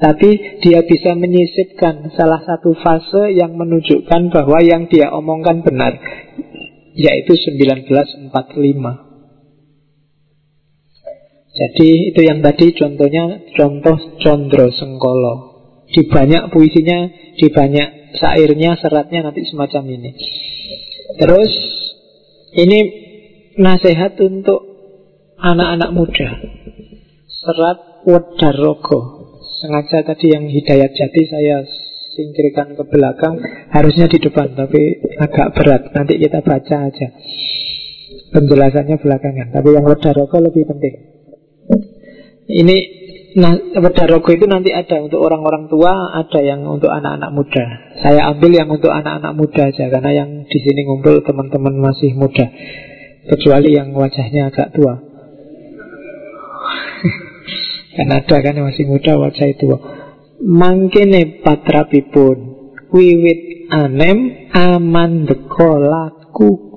Tapi 0.02 0.58
dia 0.66 0.82
bisa 0.82 1.14
menyisipkan 1.14 2.10
salah 2.18 2.42
satu 2.42 2.74
fase 2.74 3.38
yang 3.38 3.54
menunjukkan 3.54 4.34
bahwa 4.34 4.58
yang 4.66 4.90
dia 4.90 5.14
omongkan 5.14 5.62
benar. 5.62 5.94
Yaitu 6.98 7.38
1945. 7.38 8.34
Jadi 11.52 11.90
itu 12.10 12.22
yang 12.26 12.42
tadi 12.42 12.74
contohnya 12.74 13.46
contoh 13.54 14.18
Condro 14.18 14.74
Sengkolo. 14.74 15.36
Di 15.86 16.10
banyak 16.10 16.50
puisinya, 16.50 17.06
di 17.38 17.48
banyak 17.54 18.18
syairnya, 18.18 18.82
seratnya 18.82 19.30
nanti 19.30 19.46
semacam 19.46 19.84
ini. 19.86 20.12
Terus 21.22 21.52
ini 22.58 22.80
nasihat 23.62 24.18
untuk 24.18 24.66
anak-anak 25.38 25.94
muda. 25.94 26.30
Serat 27.30 27.80
Wedarogo. 28.10 29.21
Sengaja 29.62 30.02
tadi 30.02 30.34
yang 30.34 30.50
hidayat 30.50 30.90
jati 30.90 31.22
saya 31.30 31.62
singkirkan 32.18 32.74
ke 32.74 32.82
belakang 32.90 33.38
Harusnya 33.70 34.10
di 34.10 34.18
depan 34.18 34.58
tapi 34.58 34.98
agak 35.22 35.54
berat 35.54 35.94
Nanti 35.94 36.18
kita 36.18 36.42
baca 36.42 36.90
aja 36.90 37.08
Penjelasannya 38.34 38.98
belakangan 38.98 39.54
Tapi 39.54 39.70
yang 39.70 39.86
Wedarogo 39.86 40.38
lebih 40.42 40.66
penting 40.66 40.96
Ini 42.50 42.78
Nah, 43.32 43.56
Wedarogo 43.80 44.28
itu 44.36 44.44
nanti 44.44 44.76
ada 44.76 45.00
untuk 45.00 45.24
orang-orang 45.24 45.72
tua, 45.72 46.12
ada 46.20 46.44
yang 46.44 46.68
untuk 46.68 46.92
anak-anak 46.92 47.32
muda. 47.32 47.64
Saya 48.04 48.28
ambil 48.28 48.52
yang 48.52 48.68
untuk 48.68 48.92
anak-anak 48.92 49.40
muda 49.40 49.72
aja, 49.72 49.88
karena 49.88 50.12
yang 50.12 50.44
di 50.52 50.60
sini 50.60 50.84
ngumpul 50.84 51.24
teman-teman 51.24 51.80
masih 51.80 52.12
muda, 52.12 52.52
kecuali 53.32 53.80
yang 53.80 53.96
wajahnya 53.96 54.52
agak 54.52 54.76
tua. 54.76 55.00
karena 57.92 58.24
ada 58.24 58.38
kan 58.40 58.56
yang 58.56 58.68
masih 58.72 58.88
muda 58.88 59.20
wajah 59.20 59.48
itu. 59.52 59.68
Mangkene 60.42 61.44
patrapipun 61.44 62.38
wiwit 62.90 63.72
anem 63.72 64.50
aman 64.52 65.28
dekolaku 65.28 66.72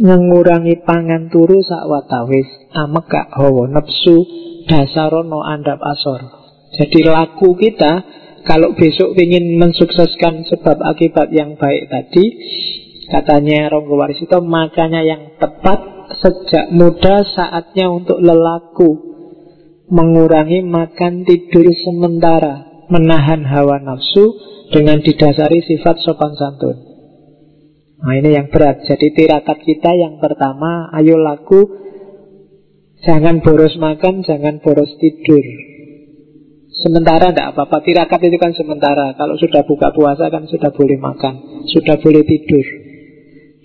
mengurangi 0.00 0.80
pangan 0.82 1.28
turu 1.28 1.60
sak 1.60 1.84
watawis 1.86 2.48
amekak 2.72 3.28
hawa 3.36 3.68
nepsu 3.68 4.24
dasarono 4.66 5.44
andap 5.44 5.78
asor. 5.82 6.20
Jadi 6.72 7.04
laku 7.04 7.52
kita 7.58 7.92
kalau 8.42 8.74
besok 8.74 9.14
ingin 9.14 9.54
mensukseskan 9.54 10.42
sebab 10.50 10.82
akibat 10.82 11.30
yang 11.30 11.54
baik 11.54 11.86
tadi, 11.86 12.24
katanya 13.06 13.70
Ronggo 13.70 13.94
Warisito, 13.94 14.42
makanya 14.42 14.98
yang 15.06 15.38
tepat 15.38 16.10
sejak 16.18 16.74
muda 16.74 17.22
saatnya 17.22 17.86
untuk 17.86 18.18
lelaku 18.18 19.11
mengurangi 19.92 20.64
makan 20.64 21.28
tidur 21.28 21.68
sementara, 21.84 22.88
menahan 22.88 23.44
hawa 23.44 23.76
nafsu 23.76 24.24
dengan 24.72 25.04
didasari 25.04 25.60
sifat 25.60 26.00
sopan 26.00 26.32
santun. 26.32 26.76
Nah 28.02 28.18
ini 28.18 28.34
yang 28.34 28.48
berat. 28.48 28.82
Jadi 28.88 29.12
tirakat 29.14 29.62
kita 29.62 29.92
yang 29.94 30.16
pertama, 30.18 30.90
ayo 30.96 31.20
laku, 31.20 31.60
jangan 33.04 33.44
boros 33.44 33.76
makan, 33.76 34.24
jangan 34.24 34.58
boros 34.64 34.96
tidur. 34.96 35.44
Sementara 36.72 37.30
tidak 37.30 37.52
apa-apa, 37.52 37.84
tirakat 37.84 38.26
itu 38.26 38.40
kan 38.40 38.56
sementara. 38.56 39.12
Kalau 39.14 39.36
sudah 39.36 39.62
buka 39.68 39.92
puasa 39.92 40.32
kan 40.32 40.48
sudah 40.48 40.72
boleh 40.72 40.98
makan, 40.98 41.68
sudah 41.68 42.00
boleh 42.00 42.24
tidur. 42.24 42.64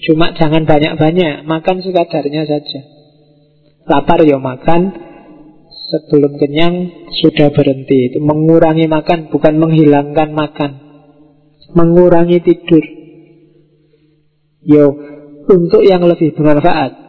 Cuma 0.06 0.36
jangan 0.38 0.68
banyak-banyak, 0.68 1.48
makan 1.48 1.82
sekadarnya 1.82 2.46
saja. 2.46 2.82
Lapar 3.88 4.22
ya 4.22 4.38
makan, 4.38 5.07
sebelum 5.88 6.36
kenyang 6.36 7.08
sudah 7.24 7.52
berhenti. 7.52 8.14
Itu 8.14 8.20
mengurangi 8.24 8.86
makan, 8.86 9.32
bukan 9.32 9.54
menghilangkan 9.58 10.30
makan. 10.36 10.72
Mengurangi 11.76 12.40
tidur. 12.44 12.84
Yo, 14.68 14.86
untuk 15.48 15.84
yang 15.84 16.04
lebih 16.04 16.36
bermanfaat. 16.36 17.08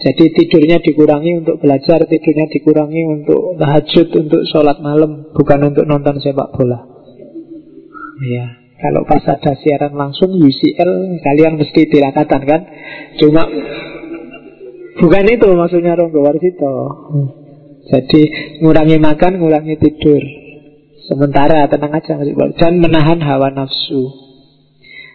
Jadi 0.00 0.32
tidurnya 0.32 0.80
dikurangi 0.80 1.44
untuk 1.44 1.60
belajar, 1.60 2.00
tidurnya 2.08 2.48
dikurangi 2.48 3.20
untuk 3.20 3.60
tahajud, 3.60 4.08
untuk 4.16 4.42
sholat 4.48 4.80
malam, 4.80 5.28
bukan 5.36 5.68
untuk 5.68 5.84
nonton 5.84 6.16
sepak 6.24 6.56
bola. 6.56 6.88
Ya, 8.24 8.48
kalau 8.80 9.04
pas 9.04 9.20
ada 9.28 9.52
siaran 9.60 9.92
langsung 9.92 10.32
UCL, 10.40 11.20
kalian 11.20 11.60
mesti 11.60 11.84
tirakatan 11.84 12.40
kan? 12.48 12.60
Cuma 13.20 13.44
bukan 15.04 15.24
itu 15.28 15.48
maksudnya 15.52 16.00
Ronggo 16.00 16.24
Warsito. 16.24 16.72
Jadi 17.90 18.22
ngurangi 18.62 18.96
makan, 19.02 19.42
ngurangi 19.42 19.74
tidur. 19.82 20.22
Sementara 21.10 21.66
tenang 21.66 21.90
aja 21.90 22.22
dan 22.54 22.72
menahan 22.78 23.18
hawa 23.18 23.50
nafsu. 23.50 24.30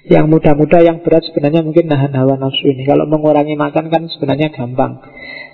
Yang 0.06 0.26
muda-muda, 0.30 0.86
yang 0.86 1.02
berat 1.02 1.26
sebenarnya 1.26 1.66
mungkin 1.66 1.90
nahan 1.90 2.14
hawa 2.14 2.38
nafsu 2.38 2.68
ini. 2.68 2.86
Kalau 2.86 3.10
mengurangi 3.10 3.58
makan 3.58 3.90
kan 3.90 4.06
sebenarnya 4.06 4.54
gampang. 4.54 5.02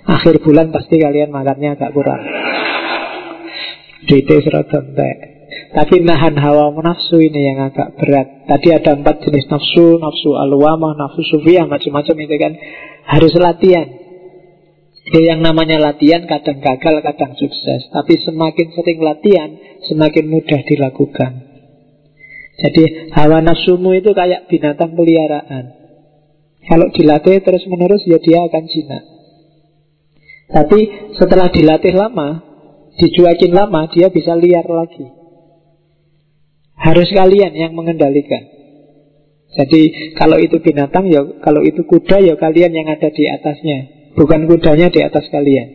Akhir 0.04 0.42
bulan 0.44 0.74
pasti 0.74 1.00
kalian 1.00 1.32
makannya 1.32 1.78
agak 1.78 1.94
kurang. 1.94 2.20
Dite 4.02 4.42
Tapi 5.72 5.94
nahan 6.04 6.36
hawa 6.36 6.68
nafsu 6.74 7.16
ini 7.22 7.48
yang 7.48 7.70
agak 7.70 7.96
berat. 7.96 8.50
Tadi 8.50 8.68
ada 8.76 8.92
empat 8.98 9.24
jenis 9.24 9.46
nafsu, 9.48 9.96
nafsu 9.96 10.36
alwamah, 10.36 10.98
nafsu 11.00 11.22
sufiyah, 11.22 11.64
macam-macam 11.64 12.16
itu 12.18 12.34
kan 12.36 12.52
harus 13.08 13.32
latihan. 13.38 14.01
Ya, 15.12 15.20
yang 15.36 15.44
namanya 15.44 15.76
latihan 15.76 16.24
kadang 16.24 16.64
gagal, 16.64 17.04
kadang 17.04 17.36
sukses. 17.36 17.84
Tapi 17.92 18.16
semakin 18.24 18.68
sering 18.72 18.98
latihan, 19.04 19.50
semakin 19.84 20.24
mudah 20.24 20.60
dilakukan. 20.64 21.52
Jadi 22.62 23.12
hawa 23.12 23.44
nafsumu 23.44 23.92
itu 23.92 24.16
kayak 24.16 24.48
binatang 24.48 24.96
peliharaan. 24.96 25.76
Kalau 26.64 26.88
dilatih 26.94 27.44
terus 27.44 27.64
menerus 27.68 28.06
ya 28.08 28.16
dia 28.22 28.40
akan 28.40 28.64
jinak. 28.64 29.02
Tapi 30.52 30.80
setelah 31.16 31.48
dilatih 31.52 31.92
lama, 31.96 32.28
dicuekin 32.96 33.52
lama, 33.52 33.88
dia 33.92 34.08
bisa 34.08 34.36
liar 34.36 34.64
lagi. 34.64 35.10
Harus 36.76 37.08
kalian 37.12 37.52
yang 37.52 37.72
mengendalikan. 37.76 38.48
Jadi 39.52 40.14
kalau 40.16 40.40
itu 40.40 40.56
binatang 40.64 41.08
ya, 41.12 41.20
kalau 41.44 41.60
itu 41.60 41.84
kuda 41.84 42.24
ya 42.24 42.34
kalian 42.40 42.72
yang 42.72 42.88
ada 42.88 43.12
di 43.12 43.28
atasnya. 43.28 44.01
Bukan 44.12 44.44
kudanya 44.44 44.92
di 44.92 45.00
atas 45.00 45.24
kalian. 45.32 45.68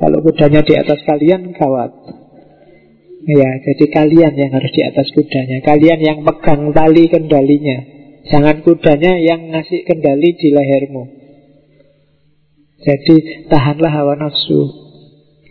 Kalau 0.00 0.18
kudanya 0.24 0.60
di 0.64 0.74
atas 0.74 1.00
kalian 1.04 1.52
Gawat. 1.52 1.92
Ya, 3.22 3.50
jadi 3.62 3.86
kalian 3.86 4.34
yang 4.34 4.50
harus 4.50 4.72
di 4.74 4.82
atas 4.82 5.06
kudanya. 5.14 5.62
Kalian 5.62 6.00
yang 6.02 6.18
pegang 6.26 6.74
tali 6.74 7.06
kendalinya. 7.06 7.78
Jangan 8.26 8.66
kudanya 8.66 9.18
yang 9.18 9.50
ngasih 9.54 9.86
kendali 9.86 10.34
di 10.34 10.48
lehermu. 10.50 11.04
Jadi 12.82 13.46
tahanlah 13.46 13.92
hawa 13.94 14.18
nafsu. 14.18 14.60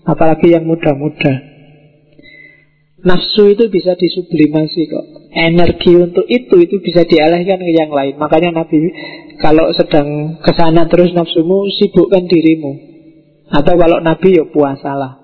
Apalagi 0.04 0.52
yang 0.52 0.68
muda-muda 0.68 1.51
Nafsu 3.02 3.50
itu 3.50 3.66
bisa 3.74 3.98
disublimasi 3.98 4.82
kok. 4.86 5.06
Energi 5.34 5.98
untuk 5.98 6.26
itu 6.30 6.54
Itu 6.62 6.78
bisa 6.86 7.02
dialihkan 7.02 7.58
ke 7.58 7.72
yang 7.74 7.90
lain. 7.90 8.14
Makanya 8.22 8.62
Nabi 8.62 8.78
kalau 9.42 9.74
sedang 9.74 10.38
ke 10.38 10.54
sana 10.54 10.86
terus 10.86 11.10
nafsumu 11.18 11.66
Sibukkan 11.82 12.30
dirimu. 12.30 12.74
Atau 13.50 13.74
kalau 13.82 14.06
Nabi 14.06 14.38
ya 14.38 14.46
puasalah. 14.46 15.18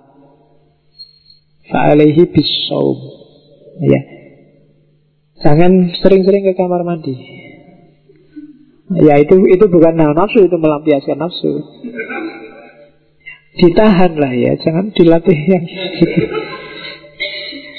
Fa'alaihi 1.70 2.24
bisawm 2.32 2.98
Ya. 3.78 4.02
Jangan 5.46 5.94
sering-sering 6.02 6.50
ke 6.50 6.58
kamar 6.58 6.82
mandi. 6.82 7.14
Ya 9.06 9.22
itu 9.22 9.38
itu 9.54 9.66
bukan 9.70 10.02
nafsu 10.02 10.50
Itu 10.50 10.58
melampiaskan 10.58 11.22
nafsu. 11.22 11.62
Ditahan 13.58 14.18
lah 14.18 14.34
ya 14.34 14.54
Jangan 14.62 14.94
dilatih 14.94 15.40
yang 15.50 15.66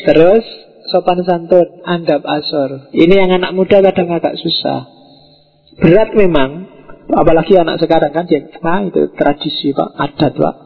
Terus 0.08 0.44
sopan 0.88 1.20
santun, 1.20 1.84
andap 1.84 2.24
asor. 2.24 2.88
Ini 2.96 3.12
yang 3.12 3.30
anak 3.36 3.52
muda 3.52 3.84
kadang 3.84 4.08
agak 4.08 4.40
susah. 4.40 4.88
Berat 5.84 6.16
memang, 6.16 6.64
apalagi 7.12 7.60
anak 7.60 7.76
sekarang 7.76 8.16
kan 8.16 8.24
dia, 8.24 8.48
nah 8.64 8.88
itu 8.88 9.12
tradisi 9.12 9.76
pak, 9.76 9.88
adat 10.00 10.32
pak. 10.32 10.56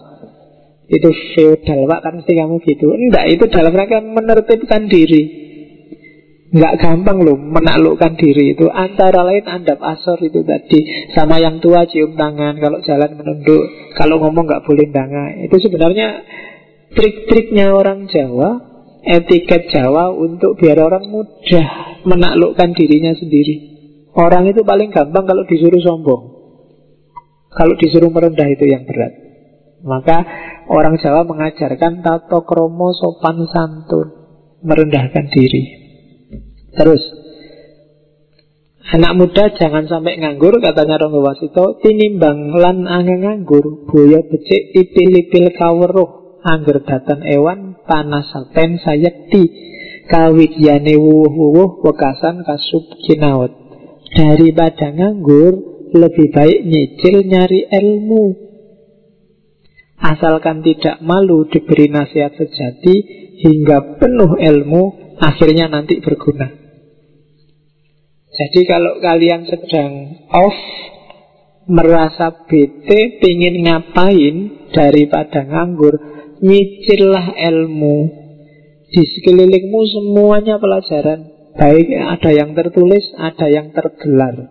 Itu 0.86 1.10
feodal 1.34 1.90
pak, 1.90 2.00
kan 2.06 2.12
mesti 2.22 2.32
kamu 2.38 2.62
gitu. 2.62 2.86
Enggak, 2.94 3.24
itu 3.34 3.44
dalam 3.50 3.74
rangka 3.74 3.98
menertibkan 3.98 4.86
diri. 4.86 5.22
Enggak 6.52 6.84
gampang 6.84 7.24
loh 7.24 7.40
menaklukkan 7.40 8.12
diri 8.20 8.52
itu 8.52 8.68
Antara 8.68 9.24
lain 9.24 9.48
andap 9.48 9.80
asor 9.80 10.20
itu 10.20 10.44
tadi 10.44 11.08
Sama 11.16 11.40
yang 11.40 11.64
tua 11.64 11.88
cium 11.88 12.12
tangan 12.12 12.60
Kalau 12.60 12.84
jalan 12.84 13.16
menunduk 13.16 13.64
Kalau 13.96 14.20
ngomong 14.20 14.44
nggak 14.44 14.60
boleh 14.68 14.84
danga 14.92 15.32
Itu 15.48 15.56
sebenarnya 15.64 16.20
trik-triknya 16.92 17.72
orang 17.72 18.04
Jawa 18.04 18.71
etiket 19.02 19.68
Jawa 19.70 20.14
untuk 20.14 20.58
biar 20.58 20.78
orang 20.78 21.10
mudah 21.10 21.66
menaklukkan 22.06 22.74
dirinya 22.74 23.12
sendiri. 23.18 23.74
Orang 24.12 24.46
itu 24.46 24.62
paling 24.62 24.92
gampang 24.92 25.24
kalau 25.24 25.42
disuruh 25.48 25.80
sombong. 25.80 26.22
Kalau 27.52 27.74
disuruh 27.76 28.08
merendah 28.08 28.48
itu 28.48 28.64
yang 28.64 28.84
berat. 28.88 29.12
Maka 29.82 30.24
orang 30.70 30.96
Jawa 31.02 31.26
mengajarkan 31.26 32.06
tato 32.06 32.46
kromo 32.46 32.94
sopan 32.94 33.50
santun, 33.50 34.08
merendahkan 34.62 35.26
diri. 35.26 35.62
Terus, 36.72 37.02
anak 38.94 39.12
muda 39.18 39.52
jangan 39.58 39.90
sampai 39.90 40.22
nganggur, 40.22 40.62
katanya 40.62 41.02
Ronggo 41.02 41.26
Wasito, 41.26 41.82
tinimbang 41.82 42.54
lan 42.54 42.86
angin 42.86 43.26
nganggur, 43.26 43.90
boya 43.90 44.22
becik 44.22 44.70
ipil-ipil 44.70 45.50
kaweruh, 45.58 46.21
Angger 46.42 46.82
datan 46.82 47.22
ewan 47.22 47.78
panasaten 47.86 48.82
sayekti 48.82 49.42
kawidyane 50.10 50.98
wuwuh-wuwuh 50.98 51.86
wekasan 51.86 52.42
kasub 52.42 52.84
kinaut. 53.06 53.54
Daripada 54.12 54.92
nganggur 54.92 55.72
lebih 55.94 56.28
baik 56.34 56.60
nyicil 56.66 57.24
nyari 57.24 57.64
ilmu. 57.70 58.24
Asalkan 60.02 60.66
tidak 60.66 60.98
malu 60.98 61.46
diberi 61.46 61.86
nasihat 61.86 62.34
sejati 62.34 62.96
hingga 63.38 64.02
penuh 64.02 64.34
ilmu 64.36 65.16
akhirnya 65.22 65.70
nanti 65.70 66.02
berguna. 66.02 66.50
Jadi 68.32 68.60
kalau 68.66 68.98
kalian 68.98 69.46
sedang 69.46 69.92
off 70.32 70.58
merasa 71.68 72.48
bete, 72.48 73.22
pingin 73.22 73.62
ngapain 73.62 74.66
daripada 74.74 75.46
nganggur, 75.46 75.94
Nyicillah 76.42 77.38
ilmu. 77.38 77.96
Di 78.90 79.02
sekelilingmu 79.06 79.80
semuanya 79.86 80.58
pelajaran. 80.58 81.30
Baik 81.54 81.86
ada 81.92 82.30
yang 82.32 82.56
tertulis 82.58 83.04
Ada 83.14 83.46
yang 83.46 83.70
tergelar. 83.70 84.50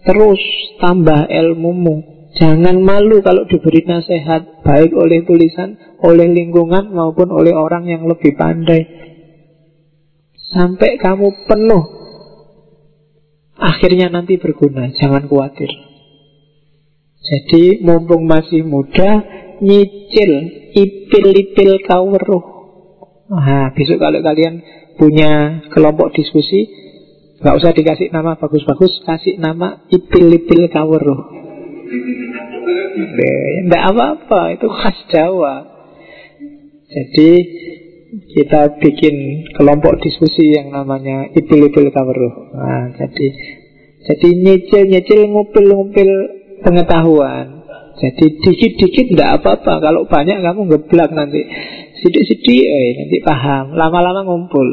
Terus 0.00 0.40
tambah 0.80 1.28
ilmumu. 1.28 2.28
Jangan 2.34 2.82
malu 2.82 3.22
kalau 3.22 3.46
diberi 3.46 3.86
nasihat 3.86 4.66
Baik 4.66 4.90
oleh 4.90 5.22
tulisan 5.22 5.78
Oleh 6.02 6.26
lingkungan 6.26 6.90
maupun 6.90 7.30
oleh 7.30 7.54
orang 7.54 7.86
yang 7.86 8.08
lebih 8.08 8.34
pandai. 8.34 8.88
Sampai 10.56 10.96
kamu 10.96 11.46
penuh 11.46 11.84
Akhirnya 13.54 14.10
nanti 14.10 14.34
berguna. 14.34 14.90
Jangan 14.98 15.30
khawatir 15.30 15.93
jadi 17.24 17.80
mumpung 17.80 18.28
masih 18.28 18.62
muda 18.62 19.24
Nyicil 19.64 20.32
Ipil-ipil 20.76 21.80
kaweruh 21.88 22.44
Nah 23.32 23.72
besok 23.72 23.96
kalau 24.02 24.20
kalian 24.20 24.60
punya 25.00 25.64
kelompok 25.72 26.12
diskusi 26.12 26.84
Gak 27.44 27.60
usah 27.60 27.76
dikasih 27.76 28.08
nama 28.08 28.40
bagus-bagus, 28.40 29.04
kasih 29.04 29.36
nama 29.36 29.84
ipil-ipil 29.92 30.64
kawero. 30.72 31.28
Tidak 33.68 33.82
apa-apa, 33.84 34.56
itu 34.56 34.64
khas 34.64 34.98
Jawa. 35.12 35.68
Jadi 36.88 37.30
kita 38.32 38.80
bikin 38.80 39.44
kelompok 39.60 40.00
diskusi 40.00 40.56
yang 40.56 40.72
namanya 40.72 41.28
ipil-ipil 41.36 41.92
kawero. 41.92 42.54
Nah, 42.56 42.96
jadi 42.96 43.26
jadi 44.08 44.28
nyicil-nyicil 44.40 45.28
ngupil-ngupil 45.28 46.10
pengetahuan. 46.64 47.62
Jadi 47.94 48.42
dikit-dikit 48.42 49.14
tidak 49.14 49.40
apa-apa. 49.40 49.78
Kalau 49.78 50.08
banyak 50.10 50.42
kamu 50.42 50.60
geblak 50.72 51.14
nanti. 51.14 51.46
Sidik-sidik, 52.02 52.64
eh, 52.66 52.90
nanti 52.98 53.18
paham. 53.22 53.78
Lama-lama 53.78 54.26
ngumpul. 54.26 54.66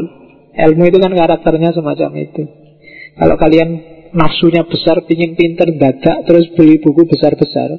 Ilmu 0.52 0.84
itu 0.90 0.98
kan 1.00 1.14
karakternya 1.14 1.72
semacam 1.72 2.12
itu. 2.18 2.44
Kalau 3.16 3.36
kalian 3.40 3.70
nafsunya 4.12 4.68
besar, 4.68 5.04
pingin 5.08 5.40
pinter, 5.40 5.72
dadak, 5.76 6.28
terus 6.28 6.52
beli 6.56 6.80
buku 6.84 7.08
besar-besar, 7.08 7.70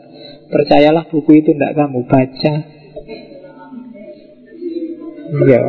percayalah 0.49 1.09
buku 1.13 1.45
itu 1.45 1.53
tidak 1.53 1.77
kamu 1.77 2.09
baca. 2.09 2.55
Iya, 5.33 5.65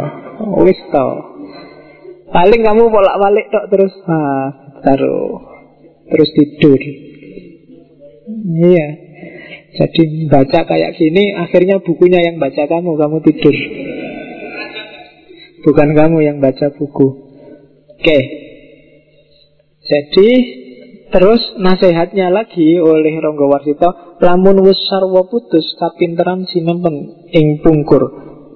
wis 0.63 0.79
tau. 0.91 1.11
Paling 2.33 2.61
kamu 2.65 2.83
bolak-balik 2.89 3.47
tok 3.53 3.69
terus 3.69 3.93
ah, 4.09 4.47
taruh 4.81 5.37
terus 6.09 6.29
tidur. 6.35 6.81
Iya. 8.27 8.87
Jadi 9.73 10.29
baca 10.29 10.59
kayak 10.69 10.95
gini 10.95 11.33
akhirnya 11.33 11.81
bukunya 11.81 12.21
yang 12.21 12.37
baca 12.37 12.63
kamu, 12.69 12.93
kamu 12.93 13.17
tidur. 13.25 13.55
Bukan 15.63 15.89
kamu 15.97 16.17
yang 16.21 16.37
baca 16.43 16.75
buku. 16.75 17.07
Oke, 18.03 18.19
jadi 19.83 20.29
terus 21.11 21.39
nasihatnya 21.59 22.31
lagi 22.31 22.79
oleh 22.79 23.15
Ronggo 23.19 23.47
Warsito 23.51 24.17
lamun 24.19 24.63
wis 24.63 24.79
putus 25.31 25.75
kapinteran 25.79 26.47
sinempen 26.47 27.27
ing 27.31 27.59
pungkur 27.59 28.01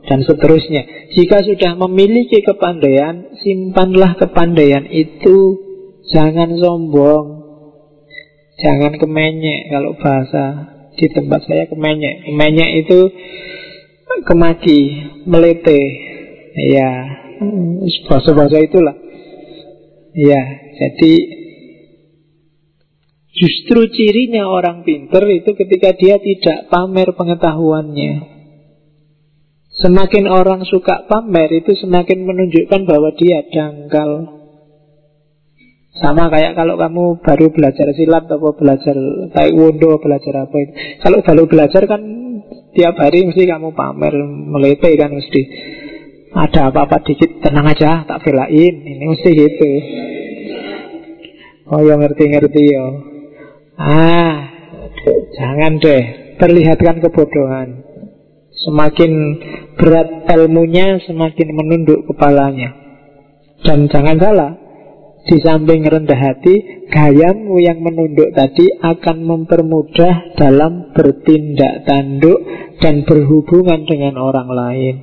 dan 0.07 0.23
seterusnya. 0.23 1.11
Jika 1.13 1.43
sudah 1.43 1.75
memiliki 1.87 2.39
kepandaian, 2.39 3.35
simpanlah 3.43 4.15
kepandaian 4.15 4.87
itu 4.87 5.35
jangan 6.15 6.55
sombong. 6.55 7.36
Jangan 8.57 8.97
kemenyek 8.97 9.69
kalau 9.69 9.93
bahasa 10.01 10.45
di 10.97 11.07
tempat 11.13 11.45
saya 11.45 11.69
kemenyek. 11.69 12.25
Kemenyek 12.25 12.69
itu 12.85 12.99
kemaki, 14.25 14.81
melete. 15.29 15.81
Ya, 16.57 16.89
bahasa-bahasa 18.09 18.57
itulah. 18.65 18.97
Ya, 20.17 20.41
jadi 20.73 21.13
justru 23.37 23.85
cirinya 23.93 24.49
orang 24.49 24.81
pinter 24.81 25.21
itu 25.29 25.53
ketika 25.53 25.93
dia 25.93 26.17
tidak 26.17 26.73
pamer 26.73 27.13
pengetahuannya. 27.13 28.37
Semakin 29.77 30.25
orang 30.25 30.65
suka 30.65 31.05
pamer 31.05 31.61
itu 31.61 31.77
semakin 31.77 32.25
menunjukkan 32.25 32.89
bahwa 32.89 33.13
dia 33.13 33.45
dangkal. 33.53 34.36
Sama 35.97 36.29
kayak 36.29 36.53
kalau 36.53 36.77
kamu 36.77 37.25
baru 37.25 37.49
belajar 37.49 37.89
silat 37.97 38.29
atau 38.29 38.53
belajar 38.53 38.93
taekwondo, 39.33 39.97
belajar 39.97 40.45
apa 40.45 40.55
itu. 40.61 40.71
Kalau 41.01 41.25
baru 41.25 41.43
belajar 41.49 41.83
kan 41.89 42.01
tiap 42.77 42.95
hari 43.01 43.25
mesti 43.25 43.49
kamu 43.49 43.73
pamer, 43.73 44.13
melete 44.21 44.93
kan 44.93 45.09
mesti. 45.09 45.41
Ada 46.37 46.69
apa-apa 46.69 47.01
dikit, 47.01 47.41
tenang 47.41 47.65
aja, 47.65 48.05
tak 48.05 48.21
belain. 48.21 48.73
Ini 48.77 49.05
mesti 49.09 49.29
gitu. 49.33 49.69
Oh 51.73 51.81
yang 51.81 51.99
ngerti-ngerti 52.05 52.63
ya. 52.69 52.85
Ah, 53.81 54.53
jangan 55.33 55.81
deh 55.81 56.03
perlihatkan 56.37 57.01
kebodohan. 57.01 57.83
Semakin 58.53 59.11
berat 59.77 60.29
ilmunya, 60.29 61.01
semakin 61.05 61.47
menunduk 61.53 62.05
kepalanya. 62.09 62.73
Dan 63.65 63.89
jangan 63.89 64.17
salah, 64.21 64.51
di 65.27 65.43
samping 65.43 65.83
rendah 65.83 66.15
hati, 66.15 66.87
gayamu 66.87 67.59
yang 67.59 67.83
menunduk 67.83 68.31
tadi 68.31 68.71
akan 68.79 69.27
mempermudah 69.27 70.39
dalam 70.39 70.95
bertindak 70.95 71.83
tanduk 71.83 72.39
dan 72.79 73.03
berhubungan 73.03 73.83
dengan 73.83 74.15
orang 74.15 74.47
lain. 74.47 74.95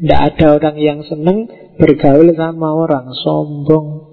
Tidak 0.00 0.20
ada 0.32 0.56
orang 0.56 0.76
yang 0.80 1.04
senang 1.04 1.52
bergaul 1.76 2.32
sama 2.32 2.68
orang 2.72 3.12
sombong. 3.12 4.08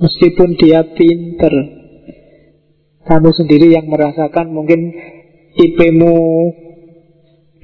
Meskipun 0.00 0.56
dia 0.56 0.80
pinter. 0.96 1.52
Kamu 3.04 3.30
sendiri 3.36 3.68
yang 3.68 3.84
merasakan 3.84 4.48
mungkin 4.48 4.96
IP-mu 5.60 6.16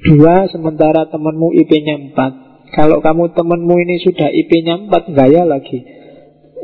dua 0.05 0.45
sementara 0.53 1.09
temanmu 1.09 1.49
IP-nya 1.65 1.97
empat. 1.97 2.31
Kalau 2.77 3.01
kamu 3.01 3.33
temanmu 3.33 3.73
ini 3.81 3.95
sudah 4.05 4.29
IP-nya 4.29 4.85
empat, 4.85 5.17
gaya 5.17 5.49
lagi. 5.49 5.96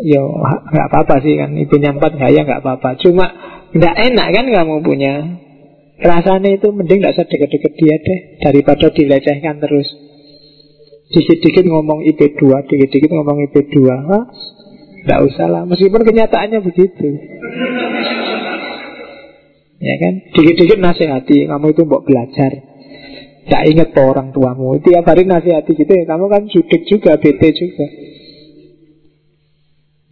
Ya 0.01 0.25
nggak 0.73 0.87
apa-apa 0.89 1.21
sih 1.21 1.37
kan. 1.37 1.53
IP-nya 1.53 1.93
empat 1.93 2.17
gaya 2.17 2.41
nggak 2.41 2.65
apa-apa. 2.65 2.97
Cuma 2.97 3.29
nggak 3.69 3.95
enak 4.09 4.27
kan 4.33 4.45
kamu 4.49 4.75
punya. 4.81 5.13
Rasanya 6.03 6.57
itu 6.57 6.73
mending 6.73 7.05
gak 7.05 7.15
usah 7.15 7.27
deket-deket 7.29 7.73
dia 7.77 7.95
deh 8.01 8.19
Daripada 8.41 8.89
dilecehkan 8.89 9.61
terus. 9.61 9.87
Dikit-dikit 11.13 11.69
ngomong 11.69 12.01
IP2 12.09 12.41
Dikit-dikit 12.65 13.11
ngomong 13.13 13.45
IP2 13.47 13.75
Wah, 13.85 14.25
Gak 15.03 15.19
usah 15.23 15.47
lah. 15.47 15.63
Meskipun 15.69 16.01
kenyataannya 16.01 16.59
begitu. 16.65 17.07
Ya 19.79 19.95
kan? 20.01 20.13
Dikit-dikit 20.33 20.79
nasihati 20.81 21.45
Kamu 21.45 21.71
itu 21.71 21.83
mau 21.85 22.01
belajar. 22.01 22.51
Gak 23.47 23.63
inget 23.69 23.93
po 23.93 24.09
orang 24.09 24.33
tuamu. 24.33 24.81
Tiap 24.81 25.05
hari 25.05 25.23
nasihati 25.29 25.77
gitu 25.77 25.91
ya. 25.93 26.03
Kamu 26.09 26.25
kan 26.27 26.49
judik 26.49 26.83
juga 26.89 27.21
Bete 27.21 27.53
juga 27.53 27.85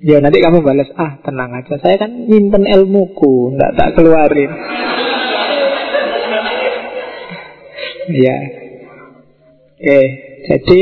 Ya 0.01 0.17
nanti 0.17 0.41
kamu 0.41 0.65
balas 0.65 0.89
Ah 0.97 1.21
tenang 1.21 1.53
aja 1.53 1.77
Saya 1.77 1.95
kan 2.01 2.25
nyimpen 2.25 2.65
ilmuku 2.65 3.53
Gak 3.57 3.73
tak 3.77 3.89
keluarin 3.97 4.51
Ya 8.09 8.37
Oke 9.81 10.01
jadi 10.41 10.81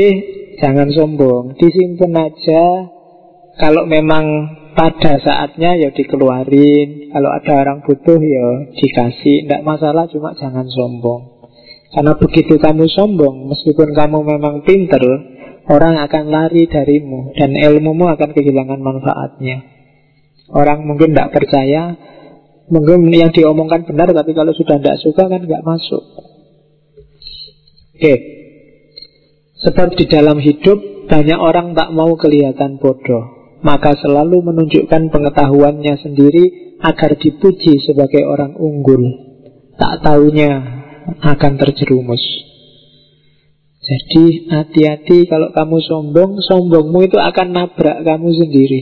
jangan 0.60 0.88
sombong, 0.92 1.56
disimpan 1.56 2.32
aja. 2.32 2.64
Kalau 3.60 3.84
memang 3.84 4.24
pada 4.72 5.20
saatnya 5.20 5.76
ya 5.76 5.92
dikeluarin. 5.92 7.12
Kalau 7.12 7.30
ada 7.32 7.52
orang 7.60 7.84
butuh 7.84 8.16
ya 8.16 8.46
dikasih. 8.72 9.44
Tidak 9.44 9.62
masalah, 9.66 10.08
cuma 10.08 10.32
jangan 10.32 10.64
sombong. 10.64 11.44
Karena 11.90 12.14
begitu 12.14 12.54
kamu 12.56 12.86
sombong, 12.88 13.50
meskipun 13.50 13.90
kamu 13.92 14.18
memang 14.22 14.62
pinter, 14.62 15.02
orang 15.70 16.02
akan 16.02 16.24
lari 16.28 16.66
darimu 16.66 17.30
dan 17.38 17.54
ilmumu 17.54 18.10
akan 18.10 18.34
kehilangan 18.34 18.82
manfaatnya. 18.82 19.62
Orang 20.50 20.82
mungkin 20.82 21.14
tidak 21.14 21.30
percaya, 21.30 21.94
mungkin 22.66 23.06
yang 23.14 23.30
diomongkan 23.30 23.86
benar, 23.86 24.10
tapi 24.10 24.34
kalau 24.34 24.50
sudah 24.50 24.82
tidak 24.82 24.98
suka 24.98 25.30
kan 25.30 25.46
nggak 25.46 25.62
masuk. 25.62 26.02
Oke, 27.94 28.02
okay. 28.02 28.18
Sebab 29.60 29.92
di 29.92 30.08
dalam 30.08 30.40
hidup 30.40 31.06
banyak 31.06 31.36
orang 31.36 31.76
tak 31.76 31.92
mau 31.92 32.16
kelihatan 32.16 32.80
bodoh 32.80 33.52
Maka 33.60 33.92
selalu 33.92 34.40
menunjukkan 34.40 35.12
pengetahuannya 35.12 36.00
sendiri 36.00 36.44
Agar 36.80 37.20
dipuji 37.20 37.76
sebagai 37.84 38.24
orang 38.24 38.56
unggul 38.56 39.04
Tak 39.76 40.00
tahunya 40.00 40.80
akan 41.20 41.52
terjerumus 41.60 42.49
Jadi 43.80 44.52
hati-hati 44.52 45.24
kalau 45.24 45.56
kamu 45.56 45.80
sombong 45.80 46.36
Sombongmu 46.44 47.08
itu 47.08 47.16
akan 47.16 47.48
nabrak 47.56 48.04
kamu 48.04 48.28
sendiri 48.36 48.80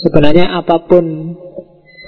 Sebenarnya 0.00 0.56
apa 0.56 0.88
pun 0.88 1.36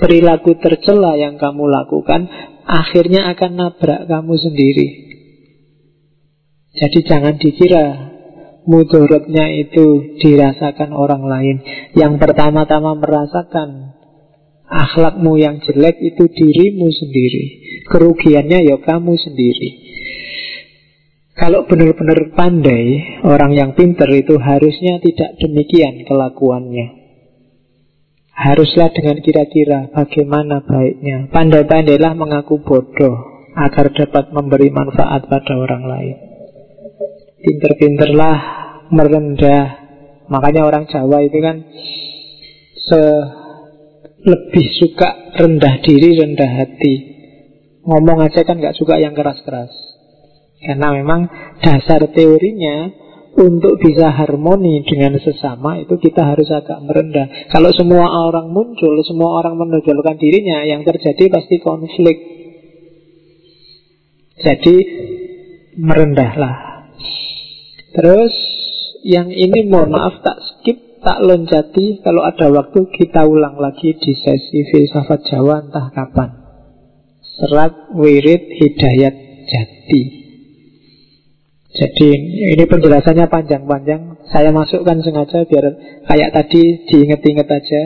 perilaku 0.00 0.56
tercela 0.56 1.12
yang 1.20 1.36
kamu 1.36 1.68
lakukan 1.68 2.24
Akhirnya 2.64 3.28
akan 3.36 3.50
nabrak 3.52 4.08
kamu 4.08 4.34
sendiri 4.40 5.12
jadi 6.72 6.98
jangan 7.04 7.36
dikira 7.36 7.84
mudorotnya 8.64 9.44
itu 9.60 10.16
dirasakan 10.18 10.96
orang 10.96 11.22
lain. 11.28 11.56
Yang 11.92 12.16
pertama-tama 12.16 12.96
merasakan 12.96 13.92
akhlakmu 14.64 15.36
yang 15.36 15.60
jelek 15.60 16.00
itu 16.00 16.24
dirimu 16.32 16.88
sendiri. 16.88 17.44
Kerugiannya 17.92 18.58
ya 18.72 18.76
kamu 18.80 19.20
sendiri. 19.20 19.70
Kalau 21.32 21.64
benar-benar 21.64 22.36
pandai, 22.36 23.18
orang 23.24 23.56
yang 23.56 23.70
pinter 23.72 24.09
itu 24.12 24.36
harusnya 24.36 25.00
tidak 25.00 25.40
demikian 25.40 26.04
kelakuannya. 26.04 27.00
Haruslah 28.32 28.92
dengan 28.92 29.20
kira-kira 29.20 29.88
bagaimana 29.92 30.60
baiknya. 30.64 31.32
Pandai-pandailah 31.32 32.12
mengaku 32.16 32.60
bodoh 32.60 33.48
agar 33.56 33.92
dapat 33.92 34.32
memberi 34.32 34.72
manfaat 34.72 35.28
pada 35.28 35.52
orang 35.56 35.84
lain. 35.88 36.16
Pinter-pinterlah 37.42 38.38
merendah 38.92 39.82
Makanya 40.32 40.64
orang 40.64 40.88
Jawa 40.88 41.20
itu 41.28 41.38
kan 41.44 41.56
se 42.72 43.00
lebih 44.24 44.66
suka 44.80 45.36
rendah 45.36 45.84
diri, 45.84 46.16
rendah 46.16 46.50
hati. 46.62 46.94
Ngomong 47.84 48.24
aja 48.24 48.40
kan 48.48 48.56
nggak 48.56 48.78
suka 48.80 48.96
yang 48.96 49.12
keras-keras. 49.12 49.91
Karena 50.62 50.94
memang 50.94 51.26
dasar 51.59 52.06
teorinya 52.14 53.02
untuk 53.32 53.80
bisa 53.80 54.12
harmoni 54.12 54.84
dengan 54.84 55.16
sesama 55.16 55.80
itu 55.80 55.97
kita 55.97 56.22
harus 56.22 56.47
agak 56.52 56.84
merendah. 56.84 57.48
Kalau 57.48 57.72
semua 57.72 58.28
orang 58.28 58.52
muncul, 58.52 58.93
semua 59.02 59.40
orang 59.40 59.56
menonjolkan 59.56 60.20
dirinya, 60.20 60.62
yang 60.68 60.84
terjadi 60.84 61.32
pasti 61.32 61.56
konflik. 61.59 62.16
Jadi 64.43 64.76
merendahlah. 65.80 66.86
Terus 67.93 68.34
yang 69.02 69.32
ini 69.32 69.64
mohon 69.66 69.93
maaf 69.93 70.20
tak 70.20 70.39
skip, 70.40 71.01
tak 71.01 71.24
loncati. 71.24 72.05
Kalau 72.05 72.22
ada 72.22 72.52
waktu 72.52 72.80
kita 72.93 73.24
ulang 73.24 73.56
lagi 73.56 73.97
di 73.97 74.12
sesi 74.12 74.62
filsafat 74.68 75.24
Jawa 75.26 75.66
entah 75.66 75.89
kapan. 75.90 76.30
Serat 77.22 77.97
wirid 77.97 78.43
hidayat 78.60 79.14
jati. 79.48 80.22
Jadi 81.73 82.09
ini 82.53 82.65
penjelasannya 82.69 83.32
panjang-panjang. 83.32 84.28
Saya 84.28 84.53
masukkan 84.53 85.01
sengaja 85.01 85.49
biar 85.49 85.66
kayak 86.05 86.31
tadi 86.36 86.85
diinget-inget 86.85 87.49
aja. 87.49 87.82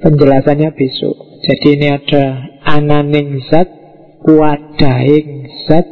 Penjelasannya 0.00 0.72
besok. 0.72 1.16
Jadi 1.44 1.68
ini 1.76 1.86
ada 1.92 2.24
ananing 2.64 3.44
zat, 3.52 3.68
wadaing 4.24 5.52
zat, 5.68 5.84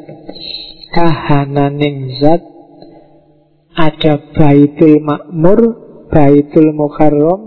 kahananing 0.97 2.17
zat, 2.17 2.41
ada 3.77 4.33
Baitul 4.33 5.05
Makmur, 5.05 5.61
Baitul 6.09 6.73
Mukarram, 6.73 7.41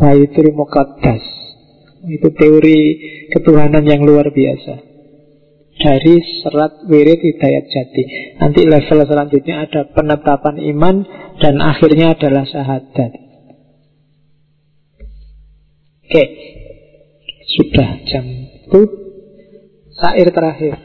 Baitul 0.00 0.52
Muqaddas. 0.56 1.24
Itu 2.08 2.32
teori 2.32 2.80
ketuhanan 3.36 3.84
yang 3.84 4.00
luar 4.00 4.32
biasa. 4.32 4.89
Dari 5.80 6.14
serat 6.44 6.84
wirid 6.84 7.20
hidayat 7.24 7.64
jati. 7.72 8.02
Nanti 8.36 8.68
level 8.68 9.00
selanjutnya 9.08 9.64
ada 9.64 9.88
penetapan 9.88 10.60
iman 10.76 10.96
dan 11.40 11.56
akhirnya 11.56 12.12
adalah 12.12 12.44
syahadat. 12.44 13.12
Oke, 16.04 16.24
sudah 17.48 17.90
jam 18.04 18.24
itu. 18.28 18.80
Sair 19.96 20.28
terakhir. 20.32 20.80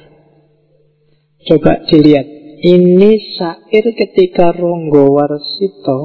Coba 1.46 1.88
dilihat 1.88 2.28
ini 2.66 3.38
syair 3.38 3.86
ketika 3.94 4.52
Ronggo 4.56 5.14
Warsito 5.14 6.00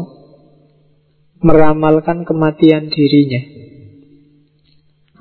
meramalkan 1.41 2.29
kematian 2.29 2.93
dirinya. 2.93 3.60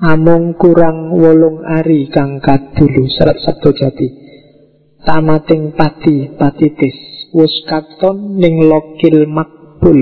Amung 0.00 0.56
kurang 0.56 1.12
wolung 1.12 1.60
ari 1.60 2.08
kang 2.08 2.40
dulu 2.40 3.04
serat 3.12 3.36
sabdo 3.44 3.68
jati. 3.76 4.08
Tamating 5.04 5.76
pati 5.76 6.40
patitis 6.40 7.28
wus 7.36 7.52
katon 7.68 8.40
ning 8.40 8.64
lokil 8.64 9.28
makbul 9.28 10.00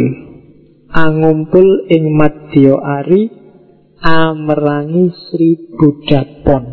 angumpul 0.95 1.91
ing 1.91 2.15
madya 2.15 2.79
ari 2.79 3.27
amerangi 3.99 5.11
Sri 5.19 5.75
Budapon. 5.75 6.65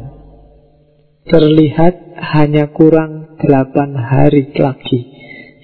Terlihat 1.25 2.21
hanya 2.29 2.69
kurang 2.77 3.41
delapan 3.41 3.97
hari 4.05 4.53
lagi 4.53 5.01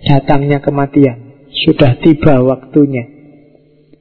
datangnya 0.09 0.65
kematian. 0.65 1.45
Sudah 1.61 2.01
tiba 2.01 2.41
waktunya. 2.41 3.05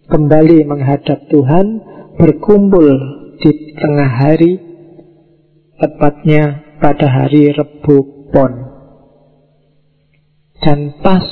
Kembali 0.08 0.64
menghadap 0.64 1.28
Tuhan, 1.28 1.84
berkumpul 2.16 3.19
di 3.40 3.72
tengah 3.72 4.10
hari, 4.20 4.60
tepatnya 5.80 6.76
pada 6.76 7.08
hari 7.08 7.48
Rebu 7.56 8.28
Pon. 8.28 8.52
Dan 10.60 11.00
pas, 11.00 11.24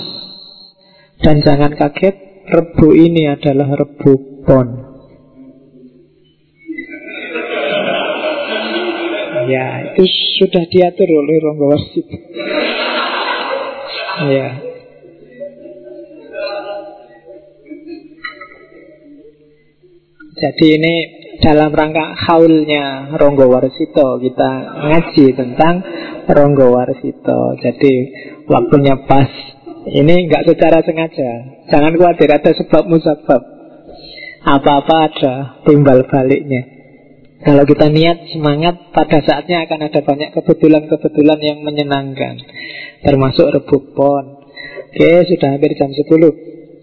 dan 1.20 1.44
jangan 1.44 1.76
kaget, 1.76 2.16
Rebu 2.48 2.96
ini 2.96 3.28
adalah 3.28 3.76
Rebu 3.76 4.40
Pon. 4.48 4.68
Ya, 9.48 9.92
itu 9.96 10.04
sudah 10.40 10.64
diatur 10.68 11.08
oleh 11.08 11.36
Ronggo 11.40 11.72
ya. 14.28 14.48
Jadi 20.38 20.66
ini 20.78 21.17
dalam 21.38 21.70
rangka 21.70 22.18
haulnya 22.18 23.14
Ronggo 23.14 23.46
Warsito 23.46 24.18
kita 24.18 24.50
ngaji 24.90 25.26
tentang 25.38 25.74
Ronggo 26.26 26.74
Warsito. 26.74 27.54
Jadi 27.62 27.94
waktunya 28.50 28.98
pas. 29.06 29.30
Ini 29.88 30.28
nggak 30.28 30.44
secara 30.44 30.84
sengaja. 30.84 31.30
Jangan 31.72 31.96
khawatir 31.96 32.28
ada 32.28 32.50
sebab 32.52 32.84
musabab. 32.90 33.42
Apa-apa 34.44 34.94
ada 35.08 35.34
timbal 35.64 36.04
baliknya. 36.04 36.78
Kalau 37.38 37.62
kita 37.62 37.86
niat 37.86 38.34
semangat 38.34 38.90
pada 38.90 39.22
saatnya 39.22 39.62
akan 39.62 39.86
ada 39.86 40.00
banyak 40.02 40.34
kebetulan-kebetulan 40.34 41.38
yang 41.38 41.62
menyenangkan 41.62 42.34
Termasuk 43.06 43.54
rebuk 43.54 43.94
pon 43.94 44.42
Oke 44.90 45.22
sudah 45.22 45.54
hampir 45.54 45.70
jam 45.78 45.86
10 45.94 46.02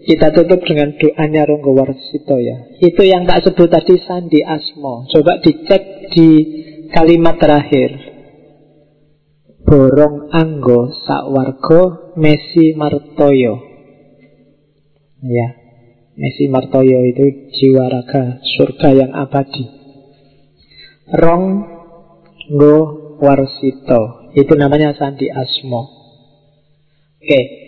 Kita 0.06 0.30
tutup 0.30 0.62
dengan 0.62 0.94
doanya 0.94 1.50
Ronggo 1.50 1.74
Warsito 1.74 2.38
ya. 2.38 2.78
Itu 2.78 3.02
yang 3.02 3.26
tak 3.26 3.42
sebut 3.42 3.66
tadi 3.66 3.98
Sandi 3.98 4.38
Asmo. 4.38 5.02
Coba 5.10 5.42
dicek 5.42 6.14
di 6.14 6.28
kalimat 6.94 7.42
terakhir. 7.42 8.14
Borong 9.66 10.30
Anggo 10.30 10.94
Sakwargo 10.94 12.14
Mesi 12.22 12.78
Martoyo. 12.78 13.58
Ya 15.26 15.48
Mesi 16.14 16.46
Martoyo 16.54 17.02
itu 17.02 17.50
jiwa 17.50 17.90
raga 17.90 18.38
surga 18.46 18.94
yang 18.94 19.10
abadi. 19.10 19.66
Rong 21.18 21.44
Go 22.54 22.76
Warsito. 23.18 24.30
Itu 24.38 24.54
namanya 24.54 24.94
Sandi 24.94 25.26
Asmo. 25.34 25.82
Oke 27.18 27.65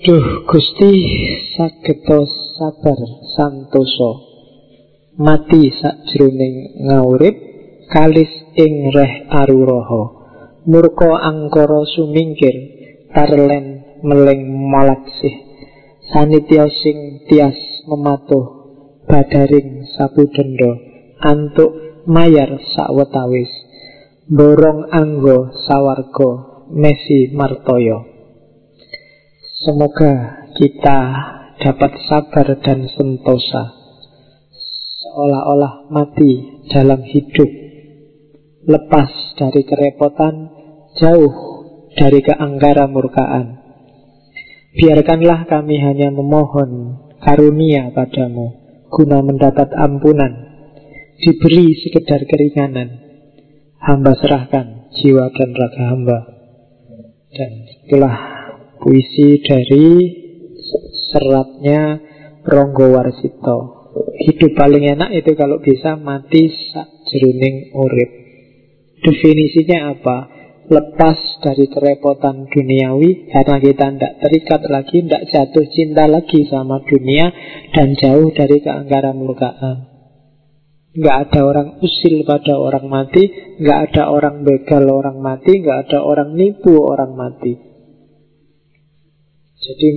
Duh 0.00 0.48
Gusti 0.48 0.96
Sageto 1.52 2.24
Sabar 2.56 2.96
Santoso. 3.36 4.32
Mati 5.20 5.68
sakjroning 5.76 6.88
ngaurip 6.88 7.36
Kalis 7.92 8.32
ing 8.56 8.96
reh 8.96 9.28
aruroho 9.28 10.02
Murko 10.64 11.20
angkoro 11.20 11.84
sumingkir 11.84 12.56
Tarlen 13.12 14.00
meleng 14.00 14.48
malaksih 14.72 15.36
Sanitya 16.08 16.64
sing 16.80 17.28
tias 17.28 17.84
mematuh 17.84 18.44
Badaring 19.04 19.84
sapu 19.84 20.24
dendo 20.32 20.80
Antuk 21.20 21.76
mayar 22.08 22.56
sakwetawis 22.72 23.52
borong 24.32 24.88
anggo 24.96 25.52
sawargo 25.68 26.64
mesi 26.72 27.36
martoyo 27.36 28.09
semoga 29.60 30.44
kita 30.56 30.98
dapat 31.60 31.92
sabar 32.08 32.46
dan 32.64 32.88
sentosa. 32.88 33.76
Seolah-olah 35.00 35.92
mati 35.92 36.64
dalam 36.72 37.04
hidup. 37.04 37.50
Lepas 38.64 39.36
dari 39.36 39.64
kerepotan 39.64 40.48
jauh 40.96 41.34
dari 41.96 42.24
keanggara 42.24 42.88
murkaan. 42.88 43.60
Biarkanlah 44.76 45.50
kami 45.50 45.76
hanya 45.82 46.08
memohon 46.14 47.02
karunia 47.20 47.92
padamu 47.92 48.56
guna 48.88 49.20
mendapat 49.20 49.76
ampunan. 49.76 50.48
Diberi 51.20 51.76
sekedar 51.84 52.24
keringanan. 52.24 52.96
Hamba 53.80 54.16
serahkan 54.16 54.92
jiwa 54.96 55.28
dan 55.36 55.50
raga 55.52 55.84
hamba. 55.92 56.18
Dan 57.32 57.50
itulah 57.84 58.39
puisi 58.80 59.44
dari 59.44 59.86
seratnya 61.12 62.00
Ronggo 62.42 62.96
Warsito. 62.96 63.58
Hidup 64.20 64.56
paling 64.56 64.86
enak 64.96 65.10
itu 65.12 65.36
kalau 65.36 65.60
bisa 65.60 65.98
mati 66.00 66.48
sak 66.72 66.88
jeruning 67.10 67.74
urip. 67.76 68.10
Definisinya 69.00 69.96
apa? 69.96 70.18
Lepas 70.70 71.18
dari 71.42 71.66
kerepotan 71.66 72.46
duniawi 72.46 73.26
karena 73.34 73.58
kita 73.58 73.86
tidak 73.90 74.12
terikat 74.22 74.62
lagi, 74.70 75.02
tidak 75.02 75.22
jatuh 75.26 75.66
cinta 75.66 76.04
lagi 76.06 76.46
sama 76.46 76.78
dunia 76.86 77.26
dan 77.74 77.98
jauh 77.98 78.30
dari 78.30 78.62
keanggaran 78.62 79.18
murkaan. 79.18 79.90
Nggak 80.90 81.16
ada 81.26 81.40
orang 81.46 81.68
usil 81.86 82.26
pada 82.26 82.58
orang 82.58 82.90
mati 82.90 83.30
Nggak 83.62 83.78
ada 83.94 84.10
orang 84.10 84.42
begal 84.42 84.90
orang 84.90 85.22
mati 85.22 85.62
Nggak 85.62 85.86
ada 85.86 86.02
orang 86.02 86.34
nipu 86.34 86.74
orang 86.82 87.14
mati 87.14 87.69
Jadi 89.60 89.90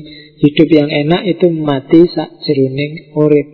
hidup 0.43 0.69
yang 0.75 0.89
enak 0.91 1.23
itu 1.23 1.47
mati 1.55 2.03
sak 2.11 2.43
jeruning 2.43 3.15
urip. 3.15 3.47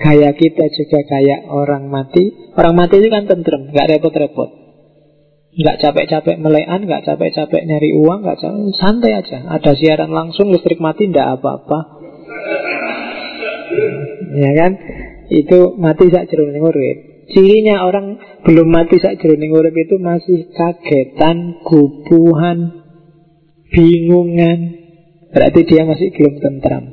Kayak 0.00 0.34
kita 0.40 0.64
juga 0.74 1.00
kayak 1.06 1.46
orang 1.46 1.86
mati. 1.86 2.34
Orang 2.58 2.74
mati 2.74 2.98
itu 2.98 3.08
kan 3.12 3.30
tentrem, 3.30 3.70
nggak 3.70 3.88
repot-repot. 3.94 4.50
Nggak 5.50 5.76
capek-capek 5.82 6.36
melekan, 6.40 6.82
nggak 6.82 7.04
capek-capek 7.04 7.62
nyari 7.68 7.90
uang, 7.94 8.26
nggak 8.26 8.38
capek, 8.42 8.74
santai 8.80 9.12
aja. 9.12 9.38
Ada 9.60 9.76
siaran 9.76 10.10
langsung, 10.10 10.50
listrik 10.50 10.80
mati, 10.82 11.10
ndak 11.10 11.38
apa-apa. 11.38 11.78
Ya 14.34 14.50
kan? 14.56 14.72
Itu 15.30 15.78
mati 15.78 16.10
sak 16.10 16.26
jeruning 16.26 16.64
urip. 16.64 16.96
Cirinya 17.30 17.86
orang 17.86 18.18
belum 18.42 18.66
mati 18.66 18.98
sak 18.98 19.22
jeruning 19.22 19.54
urip 19.54 19.74
itu 19.76 20.00
masih 20.02 20.50
kagetan, 20.50 21.62
gubuhan, 21.62 22.82
bingungan, 23.70 24.79
Berarti 25.30 25.60
dia 25.62 25.86
masih 25.86 26.10
belum 26.10 26.34
tentram. 26.42 26.84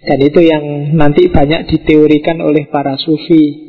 Dan 0.00 0.18
itu 0.24 0.40
yang 0.40 0.96
nanti 0.96 1.28
banyak 1.28 1.68
diteorikan 1.68 2.40
oleh 2.40 2.68
para 2.72 2.96
sufi. 2.96 3.68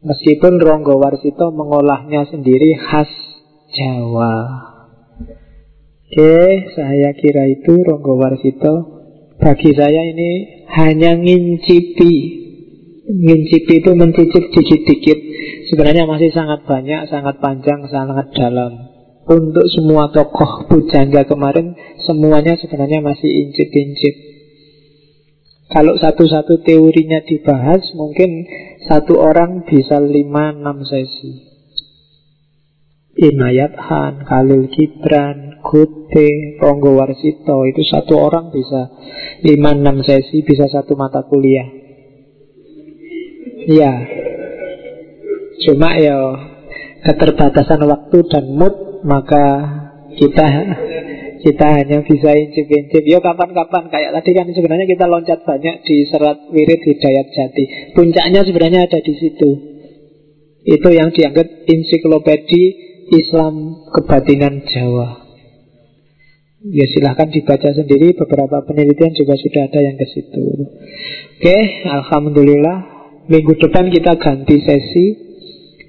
Meskipun 0.00 0.60
Ronggo 0.60 0.96
Warsito 1.00 1.52
mengolahnya 1.52 2.24
sendiri 2.28 2.76
khas 2.80 3.10
Jawa. 3.76 4.36
Oke, 6.06 6.38
saya 6.72 7.12
kira 7.16 7.44
itu 7.48 7.76
Ronggo 7.76 8.16
Warsito. 8.16 8.74
Bagi 9.36 9.76
saya 9.76 10.00
ini 10.00 10.64
hanya 10.72 11.12
ngincipi. 11.16 12.14
Ngincipi 13.04 13.84
itu 13.84 13.90
mencicip 13.92 14.44
dikit-dikit. 14.48 15.18
Sebenarnya 15.72 16.08
masih 16.08 16.32
sangat 16.32 16.64
banyak, 16.64 17.08
sangat 17.12 17.36
panjang, 17.42 17.84
sangat 17.90 18.32
dalam 18.32 18.85
untuk 19.26 19.66
semua 19.74 20.14
tokoh 20.14 20.70
pujangga 20.70 21.26
kemarin 21.26 21.74
semuanya 22.06 22.54
sebenarnya 22.54 23.02
masih 23.02 23.26
incip-incip. 23.26 24.14
Kalau 25.66 25.98
satu-satu 25.98 26.62
teorinya 26.62 27.18
dibahas 27.26 27.82
mungkin 27.98 28.46
satu 28.86 29.18
orang 29.18 29.66
bisa 29.66 29.98
lima 29.98 30.54
enam 30.54 30.86
sesi. 30.86 31.42
Inayat 33.16 33.74
Han, 33.74 34.28
Khalil 34.28 34.70
Gibran, 34.70 35.58
Gute, 35.64 36.60
Ronggo 36.62 36.94
Warsito 36.94 37.66
itu 37.66 37.82
satu 37.82 38.14
orang 38.14 38.54
bisa 38.54 38.94
lima 39.42 39.74
enam 39.74 40.06
sesi 40.06 40.46
bisa 40.46 40.70
satu 40.70 40.94
mata 40.94 41.26
kuliah. 41.26 41.66
Ya, 43.66 44.06
cuma 45.66 45.98
ya 45.98 46.14
keterbatasan 47.02 47.82
waktu 47.82 48.18
dan 48.30 48.54
mood 48.54 48.95
maka 49.04 49.44
kita 50.16 50.46
kita 51.46 51.66
hanya 51.78 52.02
bisa 52.02 52.32
incip-incip. 52.32 53.02
Yo 53.06 53.22
kapan-kapan 53.22 53.86
kayak 53.92 54.10
tadi 54.18 54.30
kan 54.34 54.46
sebenarnya 54.50 54.86
kita 54.88 55.04
loncat 55.06 55.46
banyak 55.46 55.84
di 55.84 55.96
serat 56.08 56.50
wirid 56.50 56.80
hidayat 56.82 57.26
jati. 57.30 57.64
Puncaknya 57.94 58.42
sebenarnya 58.42 58.88
ada 58.88 58.98
di 58.98 59.14
situ. 59.14 59.50
Itu 60.66 60.88
yang 60.90 61.14
dianggap 61.14 61.46
ensiklopedi 61.70 62.62
Islam 63.14 63.86
kebatinan 63.94 64.66
Jawa. 64.66 65.26
Ya 66.66 66.82
silahkan 66.90 67.30
dibaca 67.30 67.70
sendiri 67.70 68.18
Beberapa 68.18 68.64
penelitian 68.66 69.14
juga 69.14 69.38
sudah 69.38 69.70
ada 69.70 69.78
yang 69.86 69.94
ke 69.94 70.06
situ 70.10 70.66
Oke, 71.38 71.58
Alhamdulillah 71.86 72.78
Minggu 73.30 73.54
depan 73.54 73.86
kita 73.86 74.18
ganti 74.18 74.58
sesi 74.58 75.06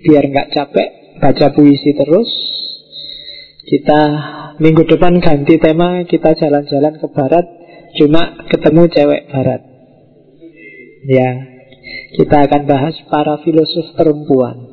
Biar 0.05 0.29
nggak 0.29 0.53
capek 0.53 1.17
Baca 1.17 1.49
puisi 1.57 1.97
terus 1.97 2.29
kita 3.67 4.01
minggu 4.63 4.87
depan 4.87 5.19
ganti 5.19 5.59
tema 5.59 5.99
Kita 6.07 6.31
jalan-jalan 6.39 7.03
ke 7.03 7.07
barat 7.11 7.45
Cuma 7.99 8.47
ketemu 8.47 8.87
cewek 8.87 9.21
barat. 9.27 9.61
Ya 11.03 11.29
Kita 12.15 12.47
akan 12.47 12.63
bahas 12.63 12.95
para 13.11 13.43
filosof 13.43 13.91
perempuan. 13.99 14.71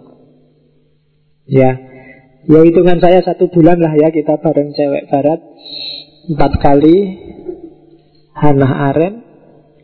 Ya 1.50 1.74
Ya 2.46 2.60
hitungan 2.62 3.02
saya 3.02 3.18
satu 3.26 3.50
bulan 3.50 3.82
lah 3.82 3.98
ya 3.98 4.14
Kita 4.14 4.38
bareng 4.38 4.70
cewek 4.70 5.10
barat. 5.10 5.42
Empat 6.30 6.52
kali 6.62 6.96
Hannah 8.30 8.94
Arendt 8.94 9.26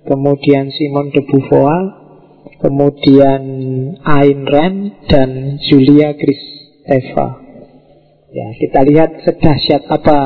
Kemudian 0.07 0.70
Simon 0.70 1.11
de 1.11 1.27
Beauvoir 1.27 1.82
Kemudian 2.62 3.43
Ayn 4.07 4.47
Rand 4.47 4.78
Dan 5.11 5.59
Julia 5.66 6.15
Kristeva 6.15 7.50
Ya, 8.31 8.47
kita 8.55 8.86
lihat 8.86 9.27
sedahsyat 9.27 9.90
apa 9.90 10.19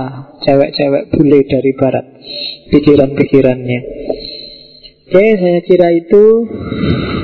cewek-cewek 0.44 1.09
bule 1.16 1.40
dari 1.48 1.72
barat 1.72 2.05
pikiran-pikirannya. 2.68 3.81
Oke, 5.09 5.24
saya 5.40 5.60
kira 5.64 5.89
itu 5.89 6.24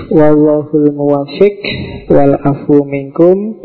wallahul 0.08 0.88
muwafiq 0.96 1.60
wal 2.08 2.32
afu 2.32 2.80
minkum 2.88 3.60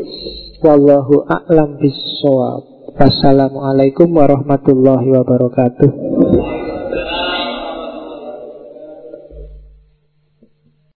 wallahu 0.59 1.23
a'lam 1.23 1.79
bissawab. 1.79 2.67
Wassalamualaikum 2.99 4.11
warahmatullahi 4.11 5.07
wabarakatuh. 5.15 5.89